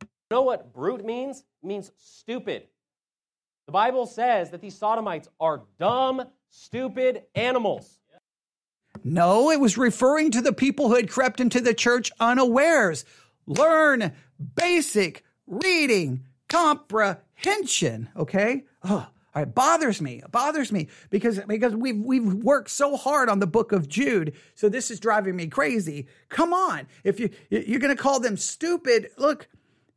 You 0.00 0.08
know 0.30 0.42
what 0.42 0.72
brute 0.72 1.04
means? 1.04 1.44
It 1.62 1.66
means 1.66 1.92
stupid. 1.98 2.64
The 3.66 3.72
Bible 3.72 4.06
says 4.06 4.50
that 4.50 4.60
these 4.60 4.76
sodomites 4.76 5.28
are 5.40 5.62
dumb, 5.78 6.22
stupid 6.50 7.22
animals. 7.34 7.98
No, 9.04 9.50
it 9.50 9.60
was 9.60 9.76
referring 9.76 10.30
to 10.32 10.40
the 10.40 10.52
people 10.52 10.88
who 10.88 10.96
had 10.96 11.10
crept 11.10 11.40
into 11.40 11.60
the 11.60 11.74
church 11.74 12.10
unawares. 12.18 13.04
Learn 13.46 14.12
basic 14.54 15.22
reading 15.46 16.24
comprehension. 16.48 18.08
Okay. 18.16 18.64
Oh, 18.84 19.08
it 19.34 19.54
bothers 19.54 20.00
me. 20.00 20.22
It 20.24 20.32
bothers 20.32 20.72
me 20.72 20.88
because 21.10 21.38
because 21.40 21.74
we've 21.74 21.98
we've 21.98 22.24
worked 22.24 22.70
so 22.70 22.96
hard 22.96 23.28
on 23.28 23.38
the 23.38 23.46
book 23.46 23.72
of 23.72 23.88
Jude. 23.88 24.34
So 24.54 24.68
this 24.68 24.90
is 24.90 24.98
driving 24.98 25.36
me 25.36 25.46
crazy. 25.48 26.06
Come 26.28 26.54
on, 26.54 26.86
if 27.04 27.20
you 27.20 27.30
you're 27.50 27.80
going 27.80 27.94
to 27.94 28.02
call 28.02 28.18
them 28.18 28.36
stupid, 28.36 29.10
look, 29.18 29.48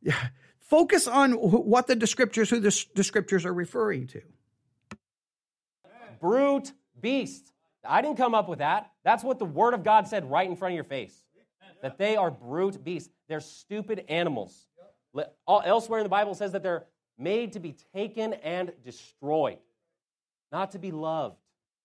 focus 0.59 1.07
on 1.07 1.33
what 1.33 1.87
the 1.87 2.07
scriptures, 2.07 2.49
who 2.49 2.59
the, 2.59 2.85
the 2.95 3.03
scriptures 3.03 3.45
are 3.45 3.53
referring 3.53 4.07
to. 4.07 4.21
Brute 6.19 6.73
beast. 6.99 7.53
I 7.87 8.01
didn't 8.01 8.17
come 8.17 8.35
up 8.35 8.49
with 8.49 8.59
that. 8.59 8.91
That's 9.03 9.23
what 9.23 9.39
the 9.39 9.45
Word 9.45 9.73
of 9.73 9.85
God 9.85 10.07
said 10.07 10.29
right 10.29 10.49
in 10.49 10.57
front 10.57 10.73
of 10.73 10.75
your 10.75 10.83
face. 10.83 11.15
That 11.81 11.97
they 11.97 12.17
are 12.17 12.29
brute 12.29 12.83
beasts. 12.83 13.09
They're 13.29 13.39
stupid 13.39 14.03
animals. 14.09 14.65
Elsewhere 15.47 15.99
in 15.99 16.03
the 16.03 16.09
Bible 16.09 16.35
says 16.35 16.51
that 16.51 16.63
they're 16.63 16.85
made 17.17 17.53
to 17.53 17.59
be 17.59 17.75
taken 17.93 18.33
and 18.33 18.71
destroyed, 18.83 19.57
not 20.51 20.71
to 20.71 20.79
be 20.79 20.91
loved, 20.91 21.37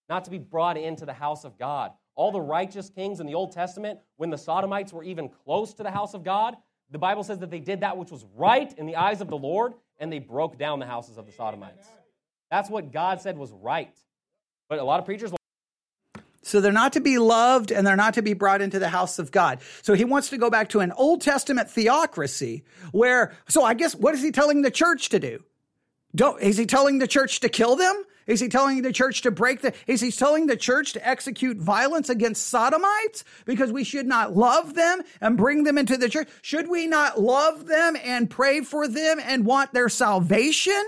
not 0.09 0.25
to 0.25 0.31
be 0.31 0.39
brought 0.39 0.77
into 0.77 1.05
the 1.07 1.13
house 1.13 1.45
of 1.45 1.59
God. 1.59 1.93
All 2.15 2.31
the 2.31 2.41
righteous 2.41 2.91
kings 2.91 3.19
in 3.19 3.27
the 3.27 3.35
Old 3.35 3.53
Testament, 3.53 3.99
when 4.17 4.31
the 4.31 4.39
Sodomites 4.39 4.93
were 4.93 5.03
even 5.03 5.29
close 5.29 5.75
to 5.75 5.83
the 5.83 5.91
house 5.91 6.15
of 6.15 6.23
God, 6.23 6.57
the 6.91 6.99
Bible 6.99 7.25
says 7.25 7.39
that 7.39 7.51
they 7.51 7.59
did 7.59 7.81
that 7.81 7.97
which 7.97 8.13
was 8.13 8.25
right 8.37 8.73
in 8.79 8.87
the 8.87 8.95
eyes 8.95 9.21
of 9.21 9.29
the 9.29 9.37
Lord, 9.37 9.75
and 9.99 10.13
they 10.13 10.21
broke 10.21 10.57
down 10.57 10.79
the 10.79 10.87
houses 10.87 11.19
of 11.19 11.27
the 11.27 11.33
Sodomites. 11.33 11.89
That's 12.51 12.71
what 12.71 12.93
God 12.93 13.21
said 13.21 13.37
was 13.37 13.51
right. 13.51 13.97
But 14.69 14.79
a 14.79 14.85
lot 14.85 15.01
of 15.01 15.07
preachers 15.07 15.33
so 16.45 16.61
they're 16.61 16.73
not 16.73 16.93
to 16.93 17.01
be 17.01 17.19
loved 17.19 17.71
and 17.71 17.87
they're 17.87 17.97
not 17.97 18.15
to 18.15 18.23
be 18.23 18.35
brought 18.35 18.61
into 18.61 18.79
the 18.79 18.89
house 18.89 19.19
of 19.19 19.31
God. 19.31 19.59
So 19.83 19.95
he 19.95 20.05
wants 20.05 20.29
to 20.31 20.39
go 20.39 20.51
back 20.51 20.69
to 20.71 20.81
an 20.81 20.93
Old 20.93 21.21
Testament 21.21 21.71
theocracy 21.71 22.65
where, 22.93 23.33
so 23.49 23.65
I 23.65 23.75
guess, 23.75 23.95
what 23.95 24.15
is 24.15 24.23
he 24.23 24.31
telling 24.31 24.63
the 24.63 24.71
church 24.71 25.09
to 25.11 25.19
do? 25.19 25.43
Don't, 26.15 26.41
is 26.41 26.57
he 26.57 26.67
telling 26.67 26.99
the 26.99 27.09
church 27.09 27.41
to 27.41 27.49
kill 27.49 27.77
them? 27.77 28.05
Is 28.27 28.41
he 28.41 28.49
telling 28.49 28.83
the 28.83 28.93
church 28.93 29.23
to 29.23 29.31
break 29.31 29.61
the, 29.61 29.75
is 29.87 30.01
he 30.01 30.11
telling 30.11 30.47
the 30.47 30.57
church 30.57 30.95
to 30.95 31.07
execute 31.07 31.59
violence 31.59 32.09
against 32.09 32.47
sodomites 32.47 33.25
because 33.45 33.71
we 33.71 33.85
should 33.85 34.07
not 34.07 34.35
love 34.35 34.75
them 34.75 35.03
and 35.21 35.37
bring 35.37 35.65
them 35.65 35.77
into 35.77 35.97
the 35.97 36.09
church? 36.09 36.29
Should 36.41 36.69
we 36.69 36.87
not 36.87 37.21
love 37.21 37.67
them 37.67 37.97
and 38.03 38.31
pray 38.31 38.63
for 38.63 38.89
them 38.89 39.21
and 39.23 39.45
want 39.45 39.75
their 39.75 39.89
salvation? 39.89 40.83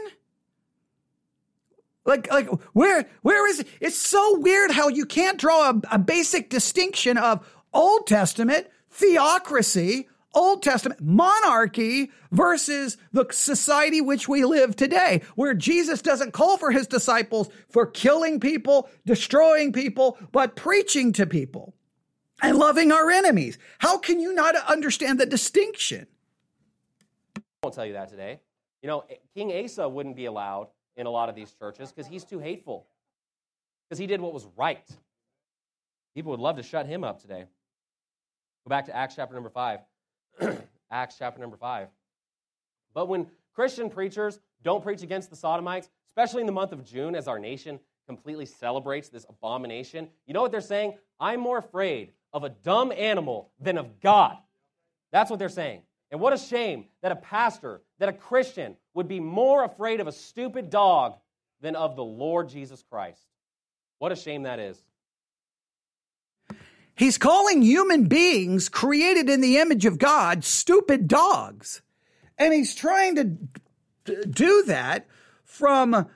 Like, 2.06 2.30
like 2.32 2.48
where, 2.72 3.06
where 3.22 3.48
is 3.48 3.60
it? 3.60 3.68
It's 3.80 3.96
so 3.96 4.38
weird 4.38 4.70
how 4.70 4.88
you 4.88 5.04
can't 5.04 5.38
draw 5.38 5.70
a, 5.70 5.80
a 5.92 5.98
basic 5.98 6.48
distinction 6.48 7.18
of 7.18 7.46
Old 7.74 8.06
Testament 8.06 8.68
theocracy, 8.90 10.08
Old 10.32 10.62
Testament 10.62 11.00
monarchy 11.00 12.10
versus 12.30 12.96
the 13.12 13.26
society 13.30 14.00
which 14.00 14.28
we 14.28 14.44
live 14.44 14.76
today, 14.76 15.22
where 15.34 15.54
Jesus 15.54 16.00
doesn't 16.00 16.32
call 16.32 16.56
for 16.56 16.70
his 16.70 16.86
disciples 16.86 17.48
for 17.70 17.86
killing 17.86 18.38
people, 18.38 18.88
destroying 19.04 19.72
people, 19.72 20.16
but 20.32 20.54
preaching 20.54 21.12
to 21.14 21.26
people 21.26 21.74
and 22.42 22.56
loving 22.56 22.92
our 22.92 23.10
enemies. 23.10 23.58
How 23.78 23.98
can 23.98 24.20
you 24.20 24.32
not 24.32 24.54
understand 24.54 25.18
the 25.18 25.26
distinction? 25.26 26.06
I 27.36 27.40
won't 27.64 27.74
tell 27.74 27.86
you 27.86 27.94
that 27.94 28.10
today. 28.10 28.40
You 28.82 28.88
know, 28.88 29.04
King 29.34 29.64
Asa 29.64 29.88
wouldn't 29.88 30.16
be 30.16 30.26
allowed 30.26 30.68
in 30.96 31.06
a 31.06 31.10
lot 31.10 31.28
of 31.28 31.34
these 31.34 31.52
churches 31.52 31.92
because 31.92 32.08
he's 32.08 32.24
too 32.24 32.38
hateful, 32.38 32.86
because 33.88 33.98
he 33.98 34.06
did 34.06 34.20
what 34.20 34.32
was 34.32 34.46
right. 34.56 34.88
People 36.14 36.30
would 36.30 36.40
love 36.40 36.56
to 36.56 36.62
shut 36.62 36.86
him 36.86 37.04
up 37.04 37.20
today. 37.20 37.44
Go 38.64 38.68
back 38.70 38.86
to 38.86 38.96
Acts 38.96 39.14
chapter 39.14 39.34
number 39.34 39.50
5. 39.50 39.80
Acts 40.90 41.16
chapter 41.18 41.40
number 41.40 41.56
5. 41.56 41.88
But 42.94 43.08
when 43.08 43.26
Christian 43.54 43.90
preachers 43.90 44.40
don't 44.62 44.82
preach 44.82 45.02
against 45.02 45.30
the 45.30 45.36
Sodomites, 45.36 45.90
especially 46.08 46.40
in 46.40 46.46
the 46.46 46.52
month 46.52 46.72
of 46.72 46.84
June 46.84 47.14
as 47.14 47.28
our 47.28 47.38
nation 47.38 47.78
completely 48.06 48.46
celebrates 48.46 49.08
this 49.08 49.26
abomination, 49.28 50.08
you 50.26 50.34
know 50.34 50.40
what 50.40 50.50
they're 50.50 50.60
saying? 50.60 50.94
I'm 51.20 51.40
more 51.40 51.58
afraid 51.58 52.12
of 52.32 52.44
a 52.44 52.48
dumb 52.48 52.92
animal 52.92 53.50
than 53.60 53.78
of 53.78 54.00
God. 54.00 54.36
That's 55.12 55.30
what 55.30 55.38
they're 55.38 55.48
saying. 55.48 55.82
And 56.10 56.20
what 56.20 56.32
a 56.32 56.38
shame 56.38 56.86
that 57.02 57.12
a 57.12 57.16
pastor, 57.16 57.82
that 57.98 58.08
a 58.08 58.12
Christian 58.12 58.76
would 58.94 59.08
be 59.08 59.20
more 59.20 59.64
afraid 59.64 60.00
of 60.00 60.06
a 60.06 60.12
stupid 60.12 60.70
dog 60.70 61.16
than 61.60 61.74
of 61.74 61.96
the 61.96 62.04
Lord 62.04 62.48
Jesus 62.48 62.82
Christ. 62.88 63.22
What 63.98 64.12
a 64.12 64.16
shame 64.16 64.44
that 64.44 64.58
is. 64.58 64.80
He's 66.94 67.18
calling 67.18 67.60
human 67.60 68.04
beings 68.04 68.68
created 68.68 69.28
in 69.28 69.40
the 69.40 69.58
image 69.58 69.84
of 69.84 69.98
God 69.98 70.44
stupid 70.44 71.08
dogs. 71.08 71.82
And 72.38 72.54
he's 72.54 72.74
trying 72.74 73.16
to 73.16 74.24
do 74.26 74.64
that 74.66 75.06
from 75.44 76.06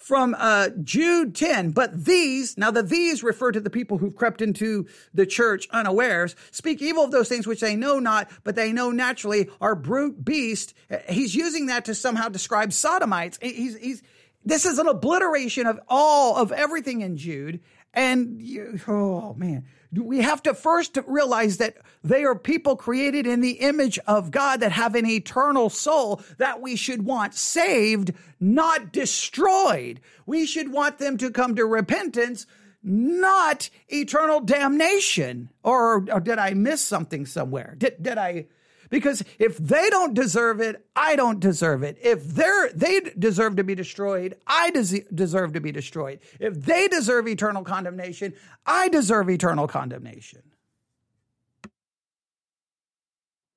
from 0.00 0.34
uh, 0.38 0.70
Jude 0.82 1.34
10. 1.34 1.70
But 1.70 2.04
these, 2.04 2.56
now 2.56 2.70
the 2.70 2.82
these 2.82 3.22
refer 3.22 3.52
to 3.52 3.60
the 3.60 3.70
people 3.70 3.98
who've 3.98 4.16
crept 4.16 4.40
into 4.40 4.86
the 5.14 5.26
church 5.26 5.68
unawares, 5.70 6.34
speak 6.50 6.80
evil 6.80 7.04
of 7.04 7.12
those 7.12 7.28
things 7.28 7.46
which 7.46 7.60
they 7.60 7.76
know 7.76 7.98
not, 7.98 8.30
but 8.42 8.56
they 8.56 8.72
know 8.72 8.90
naturally 8.90 9.50
are 9.60 9.76
brute 9.76 10.24
beast. 10.24 10.74
He's 11.08 11.34
using 11.34 11.66
that 11.66 11.84
to 11.84 11.94
somehow 11.94 12.28
describe 12.28 12.72
sodomites. 12.72 13.38
He's, 13.42 13.76
he's, 13.76 14.02
this 14.42 14.64
is 14.64 14.78
an 14.78 14.88
obliteration 14.88 15.66
of 15.66 15.78
all 15.86 16.36
of 16.36 16.50
everything 16.50 17.02
in 17.02 17.18
Jude. 17.18 17.60
And 17.92 18.40
you, 18.40 18.80
oh 18.88 19.34
man, 19.34 19.66
we 19.92 20.20
have 20.20 20.42
to 20.44 20.54
first 20.54 20.98
realize 21.06 21.56
that 21.56 21.76
they 22.04 22.24
are 22.24 22.34
people 22.34 22.76
created 22.76 23.26
in 23.26 23.40
the 23.40 23.52
image 23.52 23.98
of 24.06 24.30
God 24.30 24.60
that 24.60 24.72
have 24.72 24.94
an 24.94 25.06
eternal 25.06 25.68
soul 25.68 26.22
that 26.38 26.60
we 26.60 26.76
should 26.76 27.04
want 27.04 27.34
saved, 27.34 28.12
not 28.38 28.92
destroyed. 28.92 30.00
We 30.26 30.46
should 30.46 30.72
want 30.72 30.98
them 30.98 31.16
to 31.18 31.30
come 31.30 31.56
to 31.56 31.66
repentance, 31.66 32.46
not 32.82 33.68
eternal 33.88 34.40
damnation. 34.40 35.50
Or, 35.62 36.06
or 36.10 36.20
did 36.20 36.38
I 36.38 36.54
miss 36.54 36.84
something 36.84 37.26
somewhere? 37.26 37.74
Did, 37.76 38.02
did 38.02 38.16
I? 38.16 38.46
Because 38.90 39.22
if 39.38 39.56
they 39.56 39.88
don't 39.88 40.14
deserve 40.14 40.60
it, 40.60 40.84
I 40.96 41.14
don't 41.14 41.38
deserve 41.38 41.84
it. 41.84 41.96
If 42.02 42.24
they're, 42.24 42.70
they 42.72 43.00
deserve 43.18 43.56
to 43.56 43.64
be 43.64 43.76
destroyed, 43.76 44.36
I 44.46 44.70
des- 44.70 45.04
deserve 45.14 45.52
to 45.52 45.60
be 45.60 45.70
destroyed. 45.70 46.18
If 46.40 46.56
they 46.64 46.88
deserve 46.88 47.28
eternal 47.28 47.62
condemnation, 47.62 48.34
I 48.66 48.88
deserve 48.88 49.30
eternal 49.30 49.68
condemnation. 49.68 50.42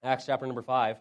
Acts 0.03 0.27
chapter 0.27 0.45
number 0.45 0.61
5. 0.61 0.97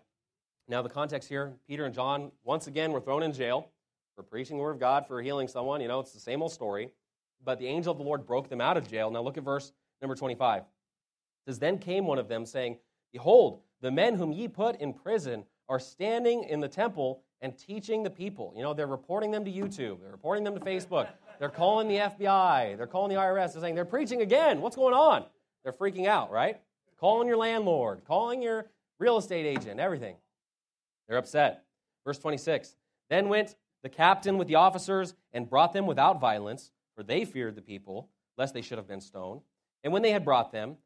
Now, 0.68 0.80
the 0.80 0.88
context 0.88 1.28
here 1.28 1.52
Peter 1.68 1.84
and 1.84 1.94
John, 1.94 2.32
once 2.44 2.68
again, 2.68 2.92
were 2.92 3.00
thrown 3.00 3.22
in 3.22 3.32
jail 3.32 3.68
for 4.16 4.22
preaching 4.22 4.56
the 4.56 4.62
word 4.62 4.72
of 4.72 4.80
God, 4.80 5.06
for 5.06 5.20
healing 5.20 5.48
someone. 5.48 5.80
You 5.82 5.88
know, 5.88 6.00
it's 6.00 6.12
the 6.12 6.20
same 6.20 6.40
old 6.40 6.52
story. 6.52 6.90
But 7.44 7.58
the 7.58 7.66
angel 7.66 7.92
of 7.92 7.98
the 7.98 8.04
Lord 8.04 8.24
broke 8.24 8.48
them 8.48 8.60
out 8.60 8.76
of 8.76 8.88
jail. 8.88 9.10
Now, 9.10 9.20
look 9.20 9.36
at 9.36 9.44
verse 9.44 9.72
number 10.00 10.14
25. 10.14 10.62
It 10.62 10.66
says, 11.46 11.58
Then 11.58 11.78
came 11.78 12.06
one 12.06 12.18
of 12.18 12.28
them, 12.28 12.46
saying, 12.46 12.78
Behold, 13.12 13.60
the 13.82 13.90
men 13.90 14.14
whom 14.14 14.32
ye 14.32 14.48
put 14.48 14.80
in 14.80 14.94
prison 14.94 15.44
are 15.68 15.78
standing 15.78 16.44
in 16.44 16.60
the 16.60 16.68
temple 16.68 17.22
and 17.42 17.58
teaching 17.58 18.02
the 18.02 18.10
people. 18.10 18.52
You 18.56 18.62
know, 18.62 18.72
they're 18.72 18.86
reporting 18.86 19.30
them 19.30 19.44
to 19.44 19.50
YouTube, 19.50 20.00
they're 20.00 20.12
reporting 20.12 20.44
them 20.44 20.54
to 20.54 20.60
Facebook, 20.60 21.08
they're 21.38 21.48
calling 21.48 21.88
the 21.88 21.96
FBI, 21.96 22.76
they're 22.76 22.86
calling 22.86 23.14
the 23.14 23.20
IRS, 23.20 23.52
they're 23.52 23.62
saying 23.62 23.74
they're 23.74 23.84
preaching 23.84 24.22
again. 24.22 24.60
What's 24.60 24.76
going 24.76 24.94
on? 24.94 25.24
They're 25.64 25.72
freaking 25.72 26.06
out, 26.06 26.30
right? 26.30 26.60
Calling 26.98 27.26
your 27.28 27.36
landlord, 27.36 28.02
calling 28.06 28.40
your 28.40 28.66
real 28.98 29.18
estate 29.18 29.44
agent, 29.44 29.80
everything. 29.80 30.16
They're 31.08 31.18
upset. 31.18 31.64
Verse 32.04 32.18
26 32.18 32.76
Then 33.10 33.28
went 33.28 33.56
the 33.82 33.88
captain 33.88 34.38
with 34.38 34.46
the 34.46 34.54
officers 34.54 35.14
and 35.32 35.50
brought 35.50 35.72
them 35.72 35.86
without 35.86 36.20
violence, 36.20 36.70
for 36.94 37.02
they 37.02 37.24
feared 37.24 37.56
the 37.56 37.62
people, 37.62 38.08
lest 38.38 38.54
they 38.54 38.62
should 38.62 38.78
have 38.78 38.86
been 38.86 39.00
stoned. 39.00 39.40
And 39.82 39.92
when 39.92 40.02
they 40.02 40.12
had 40.12 40.24
brought 40.24 40.52
them, 40.52 40.76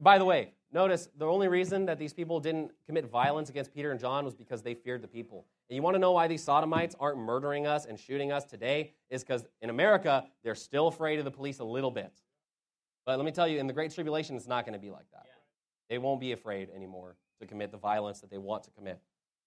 by 0.00 0.16
the 0.18 0.24
way, 0.24 0.52
Notice 0.72 1.08
the 1.16 1.26
only 1.26 1.48
reason 1.48 1.86
that 1.86 1.98
these 1.98 2.12
people 2.12 2.40
didn't 2.40 2.72
commit 2.86 3.06
violence 3.10 3.48
against 3.48 3.72
Peter 3.72 3.92
and 3.92 4.00
John 4.00 4.24
was 4.24 4.34
because 4.34 4.62
they 4.62 4.74
feared 4.74 5.02
the 5.02 5.08
people. 5.08 5.46
And 5.68 5.76
you 5.76 5.82
want 5.82 5.94
to 5.94 5.98
know 5.98 6.12
why 6.12 6.26
these 6.26 6.42
sodomites 6.42 6.96
aren't 6.98 7.18
murdering 7.18 7.66
us 7.66 7.86
and 7.86 7.98
shooting 7.98 8.32
us 8.32 8.44
today? 8.44 8.92
Is 9.08 9.22
because 9.22 9.44
in 9.62 9.70
America, 9.70 10.24
they're 10.42 10.54
still 10.54 10.88
afraid 10.88 11.18
of 11.18 11.24
the 11.24 11.30
police 11.30 11.60
a 11.60 11.64
little 11.64 11.90
bit. 11.90 12.12
But 13.04 13.16
let 13.16 13.24
me 13.24 13.30
tell 13.30 13.46
you, 13.46 13.58
in 13.58 13.68
the 13.68 13.72
Great 13.72 13.94
Tribulation, 13.94 14.36
it's 14.36 14.48
not 14.48 14.64
going 14.66 14.72
to 14.72 14.80
be 14.80 14.90
like 14.90 15.08
that. 15.12 15.22
Yeah. 15.24 15.32
They 15.88 15.98
won't 15.98 16.20
be 16.20 16.32
afraid 16.32 16.68
anymore 16.74 17.16
to 17.40 17.46
commit 17.46 17.70
the 17.70 17.78
violence 17.78 18.20
that 18.20 18.30
they 18.30 18.38
want 18.38 18.64
to 18.64 18.70
commit. 18.72 19.00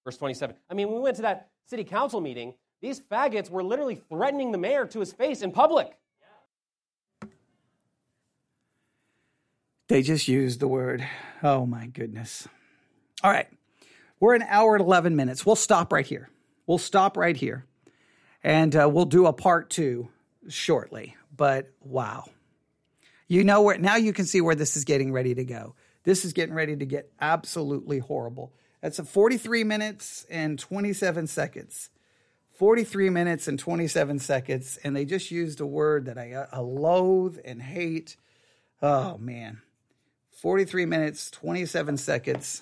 Verse 0.06 0.18
27. 0.18 0.56
I 0.70 0.74
mean, 0.74 0.88
when 0.88 0.96
we 0.96 1.02
went 1.02 1.18
to 1.18 1.22
that 1.24 1.50
city 1.66 1.84
council 1.84 2.22
meeting, 2.22 2.54
these 2.82 3.02
faggots 3.02 3.50
were 3.50 3.64
literally 3.64 3.96
threatening 3.96 4.54
the 4.54 4.58
mayor 4.58 4.86
to 4.86 5.00
his 5.02 5.12
face 5.12 5.42
in 5.42 5.52
public. 5.52 5.98
They 9.90 10.04
just 10.04 10.28
used 10.28 10.60
the 10.60 10.68
word. 10.68 11.06
Oh 11.42 11.66
my 11.66 11.88
goodness. 11.88 12.48
All 13.24 13.32
right. 13.32 13.48
We're 14.20 14.36
an 14.36 14.44
hour 14.44 14.76
and 14.76 14.86
11 14.86 15.16
minutes. 15.16 15.48
We'll 15.48 15.56
stop 15.56 15.92
right 15.92 16.06
here. 16.06 16.30
We'll 16.68 16.78
stop 16.78 17.18
right 17.18 17.36
here. 17.36 17.66
And 18.44 18.76
uh, 18.76 18.88
we'll 18.88 19.06
do 19.06 19.26
a 19.26 19.34
part 19.34 19.72
two 19.72 20.10
shortly. 20.48 21.16
But 21.36 21.72
wow. 21.82 22.26
You 23.28 23.44
know 23.44 23.64
where 23.64 23.80
now 23.80 23.96
you 23.96 24.14
can 24.14 24.26
see 24.26 24.42
where 24.42 24.54
this 24.54 24.78
is 24.78 24.86
getting 24.86 25.12
ready 25.12 25.34
to 25.34 25.44
go. 25.44 25.74
This 26.04 26.24
is 26.24 26.34
getting 26.34 26.54
ready 26.54 26.76
to 26.76 26.86
get 26.86 27.12
absolutely 27.20 27.98
horrible. 27.98 28.54
That's 28.82 29.00
a 29.00 29.04
43 29.04 29.64
minutes 29.64 30.24
and 30.30 30.60
27 30.60 31.26
seconds. 31.26 31.90
43 32.54 33.10
minutes 33.10 33.48
and 33.48 33.58
27 33.58 34.20
seconds. 34.20 34.78
And 34.84 34.96
they 34.96 35.06
just 35.06 35.32
used 35.32 35.60
a 35.62 35.66
word 35.66 36.06
that 36.06 36.20
I, 36.20 36.46
I 36.52 36.60
loathe 36.60 37.40
and 37.44 37.60
hate. 37.60 38.18
Oh, 38.84 39.18
man. 39.18 39.62
43 40.40 40.86
minutes, 40.86 41.30
27 41.32 41.98
seconds. 41.98 42.62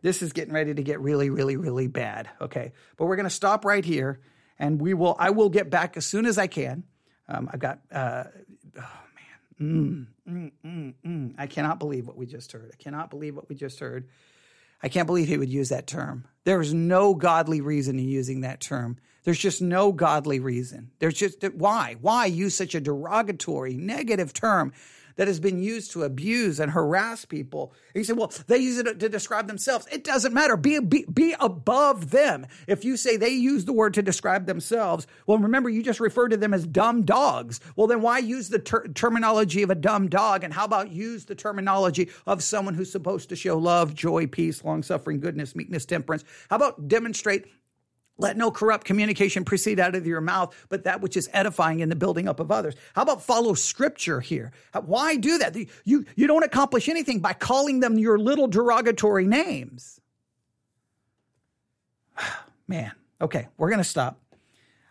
This 0.00 0.22
is 0.22 0.32
getting 0.32 0.54
ready 0.54 0.72
to 0.72 0.82
get 0.82 1.00
really, 1.00 1.28
really, 1.28 1.56
really 1.56 1.86
bad. 1.86 2.30
Okay. 2.40 2.72
But 2.96 3.06
we're 3.06 3.16
going 3.16 3.24
to 3.24 3.30
stop 3.30 3.64
right 3.64 3.84
here 3.84 4.20
and 4.58 4.80
we 4.80 4.94
will, 4.94 5.14
I 5.18 5.30
will 5.30 5.50
get 5.50 5.68
back 5.70 5.96
as 5.96 6.06
soon 6.06 6.24
as 6.24 6.38
I 6.38 6.46
can. 6.46 6.84
Um, 7.28 7.50
I've 7.52 7.60
got, 7.60 7.80
uh, 7.92 8.24
oh 8.78 9.00
man, 9.60 10.08
mm, 10.26 10.32
mm, 10.32 10.52
mm, 10.64 10.94
mm. 11.04 11.34
I 11.36 11.46
cannot 11.46 11.78
believe 11.78 12.06
what 12.06 12.16
we 12.16 12.24
just 12.24 12.52
heard. 12.52 12.70
I 12.72 12.82
cannot 12.82 13.10
believe 13.10 13.36
what 13.36 13.48
we 13.50 13.54
just 13.54 13.80
heard. 13.80 14.08
I 14.82 14.88
can't 14.88 15.06
believe 15.06 15.28
he 15.28 15.36
would 15.36 15.50
use 15.50 15.68
that 15.68 15.86
term. 15.86 16.26
There 16.44 16.60
is 16.60 16.72
no 16.72 17.14
godly 17.14 17.60
reason 17.60 17.98
in 17.98 18.08
using 18.08 18.42
that 18.42 18.60
term. 18.60 18.96
There's 19.24 19.38
just 19.38 19.60
no 19.60 19.92
godly 19.92 20.40
reason. 20.40 20.92
There's 21.00 21.14
just 21.14 21.42
why? 21.52 21.96
Why 22.00 22.26
use 22.26 22.54
such 22.54 22.74
a 22.74 22.80
derogatory, 22.80 23.76
negative 23.76 24.32
term 24.32 24.72
that 25.18 25.26
has 25.26 25.40
been 25.40 25.60
used 25.60 25.90
to 25.90 26.04
abuse 26.04 26.60
and 26.60 26.70
harass 26.70 27.24
people. 27.24 27.74
And 27.92 28.00
you 28.00 28.04
say, 28.04 28.12
well, 28.12 28.32
they 28.46 28.58
use 28.58 28.78
it 28.78 29.00
to 29.00 29.08
describe 29.08 29.48
themselves. 29.48 29.86
It 29.92 30.04
doesn't 30.04 30.32
matter. 30.32 30.56
Be, 30.56 30.78
be, 30.78 31.04
be 31.12 31.34
above 31.40 32.10
them. 32.10 32.46
If 32.68 32.84
you 32.84 32.96
say 32.96 33.16
they 33.16 33.30
use 33.30 33.64
the 33.64 33.72
word 33.72 33.94
to 33.94 34.02
describe 34.02 34.46
themselves, 34.46 35.08
well, 35.26 35.38
remember, 35.38 35.68
you 35.68 35.82
just 35.82 35.98
referred 35.98 36.28
to 36.28 36.36
them 36.36 36.54
as 36.54 36.66
dumb 36.66 37.02
dogs. 37.02 37.60
Well, 37.74 37.88
then 37.88 38.00
why 38.00 38.18
use 38.18 38.48
the 38.48 38.60
ter- 38.60 38.86
terminology 38.88 39.62
of 39.62 39.70
a 39.70 39.74
dumb 39.74 40.08
dog? 40.08 40.44
And 40.44 40.54
how 40.54 40.64
about 40.64 40.92
use 40.92 41.24
the 41.24 41.34
terminology 41.34 42.10
of 42.24 42.42
someone 42.42 42.74
who's 42.74 42.92
supposed 42.92 43.28
to 43.30 43.36
show 43.36 43.58
love, 43.58 43.94
joy, 43.94 44.28
peace, 44.28 44.64
long 44.64 44.84
suffering, 44.84 45.18
goodness, 45.18 45.56
meekness, 45.56 45.84
temperance? 45.84 46.24
How 46.48 46.56
about 46.56 46.86
demonstrate 46.86 47.46
let 48.18 48.36
no 48.36 48.50
corrupt 48.50 48.84
communication 48.84 49.44
proceed 49.44 49.78
out 49.78 49.94
of 49.94 50.06
your 50.06 50.20
mouth, 50.20 50.54
but 50.68 50.84
that 50.84 51.00
which 51.00 51.16
is 51.16 51.30
edifying 51.32 51.80
in 51.80 51.88
the 51.88 51.96
building 51.96 52.28
up 52.28 52.40
of 52.40 52.50
others. 52.50 52.74
How 52.94 53.02
about 53.02 53.22
follow 53.22 53.54
scripture 53.54 54.20
here? 54.20 54.52
Why 54.84 55.16
do 55.16 55.38
that? 55.38 55.56
You, 55.84 56.04
you 56.16 56.26
don't 56.26 56.42
accomplish 56.42 56.88
anything 56.88 57.20
by 57.20 57.32
calling 57.32 57.80
them 57.80 57.96
your 57.96 58.18
little 58.18 58.48
derogatory 58.48 59.26
names. 59.26 60.00
Man, 62.68 62.92
okay, 63.20 63.48
we're 63.56 63.70
going 63.70 63.78
to 63.78 63.84
stop. 63.84 64.20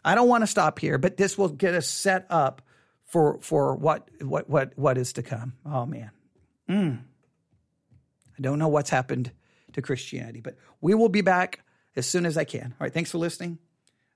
I 0.03 0.15
don't 0.15 0.29
want 0.29 0.41
to 0.43 0.47
stop 0.47 0.79
here, 0.79 0.97
but 0.97 1.17
this 1.17 1.37
will 1.37 1.49
get 1.49 1.75
us 1.75 1.87
set 1.87 2.25
up 2.29 2.61
for, 3.05 3.39
for 3.41 3.75
what, 3.75 4.09
what, 4.21 4.49
what, 4.49 4.71
what 4.77 4.97
is 4.97 5.13
to 5.13 5.23
come. 5.23 5.53
Oh, 5.65 5.85
man. 5.85 6.11
Mm. 6.69 6.99
I 8.37 8.41
don't 8.41 8.57
know 8.57 8.69
what's 8.69 8.89
happened 8.89 9.31
to 9.73 9.81
Christianity, 9.81 10.39
but 10.39 10.55
we 10.79 10.93
will 10.93 11.09
be 11.09 11.21
back 11.21 11.59
as 11.97 12.07
soon 12.07 12.25
as 12.25 12.37
I 12.37 12.43
can. 12.43 12.73
All 12.79 12.85
right, 12.85 12.93
thanks 12.93 13.11
for 13.11 13.17
listening. 13.17 13.57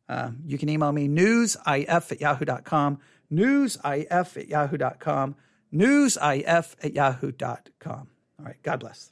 Uh, 0.07 0.31
you 0.45 0.57
can 0.57 0.69
email 0.69 0.91
me 0.91 1.07
newsif 1.07 2.11
at 2.11 2.21
yahoo.com, 2.21 2.99
newsif 3.31 4.37
at 4.37 4.47
yahoo.com, 4.47 5.35
newsif 5.73 6.75
at 6.83 6.93
yahoo.com. 6.93 8.07
All 8.39 8.45
right, 8.45 8.61
God 8.63 8.79
bless. 8.79 9.11